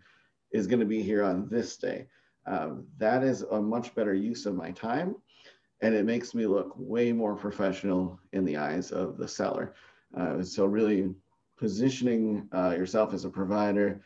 is 0.52 0.66
going 0.66 0.80
to 0.80 0.86
be 0.86 1.02
here 1.02 1.22
on 1.22 1.48
this 1.48 1.76
day. 1.76 2.06
Um, 2.46 2.86
that 2.98 3.22
is 3.22 3.42
a 3.42 3.60
much 3.60 3.94
better 3.94 4.14
use 4.14 4.46
of 4.46 4.54
my 4.54 4.70
time 4.70 5.16
and 5.80 5.94
it 5.94 6.04
makes 6.04 6.34
me 6.34 6.46
look 6.46 6.72
way 6.76 7.12
more 7.12 7.34
professional 7.34 8.18
in 8.32 8.44
the 8.44 8.56
eyes 8.56 8.92
of 8.92 9.16
the 9.16 9.28
seller. 9.28 9.74
Uh, 10.16 10.42
so 10.42 10.64
really 10.64 11.14
positioning 11.58 12.48
uh, 12.54 12.74
yourself 12.76 13.12
as 13.12 13.24
a 13.24 13.30
provider 13.30 14.00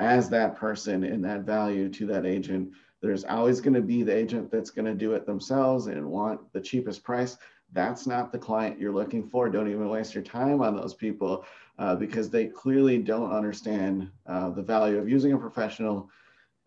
as 0.00 0.28
that 0.28 0.56
person 0.56 1.04
and 1.04 1.24
that 1.24 1.42
value 1.42 1.88
to 1.88 2.06
that 2.06 2.26
agent. 2.26 2.70
There's 3.00 3.24
always 3.24 3.60
going 3.60 3.74
to 3.74 3.82
be 3.82 4.02
the 4.02 4.16
agent 4.16 4.50
that's 4.50 4.70
going 4.70 4.86
to 4.86 4.94
do 4.94 5.12
it 5.12 5.26
themselves 5.26 5.86
and 5.86 6.06
want 6.06 6.52
the 6.52 6.60
cheapest 6.60 7.04
price. 7.04 7.36
That's 7.72 8.06
not 8.06 8.32
the 8.32 8.38
client 8.38 8.78
you're 8.78 8.92
looking 8.92 9.28
for. 9.28 9.48
Don't 9.48 9.68
even 9.68 9.88
waste 9.88 10.14
your 10.14 10.24
time 10.24 10.60
on 10.62 10.76
those 10.76 10.94
people 10.94 11.44
uh, 11.78 11.94
because 11.96 12.30
they 12.30 12.46
clearly 12.46 12.98
don't 12.98 13.32
understand 13.32 14.10
uh, 14.26 14.50
the 14.50 14.62
value 14.62 14.98
of 14.98 15.08
using 15.08 15.32
a 15.32 15.38
professional 15.38 16.08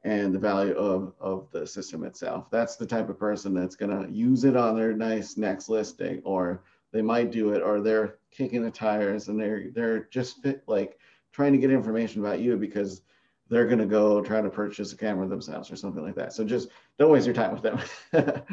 and 0.07 0.33
the 0.33 0.39
value 0.39 0.73
of, 0.75 1.11
of 1.19 1.51
the 1.51 1.67
system 1.67 2.05
itself. 2.05 2.49
That's 2.49 2.77
the 2.77 2.85
type 2.85 3.09
of 3.09 3.19
person 3.19 3.53
that's 3.53 3.75
to 3.75 4.07
use 4.09 4.45
it 4.45 4.55
on 4.55 4.77
their 4.77 4.93
nice 4.93 5.35
next 5.35 5.67
listing, 5.67 6.21
or 6.23 6.63
they 6.93 7.01
might 7.01 7.29
do 7.29 7.51
it, 7.51 7.61
or 7.61 7.81
they're 7.81 8.19
kicking 8.31 8.63
the 8.63 8.71
tires 8.71 9.27
and 9.27 9.37
they're 9.37 9.69
they're 9.73 10.05
just 10.05 10.41
fit, 10.41 10.63
like 10.65 10.97
trying 11.33 11.51
to 11.51 11.57
get 11.57 11.71
information 11.71 12.21
about 12.21 12.39
you 12.39 12.55
because 12.55 13.01
they're 13.49 13.65
going 13.65 13.79
to 13.79 13.85
go 13.85 14.21
try 14.21 14.39
to 14.39 14.49
purchase 14.49 14.93
a 14.93 14.97
camera 14.97 15.27
themselves 15.27 15.69
or 15.69 15.75
something 15.75 16.03
like 16.03 16.15
that. 16.15 16.31
So 16.31 16.45
just 16.45 16.69
don't 16.97 17.11
waste 17.11 17.25
your 17.25 17.35
time 17.35 17.51
with 17.51 17.61
them. 17.61 17.79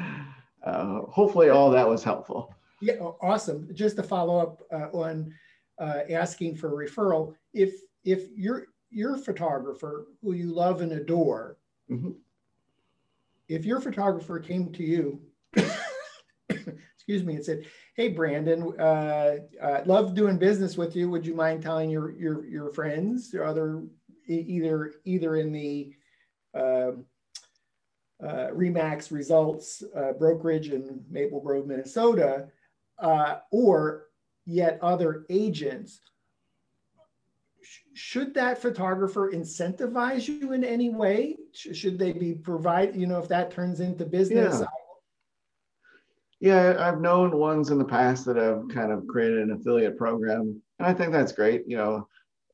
uh, 0.64 1.02
hopefully, 1.02 1.50
all 1.50 1.70
that 1.70 1.88
was 1.88 2.02
helpful. 2.02 2.52
Yeah, 2.82 2.94
awesome. 3.22 3.68
Just 3.74 3.94
to 3.96 4.02
follow 4.02 4.40
up 4.40 4.62
uh, 4.72 4.88
on 4.92 5.32
uh, 5.78 6.00
asking 6.10 6.56
for 6.56 6.82
a 6.82 6.88
referral, 6.88 7.36
if 7.52 7.74
if 8.02 8.24
you're 8.34 8.66
your 8.90 9.16
photographer 9.16 10.06
who 10.22 10.32
you 10.32 10.54
love 10.54 10.80
and 10.80 10.92
adore, 10.92 11.58
mm-hmm. 11.90 12.12
if 13.48 13.64
your 13.64 13.80
photographer 13.80 14.38
came 14.38 14.72
to 14.72 14.82
you, 14.82 15.20
excuse 16.48 17.24
me, 17.24 17.36
and 17.36 17.44
said, 17.44 17.66
"Hey, 17.96 18.08
Brandon, 18.08 18.72
uh, 18.78 19.36
uh, 19.60 19.82
love 19.84 20.14
doing 20.14 20.38
business 20.38 20.76
with 20.76 20.94
you. 20.96 21.10
Would 21.10 21.26
you 21.26 21.34
mind 21.34 21.62
telling 21.62 21.90
your 21.90 22.12
your 22.12 22.46
your 22.46 22.70
friends 22.72 23.34
or 23.34 23.44
other 23.44 23.82
either 24.26 24.92
either 25.04 25.36
in 25.36 25.52
the 25.52 25.94
uh, 26.54 26.92
uh, 28.22 28.48
Remax 28.52 29.10
Results 29.10 29.82
uh, 29.94 30.12
brokerage 30.12 30.70
in 30.70 31.04
Maple 31.10 31.40
Grove, 31.40 31.66
Minnesota, 31.66 32.48
uh, 32.98 33.36
or 33.50 34.06
yet 34.46 34.78
other 34.82 35.26
agents?" 35.28 36.00
Should 37.94 38.34
that 38.34 38.60
photographer 38.60 39.30
incentivize 39.32 40.28
you 40.28 40.52
in 40.52 40.64
any 40.64 40.90
way? 40.90 41.36
Should 41.52 41.98
they 41.98 42.12
be 42.12 42.34
provide, 42.34 42.96
you 42.96 43.06
know, 43.06 43.18
if 43.18 43.28
that 43.28 43.50
turns 43.50 43.80
into 43.80 44.04
business? 44.04 44.62
Yeah. 46.40 46.72
yeah, 46.74 46.86
I've 46.86 47.00
known 47.00 47.36
ones 47.36 47.70
in 47.70 47.78
the 47.78 47.84
past 47.84 48.24
that 48.26 48.36
have 48.36 48.64
kind 48.68 48.92
of 48.92 49.06
created 49.06 49.38
an 49.38 49.52
affiliate 49.52 49.96
program. 49.96 50.60
And 50.78 50.88
I 50.88 50.92
think 50.92 51.12
that's 51.12 51.32
great. 51.32 51.62
You 51.66 51.76
know, 51.76 52.08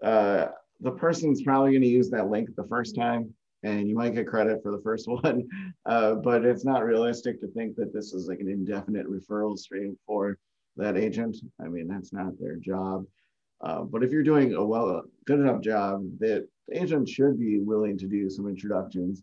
uh, 0.04 0.48
the 0.80 0.92
person's 0.92 1.42
probably 1.42 1.72
going 1.72 1.82
to 1.82 1.88
use 1.88 2.10
that 2.10 2.28
link 2.28 2.50
the 2.54 2.66
first 2.68 2.94
time 2.94 3.34
and 3.62 3.88
you 3.88 3.94
might 3.94 4.14
get 4.14 4.26
credit 4.26 4.62
for 4.62 4.72
the 4.72 4.82
first 4.82 5.08
one. 5.08 5.48
Uh, 5.86 6.14
but 6.14 6.44
it's 6.44 6.64
not 6.64 6.84
realistic 6.84 7.40
to 7.40 7.48
think 7.48 7.76
that 7.76 7.92
this 7.92 8.12
is 8.12 8.28
like 8.28 8.40
an 8.40 8.48
indefinite 8.48 9.06
referral 9.10 9.58
stream 9.58 9.98
for 10.06 10.38
that 10.76 10.96
agent. 10.96 11.36
I 11.62 11.68
mean, 11.68 11.88
that's 11.88 12.12
not 12.12 12.38
their 12.38 12.56
job. 12.56 13.04
Uh, 13.62 13.82
but 13.82 14.02
if 14.02 14.10
you're 14.10 14.22
doing 14.22 14.54
a 14.54 14.64
well, 14.64 15.02
good 15.26 15.40
enough 15.40 15.60
job, 15.60 16.02
that 16.18 16.46
the 16.68 16.82
agent 16.82 17.08
should 17.08 17.38
be 17.38 17.60
willing 17.60 17.98
to 17.98 18.06
do 18.06 18.30
some 18.30 18.48
introductions. 18.48 19.22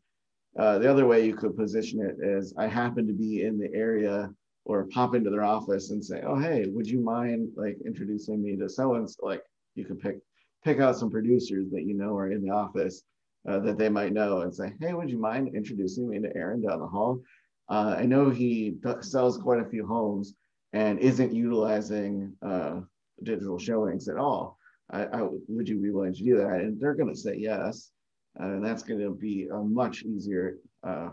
Uh, 0.58 0.80
the 0.80 0.90
other 0.90 1.06
way 1.06 1.26
you 1.26 1.36
could 1.36 1.56
position 1.56 2.02
it 2.02 2.18
is 2.24 2.54
I 2.58 2.68
happen 2.68 3.08
to 3.08 3.14
be 3.14 3.44
in 3.44 3.58
the 3.58 3.74
area 3.74 4.30
or 4.66 4.88
pop 4.88 5.16
into 5.16 5.30
their 5.30 5.44
office 5.44 5.92
and 5.92 6.04
say, 6.04 6.22
oh, 6.26 6.38
hey, 6.38 6.66
would 6.68 6.88
you 6.88 7.00
mind 7.00 7.50
like 7.56 7.78
introducing 7.86 8.42
me 8.44 8.58
to 8.58 8.68
someone? 8.68 9.08
Like 9.22 9.42
you 9.76 9.86
could 9.86 10.00
pick, 10.00 10.18
pick 10.64 10.80
out 10.80 10.98
some 10.98 11.10
producers 11.10 11.70
that 11.72 11.84
you 11.84 11.94
know 11.94 12.18
are 12.18 12.32
in 12.32 12.44
the 12.44 12.50
office 12.50 13.04
uh, 13.48 13.60
that 13.60 13.78
they 13.78 13.90
might 13.90 14.14
know 14.14 14.42
and 14.42 14.54
say, 14.54 14.74
hey, 14.82 14.94
would 14.94 15.10
you 15.10 15.20
mind 15.20 15.56
introducing 15.56 16.10
me 16.10 16.20
to 16.20 16.36
Aaron 16.36 16.62
down 16.62 16.80
the 16.80 16.88
hall? 16.88 17.22
Uh, 17.70 17.96
I 17.98 18.06
know 18.06 18.30
he 18.30 18.76
sells 19.02 19.38
quite 19.38 19.62
a 19.62 19.70
few 19.70 19.86
homes 19.86 20.34
and 20.74 21.00
isn't 21.00 21.34
utilizing 21.34 22.34
uh, 22.42 22.82
digital 23.24 23.58
showings 23.58 24.08
at 24.08 24.18
all. 24.18 24.58
I, 24.90 25.06
I, 25.06 25.28
would 25.48 25.68
you 25.68 25.80
be 25.80 25.92
willing 25.92 26.14
to 26.14 26.24
do 26.24 26.38
that? 26.38 26.62
And 26.62 26.80
they're 26.80 26.96
going 26.96 27.14
to 27.14 27.20
say 27.20 27.36
yes, 27.38 27.92
and 28.36 28.64
that's 28.64 28.84
going 28.84 29.02
to 29.02 29.12
be 29.12 29.48
a 29.52 29.58
much 29.58 30.04
easier 30.04 30.58
uh, 30.84 31.10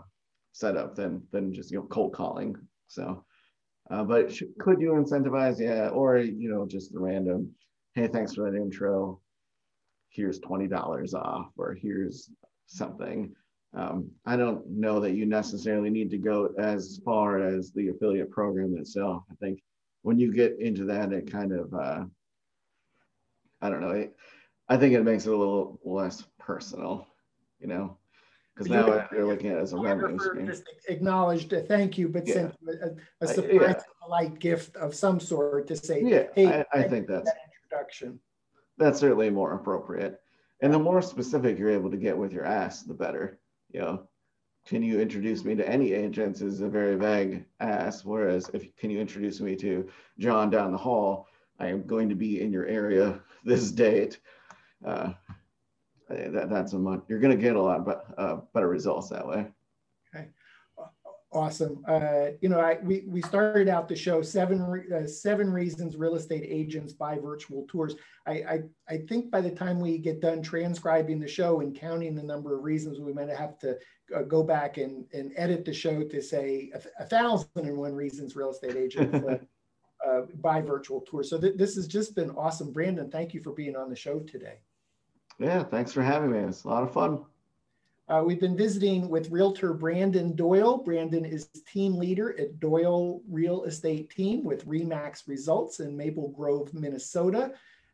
setup 0.53 0.95
than 0.95 1.21
than 1.31 1.53
just 1.53 1.71
you 1.71 1.79
know 1.79 1.85
cold 1.85 2.13
calling. 2.13 2.55
So, 2.87 3.25
uh, 3.89 4.03
but 4.03 4.33
sh- 4.33 4.43
could 4.59 4.79
you 4.79 4.91
incentivize? 4.91 5.59
Yeah, 5.59 5.89
or 5.89 6.17
you 6.17 6.49
know 6.49 6.65
just 6.65 6.93
the 6.93 6.99
random, 6.99 7.51
hey, 7.95 8.07
thanks 8.07 8.33
for 8.33 8.49
that 8.49 8.57
intro. 8.57 9.19
Here's 10.09 10.39
twenty 10.39 10.67
dollars 10.67 11.13
off, 11.13 11.47
or 11.57 11.73
here's 11.73 12.29
something. 12.67 13.35
Um, 13.73 14.09
I 14.25 14.37
don't 14.37 14.65
know 14.69 15.01
that 15.01 15.15
you 15.15 15.25
necessarily 15.25 15.89
need 15.89 16.09
to 16.11 16.17
go 16.17 16.49
as 16.57 17.01
far 17.03 17.39
as 17.45 17.73
the 17.73 17.89
affiliate 17.89 18.31
program 18.31 18.77
itself. 18.77 19.23
I 19.29 19.35
think 19.35 19.61
when 20.05 20.19
you 20.19 20.31
get 20.31 20.59
into 20.59 20.85
that, 20.85 21.11
it 21.11 21.31
kind 21.31 21.51
of, 21.51 21.73
uh, 21.73 22.05
I 23.59 23.69
don't 23.71 23.81
know. 23.81 23.89
It, 23.89 24.15
I 24.69 24.77
think 24.77 24.93
it 24.93 25.01
makes 25.01 25.25
it 25.25 25.33
a 25.33 25.35
little 25.35 25.79
less 25.83 26.23
personal, 26.37 27.07
you 27.59 27.65
know, 27.65 27.97
because 28.53 28.69
now 28.69 28.85
you, 28.85 29.03
they're 29.11 29.25
looking 29.25 29.49
at 29.49 29.57
it 29.57 29.61
as 29.61 29.73
a 29.73 29.77
revenue 29.77 30.19
stream. 30.19 30.45
Just 30.45 30.65
acknowledged 30.89 31.53
a 31.53 31.61
thank 31.61 31.97
you, 31.97 32.07
but 32.07 32.27
yeah. 32.27 32.33
sent 32.33 32.55
a, 32.67 32.95
a 33.21 33.27
surprise, 33.27 33.59
yeah. 33.77 33.81
polite 34.03 34.37
gift 34.37 34.75
of 34.75 34.93
some 34.93 35.19
sort 35.19 35.67
to 35.69 35.75
say, 35.75 36.03
yeah, 36.03 36.25
hey, 36.35 36.63
I, 36.71 36.81
I 36.81 36.83
think 36.83 37.07
that's 37.07 37.25
that 37.25 37.37
introduction. 37.63 38.19
that's 38.77 38.99
certainly 38.99 39.31
more 39.31 39.53
appropriate. 39.53 40.21
And 40.61 40.71
the 40.71 40.77
more 40.77 41.01
specific 41.01 41.57
you're 41.57 41.71
able 41.71 41.89
to 41.89 41.97
get 41.97 42.15
with 42.15 42.31
your 42.31 42.45
ask, 42.45 42.85
the 42.85 42.93
better. 42.93 43.39
You 43.71 43.79
know, 43.79 44.07
can 44.65 44.81
you 44.81 44.99
introduce 44.99 45.45
me 45.45 45.55
to 45.55 45.67
any 45.67 45.93
agents 45.93 46.41
is 46.41 46.61
a 46.61 46.67
very 46.67 46.95
vague 46.95 47.45
ask. 47.59 48.03
Whereas 48.03 48.49
if 48.53 48.75
can 48.77 48.89
you 48.89 48.99
introduce 48.99 49.39
me 49.39 49.55
to 49.57 49.87
John 50.17 50.49
down 50.49 50.71
the 50.71 50.77
hall, 50.77 51.27
I 51.59 51.67
am 51.67 51.85
going 51.85 52.09
to 52.09 52.15
be 52.15 52.41
in 52.41 52.51
your 52.51 52.65
area 52.65 53.21
this 53.45 53.71
date. 53.71 54.19
Uh, 54.83 55.13
that, 56.09 56.49
that's 56.49 56.73
a 56.73 56.79
much, 56.79 57.01
you're 57.07 57.19
going 57.19 57.35
to 57.35 57.41
get 57.41 57.55
a 57.55 57.61
lot 57.61 57.85
but, 57.85 58.05
uh, 58.17 58.37
better 58.53 58.67
results 58.67 59.09
that 59.09 59.27
way. 59.27 59.47
Awesome. 61.31 61.83
Uh, 61.87 62.27
you 62.39 62.47
know, 62.47 62.59
I, 62.59 62.77
we, 62.81 63.03
we 63.07 63.21
started 63.21 63.67
out 63.67 63.89
the 63.89 63.95
show 63.95 64.21
seven 64.21 64.85
uh, 64.95 65.05
seven 65.05 65.51
reasons 65.51 65.97
real 65.97 66.15
estate 66.15 66.45
agents 66.47 66.93
buy 66.93 67.17
virtual 67.17 67.65
tours. 67.67 67.95
I, 68.25 68.31
I, 68.31 68.59
I 68.87 68.97
think 69.09 69.31
by 69.31 69.41
the 69.41 69.51
time 69.51 69.79
we 69.81 69.97
get 69.97 70.21
done 70.21 70.41
transcribing 70.41 71.19
the 71.19 71.27
show 71.27 71.59
and 71.59 71.75
counting 71.75 72.15
the 72.15 72.23
number 72.23 72.55
of 72.55 72.63
reasons, 72.63 72.99
we 72.99 73.11
might 73.11 73.29
have 73.29 73.59
to 73.59 73.77
uh, 74.15 74.21
go 74.21 74.43
back 74.43 74.77
and, 74.77 75.05
and 75.13 75.33
edit 75.35 75.65
the 75.65 75.73
show 75.73 76.03
to 76.03 76.21
say 76.21 76.71
a, 76.73 77.03
a 77.03 77.05
thousand 77.05 77.49
and 77.55 77.77
one 77.77 77.93
reasons 77.93 78.35
real 78.35 78.51
estate 78.51 78.77
agents 78.77 79.15
uh, 79.15 79.37
uh, 80.07 80.21
buy 80.35 80.61
virtual 80.61 81.01
tours. 81.01 81.29
So 81.29 81.39
th 81.39 81.57
this 81.57 81.75
has 81.75 81.87
just 81.87 82.15
been 82.15 82.31
awesome. 82.31 82.71
Brandon, 82.71 83.11
thank 83.11 83.33
you 83.33 83.41
for 83.41 83.51
being 83.51 83.75
on 83.75 83.89
the 83.89 83.95
show 83.95 84.19
today. 84.19 84.59
Yeah, 85.37 85.63
thanks 85.63 85.91
for 85.91 86.01
having 86.01 86.31
me. 86.31 86.39
It's 86.39 86.63
a 86.63 86.69
lot 86.69 86.83
of 86.83 86.93
fun. 86.93 87.25
Uh, 88.07 88.21
we've 88.23 88.39
been 88.39 88.55
visiting 88.55 89.09
with 89.09 89.31
Realtor 89.31 89.73
Brandon 89.73 90.35
Doyle. 90.35 90.77
Brandon 90.77 91.25
is 91.25 91.47
team 91.71 91.95
leader 91.95 92.39
at 92.39 92.59
Doyle 92.59 93.21
Real 93.27 93.63
Estate 93.63 94.11
Team 94.11 94.43
with 94.43 94.67
Remax 94.67 95.27
Results 95.27 95.79
in 95.79 95.97
Maple 95.97 96.29
Grove, 96.29 96.71
Minnesota. 96.73 97.53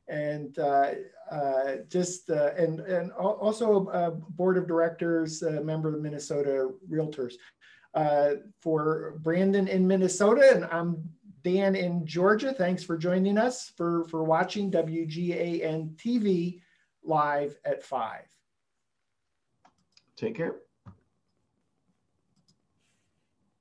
And 0.09 0.59
uh, 0.59 0.91
uh, 1.31 1.75
just, 1.87 2.29
uh, 2.29 2.51
and, 2.57 2.81
and 2.81 3.13
also 3.13 3.87
a 3.87 4.11
board 4.11 4.57
of 4.57 4.67
directors, 4.67 5.41
member 5.41 5.95
of 5.95 6.01
Minnesota 6.01 6.71
Realtors. 6.89 7.35
Uh, 7.93 8.35
for 8.61 9.19
Brandon 9.19 9.67
in 9.67 9.85
Minnesota, 9.85 10.49
and 10.53 10.63
I'm 10.65 11.03
Dan 11.43 11.75
in 11.75 12.05
Georgia. 12.05 12.53
Thanks 12.53 12.85
for 12.85 12.97
joining 12.97 13.37
us 13.37 13.73
for, 13.75 14.05
for 14.05 14.23
watching 14.23 14.71
WGAN 14.71 15.95
TV 15.97 16.61
live 17.03 17.57
at 17.65 17.83
5. 17.83 18.21
Take 20.21 20.35
care. 20.35 20.57